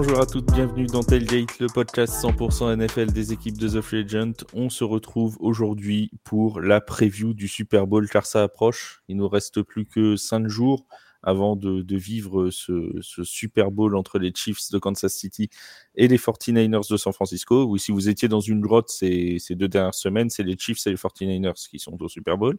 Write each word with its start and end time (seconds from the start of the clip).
Bonjour 0.00 0.20
à 0.20 0.26
toutes, 0.26 0.52
bienvenue 0.52 0.86
dans 0.86 1.02
Tailgate, 1.02 1.58
le 1.58 1.66
podcast 1.66 2.22
100% 2.22 2.76
NFL 2.76 3.10
des 3.10 3.32
équipes 3.32 3.58
de 3.58 3.68
The 3.68 3.80
Free 3.80 4.04
Agent. 4.04 4.44
On 4.54 4.70
se 4.70 4.84
retrouve 4.84 5.36
aujourd'hui 5.40 6.12
pour 6.22 6.60
la 6.60 6.80
preview 6.80 7.34
du 7.34 7.48
Super 7.48 7.88
Bowl 7.88 8.08
car 8.08 8.24
ça 8.24 8.44
approche. 8.44 9.02
Il 9.08 9.16
nous 9.16 9.28
reste 9.28 9.60
plus 9.62 9.86
que 9.86 10.14
5 10.14 10.46
jours 10.46 10.86
avant 11.24 11.56
de, 11.56 11.96
vivre 11.96 12.50
ce, 12.50 12.92
Super 13.24 13.72
Bowl 13.72 13.96
entre 13.96 14.20
les 14.20 14.32
Chiefs 14.32 14.70
de 14.70 14.78
Kansas 14.78 15.12
City 15.12 15.50
et 15.96 16.06
les 16.06 16.16
49ers 16.16 16.88
de 16.88 16.96
San 16.96 17.12
Francisco. 17.12 17.64
Ou 17.64 17.76
si 17.76 17.90
vous 17.90 18.08
étiez 18.08 18.28
dans 18.28 18.38
une 18.38 18.60
grotte 18.60 18.90
ces, 18.90 19.38
ces 19.40 19.56
deux 19.56 19.66
dernières 19.66 19.94
semaines, 19.94 20.30
c'est 20.30 20.44
les 20.44 20.56
Chiefs 20.56 20.86
et 20.86 20.90
les 20.90 20.96
49ers 20.96 21.68
qui 21.68 21.80
sont 21.80 22.00
au 22.00 22.08
Super 22.08 22.38
Bowl. 22.38 22.56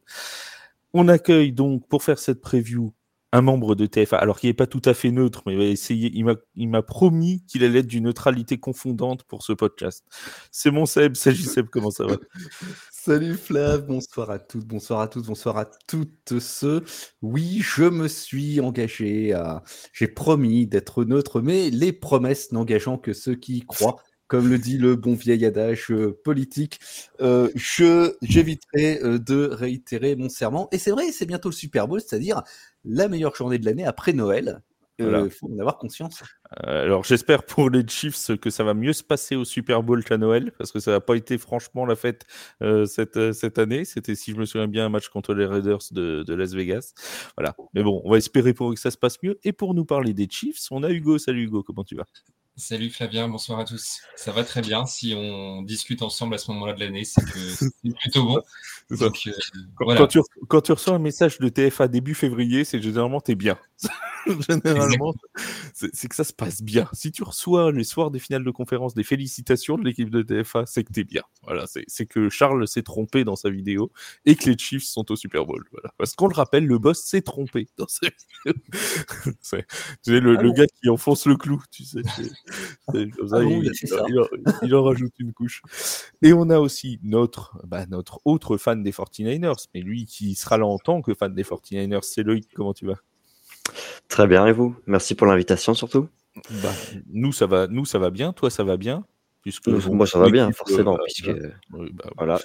On 0.93 1.07
accueille 1.07 1.53
donc 1.53 1.87
pour 1.87 2.03
faire 2.03 2.19
cette 2.19 2.41
preview 2.41 2.91
un 3.31 3.41
membre 3.41 3.75
de 3.75 3.85
TFA, 3.85 4.17
alors 4.17 4.39
qu'il 4.39 4.49
n'est 4.49 4.55
pas 4.55 4.67
tout 4.67 4.81
à 4.85 4.93
fait 4.93 5.11
neutre, 5.11 5.43
mais 5.45 5.73
il 5.73 6.69
m'a 6.69 6.81
promis 6.81 7.43
qu'il 7.47 7.63
allait 7.63 7.79
être 7.79 7.87
d'une 7.87 8.05
neutralité 8.05 8.57
confondante 8.57 9.23
pour 9.23 9.43
ce 9.43 9.53
podcast. 9.53 10.03
C'est 10.51 10.71
mon 10.71 10.85
Seb, 10.85 11.15
salut 11.15 11.37
Seb, 11.37 11.67
comment 11.69 11.91
ça 11.91 12.05
va? 12.05 12.17
Salut 12.91 13.35
Flav, 13.35 13.85
bonsoir 13.87 14.29
à 14.29 14.39
toutes, 14.39 14.67
bonsoir 14.67 14.99
à 14.99 15.07
toutes, 15.07 15.25
bonsoir 15.25 15.57
à 15.57 15.65
toutes 15.87 16.37
ceux. 16.39 16.83
Oui, 17.21 17.59
je 17.61 17.83
me 17.83 18.09
suis 18.09 18.59
engagé 18.59 19.33
à, 19.33 19.63
j'ai 19.93 20.07
promis 20.07 20.67
d'être 20.67 21.05
neutre, 21.05 21.41
mais 21.41 21.69
les 21.69 21.93
promesses 21.93 22.51
n'engageant 22.51 22.97
que 22.97 23.13
ceux 23.13 23.35
qui 23.35 23.61
croient 23.61 24.03
comme 24.29 24.47
le 24.47 24.59
dit 24.59 24.77
le 24.77 24.95
bon 24.95 25.15
vieil 25.15 25.43
adage 25.43 25.87
euh, 25.89 26.17
politique, 26.23 26.79
euh, 27.19 27.49
je 27.55 28.15
j'éviterai 28.21 28.99
euh, 29.03 29.17
de 29.17 29.49
réitérer 29.51 30.15
mon 30.15 30.29
serment. 30.29 30.69
Et 30.71 30.77
c'est 30.77 30.91
vrai, 30.91 31.11
c'est 31.11 31.25
bientôt 31.25 31.49
le 31.49 31.55
Super 31.55 31.87
Bowl, 31.87 31.99
c'est-à-dire 31.99 32.43
la 32.85 33.07
meilleure 33.07 33.35
journée 33.35 33.57
de 33.57 33.65
l'année 33.65 33.85
après 33.85 34.13
Noël. 34.13 34.61
Il 35.01 35.29
faut 35.29 35.49
en 35.49 35.57
avoir 35.59 35.77
conscience. 35.77 36.23
alors 36.57 37.05
j'espère 37.05 37.43
pour 37.43 37.69
les 37.69 37.87
Chiefs 37.87 38.37
que 38.37 38.49
ça 38.49 38.65
va 38.65 38.73
mieux 38.73 38.91
se 38.91 39.01
passer 39.01 39.37
au 39.37 39.45
Super 39.45 39.81
Bowl 39.81 40.03
qu'à 40.03 40.17
Noël, 40.17 40.51
parce 40.57 40.73
que 40.73 40.81
ça 40.81 40.91
n'a 40.91 40.99
pas 40.99 41.15
été 41.15 41.37
franchement 41.37 41.85
la 41.85 41.95
fête 41.95 42.25
cette, 42.85 43.31
cette 43.31 43.59
année. 43.59 43.85
C'était, 43.85 44.15
si 44.15 44.31
je 44.31 44.35
me 44.35 44.45
souviens 44.45 44.67
bien, 44.67 44.87
un 44.87 44.89
match 44.89 45.07
contre 45.07 45.33
les 45.33 45.45
Raiders 45.45 45.79
de, 45.91 46.23
de, 46.23 46.33
Las 46.33 46.53
Vegas. 46.53 46.93
Voilà. 47.37 47.55
Mais 47.73 47.81
bon, 47.81 48.01
on 48.03 48.11
va 48.11 48.17
espérer 48.17 48.53
pour 48.53 48.73
que 48.73 48.79
ça 48.79 48.91
se 48.91 48.97
passe 48.97 49.23
mieux. 49.23 49.39
Et 49.45 49.53
pour 49.53 49.73
nous 49.73 49.85
parler 49.85 50.13
des 50.13 50.27
Chiefs, 50.29 50.67
on 50.69 50.83
a 50.83 50.89
Hugo. 50.89 51.17
Salut 51.17 51.43
Hugo, 51.43 51.63
comment 51.63 51.85
tu 51.85 51.95
vas? 51.95 52.05
Salut 52.59 52.89
Flavien, 52.89 53.29
bonsoir 53.29 53.59
à 53.59 53.63
tous. 53.63 54.01
Ça 54.17 54.33
va 54.33 54.43
très 54.43 54.59
bien. 54.59 54.85
Si 54.85 55.13
on 55.15 55.61
discute 55.61 56.01
ensemble 56.01 56.35
à 56.35 56.37
ce 56.37 56.51
moment-là 56.51 56.73
de 56.73 56.81
l'année, 56.81 57.05
c'est 57.05 57.23
que 57.23 57.39
c'est 57.55 57.95
plutôt 58.01 58.23
bon. 58.23 58.41
Euh, 58.91 58.97
quand, 58.97 60.07
tu, 60.07 60.19
quand, 60.49 60.61
tu, 60.61 60.73
reçois 60.73 60.95
un 60.95 60.99
message 60.99 61.39
de 61.39 61.47
TFA 61.47 61.87
début 61.87 62.15
février, 62.15 62.65
c'est 62.65 62.81
généralement 62.81 63.21
t'es 63.21 63.35
bien. 63.35 63.57
généralement, 64.49 65.13
c'est 65.73 66.07
que 66.07 66.15
ça 66.15 66.25
se 66.25 66.33
passe 66.33 66.61
bien. 66.61 66.89
Si 66.91 67.11
tu 67.13 67.23
reçois 67.23 67.71
les 67.71 67.85
soirs 67.85 68.11
des 68.11 68.19
finales 68.19 68.43
de 68.43 68.51
conférence 68.51 68.93
des 68.93 69.03
félicitations 69.03 69.77
de 69.77 69.85
l'équipe 69.85 70.09
de 70.09 70.21
TFA, 70.21 70.65
c'est 70.65 70.83
que 70.83 70.91
t'es 70.91 71.05
bien. 71.05 71.23
Voilà, 71.43 71.65
c'est 71.65 72.05
que 72.05 72.29
Charles 72.29 72.67
s'est 72.67 72.83
trompé 72.83 73.23
dans 73.23 73.37
sa 73.37 73.49
vidéo 73.49 73.91
et 74.25 74.35
que 74.35 74.49
les 74.49 74.57
Chiefs 74.57 74.83
sont 74.83 75.09
au 75.11 75.15
Super 75.15 75.45
Bowl. 75.45 75.63
Voilà. 75.71 75.93
Parce 75.97 76.13
qu'on 76.13 76.27
le 76.27 76.35
rappelle, 76.35 76.65
le 76.65 76.77
boss 76.77 77.01
s'est 77.01 77.21
trompé 77.21 77.69
dans 77.77 77.87
sa 77.87 78.07
vidéo. 78.07 78.61
tu 79.23 79.33
sais, 79.41 79.65
le, 80.07 80.37
ah 80.37 80.49
gars 80.51 80.67
qui 80.67 80.89
enfonce 80.89 81.25
le 81.25 81.37
clou, 81.37 81.63
tu 81.71 81.85
sais. 81.85 82.01
Ah 82.93 83.43
il, 84.63 84.75
en 84.75 84.83
rajoute 84.83 85.13
une 85.19 85.33
couche. 85.33 85.61
Et 86.21 86.33
on 86.33 86.49
a 86.49 86.59
aussi 86.59 86.99
notre, 87.03 87.59
bah, 87.65 87.85
notre 87.87 88.19
autre 88.25 88.57
fan 88.57 88.81
des 88.81 88.91
49ers, 88.91 89.67
mais 89.73 89.81
lui 89.81 90.05
qui 90.05 90.35
sera 90.35 90.57
là 90.57 90.65
en 90.65 90.79
tant 90.79 91.01
que 91.01 91.13
fan 91.13 91.33
des 91.33 91.43
49ers, 91.43 92.03
c'est 92.03 92.23
Loïc. 92.23 92.49
Comment 92.55 92.73
tu 92.73 92.87
vas? 92.87 92.97
Très 94.07 94.27
bien, 94.27 94.47
et 94.47 94.51
vous? 94.51 94.75
Merci 94.87 95.15
pour 95.15 95.27
l'invitation 95.27 95.73
surtout. 95.73 96.07
Bah, 96.63 96.73
nous, 97.11 97.31
ça 97.31 97.45
va, 97.45 97.67
nous, 97.67 97.85
ça 97.85 97.99
va 97.99 98.09
bien. 98.09 98.33
Toi, 98.33 98.49
ça 98.49 98.63
va 98.63 98.77
bien? 98.77 99.05
Puisque 99.41 99.67
Moi, 99.67 100.05
ça 100.05 100.19
va 100.19 100.29
bien, 100.29 100.51
forcément, 100.51 100.95
euh, 100.95 101.03
puisque 101.05 101.31
bah, 101.69 102.09
voilà. 102.17 102.39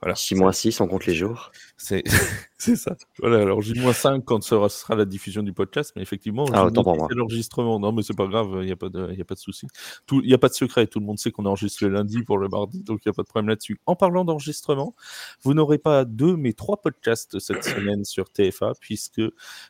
voilà. 0.00 0.14
6 0.14 0.34
moins 0.34 0.52
6, 0.52 0.80
on 0.80 0.86
compte 0.86 1.06
les 1.06 1.14
jours. 1.14 1.52
C'est 1.76 2.02
ça. 2.76 2.96
Voilà, 3.18 3.40
alors 3.40 3.62
J-5 3.62 4.22
quand 4.24 4.42
ce 4.42 4.68
sera, 4.68 4.94
la 4.94 5.04
diffusion 5.04 5.42
du 5.42 5.52
podcast, 5.52 5.92
mais 5.96 6.02
effectivement, 6.02 6.46
ah, 6.52 6.68
c'est 6.72 7.14
l'enregistrement. 7.14 7.80
Non, 7.80 7.92
mais 7.92 8.02
c'est 8.02 8.16
pas 8.16 8.26
grave, 8.26 8.58
il 8.60 8.66
n'y 8.66 8.72
a 8.72 8.76
pas 8.76 8.88
de, 8.88 9.12
y 9.12 9.20
a 9.20 9.24
pas 9.24 9.34
de 9.34 9.40
souci. 9.40 9.66
Il 10.12 10.20
n'y 10.20 10.34
a 10.34 10.38
pas 10.38 10.48
de 10.48 10.54
secret, 10.54 10.86
tout 10.86 11.00
le 11.00 11.06
monde 11.06 11.18
sait 11.18 11.30
qu'on 11.30 11.46
enregistre 11.46 11.84
le 11.84 11.90
lundi 11.90 12.22
pour 12.22 12.38
le 12.38 12.48
mardi, 12.48 12.82
donc 12.82 13.00
il 13.04 13.08
n'y 13.08 13.10
a 13.10 13.14
pas 13.14 13.22
de 13.22 13.28
problème 13.28 13.48
là-dessus. 13.48 13.80
En 13.86 13.96
parlant 13.96 14.24
d'enregistrement, 14.24 14.94
vous 15.42 15.54
n'aurez 15.54 15.78
pas 15.78 16.04
deux, 16.04 16.36
mais 16.36 16.52
trois 16.52 16.80
podcasts 16.80 17.38
cette 17.38 17.64
semaine 17.64 18.04
sur 18.04 18.30
TFA, 18.30 18.72
puisque 18.80 19.20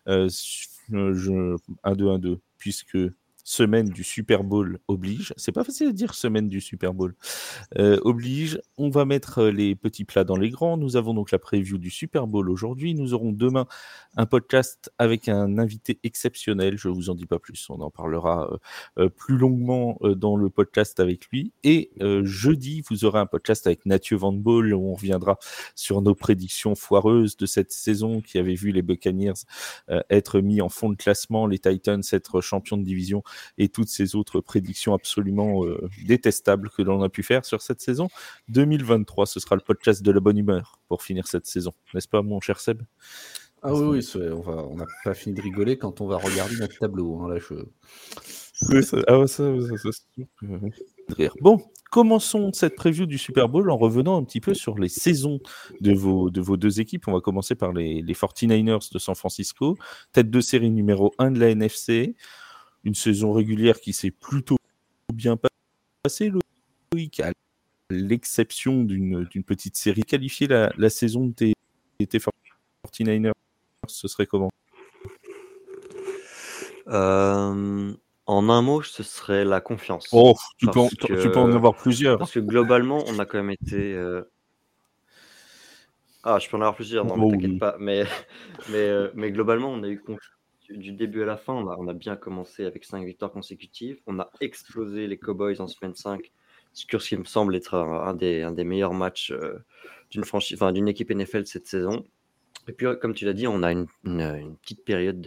euh, 0.09 0.29
je, 0.91 1.57
1, 1.85 1.95
2, 1.95 2.09
1, 2.11 2.19
2, 2.19 2.41
puisque 2.59 2.99
semaine 3.45 3.91
du 3.91 4.03
Super 4.03 4.43
Bowl 4.43 4.79
oblige. 4.89 5.35
C'est 5.37 5.53
pas 5.53 5.65
facile 5.65 5.89
à 5.89 5.93
dire 5.93 6.15
semaine 6.15 6.49
du 6.49 6.63
Super 6.63 6.95
Bowl 6.95 7.15
euh, 7.79 8.01
oblige. 8.03 8.59
On 8.79 8.89
va 8.89 9.05
mettre 9.05 9.43
euh, 9.43 9.51
les 9.51 9.75
petits 9.75 10.05
plats 10.05 10.25
dans 10.25 10.37
les 10.37 10.49
grands. 10.49 10.79
Nous 10.79 10.97
avons 10.97 11.13
donc 11.13 11.31
la 11.31 11.39
preview 11.39 11.77
du 11.77 11.91
Super 11.91 12.27
Bowl 12.27 12.49
aujourd'hui. 12.49 12.95
Nous 12.95 13.13
aurons 13.13 13.33
demain 13.33 13.67
un 14.17 14.25
podcast 14.25 14.91
avec 14.99 15.29
un 15.29 15.59
invité 15.59 16.01
exceptionnel. 16.03 16.79
Je 16.79 16.89
vous 16.89 17.11
en 17.11 17.15
dis 17.15 17.27
pas 17.27 17.39
plus. 17.39 17.69
On 17.69 17.81
en 17.83 17.91
parlera 17.91 18.51
euh, 18.99 19.11
plus 19.11 19.37
longuement 19.37 19.99
dans 20.17 20.37
le 20.37 20.49
podcast 20.49 20.99
avec 20.99 21.27
lui. 21.27 21.53
Et 21.63 21.91
jeudi, 22.23 22.83
vous 22.89 23.05
aurez 23.05 23.19
un 23.19 23.27
podcast 23.27 23.67
avec 23.67 23.85
Mathieu 23.85 24.17
Van 24.17 24.33
Ball 24.33 24.73
où 24.73 24.89
on 24.91 24.95
reviendra 24.95 25.39
sur 25.75 26.01
nos 26.01 26.15
prédictions 26.15 26.75
foireuses 26.75 27.37
de 27.37 27.47
cette 27.47 27.73
saison 27.73 28.23
qui 28.23 28.39
avait 28.39 28.55
vu 28.55 28.71
les 28.71 28.83
Buccaneers 28.83 29.35
être 30.09 30.41
mis 30.41 30.63
en 30.63 30.69
fond 30.69 30.89
de 30.89 30.97
classement, 30.97 31.47
les 31.47 31.59
Titans 31.59 32.03
être 32.13 32.41
champions 32.41 32.77
de 32.77 32.85
division 32.85 33.23
et 33.59 33.69
toutes 33.69 33.89
ces 33.89 34.15
autres 34.15 34.41
prédictions 34.41 34.95
absolument 34.95 35.65
euh, 35.65 35.89
détestables 36.07 36.71
que 36.71 36.83
l'on 36.83 37.03
a 37.03 37.09
pu 37.09 37.23
faire 37.23 37.45
sur 37.45 37.63
cette 37.63 37.81
saison 37.81 38.09
2023. 38.49 39.27
Ce 39.27 39.41
sera 39.41 39.57
le 39.57 39.63
podcast 39.63 40.03
de 40.03 40.11
la 40.11 40.21
bonne 40.21 40.39
humeur 40.39 40.79
pour 40.89 41.03
finir 41.03 41.27
cette 41.27 41.47
saison, 41.47 41.73
n'est-ce 41.95 42.09
pas, 42.09 42.23
mon 42.23 42.41
cher 42.41 42.61
Seb? 42.61 42.83
Ah 43.67 43.73
oui, 43.73 44.07
oui 44.15 44.21
on 44.47 44.77
n'a 44.77 44.85
pas 45.05 45.15
fini 45.15 45.35
de 45.35 45.41
rigoler 45.41 45.79
quand 45.79 46.03
on 46.03 46.07
va 46.07 46.19
regarder 46.19 46.55
notre 46.57 46.79
tableau. 46.79 47.23
Hein, 47.23 47.31
là, 47.31 47.39
je... 47.39 47.55
ah 49.09 49.27
ça, 49.27 49.51
Bon, 51.41 51.63
commençons 51.91 52.53
cette 52.53 52.77
preview 52.77 53.07
du 53.07 53.17
Super 53.17 53.49
Bowl 53.49 53.71
en 53.71 53.79
revenant 53.79 54.19
un 54.19 54.25
petit 54.25 54.43
peu 54.43 54.53
sur 54.53 54.79
les 54.79 54.91
saisons 54.91 55.41
de 55.81 55.95
vos, 55.95 56.29
de 56.29 56.43
vos 56.43 56.59
deux 56.59 56.79
équipes. 56.81 57.09
On 57.09 57.13
va 57.13 57.21
commencer 57.21 57.55
par 57.55 57.73
les, 57.73 58.03
les 58.03 58.15
49ers 58.15 58.93
de 58.93 58.99
San 58.99 59.15
Francisco, 59.15 59.79
tête 60.13 60.31
de 60.31 60.41
série 60.43 60.71
numéro 60.71 61.15
1 61.19 61.31
de 61.31 61.41
la 61.41 61.49
NFC 61.49 62.17
une 62.85 62.95
saison 62.95 63.33
régulière 63.33 63.81
qui 63.81 63.93
s'est 63.93 64.11
plutôt 64.11 64.57
bien 65.13 65.39
passée, 66.03 66.31
Loïc, 66.93 67.21
à 67.21 67.33
l'exception 67.91 68.83
d'une 68.83 69.45
petite 69.45 69.77
série. 69.77 70.03
Qualifier 70.03 70.47
la, 70.47 70.73
la 70.77 70.91
saison 70.91 71.27
de 71.27 71.33
tes, 71.33 71.55
tes 71.99 72.19
49ers, 72.19 73.33
ce 73.87 74.09
serait 74.09 74.27
comment? 74.27 74.51
Euh, 76.89 77.93
En 78.27 78.49
un 78.51 78.63
mot, 78.63 78.83
ce 78.83 79.03
serait 79.03 79.45
la 79.45 79.61
confiance. 79.61 80.09
Oh, 80.13 80.35
tu, 80.59 80.67
peux 80.67 80.81
en, 80.81 80.89
tu 80.89 81.07
peux 81.07 81.37
en, 81.37 81.53
avoir 81.53 81.75
plusieurs. 81.75 82.19
Parce 82.19 82.33
que 82.33 82.41
globalement, 82.41 83.05
on 83.07 83.19
a 83.19 83.25
quand 83.25 83.39
même 83.39 83.51
été. 83.51 83.95
Euh, 83.95 84.23
ah, 86.23 86.39
je 86.39 86.49
peux 86.49 86.57
en 86.57 86.61
avoir 86.61 86.75
plusieurs, 86.75 87.05
non, 87.05 87.17
oh, 87.19 87.31
t'inquiète 87.31 87.59
pas. 87.59 87.77
Mais, 87.79 88.05
mais, 88.71 88.77
euh, 88.77 89.11
mais 89.15 89.31
globalement, 89.31 89.71
on 89.71 89.83
a 89.83 89.89
eu 89.89 90.01
confiance 90.01 90.34
du 90.71 90.93
début 90.93 91.23
à 91.23 91.27
la 91.27 91.37
fin, 91.37 91.53
on 91.55 91.89
a, 91.89 91.93
bien 91.93 92.17
commencé 92.17 92.65
avec 92.65 92.85
5 92.85 93.05
victoires 93.05 93.33
consécutives. 93.33 94.01
On 94.07 94.19
a 94.19 94.31
explosé 94.41 95.07
les 95.07 95.19
Cowboys 95.19 95.61
en 95.61 95.69
semaine 95.69 95.95
5, 95.95 96.33
ce 96.73 96.87
qui 96.87 97.17
me 97.17 97.25
semble 97.25 97.55
être 97.57 97.75
un, 97.75 98.15
des, 98.15 98.65
meilleurs 98.65 98.95
matchs 98.95 99.33
euh, 99.33 99.59
d'une 100.11 100.89
équipe 100.89 101.11
NFL 101.11 101.47
cette 101.47 101.67
saison. 101.67 102.05
Et 102.69 102.73
puis, 102.73 102.87
comme 103.01 103.15
tu 103.15 103.25
l'as 103.25 103.35
dit, 103.35 103.47
on 103.47 103.63
a 103.63 103.73
une, 103.73 103.87
petite 104.63 104.85
période 104.85 105.21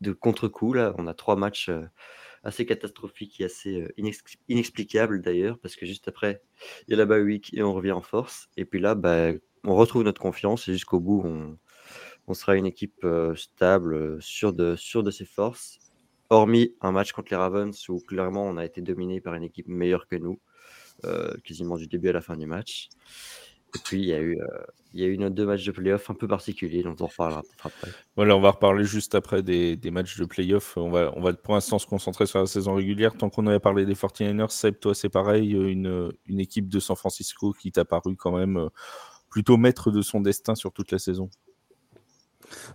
de, 0.00 0.12
contre-coup. 0.12 0.72
Là, 0.72 0.94
on 0.98 1.06
a 1.06 1.14
trois 1.14 1.36
matchs 1.36 1.68
euh, 1.68 1.84
assez 2.42 2.64
catastrophiques 2.64 3.40
et 3.40 3.44
assez 3.44 3.82
euh, 3.82 4.10
inexplicables 4.48 5.20
d'ailleurs, 5.20 5.58
parce 5.58 5.76
que 5.76 5.84
juste 5.84 6.08
après, 6.08 6.40
il 6.86 6.92
y 6.92 6.94
a 6.94 6.96
la 6.96 7.04
bye 7.04 7.22
week 7.22 7.52
et 7.52 7.62
on 7.62 7.74
revient 7.74 7.92
en 7.92 8.00
force. 8.00 8.48
Et 8.56 8.64
puis 8.64 8.80
là, 8.80 8.94
bah, 8.94 9.32
on 9.64 9.74
retrouve 9.74 10.04
notre 10.04 10.22
confiance 10.22 10.68
et 10.68 10.72
jusqu'au 10.72 11.00
bout, 11.00 11.22
on, 11.24 11.58
on 12.26 12.34
sera 12.34 12.56
une 12.56 12.66
équipe 12.66 13.06
stable, 13.34 14.20
sûre 14.22 14.52
de, 14.52 14.76
ses 14.76 15.24
forces. 15.24 15.78
Hormis 16.28 16.76
un 16.80 16.92
match 16.92 17.12
contre 17.12 17.32
les 17.32 17.36
Ravens 17.36 17.88
où 17.88 17.98
clairement 18.00 18.44
on 18.44 18.56
a 18.56 18.64
été 18.64 18.80
dominé 18.80 19.20
par 19.20 19.34
une 19.34 19.42
équipe 19.42 19.66
meilleure 19.68 20.06
que 20.06 20.16
nous, 20.16 20.40
quasiment 21.44 21.76
du 21.76 21.86
début 21.86 22.10
à 22.10 22.12
la 22.12 22.20
fin 22.20 22.36
du 22.36 22.46
match. 22.46 22.88
Et 23.74 23.78
puis 23.84 24.00
il 24.00 24.06
y 24.06 24.12
a 24.12 24.20
eu, 25.08 25.18
nos 25.18 25.30
deux 25.30 25.46
matchs 25.46 25.64
de 25.64 25.72
playoff 25.72 26.10
un 26.10 26.14
peu 26.14 26.26
particuliers 26.26 26.82
dont 26.82 26.96
on 27.00 27.06
reparlera 27.06 27.42
peut-être 27.42 27.66
après. 27.66 27.90
Voilà, 28.16 28.36
on 28.36 28.40
va 28.40 28.50
reparler 28.50 28.84
juste 28.84 29.14
après 29.14 29.42
des, 29.42 29.78
matchs 29.90 30.18
de 30.18 30.24
playoff. 30.24 30.76
On 30.76 30.90
va, 30.90 31.12
on 31.16 31.34
pour 31.34 31.54
l'instant 31.54 31.78
se 31.78 31.86
concentrer 31.86 32.26
sur 32.26 32.40
la 32.40 32.46
saison 32.46 32.74
régulière. 32.74 33.16
Tant 33.16 33.30
qu'on 33.30 33.46
avait 33.46 33.60
parlé 33.60 33.86
des 33.86 33.94
49ers, 33.94 34.50
Seb, 34.50 34.78
toi 34.78 34.94
c'est 34.94 35.08
pareil, 35.08 35.52
une 35.52 36.12
équipe 36.28 36.68
de 36.68 36.80
San 36.80 36.96
Francisco 36.96 37.52
qui 37.52 37.72
t'a 37.72 37.84
paru 37.84 38.16
quand 38.16 38.36
même 38.36 38.68
plutôt 39.28 39.56
maître 39.56 39.90
de 39.90 40.02
son 40.02 40.20
destin 40.20 40.54
sur 40.54 40.72
toute 40.72 40.90
la 40.90 40.98
saison. 40.98 41.30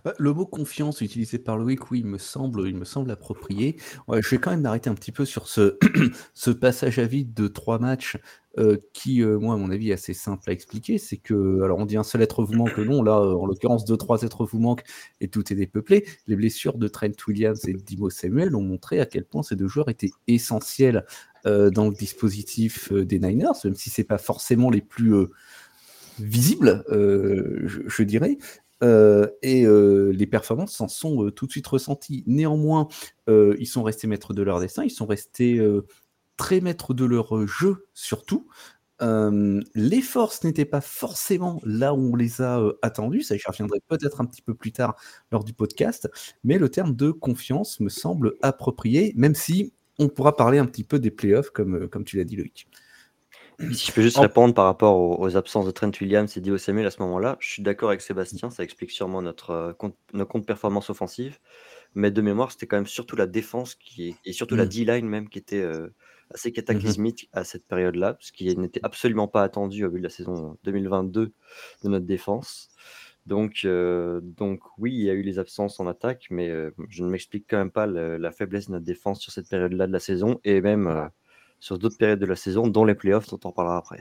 Bah, 0.04 0.14
le 0.18 0.32
mot 0.32 0.46
confiance 0.46 1.00
utilisé 1.00 1.38
par 1.38 1.56
Loïc, 1.56 1.90
oui, 1.90 2.00
il 2.00 2.06
me 2.06 2.18
semble, 2.18 2.68
il 2.68 2.76
me 2.76 2.84
semble 2.84 3.10
approprié. 3.10 3.76
je 4.12 4.28
vais 4.28 4.38
quand 4.38 4.50
même 4.50 4.62
m'arrêter 4.62 4.90
un 4.90 4.94
petit 4.94 5.12
peu 5.12 5.24
sur 5.24 5.48
ce, 5.48 6.50
passage 6.50 6.98
à 6.98 7.06
vide 7.06 7.34
de 7.34 7.48
trois 7.48 7.78
matchs 7.78 8.18
euh, 8.58 8.78
qui, 8.94 9.22
euh, 9.22 9.38
moi, 9.38 9.54
à 9.54 9.58
mon 9.58 9.70
avis, 9.70 9.90
est 9.90 9.94
assez 9.94 10.14
simple 10.14 10.48
à 10.48 10.52
expliquer. 10.52 10.96
C'est 10.96 11.18
que, 11.18 11.60
alors 11.62 11.78
on 11.78 11.84
dit 11.84 11.98
un 11.98 12.02
seul 12.02 12.22
être 12.22 12.42
vous 12.42 12.54
manque, 12.54 12.78
non, 12.78 13.02
là, 13.02 13.20
en 13.20 13.44
l'occurrence, 13.44 13.84
deux, 13.84 13.98
trois 13.98 14.22
êtres 14.22 14.46
vous 14.46 14.58
manquent 14.58 14.84
et 15.20 15.28
tout 15.28 15.52
est 15.52 15.56
dépeuplé. 15.56 16.06
Les 16.26 16.36
blessures 16.36 16.78
de 16.78 16.88
Trent 16.88 17.08
Williams 17.28 17.68
et 17.68 17.74
Dimo 17.74 18.08
Samuel 18.08 18.56
ont 18.56 18.62
montré 18.62 19.00
à 19.00 19.06
quel 19.06 19.24
point 19.24 19.42
ces 19.42 19.56
deux 19.56 19.68
joueurs 19.68 19.90
étaient 19.90 20.12
essentiels 20.26 21.04
euh, 21.44 21.68
dans 21.70 21.88
le 21.88 21.94
dispositif 21.94 22.92
des 22.92 23.18
Niners, 23.18 23.52
même 23.64 23.74
si 23.74 23.90
c'est 23.90 24.04
pas 24.04 24.18
forcément 24.18 24.70
les 24.70 24.80
plus 24.80 25.14
visibles, 26.18 26.82
je, 26.88 28.02
dirais. 28.02 28.38
Euh, 28.82 29.28
et 29.42 29.64
euh, 29.64 30.10
les 30.10 30.26
performances 30.26 30.74
s'en 30.74 30.88
sont 30.88 31.24
euh, 31.24 31.30
tout 31.30 31.46
de 31.46 31.50
suite 31.50 31.66
ressenties. 31.66 32.24
Néanmoins, 32.26 32.88
ils 33.28 33.66
sont 33.66 33.82
restés 33.82 34.06
maîtres 34.06 34.34
de 34.34 34.42
leur 34.42 34.60
destin, 34.60 34.84
ils 34.84 34.90
sont 34.90 35.06
restés 35.06 35.60
très 36.36 36.60
maîtres 36.60 36.94
de 36.94 37.04
leur 37.04 37.46
jeu 37.46 37.88
surtout. 37.92 38.46
les 39.00 40.00
forces 40.00 40.44
n'étaient 40.44 40.64
pas 40.64 40.80
forcément 40.80 41.60
là 41.64 41.92
où 41.92 42.12
on 42.12 42.16
les 42.16 42.40
a 42.40 42.62
attendus, 42.82 43.22
ça 43.22 43.36
j'y 43.36 43.42
reviendrai 43.46 43.80
peut-être 43.88 44.20
un 44.20 44.26
petit 44.26 44.42
peu 44.42 44.54
plus 44.54 44.70
tard 44.70 44.94
lors 45.32 45.42
du 45.42 45.54
podcast, 45.54 46.08
mais 46.44 46.58
le 46.58 46.68
terme 46.68 46.94
de 46.94 47.10
confiance 47.10 47.80
me 47.80 47.88
semble 47.88 48.34
approprié, 48.42 49.12
même 49.16 49.34
si 49.34 49.72
on 49.98 50.08
pourra 50.08 50.36
parler 50.36 50.58
un 50.58 50.66
petit 50.66 50.84
peu 50.84 51.00
des 51.00 51.10
playoffs 51.10 51.50
comme, 51.50 51.88
comme 51.88 52.04
tu 52.04 52.16
l'as 52.16 52.24
dit 52.24 52.36
Loïc. 52.36 52.68
Si 53.72 53.86
je 53.86 53.92
peux 53.92 54.02
juste 54.02 54.18
répondre 54.18 54.54
par 54.54 54.66
rapport 54.66 55.18
aux, 55.18 55.36
absences 55.36 55.64
de 55.64 55.70
Trent 55.70 55.90
Williams 56.00 56.36
et 56.36 56.40
Dio 56.40 56.58
Samuel 56.58 56.86
à 56.86 56.90
ce 56.90 57.00
moment-là, 57.02 57.36
je 57.40 57.48
suis 57.48 57.62
d'accord 57.62 57.88
avec 57.88 58.02
Sébastien, 58.02 58.50
ça 58.50 58.62
explique 58.62 58.90
sûrement 58.90 59.22
notre, 59.22 59.50
euh, 59.50 59.72
compte, 59.72 59.96
nos 60.12 60.26
comptes 60.26 60.46
performance 60.46 60.90
offensive. 60.90 61.38
Mais 61.94 62.10
de 62.10 62.20
mémoire, 62.20 62.52
c'était 62.52 62.66
quand 62.66 62.76
même 62.76 62.86
surtout 62.86 63.16
la 63.16 63.26
défense 63.26 63.74
qui 63.74 64.16
et 64.26 64.32
surtout 64.32 64.56
la 64.56 64.66
mm. 64.66 64.68
D-line 64.68 65.06
même 65.06 65.28
qui 65.30 65.38
était 65.38 65.62
euh, 65.62 65.88
assez 66.34 66.52
cataclysmique 66.52 67.30
à 67.32 67.44
cette 67.44 67.66
période-là, 67.66 68.18
ce 68.20 68.32
qui 68.32 68.54
n'était 68.56 68.80
absolument 68.82 69.28
pas 69.28 69.42
attendu 69.42 69.86
au 69.86 69.90
vu 69.90 69.98
de 69.98 70.04
la 70.04 70.10
saison 70.10 70.58
2022 70.64 71.32
de 71.84 71.88
notre 71.88 72.04
défense. 72.04 72.68
Donc, 73.24 73.60
euh, 73.64 74.20
donc 74.22 74.60
oui, 74.76 74.92
il 74.92 75.02
y 75.02 75.10
a 75.10 75.14
eu 75.14 75.22
les 75.22 75.38
absences 75.38 75.80
en 75.80 75.86
attaque, 75.86 76.26
mais 76.30 76.52
je 76.90 77.02
ne 77.02 77.08
m'explique 77.08 77.46
quand 77.48 77.56
même 77.56 77.70
pas 77.70 77.86
la 77.86 78.30
faiblesse 78.30 78.66
de 78.66 78.72
notre 78.72 78.84
défense 78.84 79.20
sur 79.20 79.32
cette 79.32 79.48
période-là 79.48 79.86
de 79.86 79.92
la 79.92 80.00
saison 80.00 80.40
et 80.44 80.60
même 80.60 81.10
sur 81.60 81.78
d'autres 81.78 81.98
périodes 81.98 82.20
de 82.20 82.26
la 82.26 82.36
saison, 82.36 82.66
dont 82.66 82.84
les 82.84 82.94
playoffs, 82.94 83.28
dont 83.28 83.40
on 83.44 83.52
parlera 83.52 83.78
après. 83.78 84.00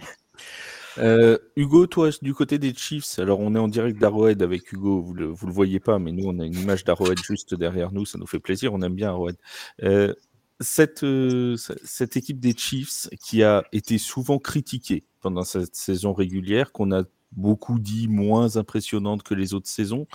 Euh, 0.98 1.38
Hugo, 1.56 1.88
toi, 1.88 2.10
du 2.22 2.34
côté 2.34 2.58
des 2.58 2.74
Chiefs, 2.74 3.20
alors 3.20 3.40
on 3.40 3.54
est 3.54 3.60
en 3.60 3.68
direct 3.68 4.00
d'Arrowhead 4.00 4.42
avec 4.42 4.72
Hugo, 4.72 5.02
vous 5.02 5.14
le, 5.14 5.26
le 5.28 5.52
voyez 5.52 5.80
pas, 5.80 6.00
mais 6.00 6.12
nous, 6.12 6.28
on 6.28 6.40
a 6.40 6.46
une 6.46 6.58
image 6.58 6.84
d'Arrowhead 6.86 7.20
juste 7.22 7.54
derrière 7.54 7.92
nous, 7.92 8.06
ça 8.06 8.18
nous 8.18 8.28
fait 8.28 8.40
plaisir, 8.40 8.74
on 8.74 8.82
aime 8.82 8.96
bien 8.96 9.10
Arrowhead. 9.10 9.36
Euh, 9.84 10.14
cette, 10.62 11.04
euh, 11.04 11.58
cette 11.58 12.16
équipe 12.16 12.40
des 12.40 12.56
Chiefs 12.56 13.10
qui 13.22 13.44
a 13.44 13.66
été 13.74 13.98
souvent 13.98 14.40
critiquée 14.40 15.04
pendant 15.20 15.44
cette 15.44 15.76
saison 15.76 16.14
régulière, 16.14 16.72
qu'on 16.72 16.94
a 16.94 17.04
beaucoup 17.34 17.80
dit 17.80 18.08
moins 18.08 18.56
impressionnante 18.56 19.24
que 19.24 19.34
les 19.34 19.54
autres 19.54 19.68
saisons, 19.68 20.08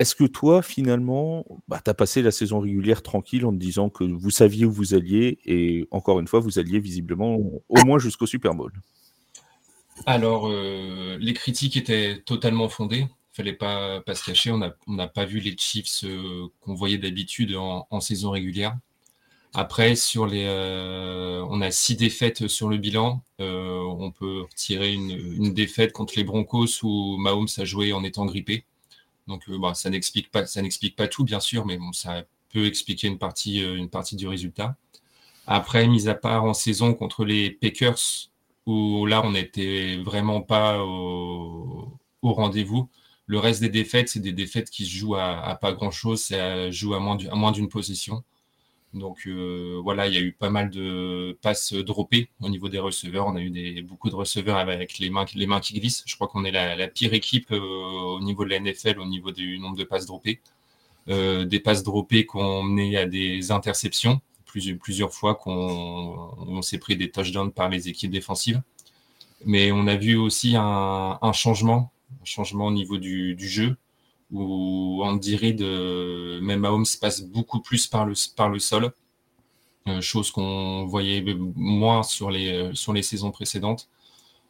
est-ce 0.00 0.14
que 0.14 0.24
toi, 0.24 0.62
finalement, 0.62 1.44
bah, 1.68 1.78
tu 1.84 1.90
as 1.90 1.94
passé 1.94 2.22
la 2.22 2.30
saison 2.30 2.60
régulière 2.60 3.02
tranquille 3.02 3.44
en 3.44 3.52
te 3.52 3.58
disant 3.58 3.90
que 3.90 4.02
vous 4.02 4.30
saviez 4.30 4.64
où 4.64 4.72
vous 4.72 4.94
alliez 4.94 5.38
et 5.44 5.86
encore 5.90 6.20
une 6.20 6.26
fois, 6.26 6.40
vous 6.40 6.58
alliez 6.58 6.80
visiblement 6.80 7.36
au 7.36 7.84
moins 7.84 7.98
jusqu'au 7.98 8.24
Super 8.24 8.54
Bowl? 8.54 8.72
Alors, 10.06 10.48
euh, 10.48 11.18
les 11.20 11.34
critiques 11.34 11.76
étaient 11.76 12.22
totalement 12.24 12.70
fondées. 12.70 13.00
Il 13.00 13.02
ne 13.02 13.34
fallait 13.34 13.52
pas, 13.52 14.00
pas 14.00 14.14
se 14.14 14.24
cacher. 14.24 14.50
On 14.50 14.58
n'a 14.58 15.06
pas 15.06 15.26
vu 15.26 15.38
les 15.38 15.54
Chiefs 15.58 16.04
euh, 16.04 16.46
qu'on 16.62 16.74
voyait 16.74 16.96
d'habitude 16.96 17.54
en, 17.54 18.00
saison 18.00 18.30
régulière. 18.30 18.78
Après, 19.52 19.92
euh, 20.16 21.44
on 21.50 21.60
a 21.60 21.70
six 21.70 21.96
défaites 21.96 22.48
sur 22.48 22.70
le 22.70 22.78
bilan. 22.78 23.22
on 23.38 24.12
peut 24.18 24.44
retirer 24.50 24.94
une, 24.94 25.10
une, 25.10 25.52
défaite 25.52 25.92
contre 25.92 26.14
les 26.16 26.24
Broncos 26.24 26.82
où 26.82 27.18
Mahomes 27.18 27.48
a 27.58 27.66
joué 27.66 27.92
en 27.92 28.02
étant 28.02 28.24
grippé. 28.24 28.64
Donc, 29.26 29.48
euh, 29.48 29.58
bah, 29.58 29.74
ça 29.74 29.90
n'explique 29.90 30.30
pas, 30.30 31.08
tout, 31.08 31.24
bien 31.24 31.40
sûr, 31.40 31.66
mais 31.66 31.76
bon, 31.76 31.92
ça 31.92 32.24
peut 32.52 32.66
expliquer 32.66 33.08
une 33.08 33.18
partie, 33.18 33.62
euh, 33.62 33.76
une 33.76 33.90
partie 33.90 34.16
du 34.16 34.26
résultat. 34.28 34.76
Après, 35.46 35.86
mis 35.88 36.08
à 36.08 36.14
part 36.14 36.44
en 36.44 36.54
saison 36.54 36.94
contre 36.94 37.24
les 37.24 37.50
Packers, 37.50 38.28
où 38.66 39.06
là, 39.06 39.22
on 39.24 39.32
n'était 39.32 39.98
vraiment 39.98 40.42
pas 40.42 40.82
au, 40.84 41.98
rendez-vous. 42.22 42.88
Le 43.26 43.38
reste 43.38 43.60
des 43.60 43.68
défaites, 43.68 44.08
c'est 44.08 44.20
des 44.20 44.32
défaites 44.32 44.70
qui 44.70 44.84
se 44.84 44.90
jouent 44.96 45.16
à, 45.16 45.56
pas 45.60 45.72
grand-chose, 45.72 46.22
ça 46.22 46.70
joue 46.70 46.94
à 46.94 47.00
moins 47.00 47.52
d'une 47.52 47.68
possession. 47.68 48.24
Donc 48.92 49.26
euh, 49.26 49.80
voilà, 49.82 50.08
il 50.08 50.14
y 50.14 50.16
a 50.16 50.20
eu 50.20 50.32
pas 50.32 50.50
mal 50.50 50.68
de 50.70 51.38
passes 51.42 51.72
droppées 51.72 52.28
au 52.40 52.48
niveau 52.48 52.68
des 52.68 52.80
receveurs. 52.80 53.26
On 53.26 53.36
a 53.36 53.40
eu 53.40 53.82
beaucoup 53.82 54.10
de 54.10 54.16
receveurs 54.16 54.56
avec 54.56 54.98
les 54.98 55.10
mains, 55.10 55.24
qui 55.24 55.78
glissent. 55.78 56.02
Je 56.06 56.14
crois 56.16 56.26
qu'on 56.26 56.44
est 56.44 56.50
la, 56.50 56.88
pire 56.88 57.14
équipe 57.14 57.52
euh, 57.52 57.60
au 57.60 58.20
niveau 58.20 58.44
de 58.44 58.50
la 58.50 58.58
NFL, 58.58 58.98
au 58.98 59.06
niveau 59.06 59.30
du 59.30 59.58
nombre 59.58 59.76
de 59.76 59.84
passes 59.84 60.06
droppées. 60.06 60.40
Euh, 61.08 61.44
des 61.44 61.60
passes 61.60 61.82
droppées 61.84 62.26
qu'on 62.26 62.62
mené 62.62 62.96
à 62.96 63.06
des 63.06 63.52
interceptions, 63.52 64.20
plusieurs 64.44 65.12
fois 65.12 65.34
qu'on 65.36 66.60
s'est 66.62 66.78
pris 66.78 66.96
des 66.96 67.10
touchdowns 67.10 67.52
par 67.52 67.68
les 67.68 67.88
équipes 67.88 68.10
défensives. 68.10 68.60
Mais 69.46 69.72
on 69.72 69.86
a 69.86 69.96
vu 69.96 70.16
aussi 70.16 70.54
un, 70.56 71.32
changement, 71.32 71.92
un 72.20 72.24
changement 72.24 72.66
au 72.66 72.72
niveau 72.72 72.98
du 72.98 73.36
jeu 73.38 73.76
où 74.32 75.02
Andy 75.04 75.36
Reid, 75.36 75.62
euh, 75.62 76.40
même 76.40 76.60
Mahomes, 76.60 76.86
passe 77.00 77.22
beaucoup 77.22 77.60
plus 77.60 77.86
par 77.86 78.06
le, 78.06 78.14
par 78.36 78.48
le 78.48 78.58
sol, 78.58 78.92
euh, 79.88 80.00
chose 80.00 80.30
qu'on 80.30 80.84
voyait 80.86 81.24
moins 81.56 82.02
sur 82.02 82.30
les, 82.30 82.52
euh, 82.52 83.02
saisons 83.02 83.30
précédentes. 83.30 83.88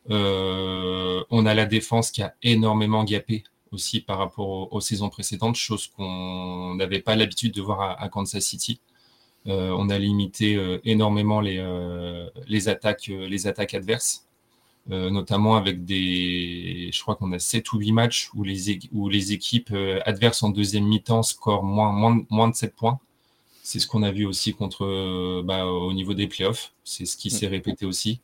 on 0.09 1.47
a 1.47 1.55
la 1.55 1.67
défense 1.67 2.11
qui 2.11 2.23
a 2.23 2.35
énormément 2.43 3.05
gapé 3.05 3.45
aussi 3.73 4.01
par 4.01 4.19
rapport 4.19 4.73
aux, 4.73 4.81
saisons 4.81 5.09
précédentes, 5.11 5.57
chose 5.57 5.87
qu'on 5.89 6.75
n'avait 6.75 7.01
pas 7.01 7.15
l'habitude 7.17 7.55
de 7.55 7.63
voir 7.63 7.97
à, 8.03 8.09
Kansas 8.09 8.45
City. 8.45 8.81
on 9.47 9.89
a 9.91 9.99
limité 9.99 10.59
énormément 10.85 11.41
les 11.41 12.69
attaques 12.69 13.75
adverses. 13.75 14.27
Euh, 14.91 15.09
notamment 15.11 15.55
avec 15.55 15.85
des, 15.85 16.91
je 16.93 17.01
crois 17.01 17.15
qu'on 17.15 17.31
a 17.33 17.39
7 17.39 17.73
ou 17.73 17.79
8 17.79 17.93
matchs 17.93 18.31
où 18.35 18.43
les, 18.43 18.81
où 18.93 19.09
les 19.09 19.33
équipes 19.33 19.71
euh, 19.73 20.01
adverses 20.05 20.43
en 20.43 20.51
deuxième 20.51 20.85
mi-temps 20.85 21.23
scorent 21.23 21.63
moins, 21.63 21.93
moins, 21.93 22.25
moins 22.29 22.49
de 22.49 22.57
7 22.57 22.75
points. 22.75 22.99
C'est 23.63 23.79
ce 23.79 23.87
qu'on 23.87 24.03
a 24.03 24.11
vu 24.11 24.27
aussi 24.27 24.53
contre, 24.53 24.85
euh, 24.85 25.43
bah, 25.45 25.67
au 25.67 25.93
niveau 25.93 26.15
des 26.15 26.27
playoffs. 26.27 26.73
C'est 26.83 27.07
ce 27.07 27.17
qui 27.17 27.31
s'est 27.31 27.47
répété 27.47 27.87
aussi. 27.87 28.21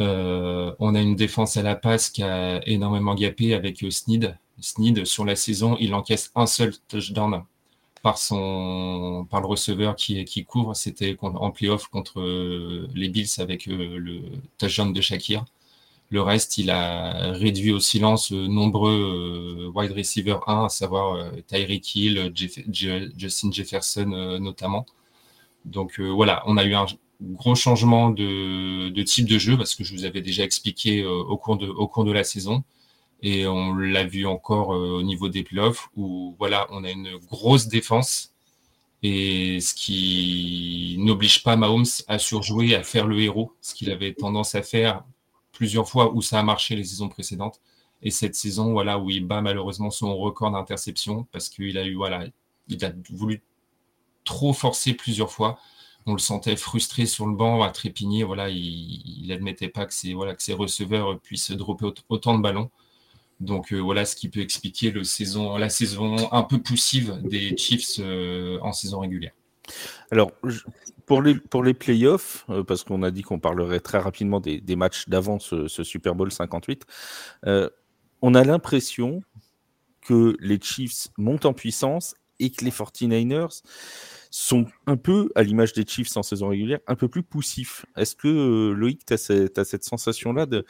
Euh, 0.00 0.74
on 0.78 0.94
a 0.94 1.00
une 1.02 1.16
défense 1.16 1.58
à 1.58 1.62
la 1.62 1.76
passe 1.76 2.08
qui 2.08 2.22
a 2.22 2.66
énormément 2.66 3.14
gapé 3.14 3.52
avec 3.52 3.84
Sneed. 3.90 4.38
Sneed, 4.60 5.04
sur 5.04 5.26
la 5.26 5.36
saison, 5.36 5.76
il 5.80 5.92
encaisse 5.94 6.30
un 6.34 6.46
seul 6.46 6.72
touchdown 6.88 7.44
par, 8.02 8.16
son, 8.16 9.26
par 9.30 9.42
le 9.42 9.46
receveur 9.46 9.96
qui, 9.96 10.24
qui 10.24 10.44
couvre. 10.46 10.74
C'était 10.74 11.16
en 11.20 11.50
playoff 11.50 11.88
contre 11.88 12.22
les 12.94 13.08
Bills 13.10 13.28
avec 13.38 13.66
le 13.66 14.22
touchdown 14.58 14.94
de 14.94 15.00
Shakir. 15.02 15.44
Le 16.10 16.22
reste, 16.22 16.58
il 16.58 16.70
a 16.70 17.30
réduit 17.32 17.70
au 17.70 17.78
silence 17.78 18.32
euh, 18.32 18.48
nombreux 18.48 19.68
euh, 19.68 19.70
wide 19.72 19.92
receiver 19.92 20.38
1, 20.48 20.64
à 20.64 20.68
savoir 20.68 21.14
euh, 21.14 21.30
Tyreek 21.46 21.94
Hill, 21.94 22.32
Justin 23.16 23.52
Jefferson 23.52 24.38
notamment. 24.40 24.86
Donc 25.64 26.00
voilà, 26.00 26.42
on 26.46 26.56
a 26.56 26.64
eu 26.64 26.74
un 26.74 26.86
gros 27.20 27.54
changement 27.54 28.10
de, 28.10 29.02
type 29.02 29.26
de 29.28 29.38
jeu 29.38 29.56
parce 29.56 29.74
que 29.74 29.84
je 29.84 29.94
vous 29.94 30.04
avais 30.04 30.22
déjà 30.22 30.42
expliqué 30.42 31.04
au, 31.04 31.36
cours 31.36 31.58
de, 31.58 31.68
au 31.68 31.86
cours 31.86 32.04
de 32.04 32.12
la 32.12 32.24
saison. 32.24 32.64
Et 33.22 33.46
on 33.46 33.74
l'a 33.74 34.04
vu 34.04 34.26
encore 34.26 34.70
au 34.70 35.02
niveau 35.02 35.28
des 35.28 35.42
playoffs 35.42 35.90
où 35.96 36.34
voilà, 36.38 36.66
on 36.70 36.84
a 36.84 36.90
une 36.90 37.18
grosse 37.30 37.68
défense 37.68 38.34
et 39.02 39.60
ce 39.60 39.74
qui 39.74 40.96
n'oblige 40.98 41.42
pas 41.42 41.56
Mahomes 41.56 41.84
à 42.08 42.18
surjouer, 42.18 42.74
à 42.74 42.82
faire 42.82 43.06
le 43.06 43.20
héros, 43.20 43.52
ce 43.60 43.74
qu'il 43.74 43.90
avait 43.90 44.14
tendance 44.14 44.54
à 44.54 44.62
faire 44.62 45.04
plusieurs 45.60 45.86
fois 45.86 46.14
où 46.14 46.22
ça 46.22 46.40
a 46.40 46.42
marché 46.42 46.74
les 46.74 46.84
saisons 46.84 47.10
précédentes. 47.10 47.60
Et 48.00 48.10
cette 48.10 48.34
saison, 48.34 48.72
voilà, 48.72 48.98
où 48.98 49.10
il 49.10 49.26
bat 49.26 49.42
malheureusement 49.42 49.90
son 49.90 50.16
record 50.16 50.50
d'interception 50.52 51.26
parce 51.32 51.50
qu'il 51.50 51.76
a 51.76 51.84
eu, 51.84 51.96
voilà, 51.96 52.24
il 52.68 52.82
a 52.82 52.92
voulu 53.10 53.42
trop 54.24 54.54
forcer 54.54 54.94
plusieurs 54.94 55.30
fois. 55.30 55.58
On 56.06 56.14
le 56.14 56.18
sentait 56.18 56.56
frustré 56.56 57.04
sur 57.04 57.26
le 57.26 57.34
banc, 57.36 57.60
à 57.60 57.68
trépigner. 57.72 58.24
Voilà, 58.24 58.48
il 58.48 59.26
n'admettait 59.28 59.68
pas 59.68 59.84
que 59.84 59.92
ses, 59.92 60.14
voilà, 60.14 60.34
que 60.34 60.42
ses 60.42 60.54
receveurs 60.54 61.20
puissent 61.20 61.50
dropper 61.50 61.92
autant 62.08 62.38
de 62.38 62.42
ballons. 62.42 62.70
Donc 63.40 63.74
euh, 63.74 63.78
voilà 63.78 64.06
ce 64.06 64.16
qui 64.16 64.30
peut 64.30 64.40
expliquer 64.40 64.90
le 64.90 65.04
saison, 65.04 65.58
la 65.58 65.68
saison 65.68 66.32
un 66.32 66.42
peu 66.42 66.62
poussive 66.62 67.20
des 67.22 67.54
Chiefs 67.54 67.98
euh, 67.98 68.58
en 68.62 68.72
saison 68.72 69.00
régulière. 69.00 69.32
Alors, 70.10 70.30
pour 71.10 71.22
les, 71.22 71.34
pour 71.34 71.64
les 71.64 71.74
playoffs, 71.74 72.44
euh, 72.50 72.62
parce 72.62 72.84
qu'on 72.84 73.02
a 73.02 73.10
dit 73.10 73.22
qu'on 73.22 73.40
parlerait 73.40 73.80
très 73.80 73.98
rapidement 73.98 74.38
des, 74.38 74.76
matchs 74.76 75.08
d'avant 75.08 75.40
ce, 75.40 75.66
Super 75.66 76.14
Bowl 76.14 76.30
58, 76.30 76.86
euh, 77.46 77.68
on 78.22 78.36
a 78.36 78.44
l'impression, 78.44 79.20
que 80.02 80.36
les 80.38 80.60
Chiefs 80.62 81.08
montent 81.18 81.46
en 81.46 81.52
puissance 81.52 82.14
et 82.38 82.50
que 82.52 82.64
les 82.64 82.70
49ers 82.70 83.60
sont 84.30 84.66
un 84.86 84.96
peu, 84.96 85.30
à 85.34 85.42
l'image 85.42 85.72
des 85.72 85.84
Chiefs 85.84 86.16
en 86.16 86.22
saison 86.22 86.46
régulière, 86.46 86.78
un 86.86 86.94
peu 86.94 87.08
plus 87.08 87.24
poussifs. 87.24 87.84
Est-ce 87.96 88.14
que, 88.14 88.28
euh, 88.28 88.72
Loïc, 88.72 89.04
tu 89.04 89.14
as, 89.14 89.64
cette 89.64 89.84
sensation-là 89.84 90.46
de, 90.46 90.64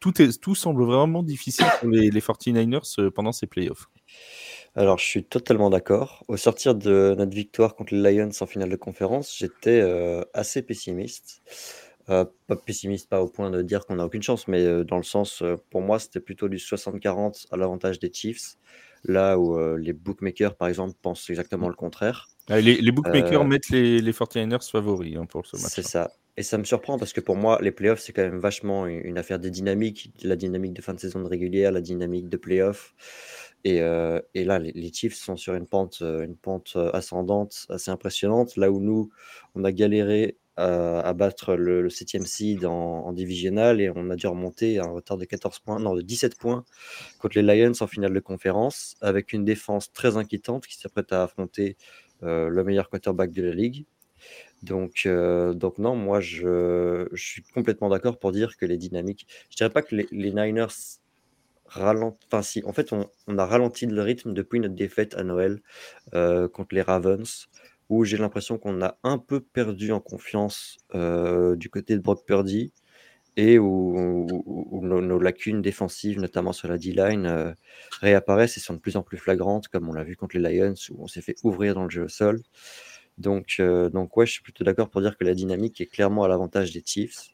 tout, 0.00 0.20
est, 0.20 0.38
tout 0.38 0.54
semble 0.54 0.84
vraiment 0.84 1.22
difficile 1.22 1.64
pour 1.80 1.88
les, 1.88 2.10
les 2.10 2.20
49ers 2.20 3.00
euh, 3.00 3.10
pendant 3.10 3.32
ces 3.32 3.46
playoffs? 3.46 3.88
Alors, 4.76 4.98
je 4.98 5.04
suis 5.04 5.24
totalement 5.24 5.70
d'accord. 5.70 6.24
Au 6.28 6.36
sortir 6.36 6.74
de 6.74 7.14
notre 7.18 7.34
victoire 7.34 7.74
contre 7.74 7.94
les 7.94 8.12
Lions 8.12 8.30
en 8.40 8.46
finale 8.46 8.70
de 8.70 8.76
conférence, 8.76 9.36
j'étais 9.36 9.80
euh, 9.80 10.22
assez 10.32 10.62
pessimiste. 10.62 11.42
pas 12.06 12.56
pessimiste, 12.64 13.08
pas 13.08 13.22
au 13.22 13.28
point 13.28 13.50
de 13.50 13.62
dire 13.62 13.86
qu'on 13.86 13.96
n'a 13.96 14.04
aucune 14.04 14.22
chance, 14.22 14.48
mais 14.48 14.84
dans 14.84 14.96
le 14.96 15.02
sens, 15.02 15.42
pour 15.70 15.80
moi, 15.80 15.98
c'était 15.98 16.20
plutôt 16.20 16.48
du 16.48 16.56
60-40 16.56 17.46
à 17.50 17.56
l'avantage 17.56 17.98
des 17.98 18.12
Chiefs, 18.12 18.56
là 19.04 19.38
où 19.38 19.76
les 19.76 19.92
bookmakers, 19.92 20.54
par 20.56 20.68
exemple, 20.68 20.94
pensent 21.02 21.28
exactement 21.30 21.68
le 21.68 21.74
contraire. 21.74 22.28
Ah, 22.50 22.60
les, 22.60 22.90
bookmakers 22.90 23.42
euh, 23.42 23.44
mettent 23.44 23.68
les, 23.68 24.00
les 24.00 24.12
49ers 24.12 24.68
favoris 24.68 25.16
hein, 25.16 25.24
pour 25.26 25.46
ce 25.46 25.56
match. 25.56 25.70
C'est 25.72 25.86
ça. 25.86 26.10
Et 26.36 26.42
ça 26.42 26.58
me 26.58 26.64
surprend 26.64 26.98
parce 26.98 27.12
que 27.12 27.20
pour 27.20 27.36
moi, 27.36 27.60
les 27.62 27.70
playoffs, 27.70 28.00
c'est 28.00 28.12
quand 28.12 28.22
même 28.22 28.40
vachement 28.40 28.86
une 28.86 29.18
affaire 29.18 29.38
des 29.38 29.50
dynamiques, 29.50 30.12
la 30.22 30.34
dynamique 30.34 30.72
de 30.72 30.82
fin 30.82 30.92
de 30.92 30.98
saison 30.98 31.20
de 31.20 31.28
régulière, 31.28 31.70
la 31.70 31.80
dynamique 31.80 32.28
de 32.28 32.36
playoffs. 32.36 32.94
Et, 33.64 33.80
euh, 33.82 34.20
et 34.34 34.44
là, 34.44 34.58
les, 34.58 34.92
Chiefs 34.92 35.16
sont 35.16 35.36
sur 35.36 35.54
une 35.54 35.66
pente, 35.66 35.98
euh, 36.02 36.24
une 36.24 36.36
pente 36.36 36.76
ascendante 36.92 37.66
assez 37.68 37.90
impressionnante. 37.90 38.56
Là 38.56 38.70
où 38.70 38.80
nous, 38.80 39.10
on 39.54 39.64
a 39.64 39.72
galéré 39.72 40.38
à, 40.56 41.14
battre 41.14 41.54
le, 41.54 41.88
7 41.88 42.26
seed 42.26 42.66
en, 42.66 43.06
en, 43.06 43.12
divisional 43.12 43.80
et 43.80 43.90
on 43.94 44.10
a 44.10 44.16
dû 44.16 44.26
remonter 44.26 44.78
à 44.78 44.84
un 44.84 44.90
retard 44.90 45.16
de 45.16 45.24
14 45.24 45.58
points, 45.60 45.78
non, 45.78 45.94
de 45.94 46.02
17 46.02 46.38
points 46.38 46.66
contre 47.18 47.40
les 47.40 47.42
Lions 47.42 47.72
en 47.80 47.86
finale 47.86 48.12
de 48.12 48.20
conférence, 48.20 48.94
avec 49.00 49.32
une 49.32 49.44
défense 49.44 49.90
très 49.92 50.18
inquiétante 50.18 50.66
qui 50.66 50.76
s'apprête 50.78 51.12
à 51.12 51.22
affronter 51.22 51.76
euh, 52.22 52.48
le 52.50 52.64
meilleur 52.64 52.90
quarterback 52.90 53.32
de 53.32 53.42
la 53.42 53.54
ligue. 53.54 53.86
Donc, 54.62 55.04
euh, 55.06 55.54
donc 55.54 55.78
non, 55.78 55.96
moi 55.96 56.20
je, 56.20 57.08
suis 57.14 57.42
complètement 57.42 57.88
d'accord 57.88 58.18
pour 58.18 58.32
dire 58.32 58.56
que 58.56 58.66
les 58.66 58.76
dynamiques. 58.76 59.26
Je 59.50 59.56
dirais 59.56 59.70
pas 59.70 59.82
que 59.82 59.94
les, 59.94 60.32
Niners 60.32 60.99
Enfin, 61.76 62.42
si, 62.42 62.62
en 62.64 62.72
fait, 62.72 62.92
on, 62.92 63.38
a 63.38 63.46
ralenti 63.46 63.86
le 63.86 64.02
rythme 64.02 64.32
depuis 64.32 64.60
notre 64.60 64.74
défaite 64.74 65.14
à 65.14 65.22
Noël 65.22 65.60
euh, 66.14 66.48
contre 66.48 66.74
les 66.74 66.82
Ravens, 66.82 67.48
où 67.88 68.04
j'ai 68.04 68.16
l'impression 68.16 68.58
qu'on 68.58 68.82
a 68.82 68.98
un 69.02 69.18
peu 69.18 69.40
perdu 69.40 69.92
en 69.92 70.00
confiance 70.00 70.78
du 70.92 71.70
côté 71.70 71.94
de 71.94 72.00
Brock 72.00 72.24
Purdy 72.26 72.72
et 73.36 73.58
où, 73.58 74.26
nos, 74.82 75.18
lacunes 75.18 75.62
défensives, 75.62 76.20
notamment 76.20 76.52
sur 76.52 76.68
la 76.68 76.78
D-line, 76.78 77.26
euh, 77.26 77.52
réapparaissent 78.00 78.56
et 78.56 78.60
sont 78.60 78.74
de 78.74 78.78
plus 78.78 78.96
en 78.96 79.02
plus 79.02 79.18
flagrantes, 79.18 79.68
comme 79.68 79.88
on 79.88 79.92
l'a 79.92 80.04
vu 80.04 80.16
contre 80.16 80.36
les 80.36 80.58
Lions, 80.58 80.74
où 80.90 81.04
on 81.04 81.06
s'est 81.06 81.22
fait 81.22 81.36
ouvrir 81.42 81.74
dans 81.74 81.84
le 81.84 81.90
jeu 81.90 82.04
au 82.04 82.08
sol. 82.08 82.40
Donc, 83.18 83.56
euh, 83.60 83.88
donc 83.88 84.16
ouais, 84.16 84.26
je 84.26 84.32
suis 84.32 84.42
plutôt 84.42 84.64
d'accord 84.64 84.90
pour 84.90 85.00
dire 85.00 85.16
que 85.16 85.24
la 85.24 85.34
dynamique 85.34 85.80
est 85.80 85.86
clairement 85.86 86.24
à 86.24 86.28
l'avantage 86.28 86.72
des 86.72 86.82
Chiefs. 86.84 87.28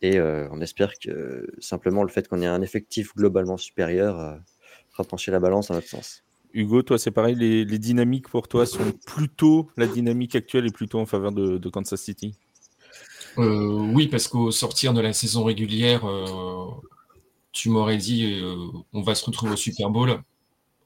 Et 0.00 0.18
euh, 0.18 0.48
on 0.52 0.60
espère 0.60 0.92
que 0.98 1.46
simplement 1.58 2.02
le 2.02 2.08
fait 2.08 2.28
qu'on 2.28 2.40
ait 2.40 2.46
un 2.46 2.62
effectif 2.62 3.14
globalement 3.14 3.56
supérieur 3.56 4.38
fera 4.90 5.04
pencher 5.04 5.30
la 5.30 5.40
balance 5.40 5.70
en 5.70 5.74
notre 5.74 5.88
sens. 5.88 6.22
Hugo, 6.54 6.82
toi, 6.82 6.98
c'est 6.98 7.10
pareil, 7.10 7.34
les, 7.34 7.78
dynamiques 7.78 8.28
pour 8.28 8.48
toi 8.48 8.64
sont 8.64 8.92
plutôt, 9.06 9.68
la 9.76 9.86
dynamique 9.86 10.34
actuelle 10.34 10.66
est 10.66 10.74
plutôt 10.74 10.98
en 10.98 11.06
faveur 11.06 11.32
de 11.32 11.68
Kansas 11.68 12.00
City? 12.00 12.34
Euh, 13.38 13.90
oui, 13.92 14.08
parce 14.08 14.28
qu'au 14.28 14.50
sortir 14.50 14.92
de 14.94 15.00
la 15.00 15.12
saison 15.12 15.44
régulière, 15.44 16.06
euh, 16.08 16.66
tu 17.52 17.68
m'aurais 17.68 17.96
dit 17.96 18.40
euh, 18.40 18.56
on 18.92 19.02
va 19.02 19.14
se 19.14 19.24
retrouver 19.24 19.52
au 19.52 19.56
Super 19.56 19.90
Bowl. 19.90 20.20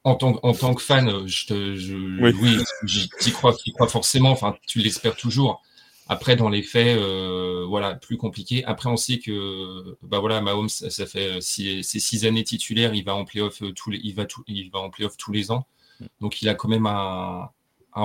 En 0.04 0.16
tant, 0.16 0.38
en 0.42 0.52
tant 0.52 0.74
que 0.74 0.82
fan, 0.82 1.26
je 1.28 1.46
te, 1.46 1.76
je, 1.76 1.96
oui, 2.20 2.58
j'y 2.84 3.32
crois, 3.32 3.54
crois 3.74 3.86
forcément. 3.86 4.30
Enfin, 4.32 4.56
tu 4.66 4.80
l'espères 4.80 5.14
toujours. 5.14 5.62
Après, 6.12 6.36
dans 6.36 6.48
les 6.48 6.62
faits, 6.62 6.98
voilà, 7.68 7.94
plus 7.94 8.16
compliqué. 8.16 8.64
Après, 8.64 8.88
on 8.88 8.96
sait 8.96 9.18
que, 9.18 9.96
bah 10.02 10.20
voilà, 10.20 10.40
Mahomes, 10.40 10.68
ça, 10.68 11.06
fait 11.06 11.40
six, 11.40 11.82
six 11.82 12.26
années 12.26 12.44
titulaires, 12.44 12.94
il 12.94 13.04
va 13.04 13.14
en 13.14 13.24
playoff 13.24 13.62
tous 13.74 13.90
les, 13.90 14.00
il 14.02 14.14
va 14.14 14.26
il 14.46 14.70
va 14.70 14.80
en 14.80 14.90
tous 14.90 15.32
les 15.32 15.50
ans. 15.50 15.66
Donc, 16.20 16.42
il 16.42 16.48
a 16.48 16.54
quand 16.54 16.68
même 16.68 16.86
un, 16.86 17.50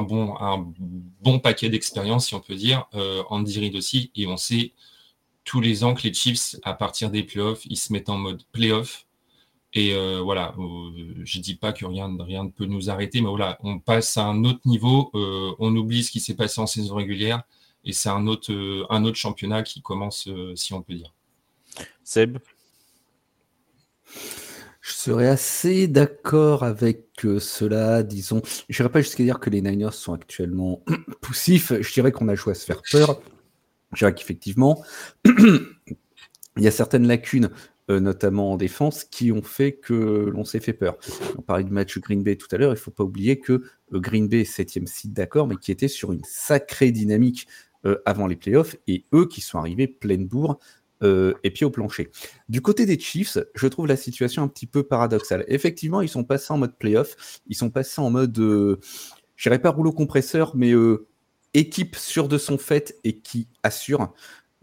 bon, 0.04 0.36
un 0.40 0.66
bon 1.22 1.40
paquet 1.40 1.70
d'expérience, 1.70 2.28
si 2.28 2.36
on 2.36 2.40
peut 2.40 2.56
dire. 2.56 2.86
Euh, 2.94 3.24
Andy 3.30 3.60
Reid 3.60 3.76
aussi. 3.76 4.12
Et 4.16 4.28
on 4.28 4.38
sait 4.38 4.74
tous 5.44 5.62
les 5.62 5.84
ans 5.84 5.94
que 5.94 6.04
les 6.04 6.14
Chiefs, 6.14 6.58
à 6.64 6.74
partir 6.74 7.10
des 7.10 7.24
playoffs, 7.24 7.66
ils 7.66 7.78
se 7.78 7.92
mettent 7.94 8.10
en 8.10 8.18
mode 8.18 8.44
playoff. 8.52 9.08
Et 9.74 9.94
euh, 9.94 10.22
voilà, 10.22 10.54
euh, 10.58 11.14
je 11.24 11.40
dis 11.40 11.56
pas 11.56 11.72
que 11.72 11.86
rien, 11.86 12.10
rien 12.20 12.46
ne 12.46 12.50
peut 12.50 12.66
nous 12.66 12.90
arrêter, 12.90 13.22
mais 13.22 13.30
voilà, 13.30 13.58
on 13.64 13.80
passe 13.80 14.18
à 14.18 14.26
un 14.26 14.44
autre 14.44 14.62
niveau, 14.66 15.12
euh, 15.14 15.54
on 15.60 15.76
oublie 15.76 16.04
ce 16.04 16.12
qui 16.12 16.20
s'est 16.20 16.36
passé 16.36 16.60
en 16.60 16.68
saison 16.68 16.96
régulière, 16.96 17.44
et 17.84 17.94
c'est 17.94 18.10
un 18.10 18.28
autre, 18.28 18.54
un 18.90 19.04
autre 19.06 19.18
championnat 19.18 19.64
qui 19.64 19.82
commence, 19.82 20.30
si 20.56 20.74
on 20.74 20.82
peut 20.82 20.94
dire. 20.94 21.14
Seb? 22.04 22.38
Je 24.88 24.94
serais 24.94 25.28
assez 25.28 25.90
d'accord 25.90 26.64
avec 26.64 27.26
euh, 27.26 27.42
cela, 27.42 28.04
disons. 28.04 28.42
Je 28.70 28.82
n'irai 28.82 28.90
pas 28.90 29.02
jusqu'à 29.02 29.24
dire 29.26 29.42
que 29.42 29.50
les 29.50 29.62
Niners 29.62 29.92
sont 29.92 30.14
actuellement 30.14 30.82
poussifs. 31.22 31.74
Je 31.82 31.94
dirais 31.94 32.14
qu'on 32.14 32.30
a 32.30 32.36
joué 32.36 32.52
à 32.52 32.56
se 32.56 32.64
faire 32.64 32.82
peur. 32.90 33.22
Je 33.92 33.98
dirais 33.98 34.14
qu'effectivement, 34.14 34.82
il 35.26 36.64
y 36.64 36.68
a 36.68 36.72
certaines 36.72 37.06
lacunes, 37.06 37.50
euh, 37.90 38.00
notamment 38.00 38.54
en 38.54 38.56
défense, 38.56 39.04
qui 39.04 39.34
ont 39.34 39.42
fait 39.42 39.74
que 39.74 39.94
l'on 39.94 40.46
s'est 40.46 40.62
fait 40.62 40.72
peur. 40.72 40.98
On 41.38 41.42
parlait 41.42 41.66
du 41.66 41.72
match 41.72 41.98
Green 42.00 42.24
Bay 42.24 42.38
tout 42.38 42.48
à 42.52 42.58
l'heure. 42.58 42.72
Il 42.72 42.76
ne 42.76 42.80
faut 42.80 42.92
pas 42.92 43.04
oublier 43.04 43.40
que 43.40 43.64
euh, 43.94 44.00
Green 44.00 44.30
Bay, 44.30 44.46
septième 44.46 44.88
site, 44.88 45.12
d'accord, 45.12 45.48
mais 45.48 45.58
qui 45.58 45.74
était 45.74 45.90
sur 45.90 46.14
une 46.14 46.24
sacrée 46.24 46.92
dynamique 46.92 47.46
avant 48.06 48.28
les 48.28 48.36
playoffs, 48.36 48.76
et 48.88 49.06
eux 49.14 49.28
qui 49.28 49.42
sont 49.42 49.58
arrivés 49.58 49.88
pleine 49.88 50.28
bourre 50.28 50.60
euh, 51.04 51.36
et 51.44 51.52
puis 51.52 51.64
au 51.64 51.70
plancher. 51.70 52.10
Du 52.50 52.62
côté 52.62 52.88
des 52.88 53.00
Chiefs, 53.00 53.38
je 53.54 53.68
trouve 53.68 53.86
la 53.86 53.98
situation 53.98 54.42
un 54.42 54.48
petit 54.48 54.66
peu 54.66 54.84
paradoxale. 54.84 55.46
Effectivement, 55.48 56.02
ils 56.02 56.10
sont 56.10 56.24
passés 56.24 56.52
en 56.52 56.58
mode 56.58 56.76
playoff, 56.76 57.40
ils 57.48 57.56
sont 57.56 57.70
passés 57.70 58.02
en 58.02 58.10
mode, 58.10 58.38
euh, 58.40 58.80
je 59.36 59.50
dirais 59.50 59.62
pas 59.62 59.70
rouleau 59.70 59.92
compresseur, 59.92 60.56
mais 60.56 60.72
euh, 60.72 61.06
équipe 61.54 61.96
sûre 61.96 62.28
de 62.28 62.40
son 62.40 62.58
fait 62.58 62.96
et 63.04 63.20
qui 63.20 63.48
assure. 63.62 64.14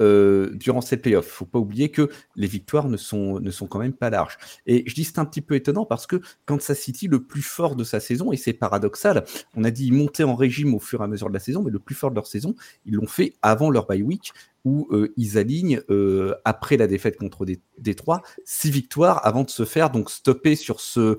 Euh, 0.00 0.50
durant 0.54 0.80
ces 0.80 0.96
playoffs. 0.96 1.28
Faut 1.28 1.44
pas 1.44 1.60
oublier 1.60 1.88
que 1.92 2.10
les 2.34 2.48
victoires 2.48 2.88
ne 2.88 2.96
sont, 2.96 3.38
ne 3.38 3.50
sont 3.52 3.68
quand 3.68 3.78
même 3.78 3.92
pas 3.92 4.10
larges. 4.10 4.38
Et 4.66 4.82
je 4.88 4.94
dis 4.94 5.04
c'est 5.04 5.20
un 5.20 5.24
petit 5.24 5.40
peu 5.40 5.54
étonnant 5.54 5.86
parce 5.86 6.08
que 6.08 6.20
Kansas 6.46 6.76
City, 6.76 7.06
le 7.06 7.22
plus 7.22 7.42
fort 7.42 7.76
de 7.76 7.84
sa 7.84 8.00
saison, 8.00 8.32
et 8.32 8.36
c'est 8.36 8.54
paradoxal, 8.54 9.24
on 9.54 9.62
a 9.62 9.70
dit 9.70 9.92
monter 9.92 10.24
en 10.24 10.34
régime 10.34 10.74
au 10.74 10.80
fur 10.80 11.00
et 11.00 11.04
à 11.04 11.06
mesure 11.06 11.28
de 11.28 11.34
la 11.34 11.38
saison, 11.38 11.62
mais 11.62 11.70
le 11.70 11.78
plus 11.78 11.94
fort 11.94 12.10
de 12.10 12.16
leur 12.16 12.26
saison, 12.26 12.56
ils 12.86 12.94
l'ont 12.94 13.06
fait 13.06 13.34
avant 13.40 13.70
leur 13.70 13.86
bye 13.86 14.02
week 14.02 14.32
où 14.64 14.88
euh, 14.90 15.12
ils 15.16 15.36
alignent, 15.36 15.80
euh, 15.90 16.34
après 16.44 16.76
la 16.76 16.86
défaite 16.86 17.16
contre 17.16 17.46
Détroit, 17.78 18.22
six 18.44 18.70
victoires 18.70 19.24
avant 19.26 19.44
de 19.44 19.50
se 19.50 19.64
faire 19.64 19.90
donc 19.90 20.10
stopper 20.10 20.56
sur 20.56 20.80
ce, 20.80 21.18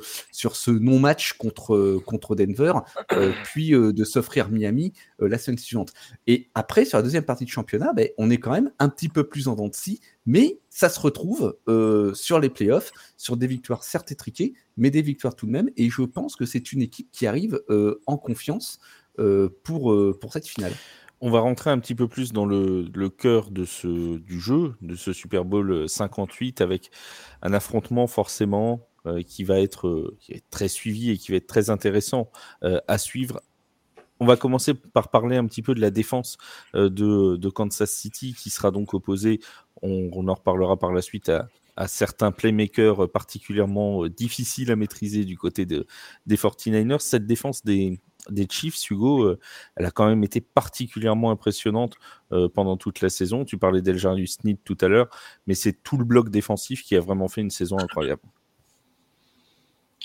non-match 0.71 1.33
contre, 1.33 1.99
contre 2.05 2.35
Denver, 2.35 2.73
euh, 3.11 3.31
puis 3.43 3.69
de 3.71 4.03
s'offrir 4.03 4.49
Miami 4.49 4.93
la 5.19 5.37
semaine 5.37 5.57
suivante. 5.57 5.93
Et 6.27 6.49
après, 6.55 6.85
sur 6.85 6.97
la 6.97 7.03
deuxième 7.03 7.23
partie 7.23 7.45
de 7.45 7.49
championnat, 7.49 7.93
ben, 7.93 8.09
on 8.17 8.29
est 8.29 8.37
quand 8.37 8.51
même 8.51 8.71
un 8.79 8.89
petit 8.89 9.09
peu 9.09 9.27
plus 9.27 9.47
en 9.47 9.55
dents 9.55 9.67
de 9.67 9.75
scie, 9.75 9.99
mais 10.25 10.59
ça 10.69 10.89
se 10.89 10.99
retrouve 10.99 11.55
sur 12.15 12.39
les 12.39 12.49
playoffs, 12.49 12.91
sur 13.17 13.37
des 13.37 13.47
victoires 13.47 13.83
certes 13.83 14.11
étriquées, 14.11 14.53
mais 14.77 14.89
des 14.89 15.01
victoires 15.01 15.35
tout 15.35 15.45
de 15.45 15.51
même. 15.51 15.69
Et 15.77 15.89
je 15.89 16.01
pense 16.01 16.35
que 16.35 16.45
c'est 16.45 16.71
une 16.71 16.81
équipe 16.81 17.09
qui 17.11 17.27
arrive 17.27 17.61
en 18.07 18.17
confiance 18.17 18.79
pour 19.63 20.31
cette 20.31 20.47
finale 20.47 20.73
on 21.21 21.31
va 21.31 21.39
rentrer 21.39 21.69
un 21.69 21.79
petit 21.79 21.95
peu 21.95 22.07
plus 22.07 22.33
dans 22.33 22.45
le, 22.45 23.09
cœur 23.09 23.51
de 23.51 23.65
ce, 23.65 24.17
du 24.17 24.39
jeu, 24.39 24.75
de 24.81 24.95
ce 24.95 25.13
Super 25.13 25.45
Bowl 25.45 25.87
58, 25.87 26.61
avec 26.61 26.91
un 27.41 27.53
affrontement 27.53 28.07
forcément 28.07 28.87
euh, 29.07 29.21
qui, 29.21 29.43
va 29.43 29.59
être, 29.59 29.87
euh, 29.87 30.17
très 30.49 30.67
suivi 30.67 31.11
et 31.11 31.17
qui 31.17 31.31
va 31.31 31.37
être 31.37 31.47
très 31.47 31.69
intéressant 31.69 32.31
euh, 32.63 32.79
à 32.87 32.97
suivre. 32.97 33.41
On 34.19 34.25
va 34.25 34.35
commencer 34.35 34.73
par 34.73 35.11
parler 35.11 35.37
un 35.37 35.45
petit 35.45 35.61
peu 35.61 35.75
de 35.75 35.81
la 35.81 35.91
défense 35.91 36.37
de, 36.73 37.49
Kansas 37.49 37.91
City, 37.91 38.33
qui 38.33 38.49
sera 38.49 38.71
donc 38.71 38.93
opposée, 38.93 39.41
on, 39.81 40.27
en 40.27 40.33
reparlera 40.33 40.77
par 40.77 40.93
la 40.93 41.01
suite, 41.01 41.29
à, 41.29 41.49
certains 41.87 42.31
playmakers 42.31 43.11
particulièrement 43.11 44.07
difficiles 44.07 44.71
à 44.71 44.77
maîtriser 44.77 45.25
du 45.25 45.37
côté 45.37 45.65
de, 45.65 45.85
des 46.25 46.37
49ers. 46.37 46.99
Cette 46.99 47.27
défense 47.27 47.65
des, 47.65 47.99
des 48.29 48.47
Chiefs, 48.49 48.89
Hugo, 48.89 49.23
euh, 49.23 49.39
elle 49.75 49.85
a 49.85 49.91
quand 49.91 50.07
même 50.07 50.23
été 50.23 50.41
particulièrement 50.41 51.31
impressionnante 51.31 51.95
euh, 52.31 52.49
pendant 52.49 52.77
toute 52.77 53.01
la 53.01 53.09
saison. 53.09 53.45
Tu 53.45 53.57
parlais 53.57 53.81
d'Elgarius 53.81 54.37
Sneed 54.37 54.57
tout 54.63 54.77
à 54.81 54.87
l'heure, 54.87 55.09
mais 55.47 55.53
c'est 55.53 55.83
tout 55.83 55.97
le 55.97 56.05
bloc 56.05 56.29
défensif 56.29 56.83
qui 56.83 56.95
a 56.95 56.99
vraiment 56.99 57.27
fait 57.27 57.41
une 57.41 57.51
saison 57.51 57.77
incroyable. 57.77 58.21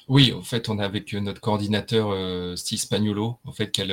Oui, 0.08 0.32
en 0.32 0.42
fait, 0.42 0.68
on 0.68 0.78
a 0.78 0.84
avec 0.84 1.12
notre 1.12 1.40
coordinateur 1.40 2.10
euh, 2.10 2.56
Steve 2.56 2.80
Spagnolo, 2.80 3.36
en 3.44 3.52
fait, 3.52 3.70
qui 3.70 3.82
a 3.82 3.84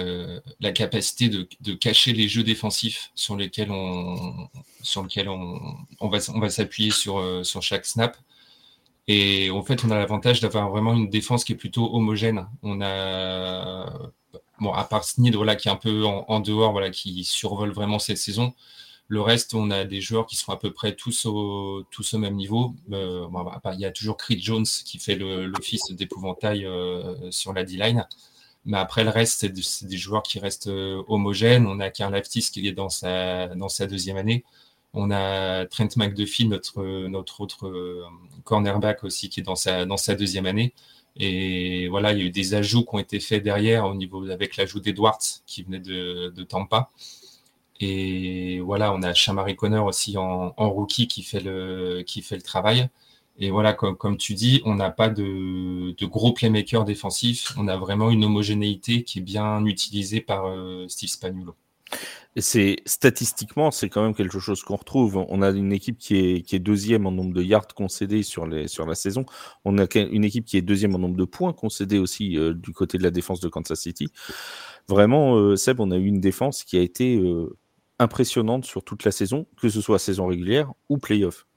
la 0.60 0.72
capacité 0.72 1.30
de, 1.30 1.74
cacher 1.74 2.14
les 2.14 2.28
jeux 2.28 2.44
défensifs 2.44 3.12
sur 3.14 3.36
lesquels 3.36 3.70
on, 3.72 4.50
sur 4.82 5.04
va, 5.04 6.18
on 6.34 6.40
va 6.40 6.50
s'appuyer 6.50 6.92
sur 6.92 7.22
chaque 7.62 7.86
snap. 7.86 8.18
Et 9.08 9.50
en 9.52 9.64
fait, 9.64 9.86
on 9.86 9.92
a 9.92 9.98
l'avantage 9.98 10.42
d'avoir 10.42 10.70
vraiment 10.70 10.94
une 10.94 11.10
défense 11.10 11.44
qui 11.46 11.54
est 11.54 11.56
plutôt 11.56 11.94
homogène. 11.96 12.48
On 12.62 12.82
a, 12.82 14.12
bon, 14.60 14.74
à 14.74 14.84
part 14.84 15.04
Sneed, 15.06 15.36
voilà, 15.36 15.56
qui 15.56 15.70
est 15.70 15.72
un 15.72 15.78
peu 15.78 16.04
en, 16.06 16.40
dehors, 16.42 16.72
voilà, 16.74 16.90
qui 16.90 17.24
survole 17.24 17.72
vraiment 17.72 18.00
cette 18.00 18.18
saison. 18.18 18.54
Le 19.10 19.22
reste, 19.22 19.54
on 19.54 19.72
a 19.72 19.86
des 19.86 20.02
joueurs 20.02 20.26
qui 20.26 20.36
sont 20.36 20.52
à 20.52 20.58
peu 20.58 20.74
près 20.74 20.94
tous 20.94 21.26
au, 21.26 21.86
au 22.14 22.18
même 22.18 22.36
niveau. 22.36 22.76
Euh, 22.92 23.28
il 23.74 23.80
y 23.80 23.86
a 23.86 23.92
toujours 23.92 24.18
Creed 24.18 24.42
Jones 24.42 24.66
qui 24.66 25.00
fait 25.00 25.16
l'office 25.16 25.92
d'épouvantail 25.92 26.66
euh, 26.66 27.32
sur 27.32 27.54
la 27.54 27.64
D-line. 27.64 28.06
Mais 28.66 28.78
après, 28.78 29.06
le 29.06 29.10
reste, 29.10 29.40
c'est 29.40 29.86
des, 29.88 29.98
joueurs 29.98 30.24
qui 30.24 30.40
restent 30.40 30.68
euh, 30.68 31.02
homogènes. 31.08 31.66
On 31.68 31.80
a 31.80 31.90
Karl 31.90 32.22
qui 32.22 32.68
est 32.68 32.74
dans 32.74 32.90
sa, 32.90 33.48
dans 33.56 33.70
sa 33.70 33.88
deuxième 33.88 34.18
année. 34.18 34.44
On 34.98 35.12
a 35.12 35.66
Trent 35.68 35.90
McDuffie, 35.96 36.48
notre, 36.48 37.42
autre 37.42 37.68
euh, 37.68 38.04
cornerback 38.44 39.04
aussi, 39.04 39.30
qui 39.30 39.42
est 39.42 39.44
dans 39.44 39.56
sa, 39.56 40.16
deuxième 40.16 40.48
année. 40.48 40.74
Et 41.18 41.88
voilà, 41.90 42.14
il 42.14 42.20
y 42.20 42.22
a 42.24 42.26
eu 42.26 42.32
des 42.32 42.56
ajouts 42.56 42.84
qui 42.84 42.96
ont 42.96 43.00
été 43.00 43.20
faits 43.20 43.44
derrière 43.44 43.86
au 43.86 43.96
niveau 43.96 44.28
avec 44.30 44.58
l'ajout 44.58 44.80
d'Edwards 44.80 45.20
qui 45.46 45.64
venait 45.64 45.80
de, 45.80 46.44
Tampa. 46.44 46.90
Et 47.80 48.60
voilà, 48.62 48.94
on 48.94 49.04
a 49.04 49.14
Chamari 49.14 49.56
Connor 49.56 49.86
aussi 49.86 50.18
en, 50.18 50.52
rookie 50.58 51.08
qui 51.08 51.22
fait 51.24 51.42
le, 51.42 52.04
travail. 52.44 52.90
Et 53.40 53.52
voilà, 53.52 53.74
comme, 53.74 54.18
tu 54.18 54.34
dis, 54.34 54.62
on 54.66 54.76
n'a 54.76 54.90
pas 54.90 55.10
de, 55.10 55.96
gros 56.06 56.34
playmakers 56.34 56.86
défensifs. 56.86 57.54
On 57.58 57.68
a 57.68 57.78
vraiment 57.78 58.10
une 58.10 58.26
homogénéité 58.26 59.04
qui 59.04 59.20
est 59.20 59.22
bien 59.22 59.64
utilisée 59.66 60.22
par 60.22 60.48
euh, 60.48 60.88
Steve 60.88 61.10
Spagnuolo. 61.10 61.56
C'est 62.36 62.78
statistiquement, 62.86 63.72
c'est 63.72 63.90
quand 63.90 64.04
même 64.04 64.14
quelque 64.14 64.40
chose 64.40 64.62
qu'on 64.62 64.76
retrouve. 64.76 65.26
On 65.28 65.42
a 65.42 65.50
une 65.50 65.72
équipe 65.72 65.98
qui 65.98 66.16
est, 66.18 66.60
deuxième 66.60 67.08
en 67.08 67.12
nombre 67.12 67.34
de 67.34 67.42
yards 67.42 67.68
concédés 67.68 68.22
sur, 68.22 68.46
la 68.46 68.96
saison. 68.96 69.26
On 69.66 69.78
a 69.80 69.86
une 69.96 70.24
équipe 70.24 70.46
qui 70.46 70.58
est 70.58 70.62
deuxième 70.62 70.94
en 70.96 71.00
nombre 71.00 71.18
de 71.18 71.26
points 71.26 71.54
concédés 71.54 71.98
aussi 71.98 72.38
euh, 72.38 72.54
du 72.54 72.74
côté 72.74 72.98
de 72.98 73.04
la 73.04 73.12
défense 73.12 73.40
de 73.40 73.50
Kansas 73.50 73.80
City. 73.80 74.12
Vraiment, 74.88 75.36
euh, 75.36 75.56
Seb, 75.56 75.80
on 75.80 75.90
a 75.92 75.98
eu 75.98 76.06
une 76.06 76.22
défense 76.22 76.64
qui 76.64 76.78
a 76.78 76.82
été 76.82 77.20
impressionnante 78.00 78.66
sur 78.66 78.84
toute 78.84 79.04
la 79.04 79.12
saison, 79.12 79.48
que 79.60 79.70
ce 79.70 79.82
soit 79.82 80.00
saison 80.00 80.28
régulière 80.28 80.72
ou 80.90 80.98
playoff. 80.98 81.48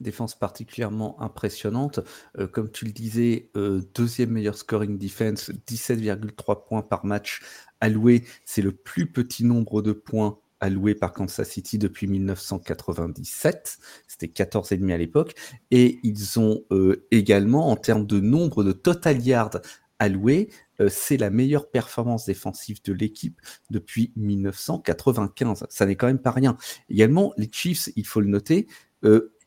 Défense 0.00 0.38
particulièrement 0.38 1.20
impressionnante. 1.20 2.00
Euh, 2.38 2.46
comme 2.46 2.70
tu 2.70 2.84
le 2.84 2.92
disais, 2.92 3.50
euh, 3.56 3.82
deuxième 3.94 4.30
meilleur 4.30 4.56
scoring 4.56 4.98
defense, 4.98 5.50
17,3 5.66 6.66
points 6.66 6.82
par 6.82 7.04
match 7.04 7.40
alloué. 7.82 8.24
C'est 8.44 8.62
le 8.62 8.72
plus 8.72 9.10
petit 9.10 9.44
nombre 9.44 9.82
de 9.82 9.92
points 9.92 10.38
alloués 10.60 10.94
par 10.94 11.12
Kansas 11.12 11.48
City 11.48 11.76
depuis 11.76 12.06
1997. 12.06 13.78
C'était 14.06 14.28
14,5 14.28 14.92
à 14.92 14.96
l'époque. 14.96 15.34
Et 15.70 15.98
ils 16.02 16.38
ont 16.38 16.64
euh, 16.70 17.06
également, 17.10 17.68
en 17.68 17.76
termes 17.76 18.06
de 18.06 18.20
nombre 18.20 18.64
de 18.64 18.72
total 18.72 19.20
yards 19.20 19.60
alloués, 19.98 20.48
c'est 20.88 21.16
la 21.16 21.30
meilleure 21.30 21.70
performance 21.70 22.26
défensive 22.26 22.82
de 22.82 22.92
l'équipe 22.92 23.40
depuis 23.70 24.12
1995. 24.16 25.64
Ça 25.68 25.86
n'est 25.86 25.94
quand 25.94 26.08
même 26.08 26.18
pas 26.18 26.32
rien. 26.32 26.56
Également, 26.88 27.32
les 27.36 27.48
Chiefs, 27.52 27.88
il 27.94 28.04
faut 28.04 28.20
le 28.20 28.26
noter, 28.26 28.66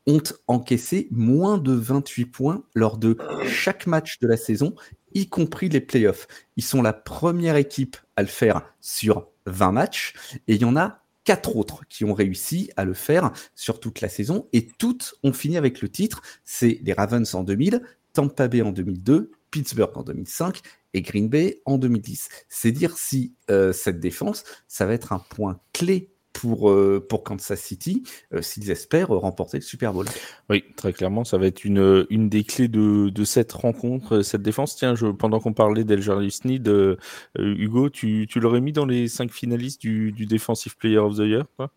ont 0.06 0.22
encaissé 0.46 1.08
moins 1.10 1.58
de 1.58 1.72
28 1.72 2.26
points 2.26 2.64
lors 2.74 2.96
de 2.96 3.18
chaque 3.46 3.86
match 3.86 4.18
de 4.20 4.28
la 4.28 4.36
saison, 4.36 4.74
y 5.16 5.28
compris 5.28 5.68
les 5.68 5.80
playoffs. 5.80 6.28
Ils 6.56 6.64
sont 6.64 6.82
la 6.82 6.92
première 6.92 7.56
équipe 7.56 7.96
à 8.16 8.22
le 8.22 8.28
faire 8.28 8.62
sur 8.80 9.28
20 9.46 9.72
matchs 9.72 10.14
et 10.46 10.54
il 10.54 10.62
y 10.62 10.64
en 10.64 10.76
a 10.76 11.02
quatre 11.24 11.56
autres 11.56 11.82
qui 11.88 12.04
ont 12.04 12.14
réussi 12.14 12.70
à 12.76 12.84
le 12.84 12.94
faire 12.94 13.32
sur 13.54 13.80
toute 13.80 14.00
la 14.00 14.08
saison 14.08 14.46
et 14.52 14.66
toutes 14.66 15.14
ont 15.22 15.32
fini 15.32 15.56
avec 15.56 15.80
le 15.80 15.88
titre. 15.88 16.22
C'est 16.44 16.80
les 16.82 16.92
Ravens 16.92 17.34
en 17.34 17.42
2000, 17.42 17.82
Tampa 18.12 18.48
Bay 18.48 18.62
en 18.62 18.72
2002, 18.72 19.30
Pittsburgh 19.50 19.96
en 19.96 20.02
2005 20.02 20.60
et 20.94 21.02
Green 21.02 21.28
Bay 21.28 21.62
en 21.64 21.78
2010. 21.78 22.28
C'est 22.48 22.72
dire 22.72 22.96
si 22.96 23.34
euh, 23.50 23.72
cette 23.72 24.00
défense, 24.00 24.44
ça 24.68 24.86
va 24.86 24.92
être 24.94 25.12
un 25.12 25.18
point 25.18 25.60
clé 25.72 26.10
pour, 26.36 26.70
euh, 26.70 27.04
pour 27.08 27.24
Kansas 27.24 27.58
City 27.58 28.02
euh, 28.34 28.42
s'ils 28.42 28.70
espèrent 28.70 29.08
remporter 29.08 29.56
le 29.56 29.62
Super 29.62 29.94
Bowl. 29.94 30.06
Oui, 30.50 30.64
très 30.76 30.92
clairement, 30.92 31.24
ça 31.24 31.38
va 31.38 31.46
être 31.46 31.64
une, 31.64 32.06
une 32.10 32.28
des 32.28 32.44
clés 32.44 32.68
de, 32.68 33.08
de 33.08 33.24
cette 33.24 33.52
rencontre, 33.52 34.20
cette 34.20 34.42
défense. 34.42 34.76
Tiens, 34.76 34.94
je, 34.94 35.06
pendant 35.06 35.40
qu'on 35.40 35.54
parlait 35.54 35.84
d'Elgarius 35.84 36.44
Need, 36.44 36.68
euh, 36.68 36.96
Hugo, 37.38 37.88
tu, 37.88 38.26
tu 38.28 38.38
l'aurais 38.38 38.60
mis 38.60 38.72
dans 38.72 38.84
les 38.84 39.08
cinq 39.08 39.32
finalistes 39.32 39.80
du, 39.80 40.12
du 40.12 40.26
Defensive 40.26 40.76
Player 40.76 40.98
of 40.98 41.16
the 41.16 41.20
Year 41.20 41.44
quoi 41.56 41.72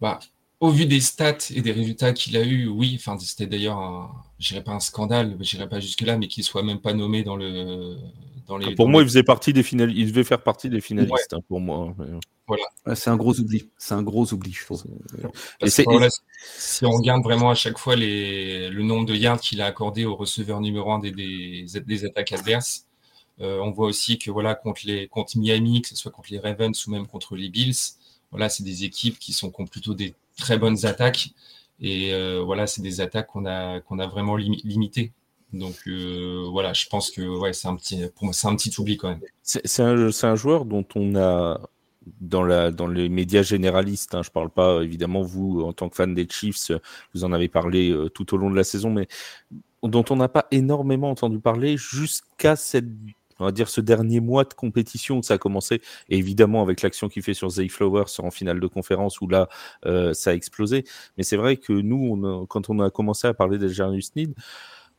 bah, 0.00 0.18
au 0.60 0.70
vu 0.70 0.84
des 0.86 1.00
stats 1.00 1.50
et 1.54 1.62
des 1.62 1.72
résultats 1.72 2.12
qu'il 2.12 2.36
a 2.36 2.42
eu, 2.42 2.68
oui, 2.68 2.94
enfin, 2.98 3.18
c'était 3.18 3.46
d'ailleurs, 3.46 4.10
je 4.38 4.48
dirais 4.48 4.62
pas 4.62 4.72
un 4.72 4.80
scandale, 4.80 5.36
je 5.40 5.56
dirais 5.56 5.68
pas 5.68 5.80
jusque-là, 5.80 6.18
mais 6.18 6.28
qu'il 6.28 6.44
soit 6.44 6.62
même 6.62 6.80
pas 6.80 6.92
nommé 6.92 7.22
dans 7.24 7.36
le. 7.36 7.96
Dans 8.46 8.58
les, 8.58 8.74
pour 8.74 8.88
moi, 8.88 9.02
il 9.02 9.08
faisait 9.08 9.22
partie 9.22 9.52
des 9.52 9.62
finalistes, 9.62 9.98
il 9.98 10.08
devait 10.08 10.24
faire 10.24 10.42
partie 10.42 10.68
des 10.68 10.80
finalistes, 10.80 11.32
hein, 11.32 11.40
pour 11.48 11.60
moi. 11.60 11.94
Voilà. 12.48 12.64
C'est 12.96 13.08
un 13.08 13.16
gros 13.16 13.38
oubli, 13.38 13.70
c'est 13.78 13.94
un 13.94 14.02
gros 14.02 14.32
oubli, 14.34 14.52
je 14.52 14.64
trouve. 14.64 14.84
si 15.68 16.84
on 16.84 16.90
regarde 16.90 17.22
vraiment 17.22 17.50
à 17.50 17.54
chaque 17.54 17.78
fois 17.78 17.94
les, 17.94 18.68
le 18.68 18.82
nombre 18.82 19.06
de 19.06 19.14
yards 19.14 19.40
qu'il 19.40 19.62
a 19.62 19.66
accordé 19.66 20.04
au 20.04 20.16
receveur 20.16 20.60
numéro 20.60 20.90
un 20.90 20.98
des, 20.98 21.12
des, 21.12 21.64
des 21.86 22.04
attaques 22.04 22.32
adverses, 22.32 22.86
euh, 23.40 23.60
on 23.60 23.70
voit 23.70 23.86
aussi 23.86 24.18
que 24.18 24.32
voilà, 24.32 24.56
contre, 24.56 24.82
les, 24.84 25.06
contre 25.06 25.38
Miami, 25.38 25.80
que 25.80 25.88
ce 25.88 25.96
soit 25.96 26.10
contre 26.10 26.30
les 26.32 26.40
Ravens 26.40 26.86
ou 26.86 26.90
même 26.90 27.06
contre 27.06 27.36
les 27.36 27.48
Bills, 27.48 27.76
voilà, 28.32 28.48
c'est 28.48 28.64
des 28.64 28.84
équipes 28.84 29.18
qui 29.18 29.32
sont 29.32 29.50
qui 29.50 29.62
ont 29.62 29.66
plutôt 29.66 29.94
des 29.94 30.14
très 30.40 30.58
bonnes 30.58 30.84
attaques. 30.84 31.30
Et 31.80 32.12
euh, 32.12 32.42
voilà, 32.44 32.66
c'est 32.66 32.82
des 32.82 33.00
attaques 33.00 33.28
qu'on 33.28 33.46
a, 33.46 33.80
qu'on 33.80 33.98
a 33.98 34.06
vraiment 34.06 34.36
limitées. 34.36 35.12
Donc 35.52 35.76
euh, 35.86 36.46
voilà, 36.50 36.72
je 36.72 36.86
pense 36.86 37.10
que 37.10 37.22
ouais, 37.22 37.52
c'est 37.52 37.68
un 37.68 37.76
petit, 37.76 38.04
pour 38.14 38.24
moi, 38.24 38.34
un 38.44 38.56
petit 38.56 38.72
oubli 38.78 38.96
quand 38.96 39.08
même. 39.08 39.20
C'est 39.42 39.82
un, 39.82 40.10
un, 40.22 40.36
joueur 40.36 40.64
dont 40.64 40.84
on 40.94 41.16
a 41.16 41.60
dans, 42.20 42.42
la, 42.42 42.70
dans 42.70 42.86
les 42.86 43.08
médias 43.08 43.42
généralistes, 43.42 44.14
hein, 44.14 44.22
je 44.22 44.30
parle 44.30 44.50
pas 44.50 44.82
évidemment 44.82 45.22
vous 45.22 45.62
en 45.62 45.72
tant 45.72 45.88
que 45.88 45.96
fan 45.96 46.14
des 46.14 46.28
Chiefs, 46.30 46.70
vous 47.14 47.24
en 47.24 47.32
avez 47.32 47.48
parlé 47.48 47.90
euh, 47.90 48.08
tout 48.08 48.32
au 48.34 48.36
long 48.36 48.50
de 48.50 48.56
la 48.56 48.64
saison, 48.64 48.90
mais 48.90 49.08
dont 49.82 50.04
on 50.10 50.16
n'a 50.16 50.28
pas 50.28 50.46
énormément 50.50 51.10
entendu 51.10 51.40
parler 51.40 51.76
jusqu'à 51.76 52.54
cette 52.54 52.88
on 53.40 53.44
va 53.46 53.52
dire, 53.52 53.68
ce 53.68 53.80
dernier 53.80 54.20
mois 54.20 54.44
de 54.44 54.54
compétition 54.54 55.18
où 55.18 55.22
ça 55.22 55.34
a 55.34 55.38
commencé, 55.38 55.80
évidemment 56.08 56.62
avec 56.62 56.82
l'action 56.82 57.08
qu'il 57.08 57.22
fait 57.22 57.34
sur 57.34 57.50
Zay 57.50 57.68
Flowers 57.68 58.04
en 58.18 58.30
finale 58.30 58.60
de 58.60 58.66
conférence 58.66 59.20
où 59.20 59.28
là, 59.28 59.48
euh, 59.86 60.12
ça 60.14 60.30
a 60.30 60.34
explosé. 60.34 60.84
Mais 61.16 61.24
c'est 61.24 61.36
vrai 61.36 61.56
que 61.56 61.72
nous, 61.72 62.46
quand 62.48 62.70
on 62.70 62.80
a 62.80 62.90
commencé 62.90 63.26
à 63.26 63.34
parler 63.34 63.58
d'Algerius 63.58 64.14
Need, 64.16 64.34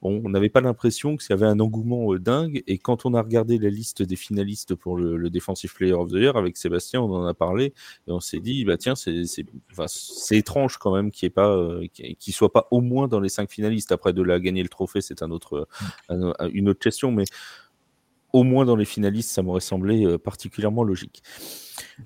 on 0.04 0.30
n'avait 0.30 0.50
pas 0.50 0.62
l'impression 0.62 1.16
qu'il 1.16 1.30
y 1.30 1.34
avait 1.34 1.46
un 1.46 1.60
engouement 1.60 2.14
euh, 2.14 2.20
dingue. 2.20 2.64
Et 2.68 2.78
quand 2.80 3.06
on 3.06 3.14
a 3.14 3.22
regardé 3.22 3.58
la 3.60 3.70
liste 3.70 4.02
des 4.02 4.16
finalistes 4.16 4.74
pour 4.76 4.98
le, 4.98 5.30
Defensive 5.30 5.74
Player 5.74 5.94
of 5.94 6.10
the 6.10 6.16
Year 6.16 6.36
avec 6.36 6.58
Sébastien, 6.58 7.02
on 7.02 7.14
en 7.14 7.26
a 7.26 7.34
parlé 7.34 7.66
et 8.08 8.12
on 8.12 8.20
s'est 8.20 8.40
dit, 8.40 8.66
bah 8.66 8.78
tiens, 8.78 8.96
c'est 8.96 9.24
enfin, 9.72 9.86
étrange 10.32 10.78
quand 10.78 10.94
même 10.94 11.12
qu'il 11.12 11.32
ne 11.38 11.42
euh, 11.42 11.88
soit 12.32 12.52
pas 12.52 12.68
au 12.72 12.82
moins 12.82 13.08
dans 13.08 13.20
les 13.20 13.30
cinq 13.30 13.52
finalistes. 13.52 13.92
Après 13.92 14.14
de 14.14 14.24
la 14.24 14.40
gagner 14.40 14.64
le 14.64 14.70
trophée, 14.70 15.02
c'est 15.02 15.22
un 15.22 15.30
autre, 15.30 15.68
une 16.10 16.70
autre 16.70 16.80
question. 16.80 17.12
Mais 17.12 17.26
au 18.34 18.44
moins 18.44 18.66
dans 18.66 18.76
les 18.76 18.86
finalistes, 18.86 19.32
ça 19.32 19.42
m'aurait 19.42 19.60
semblé 19.60 20.06
euh, 20.06 20.18
particulièrement 20.18 20.84
logique. 20.84 21.24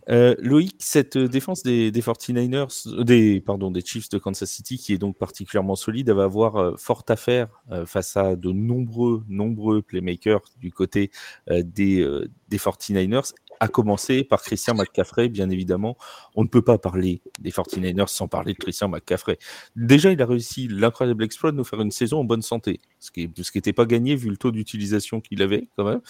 Euh, 0.09 0.35
Loïc, 0.39 0.75
cette 0.79 1.17
défense 1.17 1.63
des, 1.63 1.91
49ers, 1.91 3.03
des, 3.03 3.41
pardon, 3.41 3.71
des 3.71 3.81
Chiefs 3.81 4.09
de 4.09 4.17
Kansas 4.17 4.49
City, 4.49 4.77
qui 4.77 4.93
est 4.93 4.97
donc 4.97 5.17
particulièrement 5.17 5.75
solide, 5.75 6.09
va 6.09 6.23
avoir 6.23 6.55
euh, 6.55 6.75
fort 6.77 7.03
à 7.07 7.15
faire 7.15 7.63
face 7.85 8.15
à 8.17 8.35
de 8.35 8.51
nombreux, 8.51 9.23
nombreux 9.27 9.81
playmakers 9.81 10.41
du 10.59 10.71
côté 10.71 11.11
des, 11.49 12.07
des 12.47 12.57
49ers 12.57 13.33
à 13.59 13.67
commencer 13.67 14.23
par 14.23 14.41
Christian 14.41 14.75
McCaffrey, 14.75 15.29
bien 15.29 15.49
évidemment. 15.49 15.97
On 16.35 16.43
ne 16.43 16.47
peut 16.47 16.61
pas 16.61 16.77
parler 16.77 17.21
des 17.39 17.51
49ers 17.51 18.07
sans 18.07 18.27
parler 18.27 18.53
de 18.53 18.57
Christian 18.57 18.89
McCaffrey. 18.89 19.37
Déjà, 19.75 20.11
il 20.11 20.21
a 20.21 20.25
réussi 20.25 20.67
l'incroyable 20.67 21.23
exploit 21.23 21.51
de 21.51 21.57
nous 21.57 21.63
faire 21.63 21.81
une 21.81 21.91
saison 21.91 22.19
en 22.19 22.23
bonne 22.23 22.41
santé, 22.41 22.81
ce 22.99 23.11
qui 23.11 23.29
n'était 23.55 23.73
pas 23.73 23.85
gagné 23.85 24.15
vu 24.15 24.29
le 24.29 24.37
taux 24.37 24.51
d'utilisation 24.51 25.21
qu'il 25.21 25.41
avait 25.41 25.67
quand 25.77 25.85
même. 25.85 26.01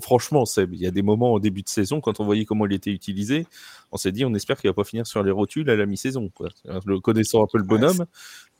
Franchement, 0.00 0.44
Seb, 0.44 0.74
il 0.74 0.80
y 0.80 0.86
a 0.86 0.90
des 0.90 1.02
moments 1.02 1.32
au 1.32 1.40
début 1.40 1.62
de 1.62 1.68
saison, 1.68 2.00
quand 2.00 2.20
on 2.20 2.24
voyait 2.24 2.44
comment 2.44 2.66
il 2.66 2.72
était 2.72 2.90
utilisé, 2.92 3.46
on 3.92 3.96
s'est 3.96 4.12
dit, 4.12 4.24
on 4.24 4.34
espère 4.34 4.60
qu'il 4.60 4.70
va 4.70 4.74
pas 4.74 4.84
finir 4.84 5.06
sur 5.06 5.22
les 5.22 5.30
rotules 5.30 5.70
à 5.70 5.76
la 5.76 5.86
mi-saison. 5.86 6.30
Le 6.84 7.00
connaissant 7.00 7.42
un 7.42 7.46
peu 7.50 7.58
le 7.58 7.64
bonhomme. 7.64 8.06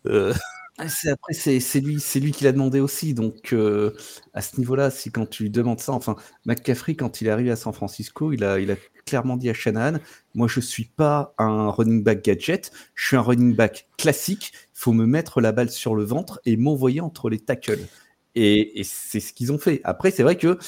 Euh, 0.08 0.32
ah, 0.78 0.84
après, 1.10 1.32
c'est 1.32 1.80
lui, 1.80 2.00
c'est 2.00 2.20
lui 2.20 2.32
qui 2.32 2.44
l'a 2.44 2.52
demandé 2.52 2.80
aussi. 2.80 3.14
Donc, 3.14 3.52
euh, 3.52 3.92
à 4.34 4.42
ce 4.42 4.58
niveau-là, 4.58 4.90
si 4.90 5.10
quand 5.10 5.26
tu 5.26 5.44
lui 5.44 5.50
demandes 5.50 5.80
ça, 5.80 5.92
enfin, 5.92 6.16
McCaffrey, 6.44 6.94
quand 6.94 7.20
il 7.20 7.26
est 7.26 7.30
arrivé 7.30 7.50
à 7.50 7.56
San 7.56 7.72
Francisco, 7.72 8.32
il 8.32 8.44
a, 8.44 8.58
clairement 9.06 9.36
dit 9.36 9.48
à 9.48 9.54
Shanahan 9.54 9.98
Moi, 10.34 10.48
je 10.48 10.60
suis 10.60 10.84
pas 10.84 11.34
un 11.38 11.68
running 11.70 12.02
back 12.02 12.24
gadget, 12.24 12.72
je 12.94 13.06
suis 13.06 13.16
un 13.16 13.22
running 13.22 13.54
back 13.54 13.88
classique. 13.96 14.52
Il 14.54 14.78
faut 14.78 14.92
me 14.92 15.06
mettre 15.06 15.40
la 15.40 15.52
balle 15.52 15.70
sur 15.70 15.94
le 15.94 16.04
ventre 16.04 16.40
et 16.44 16.56
m'envoyer 16.56 17.00
entre 17.00 17.30
les 17.30 17.38
tackles. 17.38 17.86
Et, 18.34 18.82
c'est 18.84 19.20
ce 19.20 19.32
qu'ils 19.32 19.50
ont 19.50 19.58
fait. 19.58 19.80
Après, 19.84 20.10
c'est 20.10 20.22
vrai 20.22 20.36
que, 20.36 20.58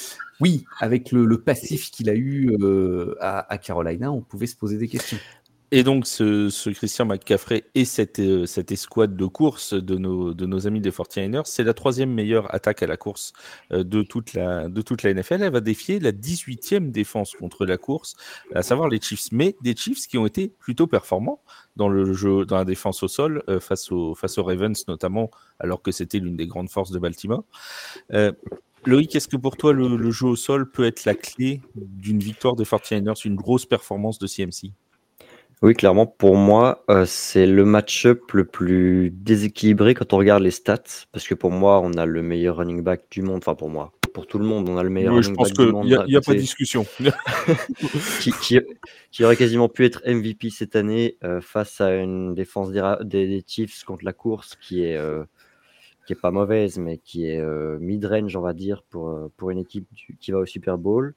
oui, 0.40 0.64
avec 0.80 1.12
le, 1.12 1.42
passif 1.42 1.90
qu'il 1.90 2.08
a 2.08 2.14
eu 2.14 2.56
euh, 2.62 3.14
à 3.20 3.58
Carolina, 3.58 4.10
on 4.10 4.22
pouvait 4.22 4.46
se 4.46 4.56
poser 4.56 4.78
des 4.78 4.88
questions. 4.88 5.18
Et 5.70 5.82
donc, 5.82 6.06
ce, 6.06 6.70
Christian 6.70 7.04
McCaffrey 7.04 7.64
et 7.74 7.84
cette, 7.84 8.20
euh, 8.20 8.46
cette, 8.46 8.72
escouade 8.72 9.16
de 9.16 9.26
course 9.26 9.74
de 9.74 9.96
nos, 9.96 10.66
amis 10.66 10.80
des 10.80 10.90
49ers, 10.90 11.42
c'est 11.44 11.62
la 11.62 11.74
troisième 11.74 12.10
meilleure 12.10 12.52
attaque 12.54 12.82
à 12.82 12.86
la 12.86 12.96
course 12.96 13.34
euh, 13.72 13.84
de, 13.84 14.02
toute 14.02 14.32
la, 14.32 14.66
NFL. 14.68 15.42
Elle 15.42 15.52
va 15.52 15.60
défier 15.60 16.00
la 16.00 16.12
18e 16.12 16.90
défense 16.90 17.34
contre 17.34 17.66
la 17.66 17.76
course, 17.76 18.16
à 18.54 18.62
savoir 18.62 18.88
les 18.88 18.98
Chiefs. 18.98 19.30
Mais 19.30 19.56
des 19.60 19.76
Chiefs 19.76 20.06
qui 20.06 20.16
ont 20.16 20.24
été 20.24 20.48
plutôt 20.48 20.86
performants 20.86 21.42
dans 21.76 21.90
le 21.90 22.14
jeu, 22.14 22.46
dans 22.46 22.56
la 22.56 22.64
défense 22.64 23.02
au 23.02 23.08
sol, 23.08 23.42
euh, 23.50 23.60
face, 23.60 23.92
aux, 23.92 24.14
face 24.14 24.38
aux 24.38 24.44
Ravens 24.44 24.88
notamment, 24.88 25.30
alors 25.58 25.82
que 25.82 25.92
c'était 25.92 26.18
l'une 26.18 26.36
des 26.36 26.46
grandes 26.46 26.70
forces 26.70 26.92
de 26.92 26.98
Baltimore. 26.98 27.44
Loïc, 28.86 29.14
est-ce 29.16 29.28
que 29.28 29.36
pour 29.36 29.56
toi, 29.56 29.74
le, 29.74 29.96
le, 29.96 30.10
jeu 30.12 30.28
au 30.28 30.36
sol 30.36 30.70
peut 30.70 30.86
être 30.86 31.04
la 31.04 31.14
clé 31.14 31.60
d'une 31.74 32.20
victoire 32.20 32.54
des 32.54 32.64
49ers, 32.64 33.26
une 33.26 33.34
grosse 33.34 33.66
performance 33.66 34.18
de 34.18 34.26
CMC 34.26 34.72
oui, 35.60 35.74
clairement, 35.74 36.06
pour 36.06 36.36
moi, 36.36 36.84
euh, 36.88 37.04
c'est 37.06 37.46
le 37.46 37.64
match-up 37.64 38.32
le 38.32 38.44
plus 38.44 39.10
déséquilibré 39.10 39.94
quand 39.94 40.12
on 40.12 40.18
regarde 40.18 40.42
les 40.42 40.52
stats. 40.52 41.06
Parce 41.12 41.26
que 41.26 41.34
pour 41.34 41.50
moi, 41.50 41.80
on 41.82 41.94
a 41.94 42.06
le 42.06 42.22
meilleur 42.22 42.58
running 42.58 42.82
back 42.82 43.02
du 43.10 43.22
monde. 43.22 43.38
Enfin, 43.38 43.56
pour 43.56 43.68
moi, 43.68 43.92
pour 44.14 44.26
tout 44.26 44.38
le 44.38 44.44
monde, 44.44 44.68
on 44.68 44.76
a 44.76 44.84
le 44.84 44.90
meilleur 44.90 45.14
running 45.14 45.34
back 45.34 45.52
du 45.52 45.72
monde. 45.72 45.88
Je 45.88 45.94
pense 45.94 46.04
qu'il 46.04 46.10
n'y 46.10 46.16
a, 46.16 46.20
pas 46.20 46.34
de 46.34 46.38
discussion. 46.38 46.86
qui, 49.10 49.24
aurait 49.24 49.36
quasiment 49.36 49.68
pu 49.68 49.84
être 49.84 50.02
MVP 50.06 50.50
cette 50.50 50.76
année 50.76 51.16
euh, 51.24 51.40
face 51.40 51.80
à 51.80 51.96
une 51.96 52.34
défense 52.34 52.70
des, 52.70 53.44
Chiefs 53.46 53.82
contre 53.82 54.04
la 54.04 54.12
course 54.12 54.56
qui 54.60 54.84
est. 54.84 54.96
Euh, 54.96 55.24
qui 56.08 56.14
est 56.14 56.16
pas 56.16 56.30
mauvaise, 56.30 56.78
mais 56.78 56.96
qui 56.96 57.26
est 57.26 57.38
euh, 57.38 57.78
mid-range, 57.80 58.34
on 58.34 58.40
va 58.40 58.54
dire, 58.54 58.82
pour, 58.88 59.10
euh, 59.10 59.30
pour 59.36 59.50
une 59.50 59.58
équipe 59.58 59.86
qui 60.18 60.32
va 60.32 60.38
au 60.38 60.46
Super 60.46 60.78
Bowl. 60.78 61.14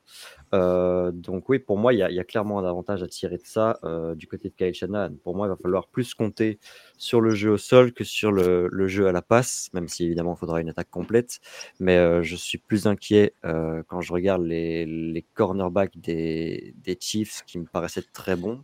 Euh, 0.54 1.13
donc 1.13 1.47
oui, 1.47 1.60
pour 1.60 1.77
moi, 1.77 1.93
il 1.93 1.99
y, 1.99 2.19
a 2.19 2.23
clairement 2.25 2.60
un 2.60 2.65
avantage 2.65 3.01
à 3.01 3.08
tirer 3.08 3.38
de 3.38 3.45
ça 3.45 3.80
du 4.17 4.27
côté 4.27 4.49
de 4.49 4.54
Kyle 4.54 4.73
Shanahan. 4.73 5.13
Pour 5.23 5.34
moi, 5.34 5.47
il 5.47 5.49
va 5.49 5.56
falloir 5.56 5.88
plus 5.88 6.13
compter 6.13 6.60
sur 6.97 7.21
le 7.21 7.34
jeu 7.34 7.51
au 7.51 7.58
sol 7.58 7.93
que 7.93 8.04
sur 8.04 8.34
le, 8.34 8.67
le 8.69 8.88
jeu 8.89 9.08
à 9.08 9.13
la 9.13 9.21
passe, 9.21 9.69
même 9.73 9.88
si 9.88 10.04
évidemment, 10.04 10.34
il 10.36 10.39
faudra 10.39 10.60
une 10.60 10.67
attaque 10.67 10.89
complète. 10.89 11.39
Mais 11.80 12.21
je 12.21 12.36
suis 12.36 12.58
plus 12.58 12.86
inquiet 12.86 13.34
quand 13.43 14.01
je 14.01 14.12
regarde 14.12 14.43
les, 14.43 14.86
les 14.86 15.21
cornerbacks 15.21 15.97
des, 15.97 16.75
des 16.84 16.97
Chiefs 16.99 17.43
qui 17.47 17.60
me 17.60 17.65
paraissaient 17.65 18.04
très 18.12 18.36
bons. 18.36 18.60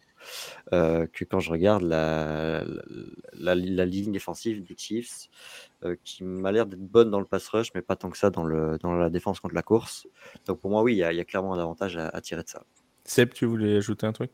Euh, 0.74 1.08
que 1.08 1.24
quand 1.24 1.40
je 1.40 1.50
regarde 1.52 1.84
la, 1.84 2.64
la, 3.34 3.86
ligne 3.86 4.12
défensive 4.12 4.64
des 4.64 4.76
Chiefs, 4.78 5.30
euh, 5.84 5.96
qui 6.04 6.24
m'a 6.24 6.52
l'air 6.52 6.66
d'être 6.66 6.82
bonne 6.82 7.10
dans 7.10 7.20
le 7.20 7.26
pass 7.26 7.48
rush, 7.50 7.70
mais 7.74 7.82
pas 7.82 7.96
tant 7.96 8.10
que 8.10 8.18
ça 8.18 8.30
dans, 8.30 8.44
le, 8.44 8.78
dans 8.80 8.94
la 8.94 9.10
défense 9.10 9.40
contre 9.40 9.56
la 9.56 9.64
course. 9.64 10.08
Donc 10.46 10.60
pour 10.60 10.72
moi, 10.72 10.84
oui, 10.84 10.94
il 10.94 10.98
y, 10.98 11.04
a 11.04 11.26
clairement 11.26 11.54
un 11.54 11.60
avantage 11.60 11.98
à, 11.98 12.10
à 12.10 12.22
tirer 12.22 12.44
de 12.44 12.50
ça. 12.50 12.64
Seb, 13.06 13.34
tu 13.34 13.46
voulais 13.46 13.78
ajouter 13.78 14.06
un 14.06 14.14
truc? 14.14 14.32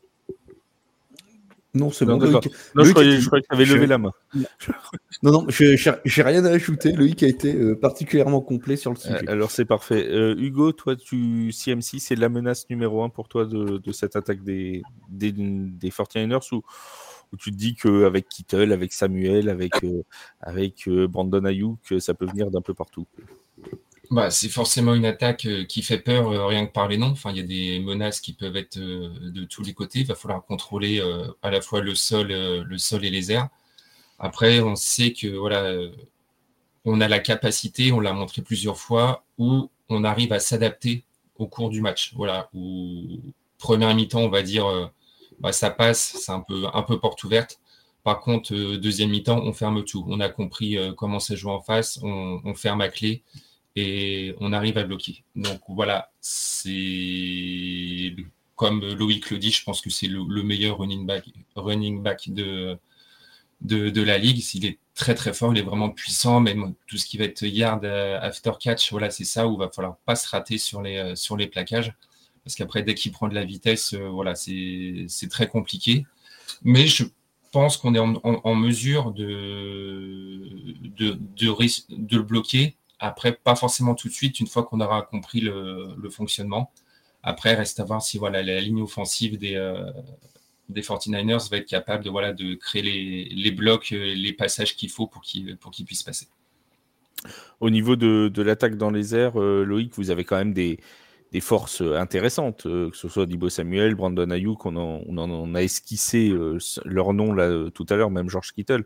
Non, 1.75 1.89
c'est 1.89 2.05
bon. 2.05 2.17
non, 2.17 2.39
je, 2.83 2.91
croyais, 2.91 3.17
que 3.17 3.39
tu 3.39 3.45
avais 3.49 3.65
levé 3.65 3.87
la 3.87 3.97
main. 3.97 4.11
Non, 5.23 5.31
non, 5.31 5.47
j'ai 5.49 6.21
rien 6.21 6.45
à 6.45 6.49
ajouter. 6.49 6.91
Loïc 6.91 7.23
a 7.23 7.27
été 7.27 7.55
euh, 7.55 7.75
particulièrement 7.75 8.41
complet 8.41 8.75
sur 8.75 8.91
le 8.91 8.97
euh, 8.97 9.01
sujet. 9.01 9.27
alors, 9.27 9.49
c'est 9.49 9.65
parfait. 9.65 10.07
Euh, 10.07 10.35
Hugo, 10.37 10.71
toi, 10.71 10.95
tu, 10.95 11.51
CMC, 11.51 11.99
c'est 11.99 12.15
la 12.15 12.29
menace 12.29 12.69
numéro 12.69 13.03
un 13.03 13.09
pour 13.09 13.27
toi 13.27 13.45
de, 13.45 13.91
cette 13.91 14.15
attaque 14.15 14.43
des, 14.43 14.83
des, 15.09 15.31
des 15.31 15.89
49ers 15.89 16.53
ou, 16.53 16.61
où 17.31 17.37
tu 17.37 17.51
te 17.51 17.55
dis 17.55 17.73
qu'avec 17.73 18.29
Kittle, 18.29 18.71
avec 18.71 18.93
Samuel, 18.93 19.49
avec, 19.49 19.73
avec 20.41 20.87
Brandon 20.87 21.45
Ayuk, 21.45 21.95
ça 21.99 22.13
peut 22.13 22.27
venir 22.27 22.51
d'un 22.51 22.61
peu 22.61 22.75
partout? 22.75 23.07
Bah, 24.13 24.29
c'est 24.29 24.49
forcément 24.49 24.93
une 24.93 25.05
attaque 25.05 25.47
euh, 25.47 25.65
qui 25.65 25.81
fait 25.81 25.97
peur 25.97 26.31
euh, 26.31 26.45
rien 26.45 26.67
que 26.67 26.71
par 26.71 26.87
les 26.87 26.97
noms. 26.97 27.09
Enfin, 27.09 27.31
il 27.31 27.37
y 27.37 27.39
a 27.39 27.43
des 27.43 27.79
menaces 27.79 28.21
qui 28.21 28.33
peuvent 28.33 28.55
être 28.55 28.77
euh, 28.77 29.09
de 29.31 29.43
tous 29.43 29.63
les 29.63 29.73
côtés. 29.73 30.01
Il 30.01 30.05
va 30.05 30.13
falloir 30.13 30.45
contrôler 30.45 31.01
à 31.41 31.49
la 31.49 31.61
fois 31.61 31.81
le 31.81 31.95
sol, 31.95 32.27
le 32.27 32.77
sol 32.77 33.03
et 33.05 33.09
les 33.09 33.31
airs. 33.31 33.49
Après, 34.19 34.59
on 34.61 34.75
sait 34.75 35.13
que 35.13 35.27
voilà, 35.27 35.73
on 36.85 37.01
a 37.01 37.07
la 37.07 37.19
capacité, 37.19 37.91
on 37.91 37.99
l'a 37.99 38.13
montré 38.13 38.41
plusieurs 38.43 38.77
fois, 38.77 39.25
où 39.37 39.69
on 39.89 40.03
arrive 40.03 40.31
à 40.31 40.39
s'adapter 40.39 41.05
au 41.37 41.47
cours 41.47 41.69
du 41.69 41.81
match. 41.81 42.13
Voilà, 42.15 42.49
où 42.53 43.19
première 43.57 43.93
mi-temps, 43.95 44.21
on 44.21 44.29
va 44.29 44.43
dire, 44.43 44.91
bah, 45.39 45.51
ça 45.53 45.71
passe, 45.71 46.17
c'est 46.19 46.31
un 46.31 46.41
peu, 46.41 46.65
un 46.73 46.83
peu 46.83 46.99
porte 46.99 47.23
ouverte. 47.23 47.59
Par 48.03 48.19
contre, 48.19 48.53
deuxième 48.77 49.09
mi-temps, 49.09 49.41
on 49.43 49.53
ferme 49.53 49.83
tout. 49.83 50.05
On 50.07 50.19
a 50.19 50.29
compris 50.29 50.77
comment 50.97 51.19
ça 51.19 51.35
joue 51.35 51.49
en 51.49 51.61
face, 51.61 51.99
on, 52.03 52.41
on 52.45 52.53
ferme 52.53 52.81
à 52.81 52.89
clé 52.89 53.23
et 53.75 54.35
on 54.39 54.53
arrive 54.53 54.77
à 54.77 54.83
bloquer. 54.83 55.23
Donc 55.35 55.61
voilà, 55.67 56.11
c'est 56.21 58.15
comme 58.55 58.85
Loïc 58.93 59.29
le 59.31 59.39
dit, 59.39 59.51
je 59.51 59.63
pense 59.63 59.81
que 59.81 59.89
c'est 59.89 60.07
le, 60.07 60.43
meilleur 60.43 60.77
running 60.77 61.05
back, 61.05 61.25
running 61.55 62.03
back 62.03 62.29
de, 62.29 62.77
de, 63.61 64.01
la 64.01 64.17
ligue. 64.17 64.43
Il 64.53 64.65
est 64.65 64.79
très 64.93 65.15
très 65.15 65.33
fort, 65.33 65.53
il 65.53 65.59
est 65.59 65.63
vraiment 65.63 65.89
puissant, 65.89 66.39
même 66.39 66.73
tout 66.87 66.97
ce 66.97 67.05
qui 67.05 67.17
va 67.17 67.25
être 67.25 67.43
yard 67.43 67.83
euh, 67.83 68.19
after 68.21 68.51
catch, 68.59 68.91
voilà, 68.91 69.09
c'est 69.09 69.23
ça 69.25 69.47
où 69.47 69.53
il 69.55 69.59
va 69.59 69.69
falloir 69.69 69.97
pas 70.05 70.15
se 70.15 70.27
rater 70.29 70.57
sur 70.57 70.81
les, 70.81 70.97
euh, 70.97 71.15
sur 71.15 71.35
les 71.35 71.47
plaquages. 71.47 71.93
Parce 72.43 72.55
qu'après, 72.55 72.83
dès 72.83 72.93
qu'il 72.93 73.11
prend 73.11 73.27
de 73.27 73.35
la 73.35 73.45
vitesse, 73.45 73.93
euh, 73.93 74.09
voilà, 74.09 74.35
c'est 74.35 75.07
très 75.29 75.47
compliqué. 75.47 76.05
Mais 76.63 76.87
je 76.87 77.05
pense 77.51 77.77
qu'on 77.77 77.95
est 77.95 77.99
en, 77.99 78.55
mesure 78.55 79.11
de, 79.11 80.41
de, 80.97 81.17
de, 81.37 81.57
de, 81.89 82.17
le 82.17 82.23
bloquer 82.23 82.75
après, 83.03 83.33
pas 83.33 83.57
forcément 83.57 83.95
tout 83.95 84.07
de 84.07 84.13
suite, 84.13 84.39
une 84.39 84.47
fois 84.47 84.63
qu'on 84.63 84.79
aura 84.79 85.01
compris 85.01 85.41
le, 85.41 86.09
fonctionnement. 86.09 86.71
Après, 87.21 87.53
reste 87.53 87.81
à 87.81 87.83
voir 87.83 88.01
si 88.01 88.17
voilà, 88.17 88.41
la 88.41 88.61
ligne 88.61 88.81
offensive 88.81 89.37
des, 89.37 89.55
euh, 89.55 89.91
des 90.69 90.81
49ers 90.81 91.49
va 91.49 91.57
être 91.57 91.67
capable 91.67 92.05
de, 92.05 92.09
voilà, 92.09 92.31
de 92.31 92.55
créer 92.55 92.81
les, 92.81 93.51
blocs, 93.51 93.91
euh, 93.91 94.13
les 94.15 94.31
passages 94.31 94.77
qu'il 94.77 94.89
faut 94.89 95.05
pour 95.05 95.21
qu'ils 95.21 95.57
pour 95.57 95.71
puissent 95.85 96.03
passer. 96.03 96.29
Au 97.59 97.69
niveau 97.69 97.97
de, 97.97 98.41
l'attaque 98.41 98.77
dans 98.77 98.89
les 98.89 99.13
airs, 99.13 99.37
euh, 99.37 99.65
Loïc, 99.65 99.93
vous 99.95 100.09
avez 100.09 100.23
quand 100.23 100.37
même 100.37 100.53
des, 100.53 100.79
forces 101.41 101.81
intéressantes, 101.81 102.63
que 102.63 102.91
ce 102.93 103.09
soit 103.09 103.25
Dibo 103.25 103.49
Samuel, 103.49 103.95
Brandon 103.95 104.29
Ayuk, 104.29 104.65
on 104.65 104.77
en, 104.77 105.01
on 105.09 105.55
a 105.55 105.61
esquissé 105.61 106.31
leur 106.85 107.11
nom 107.11 107.33
là, 107.33 107.69
tout 107.73 107.85
à 107.89 107.95
l'heure, 107.95 108.11
même 108.11 108.29
George 108.29 108.53
Kittle 108.53 108.85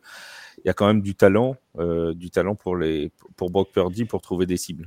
il 0.67 0.69
y 0.69 0.71
a 0.71 0.73
quand 0.73 0.87
même 0.87 1.01
du 1.01 1.15
talent, 1.15 1.55
euh, 1.79 2.13
du 2.13 2.29
talent 2.29 2.55
pour, 2.55 2.75
les, 2.75 3.09
pour 3.37 3.49
Brock 3.49 3.71
Purdy 3.71 4.03
pour 4.03 4.19
trouver 4.19 4.45
des 4.45 4.57
cibles. 4.57 4.85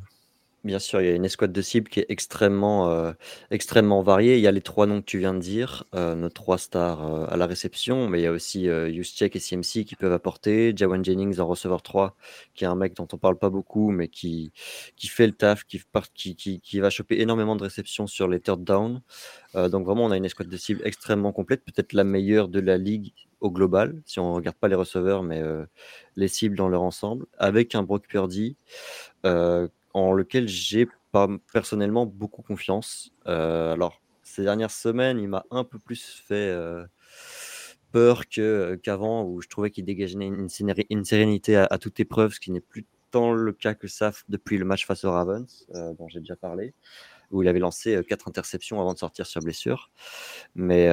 Bien 0.63 0.79
sûr, 0.79 1.01
il 1.01 1.07
y 1.07 1.11
a 1.11 1.15
une 1.15 1.25
escouade 1.25 1.53
de 1.53 1.63
cibles 1.63 1.89
qui 1.89 2.01
est 2.01 2.07
extrêmement, 2.11 2.91
euh, 2.91 3.13
extrêmement 3.51 4.03
variée. 4.03 4.37
Il 4.37 4.43
y 4.43 4.47
a 4.47 4.53
les 4.53 4.61
trois 4.61 4.85
noms 4.85 5.01
que 5.01 5.07
tu 5.07 5.17
viens 5.17 5.33
de 5.33 5.39
dire, 5.39 5.85
euh, 5.95 6.15
nos 6.15 6.29
trois 6.29 6.59
stars 6.59 7.33
à 7.33 7.37
la 7.39 7.47
réception, 7.47 8.11
mais 8.11 8.21
il 8.21 8.25
y 8.25 8.27
a 8.27 8.31
aussi 8.31 8.67
Juszczyk 8.67 9.35
et 9.37 9.41
CMC 9.41 9.87
qui 9.87 9.97
peuvent 9.97 10.13
apporter, 10.13 10.75
Jawan 10.77 11.03
Jennings 11.03 11.41
en 11.41 11.47
receveur 11.47 11.81
3, 11.81 12.15
qui 12.55 12.65
est 12.65 12.67
un 12.67 12.75
mec 12.75 12.95
dont 12.95 13.09
on 13.11 13.17
parle 13.17 13.39
pas 13.39 13.49
beaucoup, 13.49 13.91
mais 13.91 14.09
qui, 14.09 14.53
fait 14.99 15.27
le 15.27 15.33
taf, 15.33 15.65
qui, 15.65 15.81
qui, 16.37 16.61
qui, 16.61 16.81
va 16.81 16.91
choper 16.91 17.23
énormément 17.23 17.57
de 17.57 17.63
réceptions 17.63 18.07
sur 18.07 18.29
les 18.29 18.41
third 18.41 18.63
down. 18.63 19.01
donc 19.55 19.87
vraiment, 19.87 20.05
on 20.05 20.11
a 20.11 20.19
une 20.19 20.27
escouade 20.27 20.51
de 20.51 20.59
cibles 20.59 20.83
extrêmement 20.85 21.33
complète, 21.33 21.65
peut-être 21.65 21.95
la 21.95 22.05
meilleure 22.05 22.49
de 22.49 22.61
la 22.61 22.77
ligue 22.77 23.15
au 23.41 23.51
global, 23.51 24.03
si 24.07 24.21
on 24.21 24.35
regarde 24.35 24.57
pas 24.57 24.69
les 24.69 24.75
receveurs, 24.75 25.23
mais 25.23 25.43
les 26.17 26.29
cibles 26.29 26.57
dans 26.57 26.69
leur 26.69 26.83
ensemble, 26.83 27.27
avec 27.39 27.75
un 27.75 27.83
Brock 27.83 28.07
Purdy 28.07 28.57
en 29.25 30.13
lequel 30.13 30.49
j'ai 30.49 30.89
pas 31.13 31.29
personnellement 31.53 32.07
beaucoup 32.07 32.43
confiance. 32.43 33.13
Alors, 33.25 34.01
ces 34.23 34.43
dernières 34.43 34.71
semaines, 34.71 35.19
il 35.19 35.29
m'a 35.29 35.45
un 35.51 35.65
peu 35.65 35.79
plus 35.79 36.23
fait 36.27 36.55
peur 37.93 38.25
qu'avant, 38.29 39.25
où 39.25 39.41
je 39.41 39.49
trouvais 39.49 39.71
qu'il 39.71 39.85
dégageait 39.85 40.15
une, 40.15 40.49
une 40.91 41.05
sérénité 41.05 41.57
à, 41.57 41.67
à, 41.71 41.79
toute 41.79 41.99
épreuve, 42.01 42.33
ce 42.33 42.41
qui 42.41 42.53
n'est 42.53 42.61
plus 42.61 42.87
tant 43.11 43.33
le 43.33 43.53
cas 43.53 43.75
que 43.75 43.89
ça 43.89 44.13
depuis 44.29 44.59
le 44.59 44.65
match 44.65 44.87
face 44.87 45.05
aux 45.05 45.11
Ravens, 45.11 45.67
dont 45.99 46.09
j'ai 46.09 46.21
déjà 46.21 46.37
parlé 46.37 46.75
où 47.31 47.43
il 47.43 47.49
avait 47.49 47.59
lancé 47.59 48.01
quatre 48.09 48.29
interceptions 48.29 48.81
avant 48.81 48.95
de 48.95 48.99
sortir 48.99 49.27
sur 49.27 49.41
blessure. 49.41 49.91
Mais, 50.55 50.89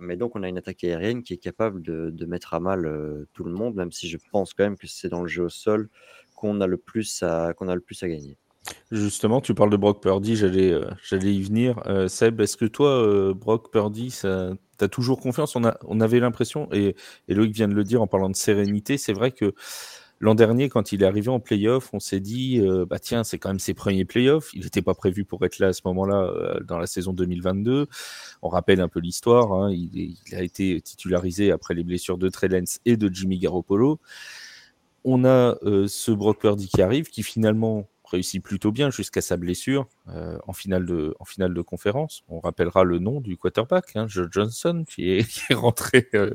mais 0.00 0.16
donc, 0.16 0.36
on 0.36 0.42
a 0.42 0.48
une 0.48 0.58
attaque 0.58 0.84
aérienne 0.84 1.22
qui 1.22 1.34
est 1.34 1.38
capable 1.38 1.82
de, 1.82 2.24
mettre 2.26 2.54
à 2.54 2.60
mal 2.60 3.26
tout 3.32 3.44
le 3.44 3.52
monde, 3.52 3.74
même 3.74 3.92
si 3.92 4.08
je 4.08 4.18
pense 4.32 4.54
quand 4.54 4.64
même 4.64 4.76
que 4.76 4.86
c'est 4.86 5.08
dans 5.08 5.22
le 5.22 5.28
jeu 5.28 5.44
au 5.44 5.48
sol 5.48 5.88
qu'on 6.34 6.60
a, 6.60 6.66
le 6.66 6.76
plus 6.76 7.22
à, 7.22 7.48
a 7.48 7.74
le 7.74 7.80
plus 7.80 8.02
à 8.02 8.08
gagner. 8.08 8.36
Justement, 8.90 9.40
tu 9.40 9.54
parles 9.54 9.70
de 9.70 9.76
Brock 9.76 10.02
Purdy, 10.02 10.36
j'allais, 10.36 10.72
y 11.12 11.42
venir. 11.42 11.82
Seb, 12.08 12.40
est-ce 12.40 12.56
que 12.56 12.64
toi, 12.64 13.34
Brock 13.34 13.70
Purdy, 13.70 14.08
tu 14.22 14.26
as 14.26 14.88
toujours 14.88 15.20
confiance? 15.20 15.54
On, 15.54 15.64
a, 15.64 15.76
on 15.82 16.00
avait 16.00 16.20
l'impression, 16.20 16.68
et, 16.72 16.96
et 17.28 17.34
Loïc 17.34 17.54
vient 17.54 17.68
de 17.68 17.74
le 17.74 17.84
dire 17.84 18.00
en 18.00 18.06
parlant 18.06 18.30
de 18.30 18.36
sérénité, 18.36 18.96
c'est 18.96 19.12
vrai 19.12 19.32
que 19.32 19.54
L'an 20.24 20.34
dernier, 20.34 20.70
quand 20.70 20.90
il 20.90 21.02
est 21.02 21.06
arrivé 21.06 21.28
en 21.28 21.38
playoff, 21.38 21.92
on 21.92 22.00
s'est 22.00 22.18
dit, 22.18 22.58
euh, 22.58 22.86
bah 22.88 22.98
tiens, 22.98 23.24
c'est 23.24 23.36
quand 23.36 23.50
même 23.50 23.58
ses 23.58 23.74
premiers 23.74 24.06
playoffs. 24.06 24.54
Il 24.54 24.62
n'était 24.62 24.80
pas 24.80 24.94
prévu 24.94 25.26
pour 25.26 25.44
être 25.44 25.58
là 25.58 25.66
à 25.66 25.72
ce 25.74 25.82
moment-là 25.84 26.22
euh, 26.22 26.60
dans 26.60 26.78
la 26.78 26.86
saison 26.86 27.12
2022. 27.12 27.88
On 28.40 28.48
rappelle 28.48 28.80
un 28.80 28.88
peu 28.88 29.00
l'histoire. 29.00 29.52
Hein. 29.52 29.70
Il, 29.70 30.16
a 30.32 30.42
été 30.42 30.80
titularisé 30.80 31.50
après 31.50 31.74
les 31.74 31.84
blessures 31.84 32.16
de 32.16 32.30
Trey 32.30 32.48
et 32.86 32.96
de 32.96 33.14
Jimmy 33.14 33.38
Garoppolo. 33.38 34.00
On 35.04 35.26
a 35.26 35.58
euh, 35.64 35.86
ce 35.88 36.10
Brock 36.10 36.40
Purdy 36.40 36.68
qui 36.68 36.80
arrive, 36.80 37.10
qui 37.10 37.22
finalement 37.22 37.86
réussit 38.14 38.42
plutôt 38.42 38.72
bien 38.72 38.90
jusqu'à 38.90 39.20
sa 39.20 39.36
blessure 39.36 39.86
euh, 40.08 40.38
en, 40.46 40.52
finale 40.52 40.86
de, 40.86 41.14
en 41.20 41.24
finale 41.24 41.54
de 41.54 41.62
conférence. 41.62 42.24
On 42.28 42.40
rappellera 42.40 42.84
le 42.84 42.98
nom 42.98 43.20
du 43.20 43.36
quarterback, 43.36 43.94
hein, 43.94 44.06
Joe 44.08 44.28
Johnson, 44.30 44.84
qui 44.88 45.10
est, 45.10 45.54
rentré, 45.54 46.08
euh, 46.14 46.30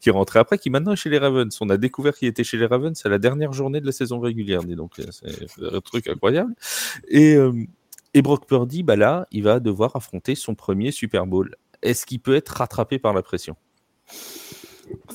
qui 0.00 0.08
est 0.08 0.12
rentré 0.12 0.38
après, 0.38 0.58
qui 0.58 0.70
maintenant 0.70 0.92
est 0.92 0.96
chez 0.96 1.10
les 1.10 1.18
Ravens. 1.18 1.56
On 1.60 1.68
a 1.70 1.76
découvert 1.76 2.14
qu'il 2.14 2.28
était 2.28 2.44
chez 2.44 2.56
les 2.56 2.66
Ravens 2.66 3.00
à 3.04 3.08
la 3.08 3.18
dernière 3.18 3.52
journée 3.52 3.80
de 3.80 3.86
la 3.86 3.92
saison 3.92 4.20
régulière. 4.20 4.62
Donc 4.62 5.00
c'est 5.10 5.62
un 5.62 5.80
truc 5.80 6.06
incroyable. 6.08 6.54
Et, 7.08 7.36
et 8.14 8.22
Brock 8.22 8.46
Purdy, 8.46 8.82
bah 8.82 8.96
là, 8.96 9.26
il 9.30 9.42
va 9.42 9.60
devoir 9.60 9.96
affronter 9.96 10.34
son 10.34 10.54
premier 10.54 10.92
Super 10.92 11.26
Bowl. 11.26 11.56
Est-ce 11.82 12.06
qu'il 12.06 12.20
peut 12.20 12.36
être 12.36 12.50
rattrapé 12.50 12.98
par 12.98 13.12
la 13.12 13.22
pression? 13.22 13.56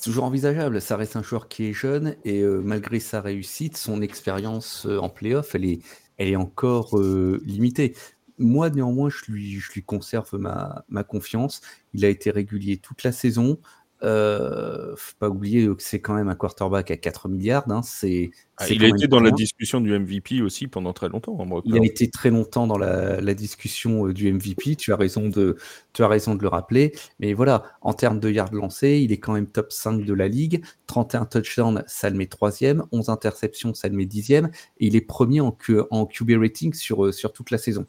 Toujours 0.03 0.23
envisageable. 0.23 0.82
Ça 0.82 0.97
reste 0.97 1.15
un 1.15 1.23
joueur 1.23 1.47
qui 1.47 1.65
est 1.65 1.73
jeune 1.73 2.15
et 2.23 2.41
euh, 2.41 2.62
malgré 2.63 2.99
sa 2.99 3.21
réussite, 3.21 3.77
son 3.77 4.01
expérience 4.01 4.86
euh, 4.86 4.97
en 4.99 5.10
playoff, 5.10 5.56
elle 5.56 5.65
est, 5.65 5.82
elle 6.17 6.30
est 6.30 6.36
encore 6.36 6.99
limitée. 6.99 7.95
Moi, 8.39 8.69
néanmoins, 8.69 9.10
je 9.10 9.32
lui, 9.32 9.62
conserve 9.86 10.38
ma, 10.38 11.03
confiance. 11.03 11.62
Il 11.93 12.06
a 12.06 12.10
été 12.10 12.30
régulier 12.30 12.77
toute 12.77 13.03
la 13.03 13.12
saison. 13.12 13.60
Euh, 14.04 14.96
faut 14.96 15.16
pas 15.18 15.30
oublier 15.30 15.66
que 15.68 15.82
c'est 15.82 16.00
quand 16.00 16.14
même 16.14 16.30
un 16.30 16.36
quarterback 16.36 16.92
à 16.92 16.98
4 16.98 17.30
milliards. 17.30 17.70
Hein, 17.70 17.82
c'est, 17.84 18.32
ah, 18.58 18.68
il 18.70 18.84
a 18.84 18.90
été 18.90 19.08
dans 19.08 19.20
la 19.20 19.32
discussion 19.32 19.82
du 19.82 19.98
MVP 19.98 20.42
aussi 20.42 20.68
pendant 20.68 20.94
très 20.94 21.10
longtemps. 21.10 21.38
Hein, 21.40 21.62
il 21.66 21.76
a 21.78 21.84
été 21.84 22.10
très 22.10 22.30
longtemps 22.30 22.68
dans 22.68 22.78
la, 22.78 23.20
la, 23.22 23.34
discussion 23.34 24.08
euh, 24.08 24.14
du 24.14 24.32
MVP. 24.32 24.76
Tu 24.76 24.94
as 24.94 24.96
raison 24.96 25.30
de, 25.30 25.58
tu 25.94 26.04
as 26.04 26.08
raison 26.08 26.36
de 26.36 26.42
le 26.42 26.48
rappeler. 26.48 26.94
Mais 27.20 27.34
voilà, 27.34 27.64
en 27.82 27.94
termes 27.94 28.20
de 28.20 28.30
yards 28.30 28.54
lancés, 28.54 29.00
il 29.04 29.12
est 29.12 29.18
quand 29.18 29.34
même 29.34 29.48
top 29.48 29.72
5 29.72 30.06
de 30.06 30.14
la 30.14 30.28
ligue. 30.28 30.64
31 30.86 31.26
touchdowns, 31.26 31.84
ça 31.88 32.10
le 32.10 32.18
met 32.18 32.28
troisième. 32.28 32.84
11 32.92 33.10
interceptions, 33.10 33.74
ça 33.74 33.88
le 33.88 33.96
met 33.96 34.06
dixième. 34.06 34.48
Et 34.80 34.88
il 34.88 34.96
est 34.96 35.02
premier 35.02 35.42
en, 35.42 35.58
en 35.90 36.06
QB 36.06 36.32
rating 36.40 36.74
sur, 36.74 37.06
euh, 37.06 37.12
sur 37.12 37.34
toute 37.34 37.52
la 37.52 37.58
saison. 37.58 37.86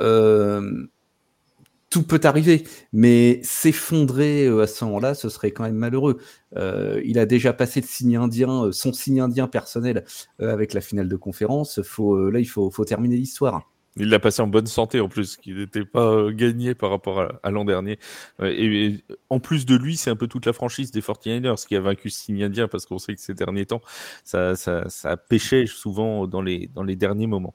Euh, 0.00 0.86
tout 1.90 2.02
peut 2.02 2.20
arriver, 2.24 2.64
mais 2.92 3.40
s'effondrer 3.42 4.46
euh, 4.46 4.62
à 4.62 4.66
ce 4.66 4.84
moment-là, 4.84 5.14
ce 5.14 5.28
serait 5.28 5.52
quand 5.52 5.64
même 5.64 5.74
malheureux. 5.74 6.18
Euh, 6.56 7.00
il 7.04 7.18
a 7.18 7.26
déjà 7.26 7.52
passé 7.52 7.80
le 7.80 7.86
signe 7.86 8.16
indien, 8.16 8.66
euh, 8.66 8.72
son 8.72 8.92
signe 8.92 9.20
indien 9.20 9.48
personnel 9.48 10.04
avec 10.38 10.74
la 10.74 10.80
finale 10.80 11.08
de 11.08 11.16
conférence. 11.16 11.78
Là, 11.78 12.40
il 12.40 12.48
faut 12.48 12.84
terminer 12.84 13.16
l'histoire. 13.16 13.68
Il 13.96 14.10
l'a 14.10 14.18
passé 14.18 14.42
en 14.42 14.46
bonne 14.46 14.66
santé 14.66 15.00
en 15.00 15.08
plus, 15.08 15.36
qui 15.36 15.52
n'était 15.52 15.84
pas 15.84 16.06
euh, 16.06 16.30
gagné 16.30 16.74
par 16.74 16.90
rapport 16.90 17.28
à, 17.42 17.50
l'an 17.50 17.64
dernier. 17.64 17.98
Et, 18.42 19.02
en 19.30 19.40
plus 19.40 19.66
de 19.66 19.74
lui, 19.74 19.96
c'est 19.96 20.10
un 20.10 20.16
peu 20.16 20.28
toute 20.28 20.46
la 20.46 20.52
franchise 20.52 20.90
des 20.90 21.00
49ers 21.00 21.66
qui 21.66 21.74
a 21.74 21.80
vaincu 21.80 22.10
Signe 22.10 22.44
Indien 22.44 22.68
parce 22.68 22.86
qu'on 22.86 22.98
sait 22.98 23.14
que 23.14 23.20
ces 23.20 23.34
derniers 23.34 23.66
temps, 23.66 23.80
ça, 24.24 24.54
ça, 24.54 24.88
ça 24.88 25.16
pêchait 25.16 25.66
souvent 25.66 26.26
dans 26.26 26.42
les, 26.42 26.68
dans 26.74 26.82
les 26.84 26.96
derniers 26.96 27.26
moments. 27.26 27.54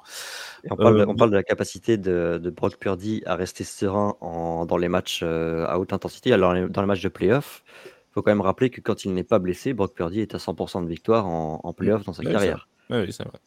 on, 0.69 0.75
parle, 0.75 0.99
euh, 1.01 1.05
on, 1.07 1.15
parle, 1.15 1.31
de 1.31 1.35
la 1.35 1.43
capacité 1.43 1.97
de, 1.97 2.39
de, 2.41 2.49
Brock 2.49 2.77
Purdy 2.77 3.23
à 3.25 3.35
rester 3.35 3.63
serein 3.63 4.15
en, 4.19 4.65
dans 4.65 4.77
les 4.77 4.89
matchs 4.89 5.21
euh, 5.23 5.65
à 5.67 5.79
haute 5.79 5.93
intensité. 5.93 6.33
Alors, 6.33 6.53
dans 6.69 6.81
les 6.81 6.87
matchs 6.87 7.03
de 7.03 7.09
playoff, 7.09 7.63
il 7.85 8.13
faut 8.13 8.21
quand 8.21 8.31
même 8.31 8.41
rappeler 8.41 8.69
que 8.69 8.81
quand 8.81 9.05
il 9.05 9.13
n'est 9.13 9.23
pas 9.23 9.39
blessé, 9.39 9.73
Brock 9.73 9.93
Purdy 9.93 10.19
est 10.19 10.35
à 10.35 10.37
100% 10.37 10.83
de 10.83 10.89
victoire 10.89 11.25
en, 11.25 11.61
en 11.63 11.73
playoff 11.73 12.03
dans 12.03 12.13
sa 12.13 12.23
carrière. 12.23 12.67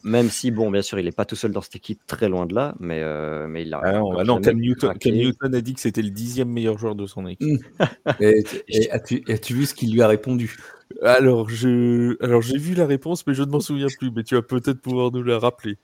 Même 0.03 0.29
si, 0.29 0.51
bon, 0.51 0.69
bien 0.71 0.81
sûr, 0.81 0.99
il 0.99 1.05
n'est 1.05 1.11
pas 1.11 1.25
tout 1.25 1.35
seul 1.35 1.51
dans 1.51 1.61
cette 1.61 1.75
équipe, 1.75 2.01
très 2.07 2.29
loin 2.29 2.45
de 2.45 2.55
là, 2.55 2.75
mais, 2.79 3.01
euh, 3.01 3.47
mais 3.47 3.63
il 3.63 3.73
a. 3.73 3.81
Ah 3.83 3.91
non, 3.93 4.17
ah 4.17 4.23
non 4.23 4.41
Cam, 4.41 4.57
Newton, 4.57 5.55
a 5.55 5.61
dit 5.61 5.73
que 5.73 5.79
c'était 5.79 6.01
le 6.01 6.09
dixième 6.09 6.49
meilleur 6.49 6.77
joueur 6.77 6.95
de 6.95 7.05
son 7.05 7.27
équipe. 7.27 7.63
Mmh. 7.79 7.85
et, 8.19 8.91
as-tu 8.91 9.53
vu 9.53 9.65
ce 9.65 9.73
qu'il 9.73 9.93
lui 9.93 10.01
a 10.01 10.07
répondu? 10.07 10.57
Alors, 11.01 11.49
je... 11.49 12.15
Alors, 12.23 12.41
j'ai 12.41 12.57
vu 12.57 12.73
la 12.73 12.85
réponse, 12.85 13.27
mais 13.27 13.33
je 13.33 13.43
ne 13.43 13.49
m'en 13.49 13.59
souviens 13.59 13.87
plus. 13.99 14.11
Mais 14.15 14.23
tu 14.23 14.35
vas 14.35 14.41
peut-être 14.41 14.81
pouvoir 14.81 15.11
nous 15.11 15.23
la 15.23 15.37
rappeler. 15.37 15.77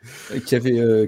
Qui 0.46 0.56
avait. 0.56 0.80
Euh, 0.80 1.08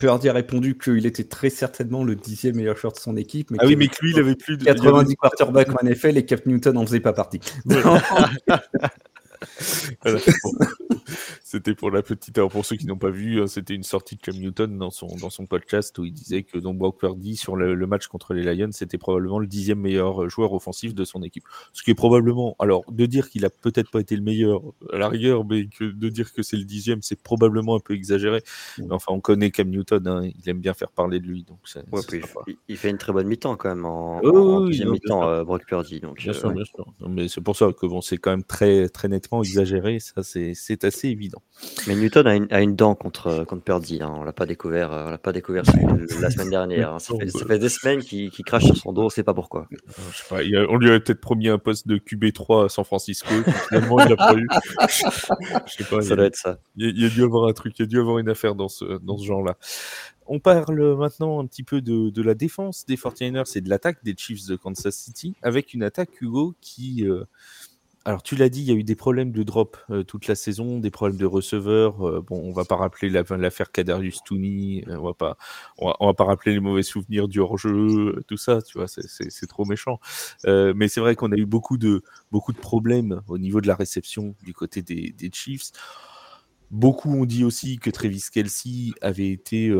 Purdy 0.00 0.28
a 0.28 0.32
répondu 0.32 0.76
qu'il 0.76 1.06
était 1.06 1.24
très 1.24 1.50
certainement 1.50 2.02
le 2.02 2.16
dixième 2.16 2.56
meilleur 2.56 2.76
joueur 2.76 2.92
de 2.92 2.98
son 2.98 3.16
équipe. 3.16 3.50
Mais 3.50 3.58
ah 3.60 3.66
oui, 3.66 3.76
mais 3.76 3.88
que 3.88 3.96
lui, 4.02 4.12
il 4.12 4.18
avait 4.18 4.34
plus 4.34 4.56
de 4.56 4.64
90 4.64 5.16
quarterbacks 5.16 5.68
en 5.68 5.86
NFL 5.86 6.16
et 6.16 6.24
Cap 6.24 6.44
Newton 6.46 6.74
n'en 6.74 6.86
faisait 6.86 7.00
pas 7.00 7.12
partie. 7.12 7.40
C'était 11.42 11.74
pour 11.74 11.90
la 11.90 12.02
petite. 12.02 12.38
Alors 12.38 12.50
pour 12.50 12.64
ceux 12.64 12.76
qui 12.76 12.86
n'ont 12.86 12.96
pas 12.96 13.10
vu, 13.10 13.42
hein, 13.42 13.46
c'était 13.46 13.74
une 13.74 13.82
sortie 13.82 14.16
de 14.16 14.22
Cam 14.22 14.34
Newton 14.34 14.78
dans 14.78 14.90
son, 14.90 15.08
dans 15.20 15.28
son 15.28 15.44
podcast 15.46 15.98
où 15.98 16.04
il 16.04 16.12
disait 16.12 16.44
que 16.44 16.56
donc 16.56 16.78
Brock 16.78 16.98
Purdy 16.98 17.36
sur 17.36 17.56
le, 17.56 17.86
match 17.86 18.06
contre 18.06 18.32
les 18.32 18.42
Lions, 18.42 18.70
c'était 18.72 18.96
probablement 18.96 19.38
le 19.38 19.46
dixième 19.46 19.80
meilleur 19.80 20.30
joueur 20.30 20.54
offensif 20.54 20.94
de 20.94 21.04
son 21.04 21.22
équipe. 21.22 21.44
Ce 21.72 21.82
qui 21.82 21.90
est 21.90 21.94
probablement. 21.94 22.56
Alors 22.58 22.84
de 22.90 23.04
dire 23.04 23.28
qu'il 23.28 23.44
a 23.44 23.50
peut-être 23.50 23.90
pas 23.90 24.00
été 24.00 24.16
le 24.16 24.22
meilleur 24.22 24.62
à 24.92 24.98
la 24.98 25.08
rigueur, 25.08 25.44
mais 25.44 25.66
que 25.66 25.84
de 25.84 26.08
dire 26.08 26.32
que 26.32 26.42
c'est 26.42 26.56
le 26.56 26.64
dixième, 26.64 27.02
c'est 27.02 27.20
probablement 27.22 27.76
un 27.76 27.80
peu 27.80 27.94
exagéré. 27.94 28.42
Mais 28.78 28.92
enfin, 28.92 29.12
on 29.12 29.20
connaît 29.20 29.50
Cam 29.50 29.68
Newton, 29.68 30.06
hein, 30.06 30.22
il 30.24 30.48
aime 30.48 30.60
bien 30.60 30.72
faire 30.72 30.90
parler 30.90 31.20
de 31.20 31.26
lui. 31.26 31.44
Donc 31.44 31.58
il, 32.68 32.76
fait 32.76 32.90
une 32.90 32.98
très 32.98 33.12
bonne 33.12 33.26
mi-temps 33.26 33.56
quand 33.56 33.68
même 33.68 33.84
en, 33.84 34.20
deuxième 34.20 34.90
mi-temps, 34.90 35.28
euh, 35.28 35.44
Brock 35.44 35.64
Purdy. 35.66 36.00
Donc, 36.00 36.18
bien 36.18 36.30
euh, 36.30 36.34
sûr, 36.34 36.50
bien 36.50 36.64
sûr. 36.64 36.86
mais 37.08 37.28
c'est 37.28 37.40
pour 37.40 37.56
ça 37.56 37.72
que 37.72 37.86
bon, 37.86 38.00
c'est 38.00 38.18
quand 38.18 38.30
même 38.30 38.44
très, 38.44 38.88
très 38.88 39.08
exagéré. 39.40 39.98
Ça, 40.00 40.22
c'est 40.22 40.84
assez 40.84 41.08
évident. 41.08 41.42
Mais 41.86 41.94
Newton 41.94 42.26
a 42.50 42.60
une, 42.60 42.76
dent 42.76 42.94
contre, 42.94 43.44
contre 43.44 43.62
Purdy. 43.62 44.00
Hein. 44.02 44.12
On 44.16 44.24
l'a 44.24 44.32
pas 44.32 44.46
découvert, 44.46 44.92
euh, 44.92 45.06
on 45.06 45.10
l'a 45.10 45.18
pas 45.18 45.32
découvert 45.32 45.62
la 46.20 46.30
semaine 46.30 46.50
dernière. 46.50 46.94
Hein. 46.94 46.98
Ça, 46.98 47.14
fait, 47.46 47.58
des 47.58 47.68
semaines 47.68 48.00
qu'il 48.00 48.30
crache 48.44 48.64
sur 48.64 48.76
son 48.76 48.92
dos, 48.92 49.04
on 49.04 49.08
sait 49.08 49.22
pas 49.22 49.34
pourquoi. 49.34 49.68
Euh, 50.32 50.66
on 50.68 50.76
lui 50.76 50.90
avait 50.90 51.00
peut-être 51.00 51.20
promis 51.20 51.48
un 51.48 51.58
poste 51.58 51.88
de 51.88 51.96
QB3 51.96 52.66
à 52.66 52.68
San 52.68 52.84
Francisco. 52.84 53.32
Finalement, 53.68 54.00
il 54.00 54.10
n'a 54.10 54.16
pas 54.16 54.34
eu. 54.34 54.46
Je 54.88 55.72
sais 55.72 55.84
pas. 55.84 56.02
Ça 56.02 56.16
doit 56.16 56.26
être 56.26 56.36
ça. 56.36 56.58
Il 56.76 57.00
y, 57.00 57.06
a, 57.06 57.08
dû 57.08 57.22
avoir 57.22 57.48
un 57.48 57.52
truc, 57.52 57.78
il 57.78 57.82
y 57.82 57.84
a 57.84 57.86
dû 57.86 57.98
avoir 57.98 58.18
une 58.18 58.28
affaire 58.28 58.54
dans 58.54 58.68
ce, 58.68 58.98
dans 58.98 59.16
ce 59.16 59.24
genre-là. 59.24 59.56
On 60.26 60.38
parle 60.38 60.96
maintenant 60.96 61.40
un 61.40 61.46
petit 61.46 61.62
peu 61.62 61.80
de, 61.80 62.10
de 62.10 62.22
la 62.22 62.34
défense 62.34 62.86
des 62.86 62.96
49ers 62.96 63.56
et 63.56 63.60
de 63.60 63.68
l'attaque 63.68 64.04
des 64.04 64.14
Chiefs 64.16 64.46
de 64.46 64.56
Kansas 64.56 64.94
City, 64.94 65.34
avec 65.42 65.74
une 65.74 65.82
attaque 65.82 66.20
Hugo 66.20 66.54
qui. 66.60 67.06
Euh, 67.06 67.24
alors, 68.04 68.22
tu 68.22 68.34
l'as 68.34 68.48
dit, 68.48 68.62
il 68.62 68.66
y 68.66 68.72
a 68.72 68.74
eu 68.74 68.82
des 68.82 68.96
problèmes 68.96 69.30
de 69.30 69.44
drop 69.44 69.76
euh, 69.90 70.02
toute 70.02 70.26
la 70.26 70.34
saison, 70.34 70.80
des 70.80 70.90
problèmes 70.90 71.18
de 71.18 71.26
receveurs. 71.26 72.08
Euh, 72.08 72.20
bon, 72.20 72.40
on 72.42 72.52
va 72.52 72.64
pas 72.64 72.74
rappeler 72.74 73.08
l'affaire 73.08 73.70
Kadarius 73.70 74.24
Tooney, 74.24 74.84
euh, 74.88 74.96
on 74.96 75.12
va 75.12 75.36
on 75.78 76.06
va, 76.06 76.14
pas 76.14 76.24
rappeler 76.24 76.52
les 76.52 76.60
mauvais 76.60 76.82
souvenirs 76.82 77.28
du 77.28 77.38
hors-jeu, 77.38 78.22
tout 78.26 78.36
ça, 78.36 78.60
tu 78.60 78.78
vois, 78.78 78.88
c'est 78.88 79.46
trop 79.46 79.64
méchant. 79.64 80.00
mais 80.44 80.88
c'est 80.88 81.00
vrai 81.00 81.14
qu'on 81.14 81.30
a 81.32 81.36
eu 81.36 81.46
beaucoup 81.46 81.78
de, 81.78 82.02
beaucoup 82.32 82.52
de 82.52 82.58
problèmes 82.58 83.22
au 83.28 83.38
niveau 83.38 83.60
de 83.60 83.68
la 83.68 83.76
réception 83.76 84.34
du 84.42 84.52
côté 84.52 84.82
des, 84.82 85.14
des 85.16 85.30
Chiefs. 85.32 85.70
Beaucoup 86.70 87.14
ont 87.14 87.24
dit 87.24 87.44
aussi 87.44 87.78
que 87.78 87.90
Travis 87.90 88.24
Kelsey 88.32 88.92
avait 89.00 89.30
été 89.30 89.72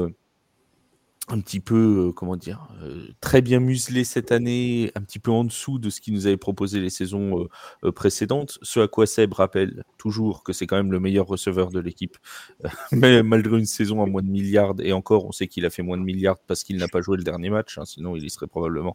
un 1.33 1.41
petit 1.41 1.61
peu, 1.61 2.09
euh, 2.09 2.13
comment 2.13 2.37
dire, 2.37 2.69
euh, 2.83 3.09
très 3.23 3.41
bien 3.41 3.59
muselé 3.59 4.05
cette 4.05 4.33
année, 4.33 4.93
un 4.95 5.01
petit 5.01 5.19
peu 5.19 5.31
en 5.31 5.45
dessous 5.45 5.79
de 5.79 5.89
ce 5.89 6.03
qu'il 6.03 6.13
nous 6.13 6.27
avait 6.27 6.37
proposé 6.37 6.79
les 6.79 6.91
saisons 6.91 7.49
euh, 7.85 7.91
précédentes. 7.91 8.59
Ce 8.61 8.81
à 8.81 8.87
quoi 8.87 9.07
Seb 9.07 9.33
rappelle 9.33 9.83
toujours 9.97 10.45
que 10.45 10.53
c'est 10.53 10.67
quand 10.67 10.77
même 10.77 10.93
le 10.93 11.01
meilleur 11.01 11.27
receveur 11.27 11.71
de 11.71 11.81
l'équipe, 11.81 12.19
mais 12.93 13.23
malgré 13.23 13.59
une 13.59 13.65
saison 13.65 14.03
à 14.03 14.07
moins 14.07 14.23
de 14.23 14.29
milliards, 14.29 14.75
et 14.81 14.93
encore, 14.93 15.25
on 15.25 15.33
sait 15.33 15.49
qu'il 15.49 15.65
a 15.65 15.71
fait 15.71 15.83
moins 15.83 15.97
de 15.97 16.03
milliards 16.03 16.39
parce 16.47 16.65
qu'il 16.65 16.77
n'a 16.77 16.89
pas 16.89 17.01
joué 17.01 17.17
le 17.17 17.25
dernier 17.25 17.49
match, 17.49 17.79
hein, 17.79 17.87
sinon 17.87 18.15
il 18.15 18.25
y 18.25 18.31
serait 18.31 18.47
probablement 18.47 18.95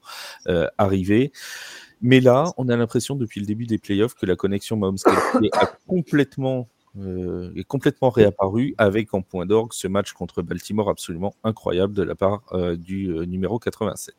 arrivé. 0.78 1.32
Mais 2.02 2.20
là, 2.20 2.54
on 2.58 2.70
a 2.70 2.78
l'impression 2.78 3.16
depuis 3.16 3.40
le 3.40 3.48
début 3.48 3.66
des 3.66 3.80
playoffs 3.80 4.14
que 4.14 4.26
la 4.28 4.36
connexion 4.36 4.78
Mahomes 4.78 4.98
a 5.54 5.66
complètement 5.88 6.70
euh, 7.00 7.52
est 7.56 7.64
complètement 7.64 8.10
réapparu 8.10 8.74
avec 8.78 9.14
en 9.14 9.22
point 9.22 9.46
d'orgue 9.46 9.74
ce 9.74 9.88
match 9.88 10.14
contre 10.14 10.42
Baltimore 10.42 10.90
absolument 10.90 11.36
incroyable 11.44 11.94
de 11.94 12.04
la 12.04 12.16
part 12.16 12.42
euh, 12.54 12.76
du 12.76 13.10
euh, 13.10 13.26
numéro 13.26 13.60
87. 13.60 14.16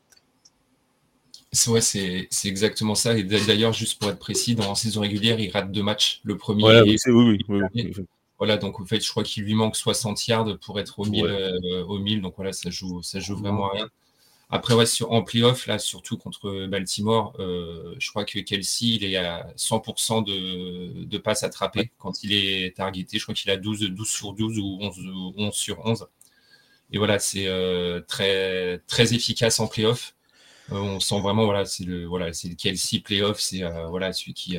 Ouais, 1.69 1.81
c'est 1.81 2.29
exactement 2.45 2.95
ça. 2.95 3.17
Et 3.17 3.25
d'ailleurs, 3.25 3.73
juste 3.73 3.99
pour 3.99 4.11
être 4.11 4.19
précis, 4.19 4.55
dans 4.55 4.69
la 4.69 4.75
saison 4.75 5.01
régulière, 5.01 5.41
il 5.41 5.51
rate 5.51 5.73
deux 5.73 5.83
matchs. 5.83 6.21
Le 6.23 6.37
premier. 6.37 6.83
oui, 6.83 7.39
oui, 7.49 7.95
Voilà, 8.39 8.59
donc 8.59 8.81
en 8.81 8.85
fait, 8.85 9.01
je 9.01 9.11
crois 9.11 9.25
qu'il 9.25 9.45
lui 9.45 9.55
manque 9.55 9.75
60 9.75 10.27
yards 10.29 10.59
pour 10.59 10.79
être 10.79 10.99
au 10.99 11.05
1000. 11.05 11.59
au 11.89 11.99
1000 11.99 12.21
donc 12.21 12.35
voilà, 12.37 12.53
ça 12.53 12.71
joue, 12.71 13.03
ça 13.03 13.19
joue 13.19 13.37
vraiment 13.37 13.71
à 13.71 13.75
rien. 13.75 13.89
Après, 14.51 14.73
ouais, 14.75 14.87
sur, 14.87 15.13
en 15.13 15.23
playoff, 15.23 15.67
là, 15.67 15.79
surtout 15.79 16.17
contre 16.17 16.67
Baltimore, 16.67 17.35
euh, 17.39 17.95
je 17.99 18.09
crois 18.09 18.25
que 18.25 18.39
Kelsey, 18.39 18.87
il 18.87 19.05
est 19.05 19.17
à 19.17 19.47
100% 19.57 20.25
de, 20.25 21.05
de 21.05 21.19
passes 21.19 21.43
attrapées 21.43 21.91
quand 21.99 22.23
il 22.23 22.33
est 22.33 22.75
targeté. 22.77 23.19
Je 23.19 23.25
crois 23.25 23.35
qu'il 23.35 23.51
a 23.51 23.59
12, 23.59 23.91
12 23.91 24.09
sur 24.09 24.33
12 24.33 24.59
ou 24.59 24.79
11, 24.81 25.35
11 25.37 25.55
sur 25.55 25.85
11. 25.85 26.07
Et 26.93 26.99
voilà, 26.99 27.19
c'est 27.19 27.47
euh, 27.47 28.01
très, 28.09 28.79
très 28.87 29.13
efficace 29.15 29.61
en 29.61 29.67
playoff. 29.69 30.15
Euh, 30.73 30.77
on 30.77 31.01
sent 31.01 31.21
vraiment, 31.21 31.45
voilà, 31.45 31.67
c'est 31.67 31.85
le, 31.85 32.07
voilà, 32.07 32.33
c'est 32.33 32.49
le 32.49 32.55
Kelsey 32.55 33.01
playoff, 33.01 33.41
c'est 33.41 33.63
voilà, 33.91 34.13
celui, 34.15 34.35
qui, 34.35 34.59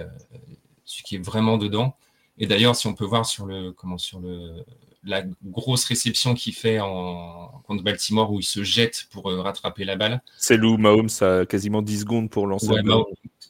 celui 0.85 1.03
qui 1.03 1.15
est 1.15 1.25
vraiment 1.25 1.57
dedans. 1.57 1.97
Et 2.37 2.47
d'ailleurs, 2.47 2.75
si 2.75 2.87
on 2.87 2.93
peut 2.93 3.05
voir 3.05 3.25
sur 3.25 3.45
le, 3.47 3.71
comment, 3.71 3.97
sur 3.97 4.19
le, 4.19 4.63
la 5.03 5.23
grosse 5.43 5.85
réception 5.85 6.33
qu'il 6.33 6.53
fait 6.53 6.79
en, 6.79 7.61
contre 7.65 7.83
Baltimore 7.83 8.31
où 8.31 8.39
il 8.39 8.43
se 8.43 8.63
jette 8.63 9.07
pour 9.11 9.29
euh, 9.29 9.41
rattraper 9.41 9.85
la 9.85 9.95
balle. 9.95 10.21
C'est 10.37 10.59
où 10.59 10.77
Mahomes 10.77 11.09
a 11.21 11.45
quasiment 11.45 11.81
10 11.81 12.01
secondes 12.01 12.29
pour 12.29 12.47
lancer. 12.47 12.67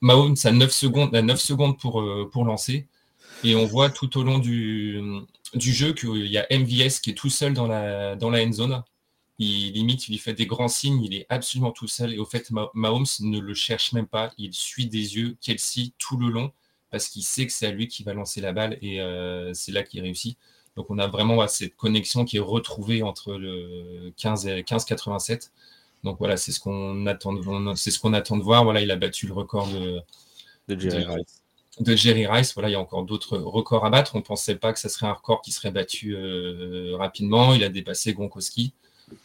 Mahomes, 0.02 0.36
a 0.44 0.52
9 0.52 0.72
secondes, 0.72 1.12
9 1.12 1.40
secondes 1.40 1.78
pour, 1.78 2.02
euh, 2.02 2.30
pour 2.32 2.46
lancer. 2.46 2.88
Et 3.44 3.56
on 3.56 3.66
voit 3.66 3.90
tout 3.90 4.18
au 4.18 4.24
long 4.24 4.40
du, 4.40 5.02
du 5.56 5.74
jeu 5.74 5.94
qu'il 5.94 6.28
y 6.28 6.38
a 6.38 6.46
MVS 6.52 7.00
qui 7.02 7.12
est 7.12 7.18
tout 7.18 7.30
seul 7.30 7.54
dans 7.54 7.68
la, 7.68 8.16
dans 8.16 8.30
la 8.30 8.44
end 8.44 8.52
zone. 8.52 8.84
Il 9.40 9.72
limite, 9.72 10.08
il 10.08 10.12
lui 10.12 10.18
fait 10.18 10.34
des 10.34 10.46
grands 10.46 10.68
signes, 10.68 11.02
il 11.02 11.16
est 11.16 11.26
absolument 11.30 11.72
tout 11.72 11.88
seul. 11.88 12.14
Et 12.14 12.20
au 12.20 12.26
fait, 12.26 12.52
Mahomes 12.74 13.06
ne 13.22 13.40
le 13.40 13.54
cherche 13.54 13.94
même 13.94 14.08
pas. 14.08 14.32
Il 14.38 14.54
suit 14.54 14.88
des 14.88 15.16
yeux 15.16 15.38
Kelsey 15.42 15.94
tout 15.98 16.18
le 16.18 16.30
long 16.30 16.52
parce 16.92 17.08
qu'il 17.08 17.24
sait 17.24 17.46
que 17.46 17.54
c'est 17.54 17.68
à 17.68 17.72
lui 17.72 17.88
qui 17.88 18.04
va 18.04 18.14
lancer 18.14 18.42
la 18.42 18.52
balle 18.52 18.78
et 18.82 19.00
euh, 19.00 19.54
c'est 19.54 19.72
là 19.72 19.84
qu'il 19.84 20.02
réussit. 20.02 20.38
Donc 20.80 20.86
on 20.90 20.98
a 20.98 21.08
vraiment 21.08 21.46
cette 21.50 21.76
connexion 21.76 22.24
qui 22.24 22.38
est 22.38 22.40
retrouvée 22.40 23.04
entre 23.04 23.34
le 23.34 24.14
15 24.16 24.48
et 24.48 24.64
15 24.64 24.86
87. 24.86 25.52
Donc 26.06 26.18
voilà, 26.20 26.38
c'est 26.38 26.54
ce 26.54 26.62
qu'on 26.62 27.06
attend, 27.06 27.36
c'est 27.76 27.92
ce 27.92 28.00
qu'on 28.00 28.14
attend 28.14 28.38
de 28.38 28.44
voir. 28.44 28.64
Voilà, 28.64 28.80
il 28.80 28.90
a 28.90 28.96
battu 28.96 29.28
le 29.28 29.34
record 29.34 29.68
de, 29.68 30.00
de 30.70 30.80
Jerry 30.80 31.04
Rice. 31.04 31.42
De 31.82 31.96
Jerry 31.98 32.28
Rice. 32.28 32.54
Voilà, 32.54 32.70
il 32.70 32.72
y 32.72 32.76
a 32.76 32.80
encore 32.80 33.04
d'autres 33.04 33.38
records 33.38 33.86
à 33.86 33.90
battre. 33.90 34.16
On 34.16 34.20
ne 34.20 34.24
pensait 34.24 34.56
pas 34.56 34.72
que 34.72 34.80
ce 34.80 34.88
serait 34.88 35.08
un 35.08 35.12
record 35.12 35.42
qui 35.42 35.52
serait 35.52 35.72
battu 35.72 36.16
euh, 36.16 36.96
rapidement. 36.96 37.54
Il 37.54 37.66
a 37.66 37.68
dépassé 37.68 38.14
Gronkowski. 38.14 38.74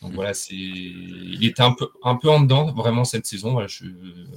Donc 0.03 0.13
voilà, 0.13 0.35
c'est, 0.35 0.55
il 0.55 1.45
était 1.45 1.63
un 1.63 1.73
peu, 1.73 1.89
un 2.03 2.17
peu 2.17 2.29
en 2.29 2.41
dedans 2.41 2.73
vraiment 2.73 3.05
cette 3.05 3.27
saison. 3.27 3.59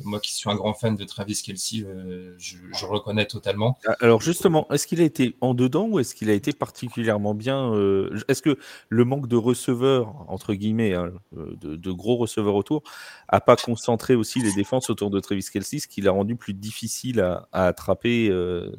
moi 0.04 0.20
qui 0.20 0.34
suis 0.34 0.50
un 0.50 0.56
grand 0.56 0.74
fan 0.74 0.96
de 0.96 1.04
Travis 1.04 1.42
Kelsey, 1.44 1.84
euh, 1.84 2.36
je, 2.38 2.58
le 2.58 2.88
reconnais 2.88 3.26
totalement. 3.26 3.78
Ah, 3.86 3.96
alors 4.02 4.22
justement, 4.22 4.68
est-ce 4.72 4.88
qu'il 4.88 5.02
a 5.02 5.04
été 5.04 5.36
en 5.42 5.54
dedans 5.54 5.88
ou 5.88 6.00
est-ce 6.00 6.16
qu'il 6.16 6.30
a 6.30 6.34
été 6.34 6.54
particulièrement 6.54 7.34
bien 7.34 7.74
euh, 7.74 8.18
Est-ce 8.28 8.42
que 8.42 8.58
le 8.90 9.06
manque 9.06 9.28
de 9.28 9.36
receveurs 9.36 10.26
entre 10.28 10.54
guillemets, 10.54 10.94
hein, 10.94 11.12
euh, 11.38 11.56
de, 11.60 11.92
gros 11.92 12.18
receveurs 12.18 12.56
autour, 12.56 12.84
a 13.28 13.42
pas 13.42 13.56
concentré 13.56 14.16
aussi 14.16 14.40
les 14.42 14.54
défenses 14.54 14.90
autour 14.90 15.10
de 15.10 15.20
Travis 15.20 15.46
Kelsey, 15.52 15.80
ce 15.80 15.88
qui 15.88 16.02
l'a 16.02 16.12
rendu 16.12 16.36
plus 16.36 16.54
difficile 16.54 17.22
à, 17.22 17.48
attraper, 17.52 18.28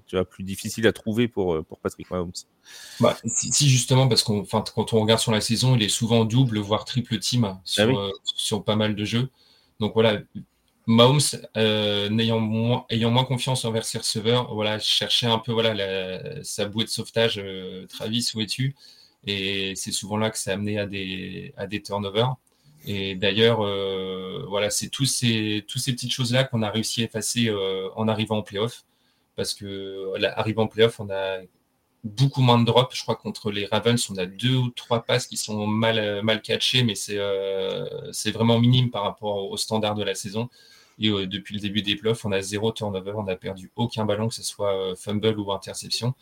tu 0.06 0.16
vois, 0.16 0.24
plus 0.24 0.44
difficile 0.44 0.86
à 0.86 0.92
trouver 0.92 1.28
pour 1.28 1.64
pour 1.64 1.78
Patrick 1.78 2.10
Mahomes? 2.10 2.32
Bah, 3.00 3.16
si, 3.26 3.68
justement, 3.68 4.08
parce 4.08 4.22
qu'on, 4.22 4.44
quand 4.44 4.92
on 4.92 5.00
regarde 5.00 5.20
sur 5.20 5.30
la 5.30 5.40
saison, 5.40 5.76
il 5.76 5.82
est 5.82 5.88
souvent 5.88 6.24
double, 6.24 6.58
voire 6.58 6.84
triple 6.84 7.18
team 7.18 7.44
ah 7.44 7.60
euh, 7.80 8.10
sur, 8.24 8.64
pas 8.64 8.76
mal 8.76 8.96
de 8.96 9.04
jeux. 9.04 9.30
Donc 9.78 9.94
voilà, 9.94 10.18
Mahomes, 10.86 11.20
euh, 11.56 12.10
ayant 12.18 12.40
moins 12.40 13.24
confiance 13.24 13.64
envers 13.64 13.84
ses 13.84 13.98
receveurs, 13.98 14.52
voilà, 14.52 14.80
cherchait 14.80 15.26
un 15.26 15.38
peu 15.38 15.52
voilà, 15.52 16.42
sa 16.42 16.66
bouée 16.66 16.84
de 16.84 16.88
sauvetage, 16.88 17.38
euh, 17.38 17.86
Travis, 17.86 18.32
où 18.34 18.40
es-tu? 18.40 18.74
Et 19.26 19.74
c'est 19.76 19.92
souvent 19.92 20.16
là 20.16 20.30
que 20.30 20.38
ça 20.38 20.52
a 20.52 20.54
amené 20.54 20.78
à 20.78 20.86
des, 20.86 21.52
à 21.56 21.66
des 21.66 21.82
turnovers. 21.82 22.34
Et 22.84 23.14
d'ailleurs, 23.14 23.58
voilà, 24.48 24.70
c'est 24.70 24.88
tous 24.88 25.04
ces, 25.04 25.64
tous 25.68 25.78
ces 25.78 25.92
petites 25.92 26.12
choses-là 26.12 26.44
qu'on 26.44 26.62
a 26.62 26.70
réussi 26.70 27.02
à 27.02 27.04
effacer 27.04 27.52
en 27.96 28.08
arrivant 28.08 28.38
en 28.38 28.42
playoff. 28.42 28.84
Parce 29.36 29.54
que, 29.54 30.14
arrivant 30.36 30.62
en 30.62 30.68
playoff, 30.68 30.98
on 31.00 31.10
a 31.10 31.38
beaucoup 32.16 32.42
moins 32.42 32.58
de 32.58 32.64
drops. 32.64 32.94
Je 32.96 33.02
crois 33.02 33.16
contre 33.16 33.50
les 33.50 33.66
Ravens, 33.66 34.10
on 34.10 34.16
a 34.16 34.26
deux 34.26 34.56
ou 34.56 34.70
trois 34.70 35.02
passes 35.02 35.26
qui 35.26 35.36
sont 35.36 35.66
mal, 35.66 35.98
euh, 35.98 36.22
mal 36.22 36.42
catchées, 36.42 36.82
mais 36.82 36.94
euh, 37.10 37.86
c'est 38.12 38.30
vraiment 38.30 38.58
minime 38.58 38.90
par 38.90 39.02
rapport 39.02 39.50
au 39.50 39.56
standard 39.56 39.94
de 39.94 40.02
la 40.02 40.14
saison. 40.14 40.48
Et 40.98 41.08
euh, 41.08 41.26
depuis 41.26 41.54
le 41.54 41.60
début 41.60 41.82
des 41.82 41.96
playoffs, 41.96 42.24
on 42.24 42.32
a 42.32 42.40
zéro 42.40 42.72
turnover, 42.72 43.12
on 43.16 43.24
n'a 43.24 43.36
perdu 43.36 43.70
aucun 43.76 44.04
ballon, 44.04 44.28
que 44.28 44.34
ce 44.34 44.42
soit 44.42 44.94
fumble 44.96 45.38
ou 45.38 45.52
interception. 45.52 46.14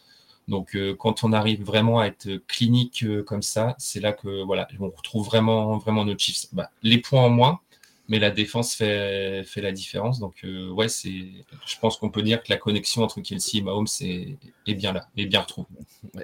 Donc 0.49 0.79
quand 0.99 1.25
on 1.25 1.33
arrive 1.33 1.65
vraiment 1.65 1.99
à 1.99 2.07
être 2.07 2.29
clinique 2.47 3.05
comme 3.25 3.43
ça, 3.43 3.75
c'est 3.79 3.99
là 3.99 4.13
que 4.13 4.45
voilà, 4.45 4.69
on 4.79 4.91
retrouve 4.91 5.27
vraiment, 5.27 5.77
vraiment 5.79 6.05
nos 6.05 6.17
chiffres. 6.17 6.47
Bah, 6.53 6.71
les 6.85 6.99
points 6.99 7.23
en 7.23 7.31
moins, 7.31 7.61
mais 8.09 8.19
la 8.19 8.31
défense 8.31 8.75
fait, 8.75 9.43
fait 9.45 9.61
la 9.61 9.73
différence. 9.73 10.21
Donc, 10.21 10.37
euh, 10.45 10.71
ouais, 10.71 10.89
c'est, 10.89 11.11
je 11.11 11.79
pense 11.81 11.97
qu'on 11.97 12.11
peut 12.11 12.23
dire 12.23 12.43
que 12.43 12.51
la 12.51 12.57
connexion 12.57 13.03
entre 13.03 13.21
Kelsey 13.21 13.59
et 13.59 13.63
Mahomes 13.63 13.87
est, 14.01 14.37
est 14.67 14.75
bien 14.75 14.93
là, 14.93 15.09
est 15.17 15.27
bien 15.27 15.41
retrouvée. 15.41 15.69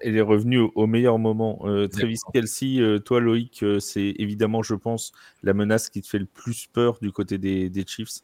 Elle 0.00 0.16
est 0.16 0.22
revenue 0.22 0.70
au, 0.74 0.86
meilleur 0.86 1.18
moment. 1.18 1.60
Euh, 1.64 1.88
Travis 1.88 2.18
Kelsey, 2.32 2.78
euh, 2.78 2.98
toi, 2.98 3.20
Loïc, 3.20 3.64
c'est 3.80 4.14
évidemment, 4.18 4.62
je 4.62 4.74
pense, 4.74 5.12
la 5.42 5.54
menace 5.54 5.88
qui 5.88 6.00
te 6.00 6.06
fait 6.06 6.20
le 6.20 6.26
plus 6.26 6.66
peur 6.72 6.98
du 7.00 7.10
côté 7.10 7.38
des, 7.38 7.68
des 7.68 7.84
Chiefs. 7.86 8.20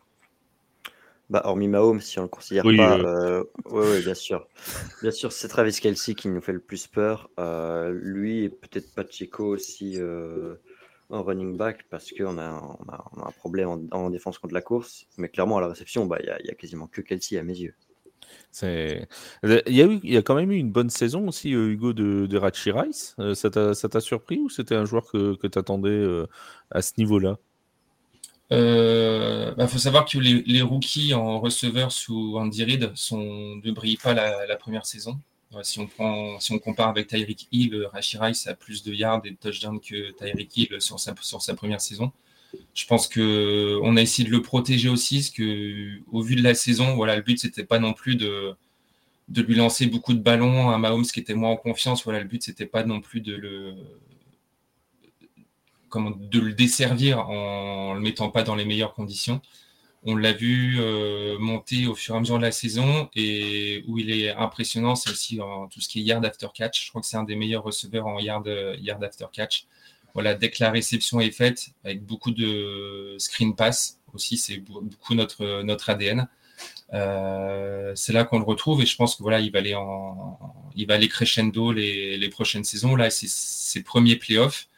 Bah, 1.28 1.42
hormis 1.44 1.68
Mahomes, 1.68 2.00
si 2.00 2.18
on 2.18 2.22
le 2.22 2.28
considère 2.28 2.62
pas. 2.62 3.42
Oui, 3.66 4.02
bien 4.02 4.14
sûr. 4.14 4.46
Bien 5.02 5.10
sûr, 5.10 5.32
c'est 5.32 5.48
Travis 5.48 5.72
Kelsey 5.72 6.14
qui 6.14 6.28
nous 6.28 6.40
fait 6.40 6.52
le 6.52 6.60
plus 6.60 6.86
peur. 6.86 7.28
lui 7.90 8.44
et 8.44 8.48
peut-être 8.48 8.94
Pacheco 8.94 9.46
aussi 9.46 9.98
en 11.10 11.22
running 11.22 11.56
back 11.56 11.84
parce 11.90 12.12
qu'on 12.12 12.38
a, 12.38 12.78
on 12.80 13.20
a, 13.20 13.28
un 13.28 13.32
problème 13.32 13.88
en, 13.90 14.10
défense 14.10 14.38
contre 14.38 14.54
la 14.54 14.60
course. 14.60 15.06
Mais 15.16 15.28
clairement, 15.28 15.58
à 15.58 15.60
la 15.60 15.68
réception, 15.68 16.06
bah, 16.06 16.18
il 16.20 16.26
bah, 16.26 16.38
y, 16.44 16.50
a 16.50 16.54
quasiment 16.54 16.86
que 16.86 17.00
Kelsey 17.00 17.38
à 17.38 17.42
mes 17.42 17.58
yeux. 17.58 17.74
Il 18.62 19.06
y, 19.68 19.82
a 19.82 19.86
eu, 19.86 20.00
il 20.02 20.12
y 20.12 20.16
a 20.16 20.22
quand 20.22 20.34
même 20.34 20.50
eu 20.50 20.56
une 20.56 20.72
bonne 20.72 20.90
saison 20.90 21.28
aussi, 21.28 21.54
euh, 21.54 21.70
Hugo, 21.70 21.92
de, 21.92 22.26
de 22.26 22.38
Rachi 22.38 22.70
Rice. 22.70 23.14
Euh, 23.18 23.34
ça 23.34 23.50
t'a 23.50 24.00
surpris 24.00 24.38
ou 24.38 24.48
c'était 24.48 24.74
un 24.74 24.84
joueur 24.84 25.10
que, 25.10 25.36
que 25.36 25.46
tu 25.46 25.58
attendais 25.58 25.90
euh, 25.90 26.26
à 26.70 26.82
ce 26.82 26.92
niveau-là? 26.98 27.38
Il 28.50 29.54
bah, 29.56 29.66
faut 29.66 29.78
savoir 29.78 30.06
que 30.06 30.18
les, 30.18 30.42
les, 30.46 30.62
rookies 30.62 31.12
en 31.12 31.38
receveur 31.38 31.92
sous 31.92 32.38
Andy 32.38 32.64
Reid 32.64 32.92
sont, 32.94 33.56
ne 33.62 33.70
brillent 33.72 33.98
pas 33.98 34.14
la, 34.14 34.46
la 34.46 34.56
première 34.56 34.86
saison 34.86 35.20
si, 35.62 35.78
on 35.80 35.86
prend, 35.86 36.40
si 36.40 36.52
on 36.52 36.58
compare 36.58 36.88
avec 36.88 37.06
Tyreek 37.08 37.48
Hill, 37.52 37.88
Rashi 37.92 38.18
Rice 38.18 38.46
a 38.46 38.54
plus 38.54 38.82
de 38.82 38.92
yards 38.92 39.22
et 39.24 39.30
de 39.30 39.36
touchdowns 39.36 39.80
que 39.80 40.12
Tyreek 40.12 40.56
Hill 40.56 40.80
sur 40.80 40.98
sa, 41.00 41.14
sur 41.20 41.42
sa 41.42 41.54
première 41.54 41.80
saison. 41.80 42.12
Je 42.74 42.86
pense 42.86 43.08
qu'on 43.08 43.96
a 43.96 44.00
essayé 44.00 44.26
de 44.26 44.32
le 44.32 44.42
protéger 44.42 44.88
aussi, 44.88 45.18
parce 45.18 45.30
que 45.30 46.00
au 46.10 46.22
vu 46.22 46.36
de 46.36 46.42
la 46.42 46.54
saison, 46.54 46.94
voilà, 46.96 47.16
le 47.16 47.22
but 47.22 47.38
c'était 47.38 47.64
pas 47.64 47.78
non 47.78 47.92
plus 47.92 48.16
de, 48.16 48.54
de 49.28 49.42
lui 49.42 49.54
lancer 49.54 49.86
beaucoup 49.86 50.14
de 50.14 50.20
ballons 50.20 50.70
à 50.70 50.78
Mahomes 50.78 51.04
qui 51.04 51.20
était 51.20 51.34
moins 51.34 51.50
en 51.50 51.56
confiance. 51.56 52.04
Voilà, 52.04 52.20
le 52.20 52.26
but 52.26 52.42
c'était 52.42 52.66
pas 52.66 52.84
non 52.84 53.00
plus 53.00 53.20
de 53.20 53.34
le 53.34 53.74
comment, 55.88 56.10
de 56.10 56.40
le 56.40 56.52
desservir 56.52 57.28
en 57.28 57.94
le 57.94 58.00
mettant 58.00 58.30
pas 58.30 58.42
dans 58.42 58.54
les 58.54 58.64
meilleures 58.64 58.94
conditions. 58.94 59.40
On 60.04 60.14
l'a 60.14 60.32
vu 60.32 60.76
euh, 60.80 61.38
monter 61.38 61.86
au 61.86 61.94
fur 61.94 62.14
et 62.14 62.18
à 62.18 62.20
mesure 62.20 62.38
de 62.38 62.42
la 62.42 62.52
saison 62.52 63.08
et 63.16 63.84
où 63.88 63.98
il 63.98 64.10
est 64.10 64.30
impressionnant, 64.30 64.94
c'est 64.94 65.10
aussi 65.10 65.40
en 65.40 65.66
tout 65.66 65.80
ce 65.80 65.88
qui 65.88 66.00
est 66.00 66.02
yard 66.02 66.24
after 66.24 66.46
catch. 66.54 66.84
Je 66.84 66.90
crois 66.90 67.00
que 67.00 67.06
c'est 67.06 67.16
un 67.16 67.24
des 67.24 67.36
meilleurs 67.36 67.64
receveurs 67.64 68.06
en 68.06 68.18
yard, 68.18 68.48
yard 68.80 69.02
after 69.02 69.26
catch. 69.32 69.66
Voilà, 70.14 70.34
dès 70.34 70.50
que 70.50 70.62
la 70.62 70.70
réception 70.70 71.20
est 71.20 71.30
faite, 71.30 71.70
avec 71.84 72.04
beaucoup 72.04 72.30
de 72.30 73.16
screen 73.18 73.54
pass 73.54 74.00
aussi, 74.14 74.36
c'est 74.36 74.58
beaucoup 74.58 75.14
notre, 75.14 75.90
ADN. 75.90 76.28
Euh, 76.94 77.92
c'est 77.94 78.12
là 78.12 78.24
qu'on 78.24 78.38
le 78.38 78.44
retrouve 78.44 78.80
et 78.82 78.86
je 78.86 78.96
pense 78.96 79.16
que 79.16 79.22
voilà, 79.22 79.40
il 79.40 79.52
va 79.52 80.94
aller 80.94 81.08
crescendo 81.08 81.72
les 81.72 82.28
prochaines 82.30 82.64
saisons. 82.64 82.96
Là, 82.96 83.10
c'est 83.10 83.28
ses 83.28 83.82
premiers 83.82 84.16
playoffs 84.16 84.68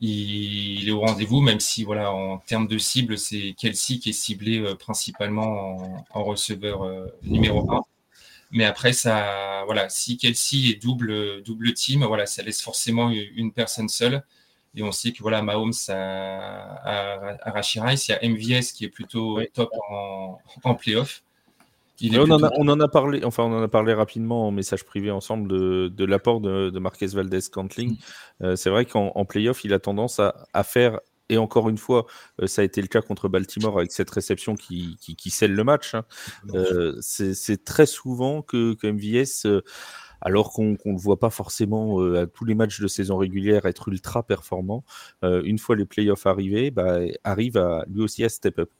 il, 0.00 0.88
est 0.88 0.92
au 0.92 1.00
rendez-vous, 1.00 1.40
même 1.40 1.60
si 1.60 1.84
voilà, 1.84 2.12
en 2.12 2.38
termes 2.38 2.66
de 2.66 2.78
cible, 2.78 3.18
c'est 3.18 3.54
Kelsey 3.58 3.98
qui 3.98 4.10
est 4.10 4.12
ciblé 4.12 4.58
euh, 4.58 4.74
principalement 4.74 6.04
en, 6.10 6.24
receveur 6.24 6.82
euh, 6.84 7.06
numéro 7.22 7.70
1. 7.70 7.84
Mais 8.52 8.64
après, 8.64 8.92
ça, 8.92 9.62
voilà, 9.66 9.88
si 9.88 10.16
Kelsey 10.16 10.70
est 10.70 10.82
double, 10.82 11.42
double 11.42 11.74
team, 11.74 12.04
voilà, 12.04 12.26
ça 12.26 12.42
laisse 12.42 12.62
forcément 12.62 13.10
une 13.10 13.52
personne 13.52 13.88
seule. 13.88 14.24
Et 14.74 14.82
on 14.82 14.92
sait 14.92 15.12
que 15.12 15.22
voilà, 15.22 15.42
Mahomes 15.42 15.72
a, 15.88 17.38
a, 17.44 17.60
Rice, 17.60 18.08
il 18.08 18.12
y 18.12 18.14
a 18.14 18.28
MVS 18.28 18.72
qui 18.72 18.84
est 18.84 18.88
plutôt 18.88 19.40
top 19.54 19.70
en, 19.90 20.38
en 20.64 20.74
playoff 20.74 21.22
on, 22.02 22.68
en 22.68 22.80
a, 22.80 22.88
parlé, 22.88 23.24
enfin 23.24 23.44
on 23.44 23.52
en 23.52 23.62
a 23.62 23.68
parlé 23.68 23.92
rapidement 23.92 24.46
en 24.46 24.50
message 24.50 24.84
privé 24.84 25.10
ensemble 25.10 25.48
de, 25.48 26.04
l'apport 26.04 26.40
de, 26.40 26.78
Marquez 26.78 27.06
Valdez 27.08 27.40
Cantling. 27.52 27.92
Mm. 27.92 28.44
Euh, 28.44 28.56
c'est 28.56 28.70
vrai 28.70 28.86
qu'en 28.86 29.24
playoff, 29.24 29.64
il 29.64 29.72
a 29.72 29.78
tendance 29.78 30.20
à, 30.20 30.64
faire, 30.64 31.00
et 31.28 31.38
encore 31.38 31.68
une 31.68 31.78
fois, 31.78 32.06
euh, 32.40 32.46
ça 32.46 32.62
a 32.62 32.64
été 32.64 32.80
le 32.80 32.88
cas 32.88 33.02
contre 33.02 33.28
Baltimore 33.28 33.78
avec 33.78 33.92
cette 33.92 34.10
réception 34.10 34.54
qui, 34.54 34.96
qui, 35.00 35.30
scelle 35.30 35.54
le 35.54 35.64
match. 35.64 35.94
Hein. 35.94 36.04
Euh, 36.54 36.96
c'est 37.00 37.64
très 37.64 37.86
souvent 37.86 38.42
que, 38.42 38.76
MVS 38.82 39.46
alors 40.22 40.52
qu'on 40.52 40.76
ne 40.84 40.92
le 40.92 40.98
voit 40.98 41.18
pas 41.18 41.30
forcément 41.30 41.98
à 42.14 42.26
tous 42.26 42.44
les 42.44 42.54
matchs 42.54 42.78
de 42.80 42.86
saison 42.88 43.16
régulière 43.16 43.64
être 43.64 43.88
ultra 43.88 44.22
performant, 44.22 44.84
une 45.22 45.58
fois 45.58 45.76
les 45.76 45.86
playoffs 45.86 46.26
arrivés, 46.26 46.70
bah, 46.70 46.98
arrive 47.24 47.56
à, 47.56 47.84
lui 47.88 48.02
aussi 48.02 48.22
à 48.24 48.28
step 48.28 48.58
up. 48.58 48.70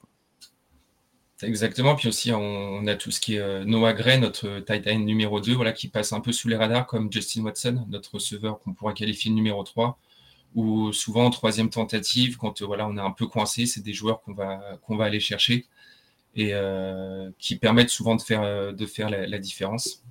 Exactement. 1.43 1.95
Puis 1.95 2.07
aussi, 2.07 2.31
on, 2.31 2.85
a 2.87 2.95
tout 2.95 3.11
ce 3.11 3.19
qui 3.19 3.35
est 3.35 3.39
euh, 3.39 3.63
Noah 3.65 3.93
Gray, 3.93 4.19
notre 4.19 4.59
tight 4.59 4.87
end 4.87 4.99
numéro 4.99 5.39
2, 5.39 5.53
voilà, 5.53 5.71
qui 5.71 5.87
passe 5.87 6.13
un 6.13 6.19
peu 6.19 6.31
sous 6.31 6.47
les 6.47 6.55
radars, 6.55 6.85
comme 6.85 7.11
Justin 7.11 7.43
Watson, 7.43 7.85
notre 7.89 8.15
receveur 8.15 8.59
qu'on 8.59 8.73
pourrait 8.73 8.93
qualifier 8.93 9.31
numéro 9.31 9.63
3. 9.63 9.97
Ou 10.55 10.91
souvent, 10.93 11.25
en 11.25 11.29
troisième 11.29 11.69
tentative, 11.69 12.37
quand 12.37 12.61
euh, 12.61 12.65
voilà, 12.65 12.87
on 12.87 12.97
est 12.97 13.01
un 13.01 13.11
peu 13.11 13.27
coincé, 13.27 13.65
c'est 13.65 13.81
des 13.81 13.93
joueurs 13.93 14.21
qu'on 14.21 14.33
va, 14.33 14.79
qu'on 14.83 14.97
va 14.97 15.05
aller 15.05 15.19
chercher 15.19 15.65
et 16.35 16.53
euh, 16.53 17.29
qui 17.39 17.57
permettent 17.57 17.89
souvent 17.89 18.15
de 18.15 18.21
faire, 18.21 18.73
de 18.73 18.85
faire 18.85 19.09
la, 19.09 19.37
différence. 19.37 20.03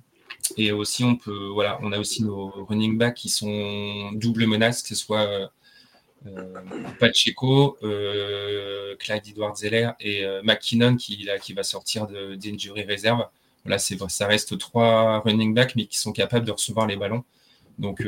Et 0.57 0.71
aussi, 0.71 1.03
on 1.03 1.15
peut, 1.15 1.47
voilà, 1.47 1.79
on 1.81 1.91
a 1.91 1.99
aussi 1.99 2.23
nos 2.23 2.49
running 2.65 2.97
backs 2.97 3.15
qui 3.15 3.29
sont 3.29 4.11
double 4.13 4.45
menace, 4.47 4.81
que 4.81 4.89
ce 4.89 4.95
soit 4.95 5.21
euh, 5.21 5.47
Pacheco, 6.99 7.77
euh, 7.83 8.95
Clyde 8.99 9.27
Edward 9.29 9.55
Zeller 9.55 9.91
et 9.99 10.23
euh, 10.23 10.41
McKinnon 10.43 10.95
qui, 10.95 11.23
là, 11.23 11.33
va 11.55 11.63
sortir 11.63 12.07
d'injury 12.07 12.83
réserve. 12.83 13.25
c'est 13.77 13.97
ça 14.09 14.27
reste 14.27 14.57
trois 14.57 15.19
running 15.19 15.53
backs, 15.53 15.75
mais 15.75 15.85
qui 15.85 15.97
sont 15.97 16.11
capables 16.11 16.45
de 16.45 16.51
recevoir 16.51 16.87
les 16.87 16.95
ballons. 16.95 17.23
Donc, 17.79 18.05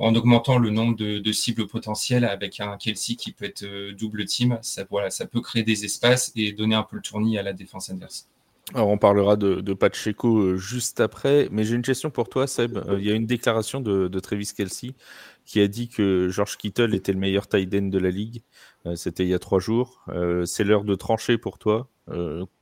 en 0.00 0.14
augmentant 0.16 0.58
le 0.58 0.70
nombre 0.70 0.96
de, 0.96 1.32
cibles 1.32 1.68
potentielles 1.68 2.24
avec 2.24 2.58
un 2.58 2.76
Kelsey 2.76 3.14
qui 3.14 3.30
peut 3.30 3.44
être 3.44 3.64
double 3.92 4.24
team, 4.24 4.58
ça, 4.62 4.84
peut 4.84 5.40
créer 5.40 5.62
des 5.62 5.84
espaces 5.84 6.32
et 6.34 6.52
donner 6.52 6.74
un 6.74 6.82
peu 6.82 6.96
le 6.96 7.02
tournis 7.02 7.38
à 7.38 7.42
la 7.42 7.52
défense 7.52 7.90
adverse. 7.90 8.26
Alors, 8.74 8.88
on 8.88 8.96
parlera 8.96 9.36
de, 9.36 9.74
Pacheco 9.74 10.38
euh, 10.38 10.56
juste 10.56 11.00
après, 11.00 11.48
mais 11.50 11.64
j'ai 11.64 11.74
une 11.74 11.82
question 11.82 12.10
pour 12.10 12.28
toi, 12.28 12.46
Seb. 12.46 12.78
Euh, 12.78 12.96
il 12.98 13.06
y 13.06 13.10
a 13.10 13.14
une 13.14 13.26
déclaration 13.26 13.80
de, 13.80 14.08
de, 14.08 14.20
Travis 14.20 14.52
Kelsey 14.56 14.94
qui 15.44 15.60
a 15.60 15.68
dit 15.68 15.88
que 15.88 16.28
George 16.28 16.56
Kittle 16.56 16.94
était 16.94 17.12
le 17.12 17.18
meilleur 17.18 17.48
tight 17.48 17.74
end 17.74 17.88
de 17.88 17.98
la 17.98 18.10
ligue. 18.10 18.42
Euh, 18.86 18.96
c'était 18.96 19.24
il 19.24 19.28
y 19.28 19.34
a 19.34 19.38
trois 19.38 19.60
jours. 19.60 20.04
c'est 20.44 20.64
l'heure 20.64 20.84
de 20.84 20.94
trancher 20.94 21.38
pour 21.38 21.58
toi. 21.58 21.88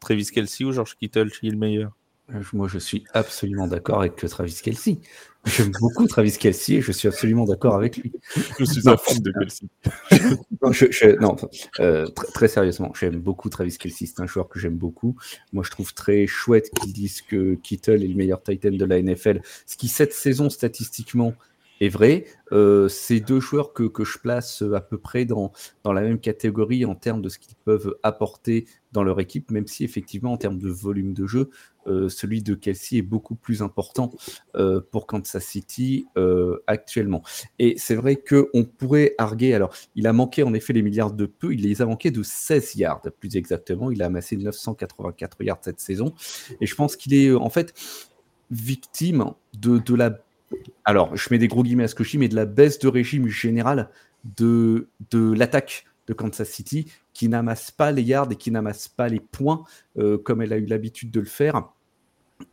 Travis 0.01 0.27
Kelsey 0.27 0.65
ou 0.65 0.73
George 0.73 0.97
Kittle 0.97 1.31
qui 1.31 1.49
est 1.49 1.51
le 1.51 1.57
meilleur? 1.57 1.93
Euh, 2.35 2.43
moi, 2.53 2.69
je 2.69 2.79
suis 2.79 3.05
absolument 3.13 3.67
d'accord 3.67 4.01
avec 4.01 4.17
Travis 4.17 4.59
Kelsey. 4.63 4.99
J'aime 5.47 5.73
beaucoup 5.81 6.07
Travis 6.07 6.37
Kelsey 6.39 6.75
et 6.77 6.81
je 6.83 6.93
suis 6.93 7.09
absolument 7.09 7.47
d'accord 7.47 7.75
avec 7.75 7.97
lui. 7.97 8.13
Je 8.59 8.65
suis 8.65 8.89
un 8.89 8.97
fan 8.97 9.19
de 9.21 9.33
Kelsey. 9.33 9.69
non, 11.21 11.37
euh, 11.81 12.07
très 12.35 12.49
sérieusement, 12.49 12.93
j'aime 12.99 13.21
beaucoup 13.21 13.49
Travis 13.49 13.77
Kelsey. 13.79 14.07
C'est 14.07 14.21
un 14.21 14.27
joueur 14.27 14.49
que 14.49 14.59
j'aime 14.59 14.77
beaucoup. 14.77 15.17
Moi, 15.53 15.65
je 15.65 15.71
trouve 15.71 15.95
très 15.95 16.27
chouette 16.27 16.71
qu'ils 16.71 16.93
disent 16.93 17.23
que 17.23 17.55
Kittle 17.55 18.05
est 18.05 18.09
le 18.09 18.15
meilleur 18.15 18.43
Titan 18.43 18.71
de 18.71 18.85
la 18.85 19.01
NFL. 19.01 19.41
Ce 19.67 19.77
qui, 19.77 19.89
cette 19.89 20.13
saison, 20.13 20.51
statistiquement, 20.51 21.35
est 21.81 21.89
vrai. 21.89 22.25
Euh, 22.53 22.89
c'est 22.89 23.21
deux 23.21 23.41
joueurs 23.41 23.73
que, 23.73 23.85
que, 23.85 24.05
je 24.05 24.19
place 24.19 24.63
à 24.63 24.81
peu 24.81 24.99
près 24.99 25.25
dans, 25.25 25.53
dans 25.83 25.93
la 25.93 26.03
même 26.03 26.21
catégorie 26.21 26.85
en 26.85 26.95
termes 26.95 27.23
de 27.23 27.29
ce 27.29 27.39
qu'ils 27.39 27.57
peuvent 27.57 27.97
apporter 28.03 28.67
dans 28.93 29.03
leur 29.03 29.21
équipe, 29.21 29.51
même 29.51 29.67
si 29.67 29.85
effectivement 29.85 30.33
en 30.33 30.37
termes 30.37 30.59
de 30.59 30.69
volume 30.69 31.15
de 31.15 31.27
jeu, 31.27 31.51
euh, 31.87 32.09
celui 32.09 32.43
de 32.43 32.55
Kelsey 32.55 32.99
est 32.99 33.03
beaucoup 33.03 33.35
plus 33.35 33.63
important 33.63 34.13
euh, 34.57 34.81
pour 34.91 35.07
Kansas 35.07 35.45
City 35.45 36.07
euh, 36.19 36.63
actuellement. 36.67 37.23
Et 37.59 37.75
c'est 37.79 37.95
vrai 37.95 38.17
qu'on 38.17 38.65
pourrait 38.65 39.15
arguer, 39.19 39.55
alors 39.55 39.75
il 39.95 40.07
a 40.07 40.13
manqué 40.13 40.43
en 40.43 40.53
effet 40.53 40.73
les 40.73 40.83
milliards 40.83 41.13
de 41.13 41.27
peu, 41.27 41.55
il 41.55 41.63
les 41.63 41.83
a 41.83 41.87
manqués 41.87 42.11
de 42.11 42.23
16 42.23 42.77
yards 42.77 43.03
plus 43.19 43.37
exactement, 43.37 43.91
il 43.91 44.03
a 44.03 44.07
amassé 44.07 44.37
984 44.37 45.43
yards 45.43 45.59
cette 45.63 45.81
saison, 45.81 46.15
et 46.61 46.67
je 46.67 46.75
pense 46.75 46.97
qu'il 46.97 47.15
est 47.15 47.33
en 47.33 47.51
fait 47.51 47.75
victime 48.51 49.33
de, 49.55 49.79
de 49.79 49.95
la 49.95 50.19
alors, 50.85 51.17
je 51.17 51.29
mets 51.31 51.39
des 51.39 51.49
gros 51.49 51.63
guillemets 51.63 51.85
à 51.85 51.89
ce 51.89 51.95
que 51.95 52.05
je 52.05 52.11
dis, 52.11 52.19
mais 52.19 52.29
de 52.29 52.37
la 52.37 52.47
baisse 52.47 52.79
de 52.79 52.89
régime 52.89 53.29
général 53.29 53.91
de, 54.25 54.89
l'attaque 55.13 55.85
de 56.07 56.15
Kansas 56.15 56.49
City, 56.49 56.91
qui 57.13 57.29
n'amasse 57.29 57.71
pas 57.71 57.93
les 57.93 58.03
yards 58.03 58.33
et 58.33 58.37
qui 58.37 58.51
n'amasse 58.51 58.89
pas 58.89 59.09
les 59.09 59.21
points 59.21 59.65
euh, 59.99 60.19
comme 60.19 60.43
elle 60.43 60.53
a 60.53 60.59
eu 60.59 60.67
l'habitude 60.67 61.11
de 61.11 61.21
le 61.21 61.27
faire 61.27 61.69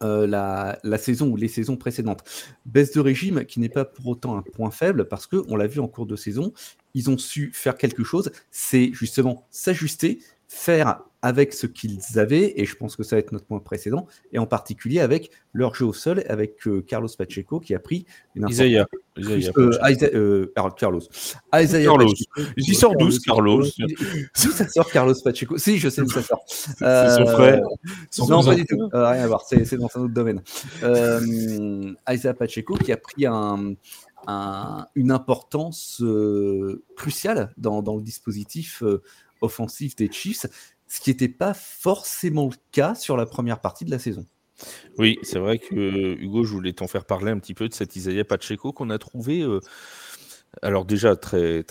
euh, 0.03 0.27
la, 0.27 0.77
la, 0.83 0.97
saison 0.97 1.29
ou 1.29 1.37
les 1.37 1.47
saisons 1.47 1.77
précédentes. 1.77 2.23
Baisse 2.65 2.91
de 2.91 2.99
régime 2.99 3.45
qui 3.45 3.59
n'est 3.59 3.69
pas 3.69 3.85
pour 3.85 4.07
autant 4.07 4.37
un 4.37 4.41
point 4.41 4.71
faible 4.71 5.07
parce 5.07 5.25
qu'on 5.25 5.55
l'a 5.55 5.67
vu 5.67 5.79
en 5.79 5.87
cours 5.87 6.05
de 6.05 6.15
saison, 6.15 6.53
ils 6.93 7.09
ont 7.09 7.17
su 7.17 7.51
faire 7.53 7.77
quelque 7.77 8.03
chose, 8.03 8.31
c'est 8.51 8.91
justement 8.93 9.47
s'ajuster, 9.49 10.19
faire 10.47 11.01
avec 11.21 11.53
ce 11.53 11.65
qu'ils 11.65 12.19
avaient, 12.19 12.53
et 12.57 12.65
je 12.65 12.75
pense 12.75 12.95
que 12.95 13.03
ça 13.03 13.15
va 13.15 13.19
être 13.19 13.31
notre 13.31 13.45
point 13.45 13.59
précédent, 13.59 14.05
et 14.31 14.39
en 14.39 14.45
particulier 14.45 14.99
avec 14.99 15.31
leur 15.51 15.73
jeu 15.73 15.85
au 15.85 15.93
sol, 15.93 16.23
avec 16.29 16.67
euh, 16.67 16.81
Carlos 16.81 17.09
Pacheco 17.17 17.59
qui 17.59 17.73
a 17.73 17.79
pris 17.79 18.05
une 18.35 18.47
Isaiah. 18.47 18.85
Isaiah, 19.17 19.51
euh, 19.57 19.71
euh, 20.13 20.69
Carlos. 20.77 21.01
Isaiah 21.55 21.85
Carlos. 21.85 22.13
J'y 22.55 22.75
sort 22.75 22.95
12, 22.95 23.19
Carlos. 23.19 23.63
Si 24.35 24.49
ça 24.49 24.67
sort 24.67 24.91
Carlos 24.91 25.15
Pacheco. 25.23 25.57
Si, 25.57 25.79
je 25.79 25.89
sais 25.89 26.01
où 26.01 26.09
ça 26.09 26.21
sort. 26.21 26.43
c'est 26.47 27.15
son 27.15 27.25
frère. 27.25 27.61
non, 28.29 28.43
pas 28.43 28.55
du 28.55 28.65
tout. 28.65 28.89
rien 28.93 29.23
à 29.23 29.27
voir. 29.27 29.43
C'est 29.47 29.75
dans 29.75 29.89
un 29.95 30.01
autre 30.01 30.13
domaine. 30.13 30.41
Isaiah 32.07 32.35
Pacheco 32.35 32.75
qui 32.75 32.91
a 32.91 32.97
pris 32.97 33.25
un, 33.25 33.73
un, 34.27 34.85
une 34.93 35.11
importance 35.11 36.03
cruciale 36.95 37.51
dans, 37.57 37.81
dans, 37.81 37.95
le 37.95 38.03
dispositif 38.03 38.83
offensif 39.41 39.95
des 39.95 40.11
Chiefs, 40.11 40.45
ce 40.87 40.99
qui 41.01 41.09
n'était 41.09 41.27
pas 41.27 41.53
forcément 41.53 42.45
le 42.45 42.55
cas 42.71 42.95
sur 42.95 43.17
la 43.17 43.25
première 43.25 43.59
partie 43.59 43.85
de 43.85 43.91
la 43.91 43.99
saison. 43.99 44.25
Oui, 44.97 45.19
c'est 45.21 45.39
vrai 45.39 45.59
que 45.59 46.15
Hugo, 46.19 46.43
je 46.43 46.51
voulais 46.51 46.73
t'en 46.73 46.87
faire 46.87 47.05
parler 47.05 47.31
un 47.31 47.37
petit 47.37 47.53
peu 47.53 47.69
de 47.69 47.73
cet 47.73 47.95
Isaiah 47.95 48.23
Pacheco 48.23 48.73
qu'on 48.73 48.89
a 48.89 48.97
trouvé. 48.97 49.41
Euh, 49.41 49.59
alors 50.61 50.85
déjà 50.85 51.15
très 51.15 51.65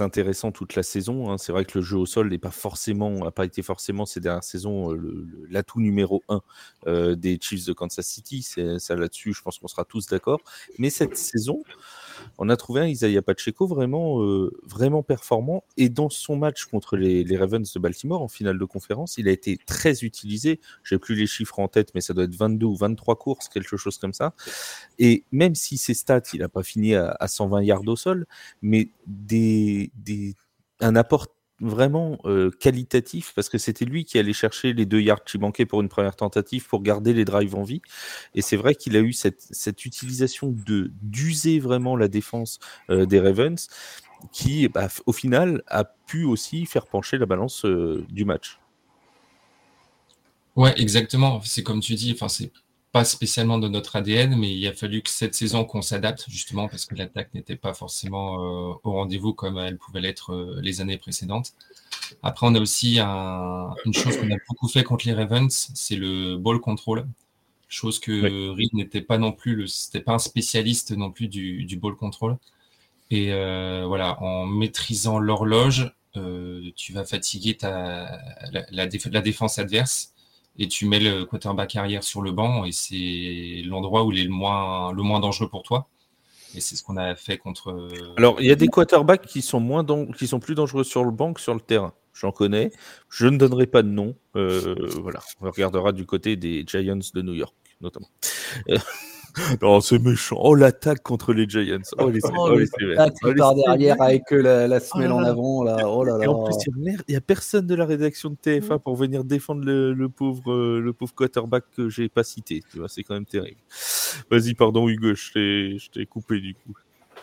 intéressant 0.00 0.52
toute 0.52 0.74
la 0.74 0.82
saison. 0.82 1.30
Hein. 1.30 1.38
C'est 1.38 1.52
vrai 1.52 1.64
que 1.64 1.78
le 1.78 1.84
jeu 1.84 1.96
au 1.96 2.06
sol 2.06 2.28
n'est 2.30 2.38
pas 2.38 2.50
forcément, 2.50 3.30
pas 3.30 3.44
été 3.44 3.62
forcément 3.62 4.06
ces 4.06 4.20
dernières 4.20 4.44
saisons 4.44 4.92
euh, 4.92 5.26
l'atout 5.50 5.80
numéro 5.80 6.22
un 6.28 6.42
euh, 6.86 7.14
des 7.14 7.38
Chiefs 7.40 7.66
de 7.66 7.72
Kansas 7.72 8.06
City. 8.06 8.42
C'est 8.42 8.78
ça 8.78 8.96
là-dessus, 8.96 9.32
je 9.34 9.42
pense 9.42 9.58
qu'on 9.58 9.68
sera 9.68 9.84
tous 9.84 10.06
d'accord. 10.06 10.40
Mais 10.78 10.90
cette 10.90 11.16
saison, 11.16 11.62
on 12.38 12.48
a 12.48 12.56
trouvé 12.56 12.80
un 12.80 12.86
Isaiah 12.86 13.22
Pacheco 13.22 13.66
vraiment, 13.66 14.22
euh, 14.22 14.50
vraiment 14.64 15.02
performant. 15.02 15.64
Et 15.76 15.88
dans 15.88 16.08
son 16.08 16.36
match 16.36 16.64
contre 16.66 16.96
les, 16.96 17.24
Ravens 17.36 17.72
de 17.72 17.78
Baltimore 17.80 18.22
en 18.22 18.28
finale 18.28 18.58
de 18.58 18.64
conférence, 18.64 19.18
il 19.18 19.28
a 19.28 19.32
été 19.32 19.58
très 19.66 20.04
utilisé. 20.04 20.60
J'ai 20.84 20.98
plus 20.98 21.16
les 21.16 21.26
chiffres 21.26 21.58
en 21.58 21.68
tête, 21.68 21.90
mais 21.94 22.00
ça 22.00 22.14
doit 22.14 22.24
être 22.24 22.34
22 22.34 22.66
ou 22.66 22.76
23 22.76 23.16
courses, 23.16 23.48
quelque 23.48 23.76
chose 23.76 23.98
comme 23.98 24.12
ça. 24.12 24.34
Et 24.98 25.24
même 25.32 25.54
si 25.54 25.76
ses 25.78 25.94
stats, 25.94 26.22
il 26.32 26.40
n'a 26.40 26.48
pas 26.48 26.62
fini 26.62 26.94
à, 26.94 27.16
120 27.26 27.62
yards 27.62 27.86
au 27.86 27.96
sol, 27.96 28.23
mais 28.62 28.88
un 30.80 30.96
apport 30.96 31.28
vraiment 31.60 32.18
euh, 32.24 32.50
qualitatif 32.50 33.32
parce 33.34 33.48
que 33.48 33.58
c'était 33.58 33.84
lui 33.84 34.04
qui 34.04 34.18
allait 34.18 34.32
chercher 34.32 34.72
les 34.72 34.86
deux 34.86 35.00
yards 35.00 35.24
qui 35.24 35.38
manquaient 35.38 35.66
pour 35.66 35.80
une 35.80 35.88
première 35.88 36.16
tentative 36.16 36.66
pour 36.66 36.82
garder 36.82 37.12
les 37.12 37.24
drives 37.24 37.54
en 37.54 37.62
vie. 37.62 37.80
Et 38.34 38.42
c'est 38.42 38.56
vrai 38.56 38.74
qu'il 38.74 38.96
a 38.96 39.00
eu 39.00 39.12
cette, 39.12 39.84
utilisation 39.84 40.54
d'user 41.02 41.60
vraiment 41.60 41.96
la 41.96 42.08
défense 42.08 42.58
euh, 42.90 43.06
des 43.06 43.20
Ravens 43.20 43.68
qui, 44.32 44.68
bah, 44.68 44.88
au 45.06 45.12
final, 45.12 45.62
a 45.66 45.84
pu 45.84 46.24
aussi 46.24 46.66
faire 46.66 46.86
pencher 46.86 47.18
la 47.18 47.26
balance 47.26 47.64
euh, 47.64 48.04
du 48.10 48.24
match. 48.24 48.58
Ouais, 50.56 50.72
exactement. 50.80 51.40
C'est 51.42 51.62
comme 51.62 51.80
tu 51.80 51.94
dis. 51.94 52.12
Enfin, 52.12 52.28
c'est 52.28 52.52
pas 52.94 53.04
spécialement 53.04 53.58
de 53.58 53.66
notre 53.66 53.96
ADN, 53.96 54.36
mais 54.36 54.56
il 54.56 54.64
a 54.68 54.72
fallu 54.72 55.02
que 55.02 55.10
cette 55.10 55.34
saison 55.34 55.64
qu'on 55.64 55.82
s'adapte 55.82 56.26
justement 56.28 56.68
parce 56.68 56.86
que 56.86 56.94
l'attaque 56.94 57.34
n'était 57.34 57.56
pas 57.56 57.74
forcément 57.74 58.36
euh, 58.36 58.74
au 58.84 58.92
rendez-vous 58.92 59.34
comme 59.34 59.58
elle 59.58 59.78
pouvait 59.78 60.00
l'être 60.00 60.32
euh, 60.32 60.60
les 60.62 60.80
années 60.80 60.96
précédentes. 60.96 61.54
Après, 62.22 62.46
on 62.46 62.54
a 62.54 62.60
aussi 62.60 63.00
une 63.00 63.94
chose 63.94 64.16
qu'on 64.16 64.30
a 64.30 64.36
beaucoup 64.48 64.68
fait 64.68 64.84
contre 64.84 65.08
les 65.08 65.12
Ravens, 65.12 65.72
c'est 65.74 65.96
le 65.96 66.36
ball 66.36 66.60
control, 66.60 67.04
chose 67.66 67.98
que 67.98 68.50
Reed 68.50 68.72
n'était 68.74 69.00
pas 69.00 69.18
non 69.18 69.32
plus, 69.32 69.56
le, 69.56 69.66
c'était 69.66 69.98
pas 69.98 70.12
un 70.12 70.20
spécialiste 70.20 70.92
non 70.92 71.10
plus 71.10 71.26
du, 71.26 71.64
du 71.64 71.76
ball 71.76 71.96
control. 71.96 72.38
Et 73.10 73.32
euh, 73.32 73.86
voilà, 73.88 74.22
en 74.22 74.46
maîtrisant 74.46 75.18
l'horloge, 75.18 75.92
tu 76.76 76.92
vas 76.92 77.04
fatiguer 77.04 77.56
ta, 77.56 78.20
la, 78.52 78.86
la 79.10 79.20
défense 79.20 79.58
adverse 79.58 80.13
et 80.58 80.68
tu 80.68 80.86
mets 80.86 81.00
le 81.00 81.24
quarterback 81.24 81.76
arrière 81.76 82.04
sur 82.04 82.22
le 82.22 82.32
banc 82.32 82.64
et 82.64 82.72
c'est 82.72 83.62
l'endroit 83.66 84.04
où 84.04 84.12
il 84.12 84.20
est 84.20 84.24
le 84.24 84.30
moins, 84.30 84.92
le 84.92 85.02
moins 85.02 85.20
dangereux 85.20 85.48
pour 85.48 85.62
toi. 85.62 85.88
Et 86.54 86.60
c'est 86.60 86.76
ce 86.76 86.84
qu'on 86.84 86.96
a 86.96 87.16
fait 87.16 87.36
contre. 87.36 87.88
Alors, 88.16 88.40
il 88.40 88.46
y 88.46 88.52
a 88.52 88.54
des 88.54 88.68
quarterbacks 88.68 89.26
qui 89.26 89.42
sont, 89.42 89.58
moins 89.58 89.84
qui 90.16 90.28
sont 90.28 90.38
plus 90.38 90.54
dangereux 90.54 90.84
sur 90.84 91.04
le 91.04 91.10
banc 91.10 91.32
que 91.32 91.40
sur 91.40 91.54
le 91.54 91.60
terrain. 91.60 91.92
J'en 92.12 92.30
connais. 92.30 92.70
Je 93.08 93.26
ne 93.26 93.36
donnerai 93.36 93.66
pas 93.66 93.82
de 93.82 93.88
nom. 93.88 94.14
Euh, 94.36 94.76
voilà. 95.02 95.20
On 95.40 95.50
regardera 95.50 95.90
du 95.90 96.06
côté 96.06 96.36
des 96.36 96.64
Giants 96.64 97.00
de 97.12 97.22
New 97.22 97.34
York, 97.34 97.54
notamment. 97.80 98.08
Euh, 99.38 99.56
non, 99.62 99.80
c'est 99.80 99.98
méchant. 99.98 100.36
Oh, 100.40 100.54
l'attaque 100.54 101.02
contre 101.02 101.32
les 101.32 101.48
Giants. 101.48 101.78
Oh, 101.98 102.08
les, 102.08 102.20
oh, 102.24 102.28
oh, 102.36 102.56
les, 102.56 102.66
oh, 102.66 103.34
par 103.36 103.54
derrière 103.54 104.00
avec 104.00 104.30
la, 104.30 104.68
la 104.68 104.80
semelle 104.80 105.12
oh 105.12 105.16
en 105.16 105.24
avant. 105.24 105.62
Là. 105.64 105.88
Oh 105.88 106.04
là 106.04 106.18
là. 106.18 106.24
Et 106.24 106.28
en 106.28 106.44
plus, 106.44 106.54
il 106.66 106.96
n'y 107.08 107.16
a, 107.16 107.20
personne 107.20 107.66
de 107.66 107.74
la 107.74 107.84
rédaction 107.84 108.30
de 108.30 108.36
TF1 108.36 108.80
pour 108.80 108.96
venir 108.96 109.24
défendre 109.24 109.64
le, 109.64 110.08
pauvre, 110.08 110.52
euh, 110.52 110.80
le 110.80 110.92
pauvre 110.92 111.14
quarterback 111.14 111.64
que 111.76 111.88
j'ai 111.88 112.08
pas 112.08 112.24
cité. 112.24 112.62
Tu 112.70 112.78
vois, 112.78 112.88
c'est 112.88 113.02
quand 113.02 113.14
même 113.14 113.26
terrible. 113.26 113.60
Vas-y, 114.30 114.54
pardon, 114.54 114.88
Hugo, 114.88 115.14
je 115.14 115.88
t'ai 115.90 116.06
coupé 116.06 116.40
du 116.40 116.54
coup. 116.54 116.74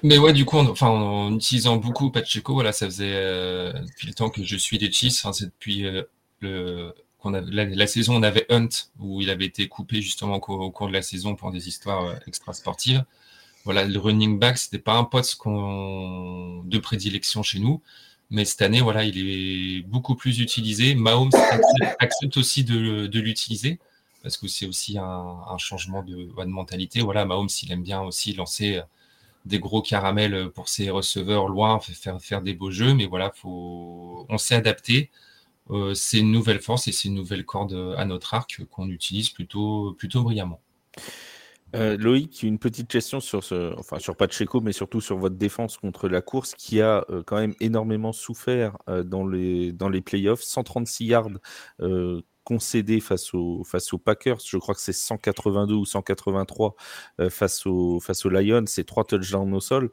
Mais 0.04 0.18
ouais, 0.18 0.34
du 0.34 0.46
coup, 0.46 0.58
enfin, 0.58 0.88
en 0.88 1.36
utilisant 1.36 1.78
beaucoup 1.78 2.10
Pacheco, 2.10 2.54
voilà, 2.54 2.72
ça 2.72 2.88
faisait 2.88 3.14
euh, 3.14 3.72
depuis 3.74 4.08
le 4.08 4.14
temps 4.14 4.30
que 4.30 4.44
je 4.44 4.56
suis 4.56 4.78
des 4.78 4.92
Chiefs. 4.92 5.24
Enfin, 5.24 5.34
c'est 5.34 5.46
depuis 5.46 5.86
euh, 5.86 6.02
le 6.40 6.94
la, 7.30 7.88
saison, 7.88 8.16
on 8.16 8.24
avait 8.24 8.46
Hunt, 8.50 8.70
où 9.00 9.22
il 9.22 9.30
avait 9.30 9.46
été 9.46 9.68
coupé 9.68 10.02
justement 10.02 10.36
au, 10.36 10.72
cours 10.72 10.88
de 10.88 10.94
la 10.94 11.02
saison 11.02 11.36
pour 11.36 11.52
des 11.52 11.68
histoires 11.68 12.06
euh, 12.06 12.16
extra-sportives. 12.28 13.04
Voilà, 13.64 13.86
le 13.86 14.00
running 14.00 14.40
back, 14.40 14.58
c'était 14.58 14.80
pas 14.80 14.96
un 14.96 15.04
poste 15.04 15.40
de 15.46 16.78
prédilection 16.80 17.44
chez 17.44 17.60
nous. 17.60 17.82
Mais 18.32 18.46
cette 18.46 18.62
année, 18.62 18.82
voilà, 18.82 19.04
il 19.04 19.18
est 19.18 19.82
beaucoup 19.84 20.16
plus 20.16 20.40
utilisé. 20.40 20.96
Mahomes 20.96 21.32
accepte, 22.00 22.38
aussi 22.38 22.64
de, 22.64 23.20
l'utiliser 23.20 23.80
parce 24.24 24.38
que 24.38 24.48
c'est 24.48 24.66
aussi 24.66 24.98
un, 24.98 25.58
changement 25.58 26.02
de, 26.02 26.30
de, 26.36 26.46
mentalité. 26.46 27.02
Voilà, 27.02 27.26
Mahomes, 27.26 27.50
il 27.62 27.72
aime 27.72 27.84
bien 27.84 28.02
aussi 28.02 28.34
lancer 28.34 28.78
euh, 28.78 28.82
des 29.46 29.60
gros 29.60 29.82
caramels 29.82 30.50
pour 30.50 30.70
ses 30.70 30.90
receveurs 30.90 31.48
loin, 31.48 31.80
faire, 31.80 32.22
faire 32.22 32.42
des 32.42 32.54
beaux 32.54 32.72
jeux. 32.72 32.94
Mais 32.94 33.06
voilà, 33.06 33.32
faut, 33.36 34.26
on 34.30 34.38
s'est 34.38 34.56
adapté. 34.56 35.12
C'est 35.94 36.20
une 36.20 36.32
nouvelle 36.32 36.60
force 36.60 36.88
et 36.88 36.92
c'est 36.92 37.08
une 37.08 37.16
nouvelle 37.16 37.46
corde 37.46 37.96
à 37.98 38.06
notre 38.06 38.34
arc 38.34 38.62
qu'on 38.70 38.90
utilise 38.90 39.30
plutôt, 39.30 39.94
plutôt 39.98 40.24
brillamment. 40.24 40.62
Euh, 41.76 41.98
Loïc, 41.98 42.44
une 42.44 42.60
petite 42.60 42.90
question 42.90 43.20
sur 43.22 43.44
ce, 43.44 43.74
enfin 43.80 43.98
sur 44.00 44.18
Pacheco, 44.18 44.60
mais 44.60 44.74
surtout 44.74 45.00
sur 45.00 45.18
votre 45.18 45.38
défense 45.38 45.78
contre 45.78 46.10
la 46.10 46.22
course, 46.22 46.54
qui 46.56 46.82
a 46.82 47.06
euh, 47.10 47.24
quand 47.26 47.38
même 47.38 47.54
énormément 47.62 48.12
souffert 48.12 48.78
euh, 48.90 49.04
dans 49.04 49.26
les 49.26 49.72
dans 49.72 49.88
les 49.90 50.02
playoffs. 50.02 50.42
136 50.42 51.06
yards 51.06 51.30
concédés 52.44 53.00
face 53.00 53.34
aux 53.34 53.64
face 53.64 53.94
aux 53.94 54.00
Packers. 54.00 54.40
Je 54.46 54.58
crois 54.58 54.76
que 54.76 54.82
c'est 54.82 54.94
182 54.94 55.76
ou 55.76 55.86
183 55.86 56.76
face 57.30 57.66
aux 57.66 58.00
face 58.00 58.26
aux 58.26 58.30
Lions. 58.30 58.64
C'est 58.66 58.84
trois 58.84 59.06
touchdowns 59.06 59.54
au 59.54 59.60
sol. 59.62 59.92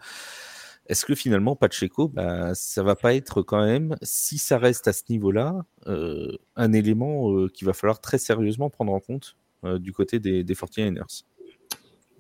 Est-ce 0.89 1.05
que 1.05 1.15
finalement 1.15 1.55
Pacheco, 1.55 2.09
bah, 2.09 2.55
ça 2.55 2.83
va 2.83 2.97
pas 2.97 3.15
être 3.15 3.43
quand 3.43 3.65
même, 3.65 3.97
si 4.03 4.39
ça 4.39 4.59
reste 4.59 4.89
à 4.89 4.93
ce 4.93 5.03
niveau-là, 5.11 5.65
un 5.87 6.73
élément 6.73 7.47
qu'il 7.49 7.67
va 7.67 7.73
falloir 7.75 8.01
très 8.01 8.19
sérieusement 8.19 8.71
prendre 8.71 8.93
en 8.93 9.01
compte 9.01 9.37
du 9.65 9.93
côté 9.93 10.19
des, 10.19 10.45
des 10.45 10.55
49ers 10.55 11.25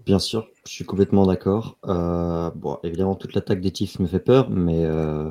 Bien 0.09 0.19
sûr, 0.19 0.49
je 0.66 0.73
suis 0.73 0.85
complètement 0.87 1.27
d'accord. 1.27 1.77
Euh, 1.87 2.51
bon, 2.55 2.79
évidemment, 2.83 3.14
toute 3.14 3.35
l'attaque 3.35 3.61
des 3.61 3.75
Chiefs 3.75 3.99
me 3.99 4.07
fait 4.07 4.21
peur, 4.21 4.49
mais, 4.49 4.87
euh, 4.87 5.29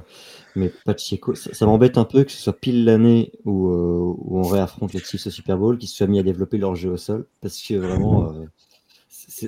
Pacheco, 0.86 1.34
ça, 1.34 1.66
m'embête 1.66 1.98
un 1.98 2.04
peu 2.04 2.24
que 2.24 2.32
ce 2.32 2.38
soit 2.38 2.54
pile 2.54 2.86
l'année 2.86 3.32
où, 3.44 3.70
euh, 3.70 4.14
on 4.30 4.44
réaffronte 4.44 4.94
les 4.94 5.00
Chiefs 5.00 5.26
au 5.26 5.30
Super 5.32 5.58
Bowl, 5.58 5.80
qu'ils 5.80 5.90
se 5.90 5.96
soient 5.96 6.06
mis 6.06 6.20
à 6.20 6.24
développer 6.24 6.60
leur 6.60 6.76
jeu 6.76 6.92
au 6.92 6.98
sol, 6.98 7.26
parce 7.42 7.60
que 7.60 7.74
vraiment, 7.74 8.32
euh, 8.32 8.46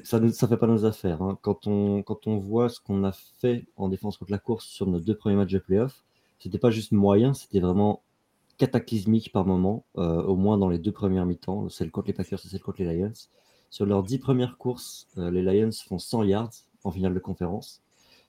ça 0.04 0.20
ne 0.20 0.30
fait 0.30 0.58
pas 0.58 0.68
nos 0.68 0.86
affaires. 0.86 1.22
Hein. 1.22 1.38
Quand, 1.42 1.68
on, 1.68 2.38
voit 2.38 2.70
ce 2.70 2.80
qu'on 2.80 3.04
a 3.04 3.12
fait 3.12 3.66
en 3.76 3.90
défense 3.90 4.18
contre 4.18 4.32
la 4.32 4.38
course 4.38 4.66
sur 4.66 4.86
nos 4.88 5.00
deux 5.00 5.16
premiers 5.16 5.36
matchs 5.36 5.54
de 5.54 5.60
playoff, 5.60 6.04
c'était 6.38 6.60
pas 6.60 6.70
juste 6.70 6.92
moyen, 6.92 7.34
c'était 7.34 7.60
vraiment 7.60 8.04
cataclysmique 8.58 9.32
par 9.32 9.46
moment, 9.46 9.86
euh, 9.98 10.22
au 10.24 10.36
moins 10.36 10.58
dans 10.58 10.70
les 10.70 10.78
deux 10.78 10.92
premières 10.92 11.26
mi-temps, 11.26 11.70
celle 11.70 11.92
contre 11.92 12.08
les 12.08 12.14
Packers 12.14 12.40
et 12.46 12.48
celle 12.48 12.62
contre 12.62 12.82
les 12.82 12.94
Lions. 12.94 13.14
Sur 13.70 13.86
leurs 13.86 14.04
dix 14.04 14.20
premières 14.20 14.58
courses, 14.58 15.08
euh, 15.18 15.32
les 15.32 15.42
Lions 15.42 15.72
font 15.72 16.00
100 16.00 16.24
yards 16.24 16.52
en 16.84 16.92
finale 16.92 17.14
de 17.14 17.20
conférence, 17.20 17.82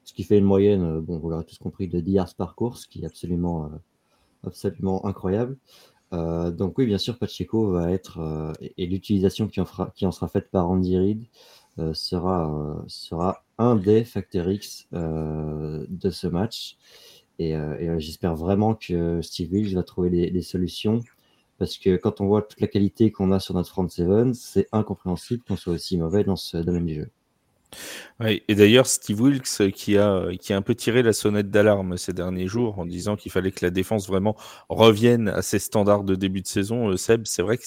ce 0.05 0.15
qui 0.15 0.25
fait 0.25 0.39
une 0.39 0.45
moyenne, 0.45 0.83
euh, 0.83 1.01
bon, 1.01 1.19
vous 1.19 1.31
l'aurez 1.31 1.45
tous 1.45 1.59
compris, 1.59 1.89
de 1.89 2.01
10 2.01 2.13
yards 2.13 2.35
par 2.37 2.55
course, 2.55 2.87
qui 2.87 3.03
est 3.03 3.07
absolument, 3.07 3.71
absolument 4.45 5.05
incroyable. 5.05 5.57
Donc 6.13 6.79
oui, 6.79 6.87
bien 6.87 6.99
sûr, 6.99 7.19
Pacheco 7.19 7.71
va 7.71 7.91
être, 7.93 8.53
et, 8.61 8.87
l'utilisation 8.87 9.49
qui, 9.49 9.61
en 9.61 10.13
sera 10.13 10.29
faite 10.29 10.51
par 10.51 10.69
Andy 10.69 10.99
Reid 10.99 11.25
sera, 11.95 12.85
sera 12.89 13.45
un 13.59 13.77
des 13.77 14.05
facteurs 14.05 14.51
X 14.51 14.89
de 14.93 16.11
ce 16.11 16.27
match. 16.27 16.77
Et, 17.39 17.55
j'espère 17.99 18.35
vraiment 18.35 18.75
que 18.75 19.23
Steve 19.23 19.53
Wills 19.53 19.75
va 19.75 19.83
trouver 19.83 20.31
des 20.31 20.43
solutions 20.43 21.01
parce 21.61 21.77
que 21.77 21.97
quand 21.97 22.23
on 22.23 22.27
voit 22.27 22.41
toute 22.41 22.61
la 22.63 22.69
qualité 22.69 23.13
qu'on 23.13 23.33
a 23.33 23.39
sur 23.39 23.55
notre 23.55 23.69
front 23.69 23.87
seven, 23.87 24.33
c'est 24.33 24.67
incompréhensible 24.73 25.43
qu'on 25.47 25.57
soit 25.57 25.75
aussi 25.75 25.99
mauvais 25.99 26.25
dans 26.25 26.35
ce 26.35 26.57
domaine 26.57 26.87
du 26.87 26.95
jeu. 26.95 27.11
Et 28.25 28.55
d'ailleurs, 28.55 28.87
Steve 28.87 29.21
Wilkes 29.21 29.71
qui 29.73 29.97
a, 29.97 30.29
qui 30.39 30.53
a 30.53 30.57
un 30.57 30.63
peu 30.63 30.75
tiré 30.75 31.03
la 31.03 31.13
sonnette 31.13 31.51
d'alarme 31.51 31.97
ces 31.97 32.13
derniers 32.13 32.47
jours 32.47 32.79
en 32.79 32.87
disant 32.87 33.17
qu'il 33.17 33.33
fallait 33.33 33.53
que 33.53 33.65
la 33.65 33.71
défense 33.71 34.07
vraiment 34.09 34.37
revienne 34.69 35.29
à 35.29 35.43
ses 35.43 35.59
standards 35.59 36.05
de 36.05 36.15
début 36.15 36.43
de 36.43 36.47
saison. 36.47 36.91
Euh, 36.91 36.97
Seb, 36.97 37.27
c'est 37.27 37.43
vrai 37.43 37.59
que 37.59 37.65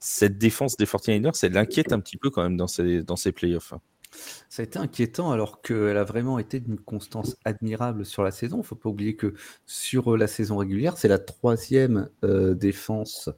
cette 0.00 0.38
défense 0.38 0.76
des 0.76 0.86
49ers, 0.86 1.38
elle 1.42 1.52
l'inquiète 1.52 1.92
un 1.92 2.00
petit 2.00 2.16
peu 2.16 2.30
quand 2.30 2.42
même 2.42 2.56
dans 2.56 2.66
ces, 2.66 3.02
dans 3.02 3.16
ces 3.16 3.32
playoffs. 3.32 3.74
Ça 4.48 4.62
a 4.62 4.64
été 4.64 4.78
inquiétant 4.78 5.30
alors 5.30 5.60
qu'elle 5.60 5.96
a 5.96 6.04
vraiment 6.04 6.38
été 6.38 6.60
d'une 6.60 6.78
constance 6.78 7.36
admirable 7.44 8.04
sur 8.04 8.22
la 8.22 8.30
saison. 8.30 8.56
Il 8.56 8.60
ne 8.60 8.64
faut 8.64 8.76
pas 8.76 8.88
oublier 8.88 9.16
que 9.16 9.34
sur 9.66 10.14
euh, 10.14 10.16
la 10.16 10.26
saison 10.26 10.56
régulière, 10.56 10.96
c'est 10.96 11.08
la 11.08 11.18
troisième 11.18 12.08
euh, 12.24 12.54
défense 12.54 13.30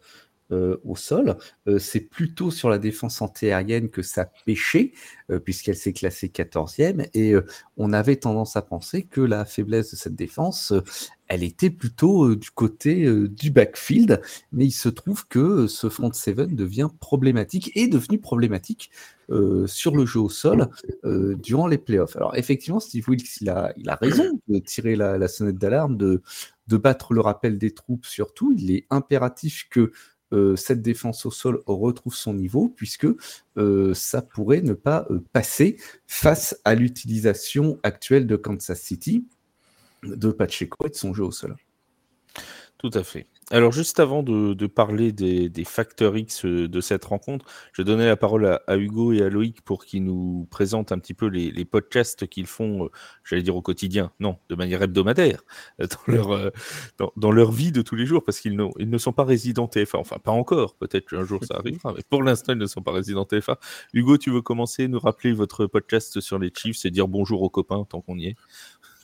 euh, 0.51 0.79
au 0.85 0.97
sol. 0.97 1.37
c'est 1.79 2.01
plutôt 2.01 2.51
sur 2.51 2.71
la 2.71 2.79
défense 2.79 3.21
antiaérienne 3.21 3.91
que 3.91 4.03
ça 4.03 4.31
pêchait, 4.47 4.93
puisqu'elle 5.45 5.77
s'est 5.77 5.93
classée 5.93 6.29
14e. 6.29 7.09
Et 7.15 7.35
on 7.77 7.93
avait 7.93 8.17
tendance 8.17 8.57
à 8.57 8.63
penser 8.63 9.03
que 9.03 9.21
la 9.21 9.45
faiblesse 9.45 9.91
de 9.91 9.97
cette 9.97 10.15
défense, 10.15 10.73
elle 11.27 11.43
était 11.43 11.69
plutôt 11.69 12.35
du 12.35 12.51
côté 12.51 13.07
du 13.29 13.51
backfield. 13.51 14.23
Mais 14.53 14.65
il 14.65 14.73
se 14.73 14.89
trouve 14.89 15.27
que 15.29 15.67
ce 15.67 15.91
front 15.91 16.13
seven 16.13 16.55
devient 16.57 16.89
problématique, 16.99 17.71
et 17.75 17.83
est 17.83 17.89
devenu 17.89 18.19
problématique 18.19 18.91
sur 19.67 19.95
le 19.95 20.07
jeu 20.07 20.21
au 20.21 20.31
sol 20.31 20.69
durant 21.05 21.67
les 21.67 21.79
playoffs. 21.79 22.17
Alors 22.17 22.37
effectivement, 22.37 22.81
Steve 22.81 23.07
Wilkes, 23.09 23.43
il 23.43 23.51
a, 23.51 23.73
il 23.77 23.91
a 23.91 23.97
raison 23.97 24.41
de 24.49 24.59
tirer 24.59 24.97
la, 24.97 25.19
la 25.19 25.29
sonnette 25.29 25.59
d'alarme, 25.59 25.97
de, 25.97 26.23
de 26.69 26.77
battre 26.77 27.15
le 27.15 27.21
rappel 27.21 27.59
des 27.59 27.73
troupes 27.73 28.07
surtout. 28.07 28.55
Il 28.57 28.71
est 28.71 28.87
impératif 28.91 29.67
que 29.71 29.93
euh, 30.33 30.57
cette 30.57 30.83
défense 30.83 31.25
au 31.27 31.31
sol 31.31 31.63
retrouve 31.67 32.15
son 32.15 32.35
niveau, 32.35 32.69
puisque 32.69 33.07
euh, 33.57 33.95
ça 33.95 34.23
pourrait 34.23 34.61
ne 34.61 34.75
pas 34.75 35.07
euh, 35.11 35.25
passer 35.33 35.79
face 36.07 36.59
à 36.65 36.75
l'utilisation 36.75 37.79
actuelle 37.83 38.27
de 38.27 38.37
Kansas 38.37 38.81
City, 38.81 39.27
de 40.03 40.31
Pacheco 40.31 40.87
et 40.87 40.91
de 40.91 40.95
son 40.95 41.15
jeu 41.15 41.25
au 41.25 41.33
sol. 41.33 41.57
Tout 42.79 42.91
à 42.95 43.03
fait. 43.03 43.27
Alors, 43.51 43.73
juste 43.73 43.99
avant 43.99 44.23
de, 44.23 44.67
parler 44.67 45.11
des, 45.11 45.65
facteurs 45.65 46.17
X 46.17 46.45
euh, 46.45 46.69
de 46.69 46.81
cette 46.81 47.05
rencontre, 47.07 47.47
je 47.73 47.83
vais 47.83 47.87
donner 47.87 48.07
la 48.07 48.17
parole 48.17 48.61
à, 48.67 48.77
Hugo 48.77 49.13
et 49.13 49.23
à 49.23 49.29
Loïc 49.29 49.63
pour 49.63 49.85
qu'ils 49.85 50.05
nous 50.05 50.47
présentent 50.51 50.93
un 50.93 50.99
petit 50.99 51.15
peu 51.15 51.27
les, 51.27 51.65
podcasts 51.65 52.29
qu'ils 52.29 52.47
font, 52.47 52.85
euh, 52.85 52.89
j'allais 53.25 53.43
dire 53.43 53.57
au 53.57 53.63
quotidien, 53.63 54.13
non, 54.21 54.37
de 54.49 54.55
manière 54.55 54.83
hebdomadaire, 54.83 55.43
euh, 55.81 55.87
dans 55.87 56.13
leur, 56.13 56.53
dans, 57.17 57.33
leur 57.33 57.51
vie 57.51 57.73
de 57.73 57.83
tous 57.83 57.97
les 57.97 58.07
jours, 58.07 58.23
parce 58.23 58.39
qu'ils 58.39 58.57
ils 58.79 58.91
ne 58.91 58.99
sont 58.99 59.13
pas 59.13 59.25
résidents 59.25 59.67
TFA. 59.67 59.99
Enfin, 59.99 60.19
pas 60.23 60.31
encore, 60.31 60.77
peut-être 60.77 61.09
qu'un 61.09 61.25
jour 61.25 61.43
ça 61.43 61.55
arrivera, 61.59 61.95
mais 61.97 62.03
pour 62.09 62.23
l'instant, 62.23 62.53
ils 62.53 62.59
ne 62.59 62.67
sont 62.67 62.83
pas 62.83 62.93
résidents 62.93 63.25
TFA. 63.25 63.59
Hugo, 63.95 64.19
tu 64.19 64.31
veux 64.31 64.43
commencer, 64.43 64.87
nous 64.87 65.01
rappeler 65.01 65.33
votre 65.33 65.67
podcast 65.67 66.21
sur 66.21 66.39
les 66.39 66.53
Chiefs 66.55 66.85
et 66.85 66.91
dire 66.91 67.09
bonjour 67.09 67.43
aux 67.43 67.51
copains 67.51 67.85
tant 67.89 68.03
qu'on 68.03 68.19
y 68.19 68.27
est? 68.27 68.37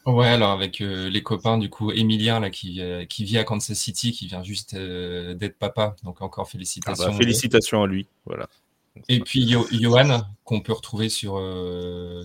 Ouais, 0.07 0.27
alors 0.27 0.51
avec 0.51 0.83
euh, 0.83 1.09
les 1.09 1.23
copains, 1.23 1.57
du 1.57 1.71
coup, 1.71 1.91
Emilien, 1.91 2.39
là, 2.39 2.51
qui, 2.51 2.83
euh, 2.83 3.07
qui 3.07 3.25
vit 3.25 3.39
à 3.39 3.45
Kansas 3.45 3.77
City, 3.77 4.13
qui 4.13 4.27
vient 4.27 4.43
juste 4.43 4.75
euh, 4.75 5.35
d'être 5.35 5.59
papa. 5.59 5.97
Donc 6.05 6.21
encore 6.21 6.49
félicitations. 6.49 7.07
Ah 7.07 7.11
bah, 7.11 7.17
félicitations 7.17 7.83
à 7.83 7.87
lui. 7.87 8.07
Voilà. 8.27 8.49
Et 9.09 9.19
puis 9.19 9.49
Johan, 9.73 10.23
qu'on 10.45 10.61
peut 10.61 10.73
retrouver 10.73 11.09
sur 11.09 11.35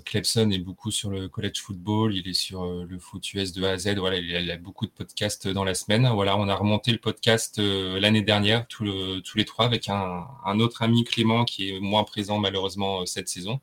Clemson 0.05 0.51
et 0.51 0.59
beaucoup 0.59 0.91
sur 0.91 1.09
le 1.09 1.27
college 1.27 1.61
football. 1.61 2.13
Il 2.13 2.27
est 2.27 2.33
sur 2.33 2.63
le 2.63 2.99
foot 2.99 3.33
US 3.33 3.53
de 3.53 3.63
A 3.63 3.71
à 3.71 3.77
Z. 3.79 3.95
Voilà, 3.95 4.17
il 4.17 4.51
a, 4.51 4.57
beaucoup 4.57 4.85
de 4.85 4.91
podcasts 4.91 5.47
dans 5.47 5.63
la 5.63 5.73
semaine. 5.73 6.07
Voilà, 6.13 6.37
on 6.37 6.47
a 6.47 6.53
remonté 6.53 6.91
le 6.91 6.99
podcast 6.99 7.57
l'année 7.57 8.21
dernière, 8.21 8.67
tous 8.67 8.83
les 8.83 9.45
trois, 9.45 9.65
avec 9.65 9.89
un, 9.89 10.27
un, 10.45 10.59
autre 10.59 10.83
ami 10.83 11.05
Clément 11.05 11.43
qui 11.43 11.71
est 11.71 11.79
moins 11.79 12.03
présent 12.03 12.37
malheureusement 12.37 13.03
cette 13.07 13.29
saison. 13.29 13.59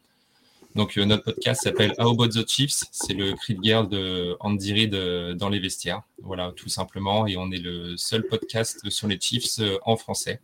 Donc, 0.76 0.98
euh, 0.98 1.06
notre 1.06 1.24
podcast 1.24 1.62
s'appelle 1.62 1.94
How 1.98 2.10
About 2.10 2.28
the 2.28 2.46
Chiefs 2.46 2.84
C'est 2.92 3.14
le 3.14 3.32
cri 3.32 3.54
de 3.54 3.60
guerre 3.62 3.88
de 3.88 4.36
Andy 4.40 4.74
Reid 4.74 4.94
euh, 4.94 5.32
dans 5.32 5.48
les 5.48 5.58
vestiaires. 5.58 6.02
Voilà, 6.22 6.52
tout 6.54 6.68
simplement. 6.68 7.26
Et 7.26 7.38
on 7.38 7.50
est 7.50 7.58
le 7.58 7.96
seul 7.96 8.26
podcast 8.26 8.90
sur 8.90 9.08
les 9.08 9.18
Chiefs 9.18 9.58
euh, 9.58 9.78
en 9.86 9.96
français. 9.96 10.42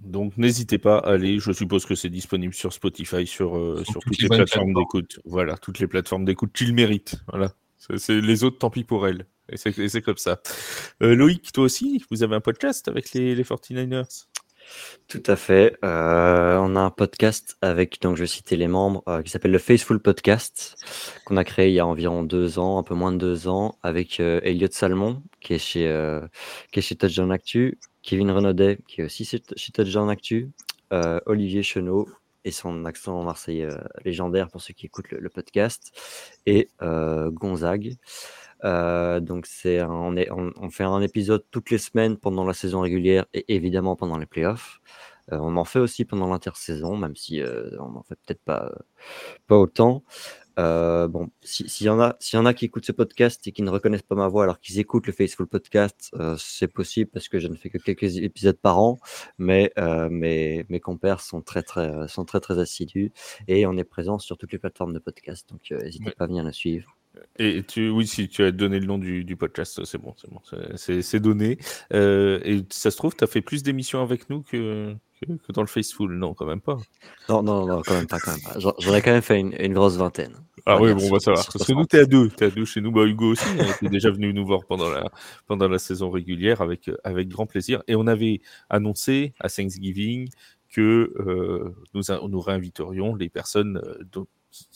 Donc, 0.00 0.38
n'hésitez 0.38 0.78
pas 0.78 0.96
à 0.96 1.12
aller. 1.12 1.38
Je 1.38 1.52
suppose 1.52 1.84
que 1.84 1.94
c'est 1.94 2.08
disponible 2.08 2.54
sur 2.54 2.72
Spotify, 2.72 3.26
sur, 3.26 3.50
sur, 3.84 4.00
toutes, 4.00 4.18
les, 4.18 4.28
plateformes 4.28 4.72
d'écoute. 4.72 5.20
Voilà, 5.26 5.58
toutes 5.58 5.78
les 5.78 5.88
plateformes 5.88 6.24
d'écoute 6.24 6.52
qu'il 6.54 6.72
mérite. 6.72 7.16
Voilà. 7.28 7.52
C'est 7.76 8.22
les 8.22 8.44
autres, 8.44 8.56
tant 8.56 8.70
pis 8.70 8.84
pour 8.84 9.06
elles. 9.06 9.26
Et 9.50 9.56
c'est 9.58 10.02
comme 10.02 10.16
ça. 10.16 10.40
Loïc, 11.00 11.52
toi 11.52 11.64
aussi, 11.64 12.02
vous 12.10 12.22
avez 12.22 12.34
un 12.34 12.40
podcast 12.40 12.88
avec 12.88 13.12
les, 13.12 13.34
les 13.34 13.42
49ers? 13.42 14.26
Tout 15.08 15.22
à 15.26 15.36
fait. 15.36 15.76
Euh, 15.84 16.58
on 16.60 16.74
a 16.74 16.80
un 16.80 16.90
podcast 16.90 17.56
avec, 17.62 18.00
donc 18.02 18.16
je 18.16 18.22
vais 18.22 18.26
citer 18.26 18.56
les 18.56 18.66
membres, 18.66 19.02
euh, 19.08 19.22
qui 19.22 19.30
s'appelle 19.30 19.52
le 19.52 19.58
Faithful 19.58 20.00
Podcast, 20.00 20.76
qu'on 21.24 21.36
a 21.36 21.44
créé 21.44 21.68
il 21.68 21.74
y 21.74 21.80
a 21.80 21.86
environ 21.86 22.22
deux 22.22 22.58
ans, 22.58 22.78
un 22.78 22.82
peu 22.82 22.94
moins 22.94 23.12
de 23.12 23.18
deux 23.18 23.48
ans, 23.48 23.78
avec 23.82 24.20
euh, 24.20 24.40
Elliot 24.42 24.68
Salmon, 24.70 25.22
qui 25.40 25.54
est 25.54 25.58
chez, 25.58 26.20
qui 26.72 26.80
est 26.80 26.82
chez 26.82 26.96
Touchdown 26.96 27.30
Actu, 27.30 27.78
Kevin 28.02 28.30
Renaudet, 28.30 28.78
qui 28.88 29.00
est 29.00 29.04
aussi 29.04 29.24
chez, 29.24 29.40
Touchdown 29.40 30.10
Actu, 30.10 30.50
Olivier 31.26 31.62
Chenot, 31.62 32.08
et 32.44 32.52
son 32.52 32.84
accent 32.84 33.22
marseillais 33.24 33.68
légendaire 34.04 34.48
pour 34.48 34.60
ceux 34.60 34.72
qui 34.72 34.86
écoutent 34.86 35.10
le, 35.10 35.18
le 35.20 35.28
podcast, 35.28 35.92
et 36.46 36.68
Gonzague. 36.80 37.96
Euh, 38.66 39.20
donc 39.20 39.46
c'est 39.46 39.82
on, 39.82 40.16
est, 40.16 40.28
on, 40.30 40.70
fait 40.70 40.84
un 40.84 41.00
épisode 41.00 41.44
toutes 41.50 41.70
les 41.70 41.78
semaines 41.78 42.16
pendant 42.16 42.44
la 42.44 42.52
saison 42.52 42.80
régulière 42.80 43.26
et 43.32 43.54
évidemment 43.54 43.96
pendant 43.96 44.18
les 44.18 44.26
playoffs. 44.26 44.80
Euh, 45.32 45.38
on 45.40 45.56
en 45.56 45.64
fait 45.64 45.78
aussi 45.78 46.04
pendant 46.04 46.28
l'intersaison, 46.28 46.96
même 46.96 47.16
si 47.16 47.40
euh, 47.40 47.70
on 47.80 47.96
en 47.96 48.02
fait 48.02 48.16
peut-être 48.26 48.42
pas, 48.44 48.72
pas 49.46 49.56
autant. 49.56 50.02
bon, 50.56 51.30
s'il 51.42 51.86
y 51.86 51.90
en 51.90 52.00
a, 52.00 52.16
s'il 52.20 52.38
y 52.38 52.42
en 52.42 52.46
a 52.46 52.54
qui 52.54 52.64
écoutent 52.64 52.86
ce 52.86 52.92
podcast 52.92 53.46
et 53.46 53.52
qui 53.52 53.62
ne 53.62 53.70
reconnaissent 53.70 54.02
pas 54.02 54.14
ma 54.16 54.28
voix 54.28 54.44
alors 54.44 54.60
qu'ils 54.60 54.78
écoutent 54.80 55.06
le 55.06 55.12
Faithful 55.12 55.46
Podcast, 55.46 56.12
c'est 56.38 56.68
possible 56.68 57.10
parce 57.12 57.28
que 57.28 57.38
je 57.38 57.48
ne 57.48 57.56
fais 57.56 57.70
que 57.70 57.78
quelques 57.78 58.16
épisodes 58.18 58.58
par 58.58 58.78
an, 58.80 58.98
mais 59.38 59.72
mes, 60.10 60.66
mes 60.68 60.80
compères 60.80 61.20
sont 61.20 61.42
très 61.42 61.62
très 61.62 62.08
sont 62.08 62.24
très 62.24 62.40
très 62.40 62.58
assidus 62.58 63.12
et 63.48 63.66
on 63.66 63.76
est 63.76 63.84
présent 63.84 64.18
sur 64.18 64.38
toutes 64.38 64.52
les 64.52 64.58
plateformes 64.58 64.94
de 64.94 64.98
podcast, 65.00 65.48
donc 65.50 65.70
n'hésitez 65.70 66.12
pas 66.12 66.24
à 66.24 66.26
venir 66.28 66.44
nous 66.44 66.52
suivre. 66.52 66.95
Et 67.38 67.62
tu, 67.62 67.90
oui, 67.90 68.06
si 68.06 68.28
tu 68.28 68.42
as 68.42 68.52
donné 68.52 68.80
le 68.80 68.86
nom 68.86 68.98
du, 68.98 69.24
du 69.24 69.36
podcast, 69.36 69.84
c'est 69.84 69.98
bon, 69.98 70.14
c'est 70.16 70.30
bon, 70.30 70.40
c'est 70.76 71.20
donné. 71.20 71.58
Euh, 71.92 72.40
et 72.44 72.64
ça 72.70 72.90
se 72.90 72.96
trouve, 72.96 73.14
tu 73.14 73.24
as 73.24 73.26
fait 73.26 73.42
plus 73.42 73.62
d'émissions 73.62 74.02
avec 74.02 74.30
nous 74.30 74.42
que, 74.42 74.94
que, 75.20 75.52
dans 75.52 75.62
le 75.62 75.66
Faceful. 75.66 76.16
Non, 76.16 76.34
quand 76.34 76.46
même 76.46 76.60
pas. 76.60 76.78
Non, 77.28 77.42
non, 77.42 77.66
non, 77.66 77.82
quand 77.84 77.94
même 77.94 78.06
pas. 78.06 78.18
Quand 78.18 78.32
même 78.32 78.40
pas. 78.40 78.58
J'aurais 78.78 79.02
quand 79.02 79.12
même 79.12 79.22
fait 79.22 79.40
une, 79.40 79.54
une 79.58 79.74
grosse 79.74 79.96
vingtaine. 79.96 80.34
Ah 80.64 80.80
oui, 80.80 80.94
bon, 80.94 81.02
on 81.06 81.12
va 81.12 81.20
savoir. 81.20 81.46
Parce 81.52 81.64
que 81.64 81.72
nous, 81.72 81.84
t'es 81.84 82.00
à 82.00 82.06
deux. 82.06 82.28
T'es 82.30 82.46
à 82.46 82.50
deux 82.50 82.64
chez 82.64 82.80
nous. 82.80 82.90
Bah, 82.90 83.04
Hugo 83.04 83.32
aussi, 83.32 83.48
hein, 83.60 83.66
était 83.76 83.88
déjà 83.88 84.10
venu 84.10 84.32
nous 84.32 84.44
voir 84.44 84.64
pendant 84.66 84.90
la, 84.90 85.10
pendant 85.46 85.68
la 85.68 85.78
saison 85.78 86.10
régulière 86.10 86.60
avec, 86.60 86.90
avec 87.04 87.28
grand 87.28 87.46
plaisir. 87.46 87.82
Et 87.86 87.94
on 87.94 88.06
avait 88.06 88.40
annoncé 88.70 89.34
à 89.38 89.48
Thanksgiving 89.48 90.28
que 90.68 91.12
euh, 91.20 91.74
nous, 91.94 92.02
nous 92.28 92.40
réinviterions 92.40 93.14
les 93.14 93.28
personnes 93.28 93.80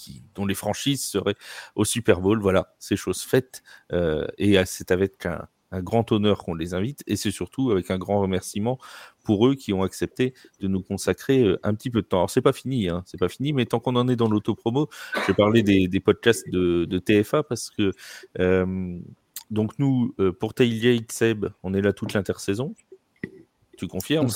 euh, 0.08 0.12
dont, 0.34 0.46
les 0.46 0.54
franchises 0.54 1.04
seraient 1.04 1.36
au 1.74 1.84
Super 1.84 2.20
Bowl. 2.20 2.40
Voilà, 2.40 2.74
c'est 2.78 2.96
chose 2.96 3.22
faite. 3.22 3.62
Euh, 3.92 4.26
et 4.38 4.56
c'est 4.66 4.90
avec 4.90 5.26
un, 5.26 5.48
grand 5.72 6.10
honneur 6.10 6.42
qu'on 6.42 6.54
les 6.54 6.74
invite 6.74 7.04
et 7.06 7.14
c'est 7.14 7.30
surtout 7.30 7.70
avec 7.70 7.92
un 7.92 7.98
grand 7.98 8.20
remerciement 8.20 8.80
pour 9.22 9.46
eux 9.46 9.54
qui 9.54 9.72
ont 9.72 9.84
accepté 9.84 10.34
de 10.58 10.66
nous 10.66 10.82
consacrer 10.82 11.42
euh, 11.44 11.60
un 11.62 11.74
petit 11.74 11.90
peu 11.90 12.02
de 12.02 12.06
temps. 12.06 12.18
Alors 12.18 12.30
c'est 12.30 12.42
pas 12.42 12.52
fini, 12.52 12.88
hein, 12.88 13.04
c'est 13.06 13.18
pas 13.18 13.28
fini, 13.28 13.52
mais 13.52 13.66
tant 13.66 13.78
qu'on 13.78 13.94
en 13.96 14.08
est 14.08 14.16
dans 14.16 14.28
l'autopromo, 14.28 14.88
je 15.14 15.28
vais 15.28 15.34
parler 15.34 15.62
des, 15.62 16.00
podcasts 16.00 16.48
de, 16.50 16.98
TFA 16.98 17.44
parce 17.44 17.70
que 17.70 17.92
euh, 18.40 18.98
donc 19.50 19.78
nous 19.78 20.14
euh, 20.18 20.32
pour 20.32 20.54
Tailgate 20.54 21.12
Seb, 21.12 21.46
on 21.62 21.74
est 21.74 21.82
là 21.82 21.92
toute 21.92 22.12
l'intersaison. 22.12 22.74
Tu 23.80 23.86
confirmes 23.86 24.28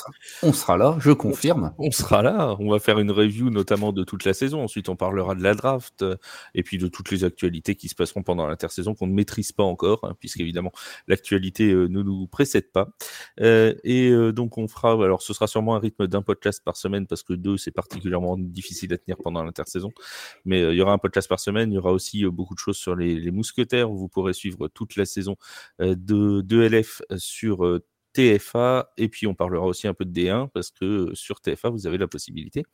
on 0.43 0.55
sera, 0.55 0.79
là, 0.79 0.97
je 1.01 1.11
confirme. 1.11 1.75
On 1.77 1.91
sera 1.91 2.23
là. 2.23 2.57
On 2.61 2.71
va 2.71 2.79
faire 2.79 2.99
une 2.99 3.11
review 3.11 3.51
notamment 3.51 3.93
de 3.93 4.03
toute 4.03 4.25
la 4.25 4.33
saison. 4.33 4.63
Ensuite, 4.63 4.89
on 4.89 4.97
parlera 4.97 5.35
de 5.35 5.43
la 5.43 5.55
draft 5.55 6.01
euh, 6.01 6.17
et 6.55 6.63
puis 6.63 6.79
de 6.79 6.89
toutes 6.89 7.11
les 7.11 7.25
actualités 7.25 7.75
qui 7.75 7.91
se 7.91 7.95
passeront 7.95 8.23
pendant 8.23 8.47
l'intersaison 8.47 8.95
qu'on 8.95 9.07
ne 9.07 9.13
maîtrise 9.13 9.53
pas 9.53 9.63
encore, 9.63 10.01
hein, 10.05 10.15
puisqu'évidemment 10.19 10.73
l'actualité 11.09 11.73
euh, 11.73 11.89
ne 11.89 12.03
nous 12.03 12.27
précède 12.27 12.73
pas. 12.73 12.89
Euh, 13.41 13.75
et 13.85 14.09
euh, 14.09 14.33
donc 14.33 14.57
on 14.57 14.67
fera. 14.67 14.93
Alors, 14.93 15.21
ce 15.21 15.35
sera 15.35 15.47
sûrement 15.47 15.77
un 15.77 15.79
rythme 15.79 16.07
d'un 16.07 16.23
podcast 16.23 16.63
par 16.65 16.79
semaine 16.79 17.07
parce 17.07 17.23
que 17.23 17.35
deux, 17.35 17.59
c'est 17.59 17.71
particulièrement 17.71 18.39
difficile 18.39 18.95
à 18.95 18.97
tenir 18.97 19.19
pendant 19.23 19.45
l'intersaison. 19.45 19.93
Mais 20.47 20.63
il 20.73 20.77
y 20.77 20.81
aura 20.81 20.95
un 20.95 20.99
podcast 20.99 21.29
par 21.29 21.39
semaine. 21.39 21.71
Il 21.71 21.75
y 21.75 21.79
aura 21.79 21.93
aussi 21.93 22.25
beaucoup 22.25 22.55
de 22.55 22.61
choses 22.61 22.79
sur 22.79 22.97
les, 22.97 23.21
les 23.21 23.31
mousquetaires. 23.31 23.91
Où 23.91 23.99
vous 23.99 24.09
pourrez 24.09 24.33
suivre 24.33 24.69
toute 24.69 24.97
la 24.97 25.05
saison 25.05 25.37
de, 25.81 26.41
de 26.41 26.61
LF 26.61 27.03
sur 27.19 27.81
TFA, 28.15 28.93
et 28.97 29.09
puis 29.09 29.27
on 29.27 29.35
parlera 29.35 29.67
aussi 29.67 29.87
un 29.87 29.95
peu 29.95 30.05
de 30.07 30.13
D1, 30.13 30.49
parce 30.55 30.71
que 30.71 31.11
sur 31.15 31.41
TFA, 31.41 31.69
vous 31.69 31.87
avez 31.87 31.99
la 31.99 32.09
possibilité 32.09 32.65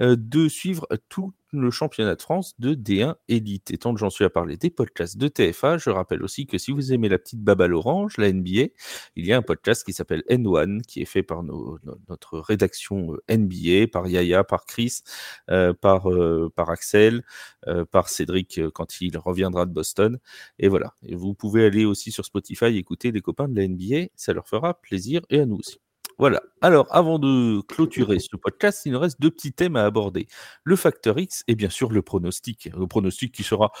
de 0.00 0.48
suivre 0.48 0.86
tout 1.08 1.32
le 1.54 1.70
championnat 1.70 2.14
de 2.16 2.22
France 2.22 2.54
de 2.58 2.74
D1 2.74 3.14
Elite. 3.28 3.70
Et 3.70 3.78
tant 3.78 3.94
que 3.94 4.00
j'en 4.00 4.10
suis 4.10 4.24
à 4.24 4.30
parler 4.30 4.56
des 4.56 4.70
podcasts 4.70 5.16
de 5.16 5.28
TFA, 5.28 5.78
je 5.78 5.90
rappelle 5.90 6.22
aussi 6.22 6.46
que 6.46 6.58
si 6.58 6.72
vous 6.72 6.92
aimez 6.92 7.08
la 7.08 7.18
petite 7.18 7.40
baba 7.42 7.66
l'orange, 7.66 8.16
la 8.18 8.32
NBA, 8.32 8.68
il 9.16 9.26
y 9.26 9.32
a 9.32 9.36
un 9.36 9.42
podcast 9.42 9.84
qui 9.84 9.92
s'appelle 9.92 10.22
N1, 10.28 10.82
qui 10.82 11.02
est 11.02 11.06
fait 11.06 11.22
par 11.22 11.42
notre 11.42 12.38
rédaction 12.38 13.14
euh, 13.14 13.36
NBA, 13.36 13.88
par 13.88 14.06
Yaya, 14.08 14.44
par 14.44 14.66
Chris, 14.66 15.02
euh, 15.50 15.72
par, 15.72 16.10
euh, 16.10 16.52
par 16.54 16.70
Axel, 16.70 17.22
euh, 17.68 17.84
par 17.84 18.08
Cédric 18.08 18.58
euh, 18.58 18.70
quand 18.70 19.00
il 19.00 19.16
reviendra 19.18 19.66
de 19.66 19.72
Boston. 19.72 20.18
Et 20.58 20.68
voilà. 20.68 20.94
Et 21.02 21.14
vous 21.14 21.34
pouvez 21.34 21.64
aller 21.64 21.84
aussi 21.84 22.10
sur 22.12 22.24
Spotify 22.24 22.76
écouter 22.76 23.12
les 23.12 23.20
copains 23.20 23.48
de 23.48 23.56
la 23.56 23.66
NBA, 23.68 24.08
ça 24.16 24.32
leur 24.32 24.48
fera 24.48 24.74
plaisir 24.80 25.22
et 25.30 25.40
à 25.40 25.46
nous 25.46 25.56
aussi. 25.56 25.78
Voilà. 26.18 26.42
Alors, 26.60 26.86
avant 26.90 27.18
de 27.18 27.60
clôturer 27.62 28.18
ce 28.18 28.36
podcast, 28.36 28.82
il 28.86 28.92
nous 28.92 29.00
reste 29.00 29.20
deux 29.20 29.30
petits 29.30 29.52
thèmes 29.52 29.76
à 29.76 29.84
aborder. 29.84 30.26
Le 30.62 30.76
facteur 30.76 31.18
X 31.18 31.42
et 31.48 31.54
bien 31.54 31.70
sûr 31.70 31.90
le 31.90 32.02
pronostic. 32.02 32.70
Le 32.76 32.86
pronostic 32.86 33.34
qui 33.34 33.42
sera, 33.42 33.72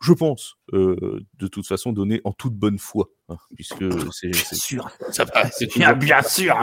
je 0.00 0.12
pense, 0.12 0.56
euh, 0.72 1.20
de 1.34 1.46
toute 1.46 1.66
façon 1.66 1.92
donné 1.92 2.20
en 2.24 2.32
toute 2.32 2.54
bonne 2.54 2.78
foi. 2.78 3.08
Hein, 3.28 3.36
puisque 3.54 3.84
c'est. 4.12 4.28
Bien 4.28 4.42
sûr. 4.52 4.90
Ça 5.10 5.24
va, 5.24 5.48
c'est 5.50 5.66
bien, 5.76 5.94
bien 5.94 6.22
sûr. 6.22 6.56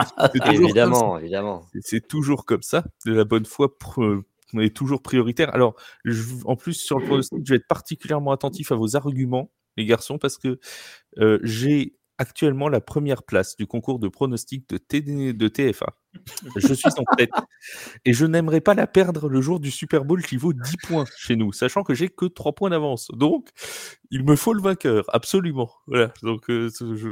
Évidemment, 0.46 1.18
évidemment. 1.18 1.66
C'est 1.80 2.06
toujours 2.06 2.44
comme 2.44 2.62
ça. 2.62 2.84
La 3.06 3.24
bonne 3.24 3.46
foi 3.46 3.74
est 4.60 4.76
toujours 4.76 5.02
prioritaire. 5.02 5.54
Alors, 5.54 5.74
je, 6.04 6.22
en 6.44 6.56
plus, 6.56 6.74
sur 6.74 6.98
le 6.98 7.06
pronostic, 7.06 7.38
je 7.44 7.54
vais 7.54 7.56
être 7.56 7.68
particulièrement 7.68 8.32
attentif 8.32 8.72
à 8.72 8.74
vos 8.74 8.96
arguments, 8.96 9.50
les 9.76 9.86
garçons, 9.86 10.18
parce 10.18 10.38
que 10.38 10.58
euh, 11.18 11.38
j'ai 11.42 11.96
actuellement 12.18 12.68
la 12.68 12.80
première 12.80 13.22
place 13.22 13.56
du 13.56 13.66
concours 13.66 13.98
de 13.98 14.08
pronostic 14.08 14.68
de, 14.68 15.32
de 15.32 15.48
TFA. 15.48 15.94
Je 16.56 16.74
suis 16.74 16.90
en 16.96 17.16
tête. 17.16 17.30
Et 18.04 18.12
je 18.12 18.24
n'aimerais 18.24 18.60
pas 18.60 18.74
la 18.74 18.86
perdre 18.86 19.28
le 19.28 19.40
jour 19.40 19.60
du 19.60 19.70
Super 19.70 20.04
Bowl 20.04 20.22
qui 20.22 20.36
vaut 20.36 20.52
10 20.52 20.76
points 20.86 21.04
chez 21.16 21.36
nous, 21.36 21.52
sachant 21.52 21.82
que 21.82 21.94
j'ai 21.94 22.08
que 22.08 22.26
3 22.26 22.52
points 22.52 22.70
d'avance. 22.70 23.08
Donc, 23.12 23.48
il 24.10 24.24
me 24.24 24.36
faut 24.36 24.54
le 24.54 24.62
vainqueur, 24.62 25.04
absolument. 25.12 25.70
Voilà. 25.86 26.12
Donc, 26.22 26.48
euh, 26.50 26.70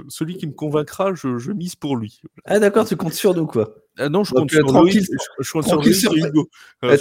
celui 0.08 0.36
qui 0.36 0.46
me 0.46 0.52
convaincra, 0.52 1.14
je, 1.14 1.52
mise 1.52 1.74
pour 1.74 1.96
lui. 1.96 2.20
Ah, 2.44 2.58
d'accord, 2.58 2.86
tu 2.86 2.96
comptes 2.96 3.14
sur 3.14 3.34
nous, 3.34 3.46
quoi. 3.46 3.74
Ah 3.98 4.08
non, 4.08 4.24
je 4.24 4.32
compte 4.32 4.50
sur 4.50 4.66
tranquille, 4.66 5.04
je, 5.38 5.52
compte 5.52 5.66
tranquille, 5.66 5.94
sur, 5.94 6.14
Hugo. 6.14 6.48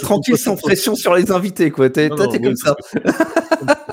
tranquille, 0.02 0.36
sans 0.36 0.56
pression 0.56 0.94
sur 0.94 1.14
les 1.14 1.30
invités, 1.30 1.70
quoi. 1.70 1.88
T'es 1.88 2.08
comme 2.08 2.56
ça. 2.56 2.76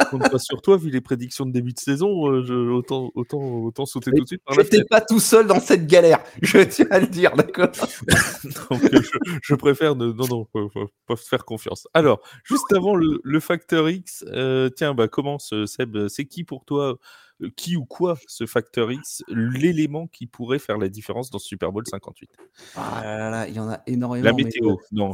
Compte 0.06 0.30
pas 0.30 0.40
sur 0.40 0.62
toi, 0.62 0.78
vu 0.78 0.90
les 0.90 1.02
prédictions 1.02 1.46
de 1.46 1.52
début 1.52 1.74
de 1.74 1.80
saison, 1.80 2.28
euh, 2.30 2.44
je, 2.44 2.54
autant, 2.54 3.12
autant, 3.16 3.40
autant 3.40 3.86
sauter 3.86 4.12
tout 4.12 4.24
de 4.24 4.28
suite. 4.28 4.42
Je 4.52 4.62
n'étais 4.62 4.84
pas 4.84 5.02
tout 5.02 5.20
seul 5.20 5.48
dans 5.48 5.60
cette 5.60 5.88
galère, 5.88 6.20
je 6.42 6.60
tiens 6.60 6.88
à 6.92 7.00
le 7.00 7.08
dire, 7.08 7.36
d'accord 7.36 7.70
euh, 8.72 9.02
je, 9.42 9.56
préfère 9.56 9.96
ne, 9.96 10.12
non, 10.12 10.28
non, 10.28 11.16
faire 11.16 11.46
confiance. 11.46 11.88
Alors, 11.94 12.22
juste 12.44 12.72
avant 12.74 12.96
le, 12.96 13.20
le 13.24 13.40
facteur 13.40 13.90
X, 13.90 14.26
euh, 14.28 14.70
tiens, 14.70 14.94
bah, 14.94 15.08
commence, 15.08 15.54
Seb, 15.66 16.08
c'est 16.08 16.26
qui 16.26 16.44
pour 16.44 16.66
toi 16.66 16.98
qui 17.56 17.76
ou 17.76 17.86
quoi 17.86 18.18
ce 18.28 18.46
facteur 18.46 18.92
X, 18.92 19.24
l'élément 19.30 20.08
qui 20.08 20.28
pourrait 20.28 20.60
faire 20.60 20.78
la 20.78 20.90
différence 20.90 21.30
dans 21.30 21.40
ce 21.40 21.48
Super 21.48 21.72
Bowl 21.72 21.84
58 21.90 22.30
Ah 22.76 23.02
là 23.04 23.30
là, 23.30 23.48
il 23.48 23.56
y 23.56 23.60
en 23.60 23.70
a 23.70 23.82
énormément. 23.88 24.26
La 24.26 24.34
météo, 24.34 24.76
non. 24.92 25.14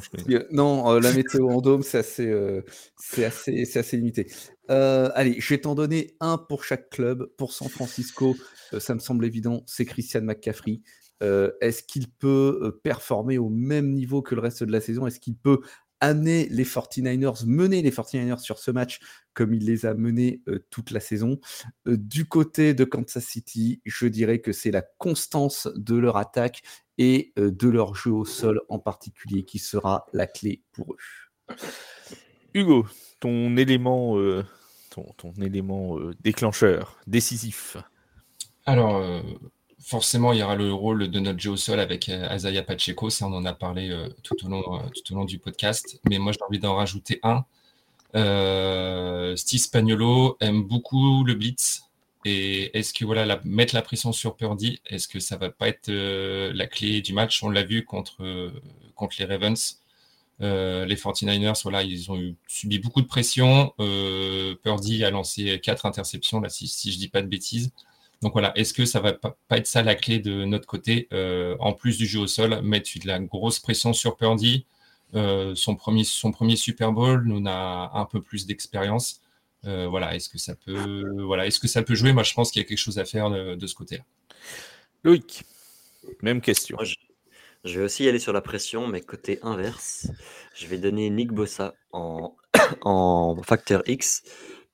Non, 0.51 0.99
la 0.99 1.13
météo 1.13 1.49
en 1.49 1.61
dôme, 1.61 1.84
c'est 1.84 1.99
assez, 1.99 2.61
c'est 2.97 3.26
assez, 3.26 3.78
assez 3.78 3.97
limité. 3.97 4.28
Euh, 4.71 5.09
allez, 5.13 5.39
je 5.39 5.53
vais 5.53 5.61
t'en 5.61 5.76
donner 5.76 6.15
un 6.19 6.38
pour 6.38 6.63
chaque 6.63 6.89
club. 6.89 7.28
Pour 7.38 7.53
San 7.53 7.69
Francisco, 7.69 8.36
euh, 8.73 8.80
ça 8.80 8.93
me 8.93 8.99
semble 8.99 9.26
évident, 9.26 9.63
c'est 9.67 9.86
Christian 9.86 10.21
McCaffrey. 10.21 10.82
Euh, 11.23 11.51
est-ce 11.61 11.84
qu'il 11.84 12.09
peut 12.09 12.80
performer 12.84 13.38
au 13.38 13.49
même 13.49 13.93
niveau 13.93 14.21
que 14.21 14.36
le 14.36 14.41
reste 14.41 14.63
de 14.63 14.71
la 14.71 14.82
saison? 14.82 15.07
Est-ce 15.07 15.19
qu'il 15.19 15.38
peut 15.38 15.59
amener 16.00 16.48
les 16.50 16.66
49ers, 16.66 17.46
mener 17.46 17.82
les 17.82 17.91
49ers 17.91 18.39
sur 18.39 18.60
ce 18.60 18.72
match 18.72 19.00
comme 19.34 19.54
il 19.54 19.66
les 19.66 19.86
a 19.86 19.93
menés 19.93 20.41
toute 20.70 20.91
la 20.91 21.00
saison 21.00 21.39
Du 21.86 22.26
côté 22.26 22.74
de 22.74 22.86
Kansas 22.86 23.26
City, 23.26 23.82
je 23.86 24.08
dirais 24.08 24.39
que 24.39 24.54
c'est 24.54 24.72
la 24.72 24.82
constance 24.82 25.68
de 25.76 25.96
leur 25.96 26.16
attaque 26.16 26.62
et 26.98 27.34
de 27.36 27.68
leur 27.68 27.96
jeu 27.96 28.12
au 28.12 28.24
sol 28.24 28.62
en 28.70 28.80
particulier 28.80 29.43
qui 29.43 29.60
sera 29.60 30.06
la 30.14 30.26
clé 30.26 30.64
pour 30.72 30.93
eux. 30.93 30.98
Hugo, 32.54 32.88
ton 33.20 33.58
élément, 33.58 34.18
euh, 34.18 34.46
ton, 34.89 35.34
élément 35.41 36.00
euh, 36.00 36.14
déclencheur, 36.22 36.98
décisif 37.06 37.78
Alors, 38.66 38.96
euh, 38.98 39.22
forcément, 39.86 40.33
il 40.33 40.39
y 40.39 40.43
aura 40.43 40.55
le 40.55 40.73
rôle 40.73 41.09
de 41.09 41.19
notre 41.19 41.39
jeu 41.39 41.51
au 41.51 41.57
sol 41.57 41.79
avec 41.79 42.09
Azaya 42.09 42.63
Pacheco, 42.63 43.09
ça 43.09 43.27
on 43.27 43.33
en 43.33 43.45
a 43.45 43.53
parlé 43.53 43.95
tout, 44.23 44.36
au 44.45 44.49
long, 44.49 44.63
tout 44.93 45.13
au 45.13 45.15
long 45.15 45.25
du 45.25 45.39
podcast, 45.39 45.99
mais 46.09 46.17
moi 46.17 46.31
j'ai 46.31 46.43
envie 46.47 46.59
d'en 46.59 46.75
rajouter 46.75 47.19
un. 47.23 47.45
Steve 49.36 49.59
Spagnolo 49.59 50.38
aime 50.39 50.63
beaucoup 50.63 51.23
le 51.23 51.36
blitz. 51.36 51.83
Et 52.27 52.75
est-ce 52.77 52.91
que 52.91 53.05
voilà, 53.05 53.39
mettre 53.43 53.75
la 53.75 53.83
pression 53.83 54.11
sur 54.11 54.36
Purdy, 54.36 54.81
est-ce 54.88 55.07
que 55.07 55.19
ça 55.19 55.38
va 55.38 55.51
pas 55.51 55.67
être 55.67 55.91
la 55.91 56.65
clé 56.65 57.01
du 57.01 57.13
match? 57.13 57.43
On 57.43 57.49
l'a 57.49 57.63
vu 57.63 57.86
contre, 57.86 58.51
les 59.19 59.25
Ravens. 59.25 59.79
Euh, 60.41 60.86
les 60.86 60.95
49ers, 60.95 61.61
voilà, 61.63 61.83
ils 61.83 62.11
ont 62.11 62.36
subi 62.47 62.79
beaucoup 62.79 63.01
de 63.01 63.07
pression. 63.07 63.73
Euh, 63.79 64.55
Purdy 64.55 65.03
a 65.05 65.09
lancé 65.09 65.59
quatre 65.61 65.86
interceptions, 65.86 66.41
si, 66.49 66.67
si 66.67 66.91
je 66.91 66.97
dis 66.97 67.07
pas 67.07 67.21
de 67.21 67.27
bêtises. 67.27 67.71
Donc 68.26 68.34
voilà, 68.34 68.57
est-ce 68.57 68.73
que 68.73 68.86
ça 68.86 68.99
va 69.01 69.13
pas, 69.13 69.38
être 69.51 69.67
ça 69.67 69.84
la 69.84 69.93
clé 69.93 70.17
de 70.17 70.45
notre 70.45 70.65
côté 70.65 71.07
euh, 71.13 71.55
En 71.59 71.73
plus 71.73 71.99
du 71.99 72.07
jeu 72.07 72.21
au 72.21 72.26
sol, 72.26 72.59
mettre 72.63 72.89
de 72.97 73.05
la 73.05 73.19
grosse 73.19 73.59
pression 73.59 73.93
sur 73.93 74.17
Purdy. 74.17 74.65
Euh, 75.13 75.53
son, 75.53 75.76
premier, 75.76 76.03
son 76.03 76.32
premier 76.32 76.55
Super 76.55 76.91
Bowl, 76.91 77.21
nous 77.28 77.47
a 77.47 77.91
un 77.93 78.05
peu 78.05 78.23
plus 78.23 78.47
d'expérience. 78.47 79.21
voilà, 79.61 80.15
est-ce 80.15 80.28
que 80.28 80.39
ça 80.39 80.55
peut, 80.55 81.03
voilà, 81.23 81.45
est-ce 81.45 81.59
que 81.59 81.67
ça 81.67 81.84
peut 81.84 81.93
jouer? 81.93 82.13
Moi, 82.13 82.23
je 82.23 82.34
pense 82.34 82.49
qu'il 82.49 82.63
y 82.63 82.65
a 82.65 82.67
quelque 82.67 82.80
chose 82.80 82.97
à 82.97 83.05
faire 83.05 83.30
de, 83.30 83.67
ce 83.67 83.76
côté-là. 83.76 84.03
Loïc, 85.03 85.43
même 86.23 86.41
question. 86.41 86.80
Je 87.63 87.80
vais 87.80 87.86
aussi 87.86 88.05
y 88.05 88.09
aller 88.09 88.17
sur 88.17 88.34
la 88.34 88.41
pression, 88.41 88.88
mais 88.88 89.01
côté 89.01 89.38
inverse, 89.43 90.07
je 90.55 90.65
vais 90.65 90.80
donner 90.80 91.11
Nick 91.11 91.32
Bossa 91.32 91.76
en, 91.91 92.36
en 92.82 93.39
facteur 93.43 93.84
X, 93.86 94.23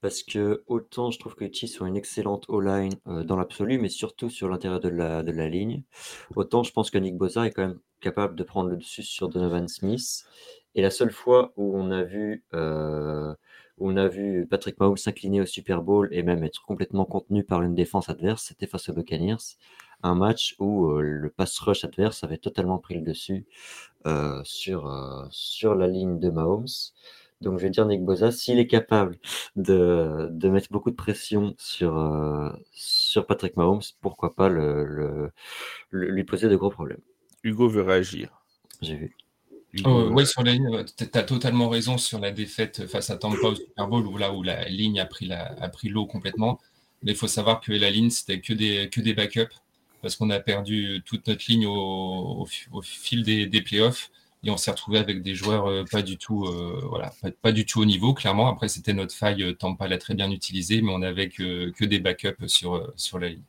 parce 0.02 0.22
que 0.24 0.64
autant 0.66 1.10
je 1.10 1.18
trouve 1.18 1.34
que 1.36 1.44
les 1.44 1.52
Chiefs 1.52 1.76
sont 1.76 1.86
une 1.86 1.96
excellente 1.96 2.44
O-line 2.48 2.94
euh, 3.06 3.24
dans 3.24 3.36
l'absolu, 3.36 3.78
mais 3.78 3.88
surtout 3.88 4.28
sur 4.28 4.48
l'intérieur 4.48 4.80
de 4.80 4.88
la, 4.88 5.22
de 5.22 5.32
la 5.32 5.48
ligne, 5.48 5.84
autant 6.36 6.64
je 6.64 6.72
pense 6.72 6.90
que 6.90 6.98
Nick 6.98 7.16
Bossa 7.16 7.46
est 7.46 7.52
quand 7.52 7.68
même 7.68 7.78
capable 8.00 8.34
de 8.36 8.42
prendre 8.42 8.68
le 8.68 8.76
dessus 8.76 9.04
sur 9.04 9.28
Donovan 9.28 9.68
Smith. 9.68 10.24
Et 10.74 10.82
la 10.82 10.90
seule 10.90 11.12
fois 11.12 11.52
où 11.56 11.78
on 11.78 11.90
a 11.90 12.02
vu, 12.02 12.44
euh, 12.52 13.32
où 13.78 13.90
on 13.90 13.96
a 13.96 14.08
vu 14.08 14.46
Patrick 14.50 14.78
Mahomes 14.80 14.96
s'incliner 14.96 15.40
au 15.40 15.46
Super 15.46 15.82
Bowl 15.82 16.08
et 16.10 16.22
même 16.22 16.42
être 16.44 16.62
complètement 16.62 17.04
contenu 17.04 17.44
par 17.44 17.62
une 17.62 17.74
défense 17.74 18.08
adverse, 18.08 18.44
c'était 18.48 18.66
face 18.66 18.88
aux 18.88 18.94
Buccaneers. 18.94 19.56
Un 20.02 20.16
match 20.16 20.56
où 20.58 20.90
euh, 20.90 21.00
le 21.02 21.30
pass 21.30 21.56
rush 21.60 21.84
adverse 21.84 22.24
avait 22.24 22.38
totalement 22.38 22.78
pris 22.78 22.94
le 22.96 23.02
dessus 23.02 23.46
sur, 24.42 25.28
sur 25.30 25.76
la 25.76 25.86
ligne 25.86 26.18
de 26.18 26.28
Mahomes. 26.28 26.66
Donc 27.42 27.58
je 27.58 27.64
vais 27.64 27.70
dire 27.70 27.86
Nick 27.86 28.02
Boza, 28.04 28.30
s'il 28.30 28.58
est 28.58 28.66
capable 28.66 29.18
de, 29.56 30.28
de, 30.30 30.48
mettre 30.48 30.68
beaucoup 30.70 30.90
de 30.90 30.96
pression 30.96 31.54
sur, 31.58 32.56
sur 32.72 33.26
Patrick 33.26 33.56
Mahomes, 33.56 33.82
pourquoi 34.00 34.34
pas 34.34 34.48
le, 34.48 35.30
lui 35.90 36.24
poser 36.24 36.48
de 36.48 36.56
gros 36.56 36.70
problèmes. 36.70 37.00
Hugo 37.42 37.68
veut 37.68 37.82
réagir. 37.82 38.30
J'ai 38.80 38.96
vu. 38.96 39.16
Oh, 39.84 40.10
oui, 40.12 40.26
sur 40.26 40.42
la 40.42 40.52
ligne, 40.52 40.84
tu 40.96 41.06
as 41.14 41.22
totalement 41.22 41.68
raison 41.68 41.96
sur 41.96 42.20
la 42.20 42.30
défaite 42.30 42.86
face 42.86 43.08
à 43.08 43.16
Tampa 43.16 43.48
au 43.48 43.54
Super 43.54 43.88
Bowl, 43.88 44.06
où 44.06 44.18
là 44.18 44.32
où 44.32 44.42
la 44.42 44.68
ligne 44.68 45.00
a 45.00 45.06
pris 45.06 45.88
l'eau 45.88 46.06
complètement. 46.06 46.60
Mais 47.02 47.12
il 47.12 47.16
faut 47.16 47.28
savoir 47.28 47.60
que 47.60 47.72
la 47.72 47.90
ligne, 47.90 48.10
c'était 48.10 48.40
que 48.40 48.52
des, 48.52 48.88
que 48.90 49.00
des 49.00 49.14
backups, 49.14 49.54
parce 50.02 50.16
qu'on 50.16 50.30
a 50.30 50.40
perdu 50.40 51.02
toute 51.06 51.26
notre 51.26 51.44
ligne 51.48 51.66
au, 51.66 52.46
au, 52.72 52.82
fil 52.82 53.22
des, 53.22 53.46
des, 53.46 53.62
playoffs, 53.62 54.10
et 54.44 54.50
on 54.50 54.56
s'est 54.56 54.70
retrouvé 54.70 54.98
avec 54.98 55.22
des 55.22 55.34
joueurs 55.34 55.66
euh, 55.66 55.84
pas 55.90 56.02
du 56.02 56.18
tout, 56.18 56.46
euh, 56.46 56.84
voilà, 56.88 57.12
pas, 57.42 57.52
du 57.52 57.66
tout 57.66 57.80
au 57.80 57.84
niveau, 57.84 58.14
clairement. 58.14 58.48
Après, 58.48 58.68
c'était 58.68 58.92
notre 58.92 59.14
faille, 59.14 59.56
Tampa 59.56 59.88
l'a 59.88 59.98
très 59.98 60.14
bien 60.14 60.30
utilisé, 60.30 60.82
mais 60.82 60.92
on 60.92 60.98
n'avait 60.98 61.28
que, 61.28 61.70
que 61.70 61.84
des 61.84 62.00
backups 62.00 62.46
sur, 62.46 62.92
sur 62.96 63.18
la 63.18 63.28
ligne. 63.30 63.42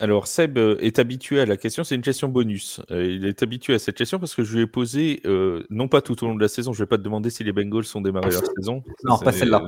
Alors, 0.00 0.28
Seb 0.28 0.58
euh, 0.58 0.76
est 0.80 1.00
habitué 1.00 1.40
à 1.40 1.46
la 1.46 1.56
question, 1.56 1.82
c'est 1.82 1.96
une 1.96 2.02
question 2.02 2.28
bonus. 2.28 2.80
Euh, 2.92 3.04
il 3.04 3.26
est 3.26 3.42
habitué 3.42 3.74
à 3.74 3.80
cette 3.80 3.96
question 3.96 4.20
parce 4.20 4.36
que 4.36 4.44
je 4.44 4.54
lui 4.54 4.62
ai 4.62 4.66
posé, 4.68 5.20
euh, 5.26 5.64
non 5.70 5.88
pas 5.88 6.00
tout 6.02 6.22
au 6.22 6.28
long 6.28 6.36
de 6.36 6.40
la 6.40 6.46
saison, 6.46 6.72
je 6.72 6.78
ne 6.78 6.84
vais 6.84 6.88
pas 6.88 6.98
te 6.98 7.02
demander 7.02 7.30
si 7.30 7.42
les 7.42 7.52
Bengals 7.52 7.84
sont 7.84 8.00
démarrés 8.00 8.30
leur 8.30 8.42
saison. 8.56 8.84
Non, 9.02 9.18
pas 9.18 9.32
celle-là. 9.32 9.66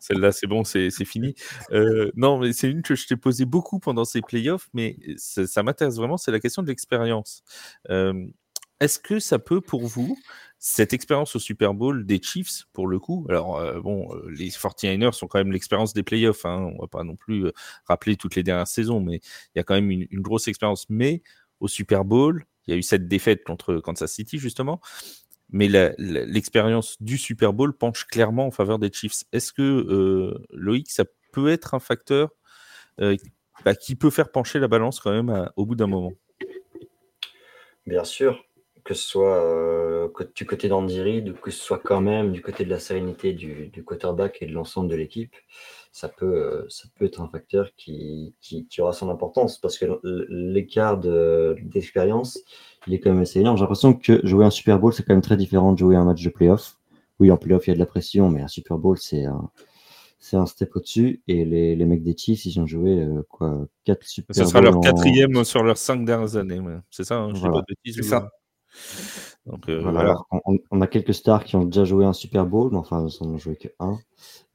celle-là, 0.00 0.32
c'est 0.32 0.48
bon, 0.48 0.64
c'est 0.64 0.90
fini. 1.04 1.34
non, 2.16 2.38
mais 2.38 2.52
c'est 2.52 2.68
une 2.68 2.82
que 2.82 2.96
je 2.96 3.06
t'ai 3.06 3.16
posée 3.16 3.44
beaucoup 3.44 3.78
pendant 3.78 4.04
ces 4.04 4.20
playoffs, 4.20 4.68
mais 4.74 4.96
ça 5.16 5.62
m'intéresse 5.62 5.96
vraiment, 5.96 6.16
c'est 6.16 6.32
la 6.32 6.40
question 6.40 6.62
de 6.62 6.68
l'expérience. 6.68 7.44
Est-ce 7.88 8.98
que 8.98 9.20
ça 9.20 9.38
peut, 9.38 9.60
pour 9.60 9.86
vous, 9.86 10.16
cette 10.64 10.92
expérience 10.92 11.34
au 11.34 11.40
Super 11.40 11.74
Bowl 11.74 12.06
des 12.06 12.22
Chiefs, 12.22 12.68
pour 12.72 12.86
le 12.86 13.00
coup, 13.00 13.26
alors 13.28 13.56
euh, 13.58 13.80
bon, 13.80 14.14
euh, 14.14 14.30
les 14.30 14.48
49ers 14.48 15.10
sont 15.10 15.26
quand 15.26 15.38
même 15.38 15.50
l'expérience 15.50 15.92
des 15.92 16.04
playoffs, 16.04 16.46
hein, 16.46 16.70
on 16.76 16.82
va 16.82 16.86
pas 16.86 17.02
non 17.02 17.16
plus 17.16 17.46
euh, 17.46 17.52
rappeler 17.84 18.14
toutes 18.14 18.36
les 18.36 18.44
dernières 18.44 18.68
saisons, 18.68 19.00
mais 19.00 19.16
il 19.16 19.56
y 19.56 19.58
a 19.58 19.64
quand 19.64 19.74
même 19.74 19.90
une, 19.90 20.06
grosse 20.20 20.46
expérience. 20.46 20.88
Mais 20.88 21.24
au 21.58 21.66
Super 21.66 22.04
Bowl, 22.04 22.44
il 22.64 22.70
y 22.70 22.74
a 22.74 22.76
eu 22.78 22.82
cette 22.84 23.08
défaite 23.08 23.42
contre 23.42 23.78
Kansas 23.78 24.12
City, 24.12 24.38
justement, 24.38 24.80
mais 25.50 25.66
l'expérience 25.98 26.96
du 27.02 27.18
Super 27.18 27.52
Bowl 27.52 27.76
penche 27.76 28.06
clairement 28.06 28.46
en 28.46 28.52
faveur 28.52 28.78
des 28.78 28.92
Chiefs. 28.92 29.24
Est-ce 29.32 29.52
que, 29.52 30.38
Loïc, 30.50 30.92
ça 30.92 31.04
peut 31.32 31.48
être 31.48 31.74
un 31.74 31.80
facteur 31.80 32.30
bah, 32.98 33.74
qui 33.74 33.96
peut 33.96 34.10
faire 34.10 34.30
pencher 34.30 34.60
la 34.60 34.68
balance 34.68 35.00
quand 35.00 35.10
même 35.10 35.50
au 35.56 35.66
bout 35.66 35.74
d'un 35.74 35.88
moment? 35.88 36.12
Bien 37.84 38.04
sûr, 38.04 38.44
que 38.84 38.94
ce 38.94 39.04
soit 39.04 39.36
euh, 39.36 40.08
du 40.34 40.46
côté 40.46 40.68
d'Andy 40.68 41.00
Reid 41.00 41.28
ou 41.28 41.34
que 41.34 41.50
ce 41.50 41.62
soit 41.62 41.78
quand 41.78 42.00
même 42.00 42.32
du 42.32 42.42
côté 42.42 42.64
de 42.64 42.70
la 42.70 42.78
sérénité 42.78 43.32
du, 43.32 43.68
du 43.68 43.84
quarterback 43.84 44.38
et 44.40 44.46
de 44.46 44.52
l'ensemble 44.52 44.88
de 44.88 44.96
l'équipe, 44.96 45.34
ça 45.92 46.08
peut, 46.08 46.26
euh, 46.26 46.66
ça 46.68 46.88
peut 46.96 47.04
être 47.04 47.20
un 47.20 47.28
facteur 47.28 47.70
qui, 47.76 48.34
qui, 48.40 48.66
aura 48.80 48.92
son 48.92 49.10
importance 49.10 49.58
parce 49.58 49.78
que 49.78 49.86
l'écart 50.28 50.98
d'expérience, 50.98 52.40
il 52.86 52.94
est 52.94 53.00
quand 53.00 53.12
même 53.12 53.22
assez 53.22 53.40
énorme. 53.40 53.56
J'ai 53.56 53.62
l'impression 53.62 53.94
que 53.94 54.20
jouer 54.26 54.44
un 54.44 54.50
Super 54.50 54.78
Bowl, 54.78 54.92
c'est 54.92 55.04
quand 55.04 55.14
même 55.14 55.22
très 55.22 55.36
différent 55.36 55.72
de 55.72 55.78
jouer 55.78 55.96
un 55.96 56.04
match 56.04 56.22
de 56.22 56.30
playoff. 56.30 56.78
Oui, 57.20 57.30
en 57.30 57.36
playoff, 57.36 57.66
il 57.66 57.70
y 57.70 57.72
a 57.72 57.74
de 57.74 57.78
la 57.78 57.86
pression, 57.86 58.30
mais 58.30 58.40
un 58.40 58.48
Super 58.48 58.78
Bowl, 58.78 58.98
c'est 58.98 59.26
un, 59.26 59.50
c'est 60.18 60.36
un 60.36 60.46
step 60.46 60.74
au-dessus. 60.74 61.22
Et 61.28 61.44
les, 61.44 61.76
les, 61.76 61.84
mecs 61.84 62.02
des 62.02 62.16
Chiefs, 62.16 62.46
ils 62.46 62.58
ont 62.58 62.66
joué 62.66 63.00
euh, 63.00 63.22
quoi, 63.28 63.66
4 63.84 64.02
Super 64.04 64.34
Ça 64.34 64.46
sera 64.46 64.60
leur 64.60 64.80
quatrième 64.80 65.44
sur 65.44 65.62
leurs 65.62 65.78
5 65.78 66.04
dernières 66.04 66.36
années. 66.36 66.60
C'est 66.90 67.04
ça, 67.04 67.18
hein, 67.18 67.32
C'est 67.84 68.02
ça. 68.02 68.30
Donc, 69.46 69.68
euh, 69.68 69.80
voilà, 69.82 70.14
on, 70.70 70.80
a 70.80 70.86
quelques 70.86 71.14
stars 71.14 71.44
qui 71.44 71.56
ont 71.56 71.64
déjà 71.64 71.84
joué 71.84 72.04
un 72.04 72.12
Super 72.12 72.46
Bowl, 72.46 72.70
mais 72.70 72.78
enfin, 72.78 73.06
ils 73.08 73.24
n'en 73.26 73.34
ont 73.34 73.38
joué 73.38 73.56
que 73.56 73.68
un. 73.80 73.98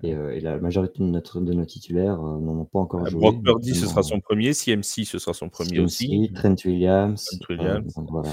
Et, 0.01 0.13
euh, 0.13 0.33
et, 0.33 0.39
la 0.39 0.57
majorité 0.59 0.99
de, 0.99 1.03
notre, 1.03 1.41
de 1.41 1.53
nos 1.53 1.65
titulaires 1.65 2.19
euh, 2.21 2.39
n'en 2.39 2.59
ont 2.59 2.65
pas 2.65 2.79
encore 2.79 3.05
joué. 3.05 3.19
Brock 3.19 3.43
Purdy, 3.43 3.75
ce 3.75 3.85
sera 3.85 4.01
son 4.01 4.21
premier. 4.21 4.53
CMC, 4.53 5.05
ce 5.05 5.19
sera 5.19 5.33
son 5.33 5.49
premier 5.49 5.79
aussi. 5.79 6.31
Trent 6.33 6.55
Williams. 6.63 7.25
Trent 7.41 7.55
Williams. 7.55 7.93
voilà. 8.09 8.31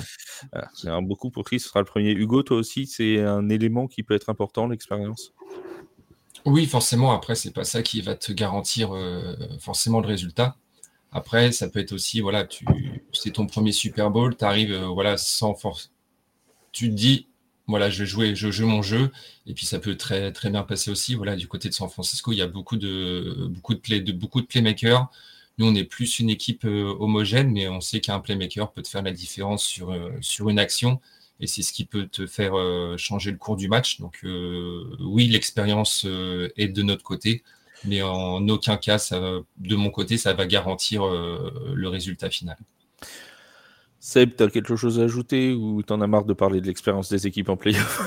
Ah, 0.53 0.69
c'est 0.75 0.89
un 0.89 1.03
beaucoup 1.03 1.31
pour 1.31 1.45
qui 1.45 1.59
ce 1.59 1.69
sera 1.69 1.81
le 1.81 1.87
premier. 1.87 2.13
Hugo, 2.13 2.43
toi 2.45 2.59
aussi, 2.59 2.87
c'est 2.87 3.21
un 3.21 3.49
élément 3.49 3.89
qui 3.89 4.05
peut 4.05 4.15
être 4.15 4.31
important, 4.31 4.69
l'expérience? 4.69 5.33
Oui, 6.47 6.67
forcément. 6.67 7.13
Après, 7.13 7.35
c'est 7.35 7.53
pas 7.53 7.65
ça 7.65 7.83
qui 7.83 8.01
va 8.01 8.15
te 8.15 8.33
garantir 8.33 8.93
forcément 9.59 10.01
le 10.01 10.07
résultat. 10.07 10.57
Après, 11.15 11.53
ça 11.53 11.69
peut 11.69 11.79
être 11.81 11.93
aussi, 11.93 12.21
voilà, 12.21 12.45
tu, 12.45 12.67
c'est 13.13 13.31
ton 13.31 13.47
premier 13.47 13.73
Super 13.73 14.11
Bowl, 14.11 14.37
tu 14.37 14.45
arrives, 14.45 14.77
voilà, 14.77 15.17
sans 15.17 15.55
force 15.55 15.91
tu 16.75 16.91
te 16.91 16.95
dis, 16.95 17.29
voilà, 17.67 17.89
je 17.89 18.05
jouer, 18.05 18.35
je 18.35 18.51
joue 18.51 18.67
mon 18.67 18.83
jeu, 18.83 19.11
et 19.47 19.55
puis 19.55 19.65
ça 19.65 19.79
peut 19.79 19.97
très, 19.97 20.33
très 20.33 20.51
bien 20.51 20.65
passer 20.65 20.91
aussi. 20.91 21.15
Voilà, 21.15 21.37
du 21.37 21.49
côté 21.49 21.71
de 21.71 21.75
San 21.75 21.89
Francisco, 21.89 22.33
il 22.33 22.37
y 22.39 22.43
a 22.43 22.47
beaucoup 22.47 22.77
de, 22.77 23.49
beaucoup 23.49 23.75
de, 23.75 23.79
play, 23.79 24.01
beaucoup 24.01 24.43
de 24.43 24.47
playmakers. 24.47 25.09
Nous, 25.57 25.67
on 25.67 25.75
est 25.75 25.85
plus 25.85 26.19
une 26.19 26.29
équipe 26.31 26.65
euh, 26.67 26.95
homogène, 26.99 27.53
mais 27.53 27.69
on 27.69 27.81
sait 27.81 28.01
qu'un 28.01 28.19
playmaker 28.21 28.73
peut 28.73 28.83
te 28.83 28.89
faire 28.89 29.03
la 29.03 29.13
différence 29.13 29.65
sur, 29.65 29.93
euh, 29.93 30.11
sur 30.21 30.51
une 30.51 30.59
action, 30.59 31.01
et 31.41 31.47
c'est 31.47 31.63
ce 31.63 31.73
qui 31.73 31.85
peut 31.85 32.07
te 32.09 32.27
faire 32.27 32.59
euh, 32.59 32.97
changer 32.99 33.31
le 33.31 33.39
cours 33.39 33.57
du 33.57 33.69
match. 33.69 34.01
Donc, 34.01 34.21
oui, 35.01 35.29
l'expérience 35.29 36.07
est 36.57 36.69
de 36.69 36.83
notre 36.83 37.05
côté, 37.05 37.43
mais 37.87 38.03
en 38.03 38.47
aucun 38.49 38.77
cas, 38.77 38.99
ça, 38.99 39.21
de 39.21 39.77
mon 39.77 39.91
côté, 39.91 40.19
ça 40.19 40.33
va 40.33 40.47
garantir 40.47 41.05
le 41.07 41.89
résultat 41.89 42.31
final. 42.31 42.57
Seb, 44.07 44.37
tu 44.37 44.43
as 44.43 44.49
quelque 44.49 44.77
chose 44.77 45.01
à 45.01 45.05
ajouter 45.05 45.55
ou 45.55 45.83
tu 45.83 45.91
en 45.91 46.01
as 46.03 46.07
marre 46.07 46.27
de 46.27 46.35
parler 46.35 46.61
de 46.61 46.67
l'expérience 46.67 47.09
des 47.09 47.27
équipes 47.27 47.49
en 47.49 47.57
playoff? 47.57 48.03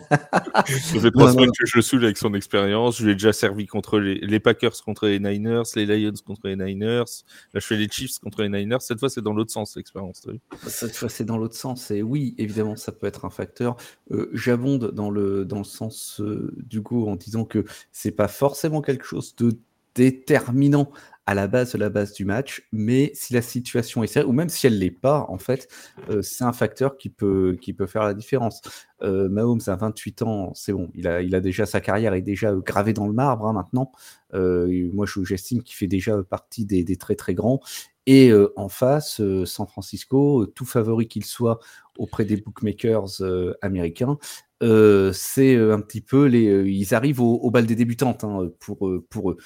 Je 0.66 0.98
vais 0.98 1.10
trois 1.10 1.32
semaines 1.32 1.50
que 1.58 1.66
je 1.66 1.76
le 1.76 1.82
saoule 1.82 2.04
avec 2.04 2.16
son 2.16 2.34
expérience. 2.34 2.98
Je 2.98 3.06
l'ai 3.06 3.14
déjà 3.14 3.32
servi 3.32 3.66
contre 3.66 3.98
les, 3.98 4.40
Packers 4.40 4.82
contre 4.84 5.06
les 5.06 5.18
Niners, 5.18 5.62
les 5.74 5.86
Lions 5.86 6.12
contre 6.24 6.48
les 6.48 6.56
Niners. 6.56 7.04
Là, 7.52 7.60
je 7.60 7.66
fais 7.66 7.76
les 7.76 7.88
Chiefs 7.88 8.18
contre 8.18 8.42
les 8.42 8.48
Niners. 8.48 8.80
Cette 8.80 9.00
fois, 9.00 9.08
c'est 9.08 9.22
dans 9.22 9.32
l'autre 9.32 9.52
sens, 9.52 9.76
l'expérience. 9.76 10.26
Cette 10.66 10.96
fois, 10.96 11.08
c'est 11.08 11.24
dans 11.24 11.38
l'autre 11.38 11.56
sens. 11.56 11.90
Et 11.90 12.02
oui, 12.02 12.34
évidemment, 12.38 12.76
ça 12.76 12.92
peut 12.92 13.06
être 13.06 13.24
un 13.24 13.30
facteur. 13.30 13.76
Euh, 14.10 14.30
j'abonde 14.32 14.90
dans 14.92 15.10
le, 15.10 15.44
dans 15.44 15.58
le 15.58 15.64
sens 15.64 16.20
euh, 16.20 16.52
du 16.56 16.82
coup 16.82 17.08
en 17.08 17.16
disant 17.16 17.44
que 17.44 17.64
c'est 17.92 18.12
pas 18.12 18.28
forcément 18.28 18.82
quelque 18.82 19.04
chose 19.04 19.34
de 19.36 19.58
déterminant 19.94 20.90
à 21.26 21.34
la 21.34 21.46
base 21.46 21.72
de 21.72 21.78
la 21.78 21.88
base 21.88 22.12
du 22.12 22.24
match, 22.24 22.68
mais 22.72 23.10
si 23.14 23.32
la 23.32 23.40
situation 23.40 24.02
est 24.02 24.06
sérieuse, 24.06 24.28
ou 24.28 24.32
même 24.32 24.50
si 24.50 24.66
elle 24.66 24.78
l'est 24.78 24.90
pas, 24.90 25.24
en 25.28 25.38
fait, 25.38 25.68
euh, 26.10 26.20
c'est 26.20 26.44
un 26.44 26.52
facteur 26.52 26.98
qui 26.98 27.08
peut, 27.08 27.56
qui 27.60 27.72
peut 27.72 27.86
faire 27.86 28.02
la 28.02 28.12
différence. 28.12 28.60
Euh, 29.02 29.28
Mahomes 29.30 29.62
a 29.66 29.76
28 29.76 30.22
ans, 30.22 30.52
c'est 30.54 30.72
bon, 30.72 30.90
il 30.94 31.08
a, 31.08 31.22
il 31.22 31.34
a 31.34 31.40
déjà 31.40 31.64
sa 31.64 31.80
carrière 31.80 32.12
est 32.14 32.22
déjà 32.22 32.52
gravée 32.54 32.92
dans 32.92 33.06
le 33.06 33.14
marbre 33.14 33.46
hein, 33.46 33.54
maintenant. 33.54 33.90
Euh, 34.34 34.90
moi, 34.92 35.06
j'estime 35.24 35.62
qu'il 35.62 35.76
fait 35.76 35.86
déjà 35.86 36.22
partie 36.22 36.66
des, 36.66 36.84
des, 36.84 36.96
très 36.96 37.14
très 37.14 37.34
grands. 37.34 37.60
Et 38.06 38.30
en 38.56 38.68
face, 38.68 39.22
San 39.46 39.66
Francisco, 39.66 40.44
tout 40.44 40.66
favori 40.66 41.08
qu'il 41.08 41.24
soit 41.24 41.58
auprès 41.96 42.26
des 42.26 42.36
bookmakers 42.36 43.22
américains, 43.62 44.18
c'est 44.60 45.56
un 45.56 45.80
petit 45.80 46.02
peu 46.02 46.26
les, 46.26 46.70
ils 46.70 46.94
arrivent 46.94 47.22
au, 47.22 47.36
au 47.36 47.50
bal 47.50 47.64
des 47.64 47.74
débutantes 47.74 48.22
hein, 48.24 48.50
pour, 48.60 48.90
pour 49.08 49.30
eux. 49.30 49.38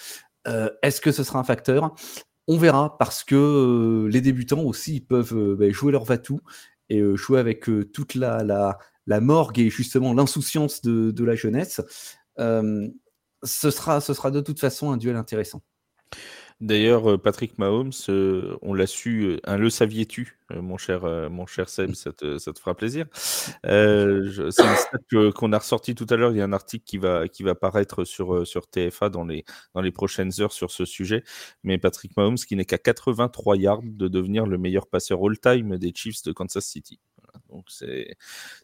Euh, 0.48 0.70
est-ce 0.82 1.00
que 1.00 1.12
ce 1.12 1.24
sera 1.24 1.38
un 1.38 1.44
facteur? 1.44 1.94
On 2.46 2.56
verra 2.56 2.96
parce 2.98 3.24
que 3.24 3.34
euh, 3.34 4.08
les 4.08 4.20
débutants 4.20 4.62
aussi 4.62 5.00
peuvent 5.00 5.36
euh, 5.36 5.56
bah, 5.56 5.70
jouer 5.70 5.92
leur 5.92 6.04
vatou 6.04 6.40
et 6.88 7.02
jouer 7.16 7.38
avec 7.38 7.68
toute 7.92 8.14
la, 8.14 8.78
morgue 9.20 9.58
et 9.58 9.68
justement 9.68 10.14
l'insouciance 10.14 10.80
de, 10.80 11.22
la 11.22 11.34
jeunesse. 11.34 11.82
ce 12.38 13.70
sera 13.70 14.30
de 14.30 14.40
toute 14.40 14.58
façon 14.58 14.90
un 14.90 14.96
duel 14.96 15.16
intéressant. 15.16 15.60
D'ailleurs, 16.60 17.08
euh, 17.08 17.18
Patrick 17.18 17.56
Mahomes, 17.58 17.92
euh, 18.08 18.56
on 18.62 18.74
l'a 18.74 18.88
su, 18.88 19.22
euh, 19.26 19.40
un 19.44 19.56
le 19.58 19.70
saviez-tu, 19.70 20.38
mon 20.50 20.76
cher, 20.76 21.02
mon 21.30 21.46
cher 21.46 21.68
Seb, 21.68 21.94
ça 21.94 22.12
te, 22.12 22.38
ça 22.38 22.52
te 22.52 22.58
fera 22.58 22.74
plaisir. 22.74 23.06
c'est 23.12 23.68
une 23.68 24.50
stat 24.50 25.32
qu'on 25.34 25.52
a 25.52 25.58
ressorti 25.58 25.94
tout 25.94 26.06
à 26.10 26.16
l'heure. 26.16 26.32
Il 26.32 26.38
y 26.38 26.40
a 26.40 26.44
un 26.44 26.52
article 26.52 26.84
qui 26.84 26.98
va, 26.98 27.28
qui 27.28 27.42
va 27.42 27.54
paraître 27.54 28.04
sur, 28.04 28.46
sur 28.46 28.66
TFA 28.66 29.10
dans 29.10 29.24
les, 29.24 29.44
dans 29.74 29.82
les 29.82 29.92
prochaines 29.92 30.32
heures 30.40 30.52
sur 30.52 30.70
ce 30.70 30.84
sujet. 30.86 31.22
Mais 31.64 31.78
Patrick 31.78 32.16
Mahomes, 32.16 32.36
qui 32.36 32.56
n'est 32.56 32.64
qu'à 32.64 32.78
83 32.78 33.56
yards 33.58 33.82
de 33.84 34.08
devenir 34.08 34.46
le 34.46 34.58
meilleur 34.58 34.86
passeur 34.88 35.20
all-time 35.22 35.76
des 35.76 35.92
Chiefs 35.94 36.22
de 36.24 36.32
Kansas 36.32 36.64
City. 36.64 36.98
Donc 37.50 37.64
c'est 37.68 38.16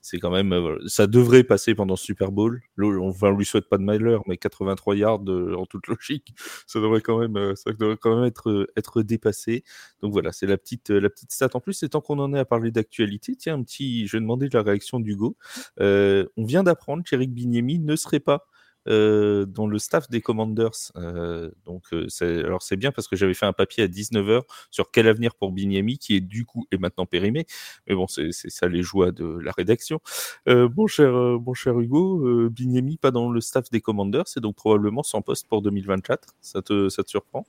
c'est 0.03 0.19
quand 0.19 0.31
même 0.31 0.53
euh, 0.53 0.79
ça 0.87 1.07
devrait 1.07 1.45
passer 1.45 1.75
pendant 1.75 1.97
Super 1.97 2.33
Bowl. 2.33 2.63
On 2.79 3.13
ne 3.13 3.37
lui 3.37 3.45
souhaite 3.45 3.69
pas 3.69 3.79
de 3.79 3.83
malheur, 3.83 4.23
mais 4.27 4.37
83 4.37 4.97
yards 4.97 5.25
en 5.57 5.67
toute 5.67 5.87
logique, 5.87 6.35
ça 6.67 6.81
devrait 6.81 7.01
quand 7.01 7.19
même 7.19 7.55
ça 7.57 7.73
devrait 7.73 7.97
quand 7.97 8.17
même 8.17 8.25
être 8.27 8.69
être 8.77 9.03
dépassé. 9.03 9.65
Donc 10.03 10.13
voilà, 10.13 10.33
c'est 10.33 10.47
la 10.47 10.57
petite 10.57 10.91
la 10.91 11.11
petite 11.11 11.33
stat 11.33 11.51
en 11.55 11.61
plus. 11.61 11.83
Et 11.83 11.89
tant 11.89 12.01
qu'on 12.01 12.19
en 12.19 12.35
est 12.35 12.39
à 12.39 12.45
parler 12.45 12.71
d'actualité, 12.71 13.37
tiens 13.37 13.55
un 13.55 13.63
petit, 13.63 14.07
je 14.07 14.17
vais 14.17 14.21
demander 14.21 14.49
la 14.53 14.63
réaction 14.63 15.01
d'Hugo. 15.01 15.37
on 15.79 16.45
vient 16.45 16.63
d'apprendre 16.63 17.03
qu'Eric 17.05 17.33
Bignemi 17.33 17.79
ne 17.79 17.97
serait 17.97 18.21
pas 18.21 18.47
euh, 18.89 19.47
dans 19.47 19.67
le 19.67 19.79
staff 19.79 20.11
des 20.11 20.21
Commanders. 20.21 20.93
Euh, 20.97 21.51
donc, 21.65 21.85
euh, 21.93 22.09
alors 22.45 22.63
c'est 22.63 22.77
bien 22.77 22.93
parce 22.93 23.09
que 23.09 23.17
j'avais 23.17 23.35
fait 23.35 23.47
un 23.47 23.53
papier 23.53 23.85
à 23.85 23.89
19h 23.89 24.43
sur 24.71 24.91
quel 24.91 25.09
avenir 25.09 25.35
pour 25.35 25.53
Binyami, 25.53 25.99
qui 25.99 26.17
est 26.17 26.21
du 26.21 26.45
coup 26.45 26.67
est 26.71 26.79
maintenant 26.79 27.07
périmé. 27.07 27.47
Mais 27.87 27.95
bon, 27.95 28.07
c'est 28.07 28.33
ça 28.33 28.69
les 28.69 28.83
joies 28.83 29.13
de 29.13 29.39
la 29.39 29.53
rédaction. 29.53 30.01
bon 30.47 30.87
cher, 30.87 31.39
bon 31.39 31.55
cher 31.55 31.79
Hugo, 31.79 32.49
Binyami 32.51 32.97
pas 32.97 33.11
dans 33.11 33.31
le 33.31 33.41
staff 33.41 33.71
des 33.71 33.81
Commanders, 33.81 34.27
c'est 34.27 34.41
donc 34.41 34.57
probablement 34.57 35.03
sans 35.03 35.23
poste 35.23 35.49
pour 35.49 35.63
2024. 35.63 36.35
Ça 36.41 36.63
te, 36.63 36.89
ça 36.89 37.03
te 37.03 37.11
surprend? 37.11 37.47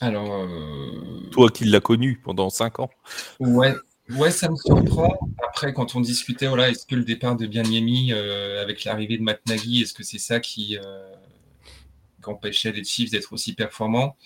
Alors, 0.00 0.48
toi 1.30 1.50
qui 1.50 1.64
l'as 1.64 1.80
connu 1.80 2.20
pendant 2.24 2.48
5 2.48 2.80
ans. 2.80 2.90
Ouais, 3.38 3.74
Ouais, 4.16 4.30
ça 4.30 4.48
me 4.48 4.56
surprend. 4.56 5.14
Après, 5.46 5.72
quand 5.72 5.94
on 5.94 6.00
discutait, 6.00 6.46
est-ce 6.46 6.86
que 6.86 6.94
le 6.94 7.04
départ 7.04 7.36
de 7.36 7.46
Bianyemi 7.46 8.12
euh, 8.12 8.60
avec 8.60 8.84
l'arrivée 8.84 9.18
de 9.18 9.22
Matt 9.22 9.40
Nagy, 9.46 9.82
est-ce 9.82 9.94
que 9.94 10.02
c'est 10.02 10.18
ça 10.18 10.40
qui, 10.40 10.78
euh, 10.78 11.14
empêchait 12.24 12.72
les 12.72 12.84
Chiefs 12.84 13.10
d'être 13.10 13.32
aussi 13.32 13.54
performants? 13.54 14.16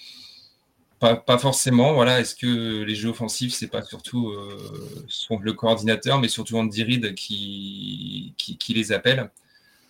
Pas, 1.01 1.39
forcément. 1.39 1.93
Voilà, 1.93 2.21
est-ce 2.21 2.35
que 2.35 2.83
les 2.83 2.95
jeux 2.95 3.11
offensifs, 3.11 3.53
c'est 3.53 3.69
pas 3.69 3.83
surtout 3.83 4.31
euh, 4.31 5.07
le 5.43 5.53
coordinateur, 5.53 6.19
mais 6.19 6.29
surtout 6.29 6.57
Andy 6.57 6.83
Reid 6.83 7.15
qui, 7.15 8.33
qui, 8.39 8.57
qui 8.57 8.73
les 8.73 8.91
appelle? 8.91 9.31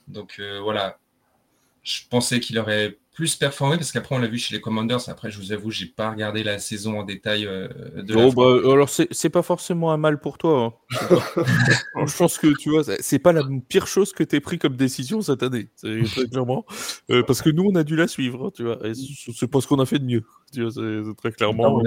Donc 0.09 0.40
voilà, 0.62 0.99
je 1.84 2.01
pensais 2.11 2.40
qu'il 2.40 2.59
aurait 2.59 2.99
plus 3.15 3.37
performé 3.37 3.77
parce 3.77 3.93
qu'après 3.93 4.17
on 4.17 4.19
l'a 4.19 4.27
vu 4.27 4.39
chez 4.39 4.55
les 4.55 4.61
Commanders. 4.61 5.09
Après, 5.09 5.31
je 5.31 5.39
vous 5.39 5.53
avoue, 5.53 5.71
j'ai 5.71 5.87
pas 5.87 6.11
regardé 6.11 6.43
la 6.43 6.59
saison 6.59 6.99
en 6.99 7.05
détail. 7.05 7.47
Euh, 7.47 7.69
de 8.03 8.15
oh, 8.17 8.33
bah, 8.33 8.73
alors 8.73 8.89
c'est 8.89 9.31
pas 9.31 9.43
forcément 9.43 9.93
un 9.93 9.97
mal 9.97 10.21
pour 10.21 10.37
toi. 10.37 10.75
Hein. 10.91 11.25
je 12.07 12.17
pense 12.19 12.39
que 12.39 12.49
tu 12.59 12.71
vois, 12.71 12.83
c'est 13.01 13.21
pas 13.21 13.33
la 13.33 13.43
pire 13.69 13.87
chose 13.87 14.12
que 14.12 14.25
tu 14.25 14.41
pris 14.41 14.59
comme 14.59 14.77
décision 14.77 15.23
cette 15.23 15.45
année, 15.45 15.69
très 15.81 16.29
clairement, 16.29 16.67
euh, 17.11 17.23
parce 17.23 17.41
que 17.41 17.51
nous 17.51 17.65
on 17.65 17.77
a 17.77 17.85
dû 17.85 17.95
la 17.95 18.09
suivre, 18.09 18.47
hein, 18.47 18.51
tu 18.55 18.65
vois. 18.65 18.79
C'est 19.35 19.47
pas 19.47 19.61
ce 19.61 19.69
qu'on 19.69 19.79
a 19.79 19.87
fait 19.87 20.01
de 20.01 20.05
mieux, 20.05 20.25
tu 20.53 20.65
vois, 20.65 21.15
très 21.17 21.31
clairement. 21.31 21.81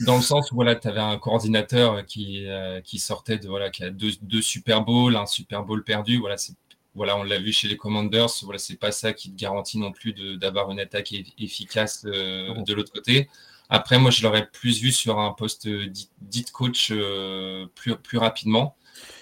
Dans, 0.00 0.16
le 0.16 0.22
sens 0.22 0.50
où 0.50 0.56
voilà, 0.56 0.74
tu 0.74 0.88
avais 0.88 1.00
un 1.00 1.16
coordinateur 1.16 2.04
qui, 2.04 2.46
euh, 2.48 2.80
qui 2.80 2.98
sortait 2.98 3.38
de 3.38 3.46
voilà, 3.46 3.70
qui 3.70 3.84
a 3.84 3.90
deux, 3.90 4.10
deux 4.22 4.42
Super 4.42 4.84
Bowls, 4.84 5.14
un 5.14 5.26
Super 5.26 5.62
Bowl 5.62 5.84
perdu. 5.84 6.18
Voilà, 6.18 6.36
c'est 6.36 6.54
voilà, 6.94 7.16
on 7.16 7.22
l'a 7.22 7.38
vu 7.38 7.52
chez 7.52 7.68
les 7.68 7.76
Commanders. 7.76 8.28
Voilà, 8.42 8.58
c'est 8.58 8.76
pas 8.76 8.92
ça 8.92 9.12
qui 9.12 9.30
te 9.32 9.36
garantit 9.36 9.78
non 9.78 9.92
plus 9.92 10.12
d'avoir 10.38 10.70
une 10.70 10.80
attaque 10.80 11.14
efficace 11.38 12.04
euh, 12.06 12.54
de 12.62 12.74
l'autre 12.74 12.92
côté. 12.92 13.28
Après, 13.70 13.98
moi, 13.98 14.10
je 14.10 14.22
l'aurais 14.22 14.46
plus 14.50 14.80
vu 14.82 14.92
sur 14.92 15.18
un 15.18 15.32
poste 15.32 15.66
dit, 15.66 16.44
coach 16.52 16.88
euh, 16.90 17.66
plus, 17.74 17.96
plus 17.96 18.18
rapidement. 18.18 18.76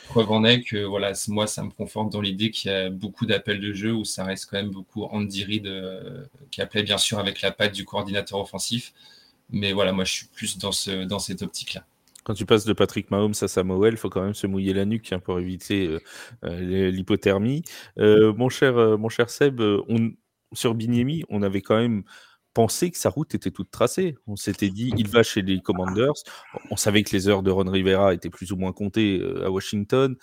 Preuve 0.09 0.33
en 0.33 0.45
est 0.45 0.62
que 0.62 0.79
voilà, 0.85 1.12
moi, 1.29 1.47
ça 1.47 1.62
me 1.62 1.71
conforte 1.71 2.11
dans 2.11 2.21
l'idée 2.21 2.51
qu'il 2.51 2.73
y 2.73 2.75
a 2.75 2.91
beaucoup 2.91 3.27
d'appels 3.27 3.61
de 3.61 3.73
jeu 3.73 3.93
où 3.93 4.05
ça 4.05 4.25
reste 4.25 4.47
quand 4.51 4.57
même 4.57 4.71
beaucoup 4.71 5.05
Andy 5.05 5.45
Reid 5.45 5.66
euh, 5.68 6.25
qui 6.51 6.61
appelait 6.62 6.83
bien 6.83 6.99
sûr 6.99 7.21
avec 7.21 7.43
la 7.43 7.53
patte 7.53 7.73
du 7.73 7.85
coordinateur 7.85 8.41
offensif. 8.41 8.93
Mais 9.51 9.73
voilà, 9.73 9.93
moi, 9.93 10.05
je 10.05 10.12
suis 10.12 10.27
plus 10.27 10.59
dans, 10.59 10.73
ce, 10.73 11.05
dans 11.05 11.21
cette 11.21 11.43
optique-là. 11.43 11.87
Quand 12.25 12.35
tu 12.35 12.45
passes 12.47 12.64
de 12.64 12.73
Patrick 12.73 13.11
Mahomes 13.11 13.35
à 13.41 13.49
Samuel, 13.49 13.95
il 13.95 13.97
faut 13.97 14.11
quand 14.11 14.23
même 14.23 14.35
se 14.35 14.47
mouiller 14.47 14.75
la 14.75 14.85
nuque 14.85 15.12
hein, 15.12 15.21
pour 15.21 15.39
éviter 15.39 15.87
euh, 15.87 16.01
euh, 16.45 16.91
l'hypothermie. 16.91 17.62
Euh, 17.99 18.33
mon, 18.35 18.49
cher, 18.49 18.75
mon 18.99 19.09
cher 19.09 19.31
Seb, 19.31 19.62
sur 20.53 20.75
Bignemi, 20.75 21.25
on 21.29 21.43
avait 21.43 21.62
quand 21.62 21.79
même 21.79 22.03
pensé 22.53 22.91
que 22.91 22.99
sa 22.99 23.11
route 23.11 23.35
était 23.35 23.53
toute 23.53 23.71
tracée. 23.71 24.16
On 24.27 24.37
s'était 24.37 24.71
dit, 24.71 24.93
il 24.97 25.09
va 25.09 25.23
chez 25.23 25.41
les 25.41 25.61
Commanders. 25.61 26.12
On 26.71 26.77
savait 26.77 27.05
que 27.05 27.12
les 27.12 27.29
heures 27.29 27.43
de 27.43 27.51
Ron 27.51 27.71
Rivera 27.71 28.12
étaient 28.12 28.29
plus 28.29 28.53
ou 28.53 28.57
moins 28.57 28.73
comptées 28.73 29.23
à 29.45 29.51
Washington. 29.51 30.16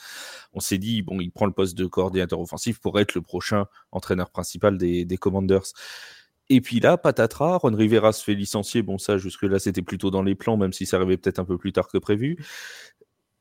On 0.54 0.60
s'est 0.60 0.78
dit, 0.78 1.02
bon, 1.02 1.20
il 1.22 1.32
prend 1.32 1.46
le 1.46 1.54
poste 1.54 1.78
de 1.78 1.86
coordinateur 1.86 2.40
offensif 2.40 2.80
pour 2.80 3.00
être 3.00 3.16
le 3.16 3.22
prochain 3.22 3.66
entraîneur 3.92 4.30
principal 4.30 4.78
des 4.78 5.18
Commanders. 5.18 5.72
Et 6.50 6.62
puis 6.62 6.80
là, 6.80 6.98
patatras, 6.98 7.58
Ron 7.58 7.76
Rivera 7.76 8.14
se 8.14 8.24
fait 8.24 8.34
licencier. 8.34 8.82
Bon, 8.82 8.98
ça, 8.98 9.18
jusque-là, 9.18 9.60
c'était 9.60 9.82
plutôt 9.82 10.12
dans 10.12 10.24
les 10.24 10.36
plans, 10.36 10.58
même 10.58 10.74
si 10.74 10.86
ça 10.86 10.98
arrivait 10.98 11.18
peut-être 11.18 11.40
un 11.40 11.46
peu 11.46 11.58
plus 11.58 11.74
tard 11.74 11.90
que 11.90 11.98
prévu. 11.98 12.38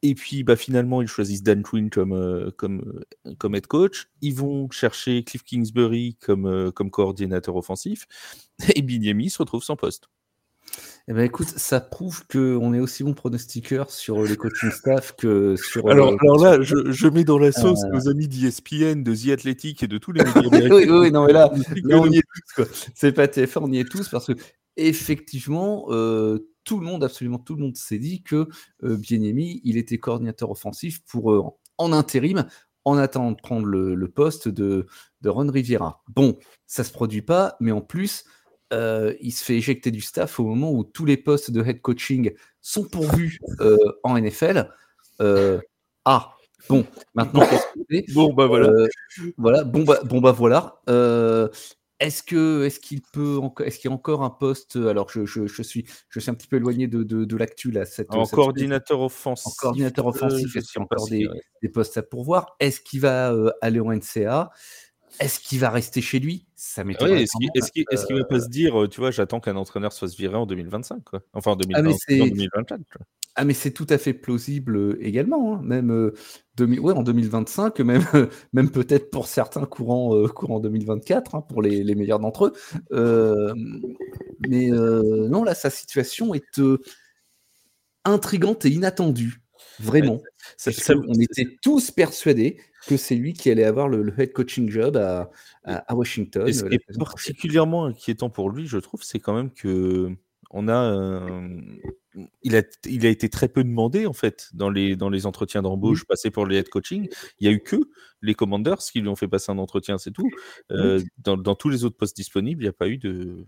Et 0.03 0.15
puis, 0.15 0.45
bah, 0.45 0.57
finalement, 0.57 1.03
ils 1.03 1.09
choisissent 1.09 1.43
Dan 1.43 1.63
Quinn 1.63 1.91
comme, 1.91 2.13
euh, 2.13 2.51
comme, 2.57 3.03
euh, 3.27 3.35
comme 3.39 3.55
head 3.55 3.67
coach. 3.67 4.09
Ils 4.23 4.35
vont 4.35 4.71
chercher 4.71 5.25
Cliff 5.25 5.43
Kingsbury 5.43 6.17
comme, 6.21 6.47
euh, 6.47 6.71
comme 6.71 6.91
coordinateur 6.91 7.57
offensif. 7.57 8.07
Et 8.77 8.83
Binyemi 8.83 9.31
se 9.31 9.39
retrouve 9.39 9.63
sans 9.65 9.77
poste. 9.77 10.09
Eh 11.09 11.13
ben 11.13 11.23
écoute, 11.25 11.47
ça 11.47 11.81
prouve 11.81 12.27
qu'on 12.27 12.75
est 12.75 12.81
aussi 12.81 13.05
bon 13.05 13.15
pronostiqueur 13.15 13.93
sur 13.93 14.25
les 14.25 14.37
coaching 14.37 14.73
staff 14.73 15.15
que 15.17 15.55
sur. 15.55 15.89
Alors, 15.89 16.13
euh, 16.13 16.17
alors 16.21 16.45
là, 16.45 16.61
je, 16.61 16.91
je, 16.91 17.07
mets 17.07 17.23
dans 17.23 17.39
la 17.39 17.53
sauce 17.53 17.85
euh... 17.85 17.93
nos 17.93 18.09
amis 18.09 18.27
d'ESPN, 18.27 19.05
de 19.05 19.15
The 19.15 19.29
Athletic 19.29 19.85
et 19.85 19.87
de 19.87 19.99
tous 19.99 20.11
les 20.11 20.25
médias. 20.25 20.43
oui, 20.75 20.91
oui, 20.91 21.13
non, 21.13 21.27
mais 21.27 21.33
là, 21.33 21.49
on 21.93 22.11
y 22.11 22.19
est 22.19 22.25
tous. 22.57 22.91
C'est 22.97 23.13
pas 23.13 23.27
TF1, 23.27 23.61
on 23.61 23.73
y 23.73 23.79
est 23.79 23.89
tous 23.89 24.09
parce 24.09 24.27
que 24.27 24.33
effectivement, 24.77 25.87
euh, 25.91 26.51
tout 26.65 26.81
le 26.81 26.87
monde, 26.87 27.05
absolument 27.05 27.39
tout 27.39 27.55
le 27.55 27.63
monde 27.63 27.77
s'est 27.77 28.01
dit 28.01 28.25
que 28.25 28.49
euh, 28.83 28.97
Bienemi, 28.97 29.61
il 29.63 29.77
était 29.77 29.99
coordinateur 29.99 30.51
offensif 30.51 31.05
pour 31.07 31.57
en 31.79 31.93
intérim 31.93 32.47
en 32.85 32.99
attendant 32.99 33.31
de 33.31 33.41
prendre 33.41 33.67
le, 33.67 33.95
le 33.95 34.09
poste 34.09 34.49
de, 34.49 34.87
de 35.21 35.29
Ron 35.29 35.51
Riviera. 35.51 36.03
Bon, 36.09 36.37
ça 36.67 36.83
se 36.83 36.93
produit 36.93 37.23
pas, 37.23 37.57
mais 37.61 37.71
en 37.71 37.81
plus, 37.81 38.25
euh, 38.73 39.15
il 39.21 39.33
se 39.33 39.45
fait 39.45 39.57
éjecter 39.57 39.91
du 39.91 40.01
staff 40.01 40.41
au 40.41 40.45
moment 40.45 40.73
où 40.73 40.83
tous 40.83 41.05
les 41.05 41.17
postes 41.17 41.51
de 41.51 41.63
head 41.63 41.81
coaching 41.81 42.33
sont 42.61 42.85
pourvus 42.85 43.39
euh, 43.61 43.77
en 44.03 44.19
NFL. 44.19 44.69
Euh, 45.21 45.61
ah, 46.05 46.35
bon, 46.69 46.85
maintenant, 47.15 47.47
bon, 48.15 48.33
bah 48.35 48.47
voilà. 48.47 48.73
voilà, 49.37 49.65
bon, 49.65 49.85
bah, 49.85 50.01
bon, 50.05 50.21
bah 50.21 50.33
voilà. 50.33 50.81
est-ce 52.01 52.25
que 52.25 52.65
est-ce 52.65 52.81
qu'il 52.81 53.03
peut 53.13 53.39
est-ce 53.65 53.79
qu'il 53.79 53.89
y 53.89 53.93
a 53.93 53.95
encore 53.95 54.25
un 54.25 54.31
poste? 54.31 54.75
Alors 54.75 55.11
je, 55.11 55.25
je, 55.27 55.47
je, 55.47 55.63
suis 55.63 55.87
je 56.09 56.19
suis 56.19 56.31
un 56.31 56.35
petit 56.35 56.49
peu 56.49 56.57
éloigné 56.57 56.89
de, 56.89 57.05
de, 57.05 57.25
de 57.25 57.37
l'actu 57.37 57.71
là 57.71 57.85
cette, 57.85 58.13
en 58.13 58.27
coordinateur 58.27 59.01
offensif. 59.01 59.47
En 59.47 59.55
coordinateur 59.57 60.07
offensif 60.07 60.57
est-ce 60.57 60.73
qu'il 60.73 60.81
y 60.81 60.83
a 60.83 60.85
encore 60.85 61.09
des, 61.09 61.29
des, 61.63 61.69
postes 61.69 61.97
à 61.99 62.03
pourvoir? 62.03 62.57
Est-ce 62.59 62.81
qu'il 62.81 63.01
va 63.01 63.33
aller 63.63 63.79
en 63.79 63.93
NCA 63.93 64.51
est-ce 65.21 65.41
qu'il 65.41 65.59
va 65.59 65.71
rester 65.71 66.01
chez 66.01 66.19
lui? 66.19 66.47
Ça 66.55 66.85
m'étonne. 66.85 67.13
est-ce 67.13 67.73
qu'il 67.73 67.85
ne 67.85 68.19
va 68.21 68.25
pas 68.25 68.41
se 68.41 68.49
dire, 68.49 68.83
euh, 68.83 68.89
tu 68.89 69.01
vois, 69.01 69.11
j'attends 69.11 69.41
qu'un 69.41 69.57
entraîneur 69.57 69.93
soit 69.93 70.09
se 70.09 70.17
virer 70.17 70.37
en 70.37 70.47
2025, 70.47 71.05
quoi. 71.05 71.23
Enfin, 71.33 71.53
en, 71.53 71.57
2024. 71.57 72.81
Ah, 72.99 73.05
ah, 73.37 73.45
mais 73.45 73.55
c'est 73.55 73.71
tout 73.71 73.87
à 73.91 73.99
fait 73.99 74.15
plausible 74.15 74.77
euh, 74.77 74.99
également, 75.01 75.57
hein. 75.57 75.61
même 75.63 75.91
euh, 75.91 76.15
ouais, 76.59 76.93
en 76.93 77.03
2025, 77.03 77.81
même, 77.81 78.03
même 78.53 78.71
peut-être 78.71 79.11
pour 79.11 79.27
certains 79.27 79.67
courant, 79.67 80.27
courant 80.29 80.61
2024, 80.61 81.35
hein, 81.35 81.41
pour 81.43 81.63
les, 81.63 81.83
les 81.85 81.95
meilleurs 81.95 82.21
d'entre 82.21 82.53
eux. 82.93 83.55
mais 84.49 84.69
non, 84.71 85.45
là, 85.45 85.55
sa 85.55 85.71
situation 85.71 86.35
est 86.35 86.61
intrigante 88.05 88.65
et 88.65 88.71
inattendue. 88.71 89.43
Vraiment. 89.79 90.23
on 90.67 91.21
était 91.21 91.57
tous 91.61 91.91
persuadés 91.91 92.59
que 92.87 92.97
c'est 92.97 93.15
lui 93.15 93.33
qui 93.33 93.51
allait 93.51 93.65
avoir 93.65 93.89
le, 93.89 94.13
head 94.19 94.33
coaching 94.33 94.71
job 94.71 94.97
à, 94.97 95.31
à, 95.65 95.95
Washington. 95.95 96.47
Et 96.47 96.53
ce 96.53 96.65
qui 96.65 96.75
est 96.77 96.99
particulièrement 96.99 97.87
inquiétant 97.87 98.31
pour 98.31 98.51
lui, 98.51 98.67
je 98.67 98.79
trouve, 98.79 99.03
c'est 99.03 99.19
quand 99.19 99.35
même 99.35 99.51
que 99.51 100.15
on 100.51 100.69
a, 100.69 101.31
il, 102.43 102.57
a, 102.57 102.63
il 102.85 103.07
a 103.07 103.09
été 103.09 103.29
très 103.29 103.49
peu 103.49 103.63
demandé 103.63 104.07
en 104.07 104.13
fait 104.13 104.49
dans 104.55 104.71
les, 104.71 104.97
dans 104.97 105.11
les 105.11 105.27
entretiens 105.27 105.63
d'embauche 105.63 106.05
passés 106.05 106.31
pour 106.31 106.47
les 106.47 106.57
head 106.57 106.69
coaching. 106.69 107.09
Il 107.41 107.47
y 107.47 107.51
a 107.51 107.53
eu 107.53 107.61
que 107.61 107.77
les 108.23 108.35
commanders 108.35 108.79
qui 108.79 109.01
lui 109.01 109.09
ont 109.09 109.17
fait 109.17 109.29
passer 109.29 109.53
un 109.53 109.59
entretien, 109.59 109.99
c'est 109.99 110.11
tout. 110.11 110.29
Euh, 110.71 111.01
dans, 111.19 111.37
dans, 111.37 111.55
tous 111.55 111.69
les 111.69 111.85
autres 111.85 111.97
postes 111.97 112.17
disponibles, 112.17 112.63
il 112.63 112.65
n'y 112.65 112.71
a 112.71 112.73
pas 112.73 112.89
eu 112.89 112.99
de. 112.99 113.45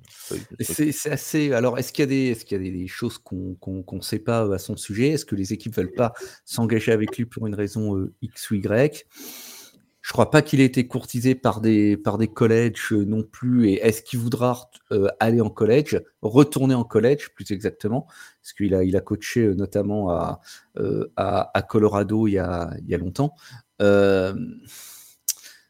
C'est 0.61 1.11
assez. 1.11 1.53
Alors, 1.53 1.79
est-ce 1.79 1.93
qu'il 1.93 2.03
y 2.03 2.05
a 2.05 2.07
des, 2.07 2.27
est-ce 2.29 2.45
qu'il 2.45 2.63
y 2.63 2.69
a 2.69 2.73
des, 2.73 2.87
choses 2.87 3.19
qu'on 3.19 3.57
ne 3.93 4.01
sait 4.01 4.19
pas 4.19 4.53
à 4.55 4.59
son 4.59 4.77
sujet? 4.77 5.09
Est-ce 5.09 5.25
que 5.25 5.35
les 5.35 5.53
équipes 5.53 5.75
veulent 5.75 5.95
pas 5.95 6.13
s'engager 6.45 6.93
avec 6.93 7.17
lui 7.17 7.25
pour 7.25 7.47
une 7.47 7.55
raison 7.55 7.97
euh, 7.97 8.13
X 8.23 8.51
ou 8.51 8.55
Y? 8.57 9.07
Je 10.09 10.15
crois 10.15 10.31
pas 10.31 10.41
qu'il 10.41 10.63
ait 10.63 10.65
été 10.65 10.87
courtisé 10.89 11.35
par 11.35 11.61
des, 11.61 11.99
par 11.99 12.17
des 12.17 12.29
collèges 12.29 12.93
euh, 12.93 13.05
non 13.05 13.23
plus. 13.23 13.69
Et 13.69 13.75
est-ce 13.87 14.03
qu'il 14.03 14.19
voudra 14.19 14.71
euh, 14.91 15.09
aller 15.21 15.43
en 15.43 15.51
collège, 15.51 16.03
retourner 16.23 16.75
en 16.75 16.83
collège 16.83 17.29
plus 17.35 17.51
exactement? 17.51 18.07
Parce 18.41 18.55
qu'il 18.55 18.75
a, 18.75 18.85
il 18.85 18.97
a 18.97 19.03
coaché 19.03 19.41
euh, 19.41 19.55
notamment 19.55 20.09
à, 20.09 20.41
à, 21.17 21.63
Colorado 21.69 22.27
il 22.27 22.33
y 22.33 22.39
a, 22.39 22.71
il 22.81 22.89
y 22.89 22.95
a 22.95 22.99
longtemps. 22.99 23.35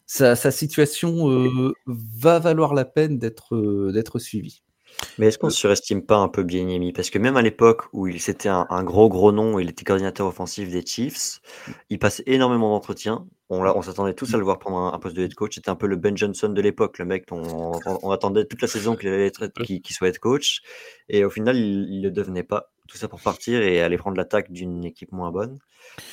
sa, 0.07 0.37
sa, 0.37 0.51
situation 0.53 1.75
va 1.87 2.39
valoir 2.39 2.75
la 2.75 2.85
peine 2.85 3.19
d'être, 3.19 3.91
d'être 3.91 4.21
suivie. 4.21 4.63
Mais 5.19 5.27
est-ce 5.27 5.39
qu'on 5.39 5.49
ne 5.49 5.53
surestime 5.53 6.03
pas 6.05 6.17
un 6.17 6.29
peu 6.29 6.43
Bieniemi 6.43 6.93
Parce 6.93 7.11
que 7.11 7.19
même 7.19 7.37
à 7.37 7.43
l'époque 7.43 7.85
où 7.93 8.07
il 8.07 8.21
c'était 8.21 8.49
un, 8.49 8.85
gros 8.85 9.09
gros 9.09 9.33
nom, 9.33 9.59
il 9.59 9.69
était 9.69 9.85
coordinateur 9.85 10.27
offensif 10.27 10.71
des 10.71 10.85
Chiefs, 10.85 11.41
il 11.91 11.99
passait 11.99 12.25
énormément 12.27 12.71
d'entretiens. 12.71 13.27
On, 13.51 13.65
on 13.65 13.83
s'attendait 13.83 14.15
tous 14.15 14.35
à 14.35 14.37
le 14.37 14.45
voir 14.45 14.59
prendre 14.59 14.95
un, 14.95 14.99
poste 14.99 15.17
de 15.17 15.23
head 15.23 15.35
coach. 15.35 15.55
C'était 15.55 15.71
un 15.71 15.77
peu 15.77 15.87
le 15.87 15.97
Ben 15.97 16.17
Johnson 16.17 16.49
de 16.49 16.61
l'époque, 16.61 16.99
le 16.99 17.05
mec 17.05 17.25
on, 17.31 17.73
on, 18.03 18.11
attendait 18.11 18.45
toute 18.45 18.63
la 18.63 18.69
saison 18.69 18.97
qu'il 18.97 19.09
allait 19.09 19.33
soit 19.35 20.09
head 20.09 20.19
coach. 20.19 20.63
Et 21.09 21.25
au 21.25 21.31
final, 21.31 21.57
il 21.57 22.01
ne 22.01 22.09
le 22.09 22.11
devenait 22.11 22.43
pas. 22.43 22.71
Tout 22.87 22.97
ça 22.97 23.07
pour 23.07 23.21
partir 23.21 23.61
et 23.61 23.83
aller 23.83 23.99
prendre 23.99 24.17
l'attaque 24.17 24.51
d'une 24.51 24.83
équipe 24.83 25.13
moins 25.13 25.31
bonne. 25.31 25.59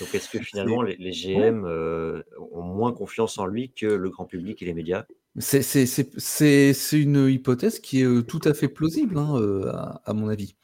Donc 0.02 0.14
est-ce 0.14 0.30
que 0.30 0.40
finalement 0.40 0.82
les, 0.82 1.12
GM 1.12 1.64
euh, 1.66 2.22
ont 2.52 2.64
moins 2.64 2.92
confiance 2.92 3.38
en 3.38 3.46
lui 3.46 3.72
que 3.72 3.86
le 3.86 4.10
grand 4.10 4.26
public 4.26 4.62
et 4.62 4.66
les 4.66 4.74
médias? 4.74 5.06
C'est 5.38 6.78
une 6.94 7.28
hypothèse 7.28 7.80
qui 7.80 8.02
est 8.02 8.06
euh, 8.06 8.22
tout 8.22 8.40
à 8.46 8.54
fait 8.54 8.70
plausible, 8.70 9.18
hein, 9.18 9.36
euh, 9.36 9.72
à, 10.06 10.14
mon 10.14 10.30
avis. 10.30 10.56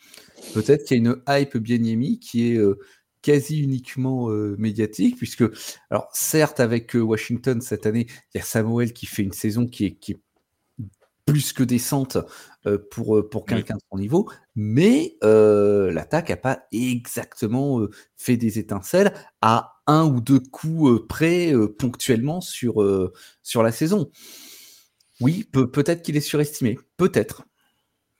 Peut-être 0.53 0.85
qu'il 0.85 1.03
y 1.03 1.07
a 1.07 1.11
une 1.11 1.21
hype 1.27 1.57
bien 1.57 1.83
émise 1.83 2.19
qui 2.19 2.51
est 2.51 2.57
euh, 2.57 2.79
quasi 3.21 3.59
uniquement 3.59 4.29
médiatique, 4.57 5.15
puisque, 5.17 5.43
alors 5.91 6.09
certes, 6.11 6.59
avec 6.59 6.95
Washington 6.95 7.61
cette 7.61 7.85
année, 7.85 8.07
il 8.33 8.39
y 8.39 8.41
a 8.41 8.43
Samuel 8.43 8.93
qui 8.93 9.05
fait 9.05 9.21
une 9.21 9.31
saison 9.31 9.67
qui 9.67 9.85
est, 9.85 9.95
qui 9.95 10.13
est 10.13 10.19
plus 11.25 11.53
que 11.53 11.61
décente 11.61 12.17
pour, 12.89 13.29
pour 13.29 13.45
quelqu'un 13.45 13.75
de 13.75 13.81
son 13.91 13.99
niveau, 13.99 14.27
mais 14.55 15.17
l'attaque 15.21 16.29
n'a 16.29 16.37
pas 16.37 16.63
exactement 16.71 17.85
fait 18.17 18.37
des 18.37 18.57
étincelles 18.57 19.13
à 19.43 19.75
un 19.85 20.05
ou 20.05 20.19
deux 20.19 20.39
coups 20.39 21.05
près 21.07 21.53
ponctuellement 21.77 22.41
sur, 22.41 22.83
sur 23.43 23.61
la 23.61 23.71
saison. 23.71 24.09
Oui, 25.21 25.45
peut-être 25.51 26.01
qu'il 26.01 26.17
est 26.17 26.21
surestimé. 26.21 26.77
Peut-être. 26.97 27.43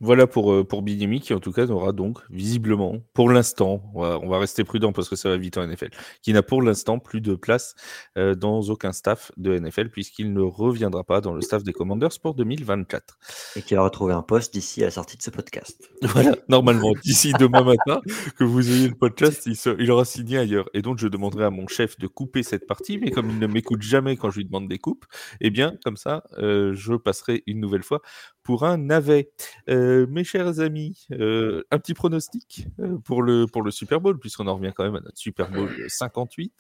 Voilà 0.03 0.25
pour, 0.25 0.51
euh, 0.51 0.63
pour 0.63 0.83
qui 0.83 1.33
en 1.33 1.39
tout 1.39 1.51
cas 1.51 1.67
n'aura 1.67 1.91
donc 1.91 2.17
visiblement, 2.31 2.97
pour 3.13 3.29
l'instant, 3.29 3.83
on 3.93 4.27
va, 4.27 4.39
rester 4.39 4.63
prudent 4.63 4.91
parce 4.91 5.07
que 5.07 5.15
ça 5.15 5.29
va 5.29 5.37
vite 5.37 5.57
en 5.59 5.67
NFL, 5.67 5.89
qui 6.23 6.33
n'a 6.33 6.41
pour 6.41 6.63
l'instant 6.63 6.97
plus 6.97 7.21
de 7.21 7.35
place 7.35 7.75
euh, 8.17 8.33
dans 8.33 8.61
aucun 8.61 8.93
staff 8.93 9.31
de 9.37 9.57
NFL 9.59 9.89
puisqu'il 9.89 10.33
ne 10.33 10.41
reviendra 10.41 11.03
pas 11.03 11.21
dans 11.21 11.33
le 11.33 11.41
staff 11.41 11.63
des 11.63 11.71
Commanders 11.71 12.19
pour 12.19 12.33
2024. 12.33 13.19
Et 13.57 13.61
qu'il 13.61 13.77
va 13.77 13.83
retrouver 13.83 14.13
un 14.13 14.23
poste 14.23 14.53
d'ici 14.53 14.81
à 14.81 14.85
la 14.85 14.91
sortie 14.91 15.17
de 15.17 15.21
ce 15.21 15.29
podcast. 15.29 15.87
Voilà, 16.13 16.35
normalement, 16.49 16.91
d'ici 17.03 17.31
demain 17.39 17.63
matin, 17.63 18.01
que 18.37 18.43
vous 18.43 18.69
ayez 18.69 18.87
le 18.89 18.95
podcast, 18.95 19.45
il, 19.45 19.55
il, 19.79 19.91
aura 19.91 20.03
signé 20.03 20.39
ailleurs. 20.39 20.67
Et 20.73 20.81
donc, 20.81 20.97
je 20.97 21.07
demanderai 21.07 21.45
à 21.45 21.49
mon 21.51 21.67
chef 21.67 21.97
de 21.99 22.07
couper 22.07 22.43
cette 22.43 22.67
partie, 22.67 22.97
mais 22.97 23.11
comme 23.11 23.29
il 23.29 23.39
ne 23.39 23.47
m'écoute 23.47 23.81
jamais 23.81 24.17
quand 24.17 24.29
je 24.29 24.39
lui 24.39 24.45
demande 24.45 24.67
des 24.67 24.77
coupes, 24.77 25.05
eh 25.39 25.51
bien, 25.51 25.77
comme 25.85 25.95
ça, 25.95 26.23
euh, 26.39 26.73
je 26.73 26.95
passerai 26.95 27.43
une 27.47 27.61
nouvelle 27.61 27.83
fois 27.83 28.01
pour 28.43 28.65
un 28.65 28.77
navet. 28.77 29.31
Euh, 29.69 30.05
mes 30.09 30.23
chers 30.23 30.59
amis, 30.59 31.07
euh, 31.11 31.63
un 31.71 31.79
petit 31.79 31.93
pronostic 31.93 32.67
euh, 32.79 32.97
pour 32.99 33.21
le, 33.21 33.47
pour 33.47 33.61
le 33.61 33.71
Super 33.71 34.01
Bowl, 34.01 34.19
puisqu'on 34.19 34.47
en 34.47 34.55
revient 34.55 34.71
quand 34.75 34.83
même 34.83 34.95
à 34.95 35.01
notre 35.01 35.17
Super 35.17 35.49
Bowl 35.49 35.69
58. 35.87 36.51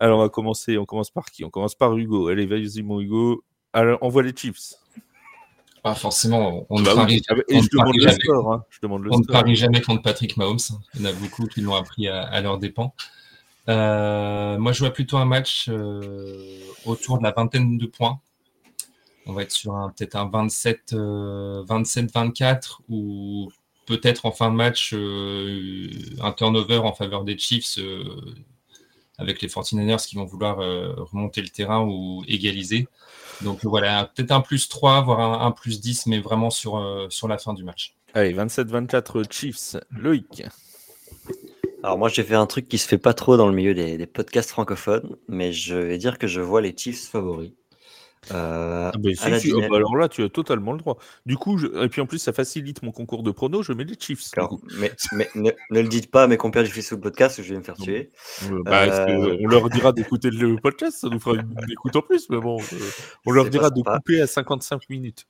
Alors, 0.00 0.18
on 0.18 0.22
va 0.22 0.28
commencer, 0.28 0.78
on 0.78 0.84
commence 0.84 1.10
par 1.10 1.26
qui? 1.26 1.44
On 1.44 1.50
commence 1.50 1.74
par 1.74 1.96
Hugo. 1.96 2.28
Allez, 2.28 2.46
vas-y, 2.46 2.82
mon 2.82 3.00
Hugo. 3.00 3.44
Alors, 3.72 3.98
on 4.02 4.08
voit 4.08 4.22
les 4.22 4.34
Chiefs. 4.34 4.74
Pas 5.82 5.94
forcément, 5.94 6.66
on, 6.68 6.80
ne 6.80 6.84
parie, 6.84 7.22
jamais, 9.54 9.80
contre 9.80 10.02
Patrick 10.02 10.36
Mahomes. 10.36 10.58
Il 10.94 11.02
y 11.02 11.06
en 11.06 11.10
a 11.10 11.12
beaucoup 11.12 11.46
qui 11.46 11.60
l'ont 11.60 11.76
appris 11.76 12.08
à, 12.08 12.22
à 12.22 12.40
leurs 12.40 12.58
dépens. 12.58 12.92
moi, 13.68 14.72
je 14.72 14.80
vois 14.80 14.90
plutôt 14.90 15.16
un 15.16 15.26
match 15.26 15.70
autour 16.84 17.18
de 17.18 17.22
la 17.22 17.30
vingtaine 17.30 17.78
de 17.78 17.86
points 17.86 18.20
on 19.26 19.32
va 19.32 19.42
être 19.42 19.52
sur 19.52 19.74
un, 19.74 19.90
peut-être 19.90 20.14
un 20.16 20.28
27, 20.28 20.92
27-24 20.92 20.94
euh, 20.94 22.54
ou 22.88 23.50
peut-être 23.86 24.26
en 24.26 24.32
fin 24.32 24.50
de 24.50 24.56
match 24.56 24.92
euh, 24.94 25.90
un 26.20 26.32
turnover 26.32 26.78
en 26.78 26.92
faveur 26.92 27.24
des 27.24 27.36
Chiefs 27.36 27.78
euh, 27.78 28.04
avec 29.18 29.42
les 29.42 29.48
49ers 29.48 30.06
qui 30.06 30.16
vont 30.16 30.24
vouloir 30.24 30.58
remonter 30.58 31.40
le 31.40 31.48
terrain 31.48 31.82
ou 31.82 32.22
égaliser. 32.28 32.86
Donc 33.40 33.64
voilà, 33.64 34.10
peut-être 34.14 34.32
un 34.32 34.42
plus 34.42 34.68
3, 34.68 35.02
voire 35.02 35.42
un, 35.42 35.52
plus 35.52 35.80
10, 35.80 36.06
mais 36.06 36.18
vraiment 36.18 36.50
sur, 36.50 37.06
sur 37.08 37.26
la 37.26 37.38
fin 37.38 37.54
du 37.54 37.64
match. 37.64 37.94
Allez, 38.12 38.34
27-24 38.34 39.32
Chiefs. 39.32 39.76
Loïc 39.90 40.44
alors 41.82 41.98
moi 41.98 42.08
j'ai 42.08 42.24
fait 42.24 42.34
un 42.34 42.46
truc 42.46 42.68
qui 42.68 42.78
se 42.78 42.88
fait 42.88 42.98
pas 42.98 43.14
trop 43.14 43.36
dans 43.36 43.46
le 43.46 43.54
milieu 43.54 43.72
des, 43.72 43.96
des 43.96 44.06
podcasts 44.06 44.50
francophones, 44.50 45.16
mais 45.28 45.52
je 45.52 45.76
vais 45.76 45.98
dire 45.98 46.18
que 46.18 46.26
je 46.26 46.40
vois 46.40 46.60
les 46.60 46.74
Chiefs 46.76 47.10
favoris. 47.10 47.52
Euh, 48.32 48.90
ah 48.92 48.96
oh, 48.96 49.60
bah, 49.70 49.76
alors 49.76 49.96
là, 49.96 50.08
tu 50.08 50.22
as 50.22 50.28
totalement 50.28 50.72
le 50.72 50.78
droit. 50.78 50.98
Du 51.26 51.36
coup, 51.36 51.58
et 51.64 51.88
puis 51.88 52.00
en 52.00 52.06
plus, 52.06 52.18
ça 52.18 52.32
facilite 52.32 52.82
mon 52.82 52.92
concours 52.92 53.22
de 53.22 53.30
prono. 53.30 53.62
Je 53.62 53.72
mets 53.72 53.84
les 53.84 53.94
Chiefs. 53.98 54.30
mais, 55.12 55.28
ne, 55.34 55.50
le 55.70 55.88
dites 55.88 56.10
pas 56.10 56.24
à 56.24 56.26
mes 56.26 56.36
compères 56.36 56.64
du 56.64 56.70
Facebook 56.70 57.00
Podcast, 57.00 57.42
je 57.42 57.52
vais 57.52 57.58
me 57.58 57.64
faire 57.64 57.76
tuer. 57.76 58.10
Bah, 58.64 58.84
euh, 58.84 59.36
on 59.40 59.48
leur 59.48 59.68
dira 59.70 59.92
d'écouter 59.92 60.30
le 60.30 60.56
podcast, 60.56 60.98
ça 60.98 61.08
nous 61.08 61.20
fera 61.20 61.36
une 61.36 61.54
écoute 61.70 61.96
en 61.96 62.02
plus. 62.02 62.28
Mais 62.30 62.40
bon, 62.40 62.58
euh, 62.60 62.76
on 63.26 63.30
leur 63.30 63.48
dira 63.48 63.70
de 63.70 63.82
couper 63.82 64.20
à 64.20 64.26
55 64.26 64.88
minutes. 64.90 65.26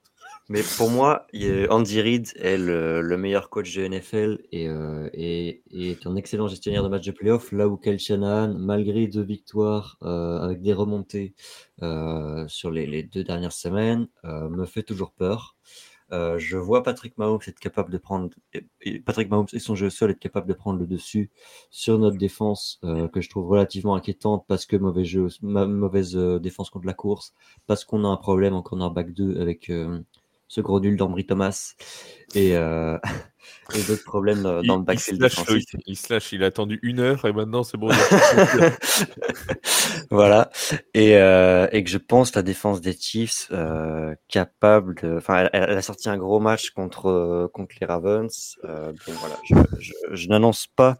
Mais 0.48 0.62
pour 0.76 0.90
moi, 0.90 1.26
Andy 1.70 2.00
Reid 2.00 2.28
est 2.36 2.56
le, 2.56 3.16
meilleur 3.16 3.50
coach 3.50 3.74
de 3.74 3.88
NFL 3.88 4.38
euh, 4.54 5.10
et, 5.12 5.62
est 5.72 6.06
un 6.06 6.14
excellent 6.14 6.46
gestionnaire 6.46 6.84
de 6.84 6.88
matchs 6.88 7.06
de 7.06 7.10
playoff, 7.10 7.50
là 7.50 7.66
où 7.66 7.76
Kel 7.76 7.98
Shanahan, 7.98 8.54
malgré 8.54 9.08
deux 9.08 9.24
victoires 9.24 9.98
euh, 10.02 10.38
avec 10.38 10.62
des 10.62 10.72
remontées 10.72 11.34
euh, 11.82 12.46
sur 12.46 12.70
les, 12.70 13.02
deux 13.02 13.24
dernières 13.24 13.52
semaines, 13.52 14.06
me 14.22 14.66
fait 14.66 14.84
toujours 14.84 15.10
peur. 15.10 15.56
je 16.12 16.56
vois 16.56 16.84
Patrick 16.84 17.18
Mahomes 17.18 17.40
être 17.48 17.58
capable 17.58 17.90
de 17.90 17.98
prendre 17.98 18.30
Patrick 19.04 19.28
Mahomes 19.28 19.48
et 19.52 19.58
son 19.58 19.74
jeu 19.74 19.90
seul 19.90 20.12
être 20.12 20.20
capable 20.20 20.46
de 20.46 20.54
prendre 20.54 20.78
le 20.78 20.86
dessus 20.86 21.28
sur 21.70 21.98
notre 21.98 22.18
défense 22.18 22.80
que 23.12 23.20
je 23.20 23.28
trouve 23.28 23.48
relativement 23.48 23.96
inquiétante 23.96 24.44
parce 24.46 24.64
que 24.64 24.76
mauvais 24.76 25.04
jeu, 25.04 25.26
mauvaise 25.42 26.14
défense 26.40 26.70
contre 26.70 26.86
la 26.86 26.94
course, 26.94 27.34
parce 27.66 27.84
qu'on 27.84 28.04
a 28.04 28.08
un 28.08 28.16
problème 28.16 28.54
en 28.54 28.62
cornerback 28.62 29.12
2 29.12 29.40
avec 29.40 29.70
ce 30.48 30.60
gros 30.60 30.80
nul 30.80 30.96
d'Ambry 30.96 31.26
Thomas. 31.26 31.74
Et, 32.34 32.56
euh, 32.56 32.98
et 33.74 33.82
d'autres 33.82 34.04
problèmes 34.04 34.42
dans, 34.42 34.76
le 34.76 34.82
backfield 34.82 35.20
défensif. 35.20 35.64
Il 35.86 35.96
se 35.96 36.12
lâche, 36.12 36.32
il 36.32 36.42
a 36.42 36.46
attendu 36.46 36.78
une 36.82 37.00
heure 37.00 37.24
et 37.24 37.32
maintenant 37.32 37.62
c'est 37.62 37.76
bon. 37.76 37.88
voilà. 40.10 40.50
Et, 40.94 41.16
euh, 41.16 41.66
et, 41.72 41.82
que 41.82 41.90
je 41.90 41.98
pense 41.98 42.34
la 42.34 42.42
défense 42.42 42.80
des 42.80 42.96
Chiefs 42.96 43.48
euh, 43.52 44.14
capable 44.28 44.94
de. 45.02 45.16
Enfin, 45.16 45.48
elle, 45.52 45.76
a 45.76 45.82
sorti 45.82 46.08
un 46.08 46.16
gros 46.16 46.40
match 46.40 46.70
contre, 46.70 47.06
euh, 47.06 47.48
contre 47.52 47.74
les 47.80 47.86
Ravens. 47.86 48.56
Euh, 48.64 48.92
voilà, 49.06 49.36
je, 49.44 49.54
je, 49.80 49.92
je 50.12 50.28
n'annonce 50.28 50.66
pas 50.66 50.98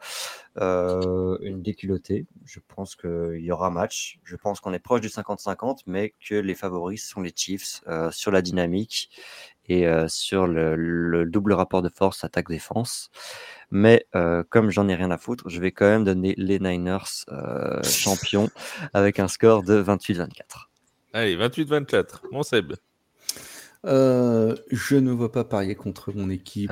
euh, 0.59 1.37
une 1.43 1.61
déculottée. 1.61 2.27
Je 2.45 2.61
pense 2.67 2.97
qu'il 2.97 3.41
y 3.41 3.53
aura 3.53 3.71
match. 3.71 4.19
Je 4.25 4.37
pense 4.37 4.61
qu'on 4.61 4.73
est 4.73 4.79
proche 4.79 5.03
du 5.03 5.09
50-50, 5.09 5.81
mais 5.87 6.15
que 6.27 6.35
les 6.35 6.55
favoris 6.55 7.07
sont 7.07 7.21
les 7.21 7.33
Chiefs 7.35 7.83
euh, 7.89 8.11
sur 8.11 8.31
la 8.31 8.41
dynamique 8.41 9.11
et 9.69 9.87
euh, 9.87 10.07
sur 10.09 10.47
le, 10.47 11.25
double 11.27 11.53
rapport 11.53 11.83
de 11.83 11.89
force 11.89 12.25
attaque-défense. 12.25 13.11
Mais 13.71 14.07
comme 14.49 14.71
j'en 14.71 14.87
ai 14.89 14.95
rien 14.95 15.11
à 15.11 15.19
foutre, 15.19 15.49
je 15.49 15.61
vais 15.61 15.73
quand 15.73 15.87
même 15.87 16.05
donner 16.05 16.35
les 16.37 16.61
Niners 16.61 17.25
champions 17.83 18.49
avec 18.95 19.19
un 19.19 19.27
score 19.27 19.65
de 19.65 19.83
28-24. 19.83 20.29
Allez, 21.13 21.37
28-24. 21.37 22.21
Mon 22.31 22.45
Seb. 22.45 22.75
je 23.85 24.95
ne 24.95 25.11
vois 25.11 25.33
pas 25.33 25.43
parier 25.43 25.75
contre 25.75 26.13
mon 26.13 26.31
équipe 26.31 26.71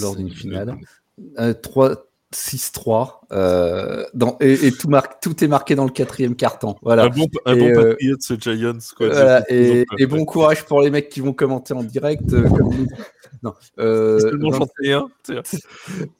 lors 0.00 0.16
d'une 0.16 0.30
finale. 0.30 0.76
3, 1.62 2.08
6-3. 2.34 3.20
Euh, 3.32 4.04
et, 4.40 4.70
tout, 4.72 4.88
marque, 4.88 5.20
tout 5.22 5.42
est 5.42 5.48
marqué 5.48 5.74
dans 5.74 5.84
le 5.84 5.90
quatrième 5.90 6.36
carton. 6.36 6.76
Voilà. 6.82 7.04
Un 7.04 7.08
bon, 7.08 7.26
un 7.46 7.56
bon 7.56 7.66
euh, 7.66 7.96
ce 8.20 8.34
Giants. 8.38 8.78
Quoi, 8.96 9.42
et, 9.50 9.86
bon 10.06 10.24
courage 10.24 10.64
pour 10.64 10.82
les 10.82 10.90
mecs 10.90 11.08
qui 11.08 11.20
vont 11.20 11.32
commenter 11.32 11.74
en 11.74 11.82
direct. 11.82 12.32
Euh, 12.32 12.48
non. 13.42 13.54
Euh, 13.78 14.18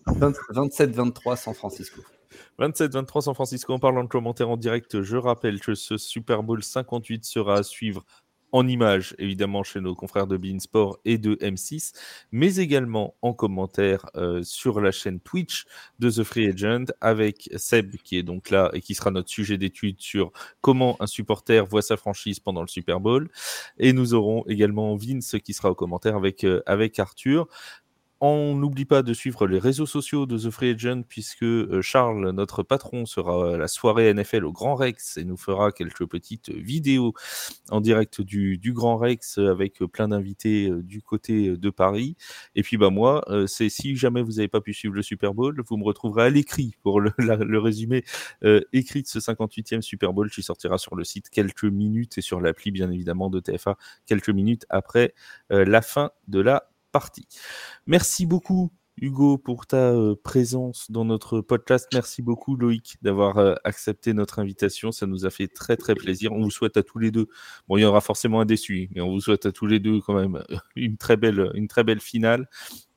27-23 0.06 1.36
San 1.36 1.54
Francisco. 1.54 2.00
27-23 2.58 3.20
San 3.22 3.34
Francisco. 3.34 3.72
En 3.72 3.78
parlant 3.78 4.02
de 4.02 4.08
commentaires 4.08 4.48
en 4.48 4.56
direct, 4.56 5.02
je 5.02 5.16
rappelle 5.16 5.60
que 5.60 5.74
ce 5.74 5.98
Super 5.98 6.42
Bowl 6.42 6.62
58 6.62 7.24
sera 7.24 7.56
à 7.58 7.62
suivre 7.62 8.04
en 8.52 8.66
images, 8.66 9.14
évidemment, 9.18 9.62
chez 9.62 9.80
nos 9.80 9.94
confrères 9.94 10.26
de 10.26 10.36
Beansport 10.36 10.98
et 11.04 11.18
de 11.18 11.34
M6, 11.36 11.92
mais 12.32 12.56
également 12.56 13.14
en 13.22 13.32
commentaire 13.32 14.06
euh, 14.16 14.42
sur 14.42 14.80
la 14.80 14.90
chaîne 14.90 15.20
Twitch 15.20 15.66
de 15.98 16.10
The 16.10 16.22
Free 16.22 16.48
Agent 16.48 16.86
avec 17.00 17.50
Seb 17.56 17.96
qui 17.96 18.16
est 18.18 18.22
donc 18.22 18.50
là 18.50 18.70
et 18.72 18.80
qui 18.80 18.94
sera 18.94 19.10
notre 19.10 19.28
sujet 19.28 19.58
d'étude 19.58 20.00
sur 20.00 20.32
comment 20.60 20.96
un 21.00 21.06
supporter 21.06 21.66
voit 21.66 21.82
sa 21.82 21.96
franchise 21.96 22.40
pendant 22.40 22.62
le 22.62 22.68
Super 22.68 23.00
Bowl. 23.00 23.30
Et 23.78 23.92
nous 23.92 24.14
aurons 24.14 24.44
également 24.46 24.96
Vince 24.96 25.36
qui 25.44 25.52
sera 25.52 25.70
au 25.70 25.74
commentaire 25.74 26.16
avec, 26.16 26.44
euh, 26.44 26.62
avec 26.66 26.98
Arthur. 26.98 27.48
On 28.20 28.56
n'oublie 28.56 28.84
pas 28.84 29.02
de 29.02 29.12
suivre 29.12 29.46
les 29.46 29.58
réseaux 29.58 29.86
sociaux 29.86 30.26
de 30.26 30.36
The 30.38 30.50
Free 30.50 30.70
Agent 30.70 31.02
puisque 31.08 31.44
euh, 31.44 31.80
Charles, 31.82 32.30
notre 32.30 32.64
patron, 32.64 33.06
sera 33.06 33.54
à 33.54 33.56
la 33.56 33.68
soirée 33.68 34.12
NFL 34.12 34.44
au 34.44 34.52
Grand 34.52 34.74
Rex 34.74 35.16
et 35.16 35.24
nous 35.24 35.36
fera 35.36 35.70
quelques 35.70 36.04
petites 36.06 36.50
vidéos 36.50 37.14
en 37.70 37.80
direct 37.80 38.20
du, 38.20 38.58
Grand 38.72 38.96
Rex 38.96 39.38
avec 39.38 39.78
plein 39.78 40.08
d'invités 40.08 40.68
euh, 40.68 40.82
du 40.82 41.00
côté 41.00 41.56
de 41.56 41.70
Paris. 41.70 42.16
Et 42.56 42.62
puis 42.62 42.76
bah 42.76 42.90
moi, 42.90 43.22
euh, 43.28 43.46
c'est 43.46 43.68
si 43.68 43.96
jamais 43.96 44.22
vous 44.22 44.32
n'avez 44.32 44.48
pas 44.48 44.60
pu 44.60 44.74
suivre 44.74 44.94
le 44.94 45.02
Super 45.02 45.32
Bowl, 45.32 45.62
vous 45.68 45.76
me 45.76 45.84
retrouverez 45.84 46.24
à 46.24 46.30
l'écrit 46.30 46.74
pour 46.82 47.00
le, 47.00 47.12
résumé 47.58 48.04
écrit 48.72 49.02
de 49.02 49.08
ce 49.08 49.18
58e 49.18 49.80
Super 49.80 50.12
Bowl 50.12 50.30
qui 50.30 50.42
sortira 50.42 50.78
sur 50.78 50.96
le 50.96 51.04
site 51.04 51.30
quelques 51.30 51.64
minutes 51.64 52.18
et 52.18 52.20
sur 52.20 52.40
l'appli 52.40 52.70
bien 52.70 52.90
évidemment 52.90 53.30
de 53.30 53.40
TFA 53.40 53.76
quelques 54.06 54.30
minutes 54.30 54.66
après 54.68 55.14
la 55.50 55.82
fin 55.82 56.10
de 56.28 56.40
la 56.40 56.70
partie. 56.92 57.26
Merci 57.86 58.26
beaucoup 58.26 58.72
Hugo, 59.00 59.38
pour 59.38 59.66
ta 59.66 59.92
euh, 59.92 60.14
présence 60.22 60.90
dans 60.90 61.04
notre 61.04 61.40
podcast. 61.40 61.88
Merci 61.92 62.22
beaucoup, 62.22 62.56
Loïc, 62.56 62.96
d'avoir 63.02 63.38
euh, 63.38 63.54
accepté 63.64 64.12
notre 64.12 64.38
invitation. 64.38 64.92
Ça 64.92 65.06
nous 65.06 65.24
a 65.26 65.30
fait 65.30 65.48
très, 65.48 65.76
très 65.76 65.94
plaisir. 65.94 66.32
On 66.32 66.42
vous 66.42 66.50
souhaite 66.50 66.76
à 66.76 66.82
tous 66.82 66.98
les 66.98 67.10
deux, 67.10 67.28
bon, 67.68 67.76
il 67.76 67.82
y 67.82 67.84
aura 67.84 68.00
forcément 68.00 68.40
un 68.40 68.44
déçu, 68.44 68.90
mais 68.94 69.00
on 69.00 69.10
vous 69.10 69.20
souhaite 69.20 69.46
à 69.46 69.52
tous 69.52 69.66
les 69.66 69.78
deux 69.78 70.00
quand 70.00 70.14
même 70.14 70.42
une 70.76 70.96
très 70.96 71.16
belle, 71.16 71.50
une 71.54 71.68
très 71.68 71.84
belle 71.84 72.00
finale, 72.00 72.48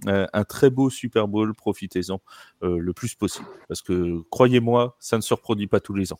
euh, 0.08 0.26
un 0.34 0.44
très 0.44 0.70
beau 0.70 0.90
Super 0.90 1.28
Bowl. 1.28 1.54
Profitez-en 1.54 2.22
le 2.62 2.94
plus 2.94 3.16
possible. 3.16 3.48
Parce 3.68 3.82
que, 3.82 4.22
croyez-moi, 4.30 4.98
ça 5.00 5.18
ne 5.18 5.22
se 5.22 5.34
reproduit 5.34 5.68
pas 5.68 5.80
tous 5.80 5.94
les 5.94 6.14
ans. 6.14 6.20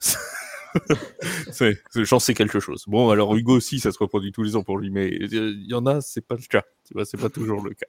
J'en 1.94 2.18
sais 2.18 2.34
quelque 2.34 2.60
chose. 2.60 2.84
Bon, 2.86 3.10
alors 3.10 3.34
Hugo 3.36 3.56
aussi, 3.56 3.80
ça 3.80 3.92
se 3.92 3.98
reproduit 3.98 4.32
tous 4.32 4.42
les 4.42 4.56
ans 4.56 4.62
pour 4.62 4.78
lui, 4.78 4.90
mais 4.90 5.08
il 5.08 5.66
y 5.66 5.74
en 5.74 5.86
a, 5.86 6.00
c'est 6.00 6.26
pas 6.26 6.36
le 6.36 6.42
cas. 6.48 6.64
Tu 6.90 6.94
vois, 6.94 7.04
c'est 7.04 7.20
pas 7.20 7.28
toujours 7.28 7.62
le 7.62 7.70
cas. 7.70 7.86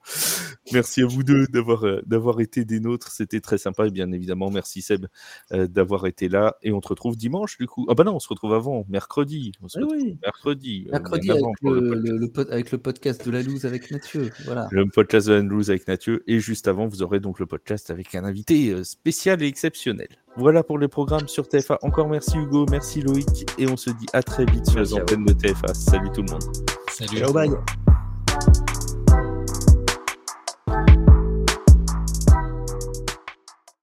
Merci 0.73 1.01
à 1.01 1.07
vous 1.07 1.23
deux 1.23 1.47
d'avoir 1.47 1.87
euh, 1.87 2.03
d'avoir 2.05 2.39
été 2.39 2.65
des 2.65 2.79
nôtres. 2.79 3.09
C'était 3.11 3.39
très 3.39 3.57
sympa 3.57 3.87
et 3.87 3.89
bien 3.89 4.11
évidemment, 4.11 4.51
merci 4.51 4.83
Seb 4.83 5.07
euh, 5.53 5.65
d'avoir 5.67 6.05
été 6.05 6.29
là. 6.29 6.57
Et 6.61 6.71
on 6.71 6.81
te 6.81 6.89
retrouve 6.89 7.17
dimanche 7.17 7.57
du 7.57 7.65
coup. 7.65 7.87
Ah 7.89 7.95
bah 7.95 8.03
non, 8.03 8.15
on 8.15 8.19
se 8.19 8.27
retrouve 8.27 8.53
avant, 8.53 8.85
mercredi. 8.89 9.53
On 9.63 9.67
se 9.67 9.79
oui. 9.79 10.19
mercredi. 10.21 10.85
Euh, 10.89 10.91
mercredi 10.91 11.31
avec 11.31 11.43
le, 11.63 12.51
avec 12.51 12.71
le, 12.71 12.77
podcast 12.77 13.25
de 13.25 13.31
la 13.31 13.41
loose 13.41 13.65
avec 13.65 13.89
Mathieu. 13.89 14.29
Voilà. 14.45 14.67
Le 14.69 14.87
podcast 14.87 15.27
de 15.27 15.33
la 15.33 15.41
loose 15.41 15.71
avec 15.71 15.87
Mathieu. 15.87 16.23
Et 16.27 16.39
juste 16.39 16.67
avant, 16.67 16.85
vous 16.85 17.01
aurez 17.01 17.19
donc 17.19 17.39
le 17.39 17.47
podcast 17.47 17.89
avec 17.89 18.13
un 18.13 18.23
invité 18.23 18.83
spécial 18.83 19.41
et 19.41 19.47
exceptionnel. 19.47 20.09
Voilà 20.37 20.63
pour 20.63 20.79
les 20.79 20.87
programmes 20.87 21.27
sur 21.27 21.47
TFA. 21.47 21.77
Encore 21.81 22.07
merci 22.07 22.37
Hugo, 22.37 22.65
merci 22.69 23.01
Loïc. 23.01 23.45
Et 23.57 23.67
on 23.67 23.77
se 23.77 23.89
dit 23.89 24.07
à 24.13 24.23
très 24.23 24.45
vite 24.45 24.65
sur 24.65 24.79
les 24.79 24.93
antennes 24.93 25.25
de 25.25 25.33
TFA. 25.33 25.73
Salut 25.73 26.09
tout 26.11 26.23
le 26.23 26.31
monde. 26.31 26.43
Salut. 26.89 27.17
Ciao, 27.17 27.33
bye. 27.33 27.51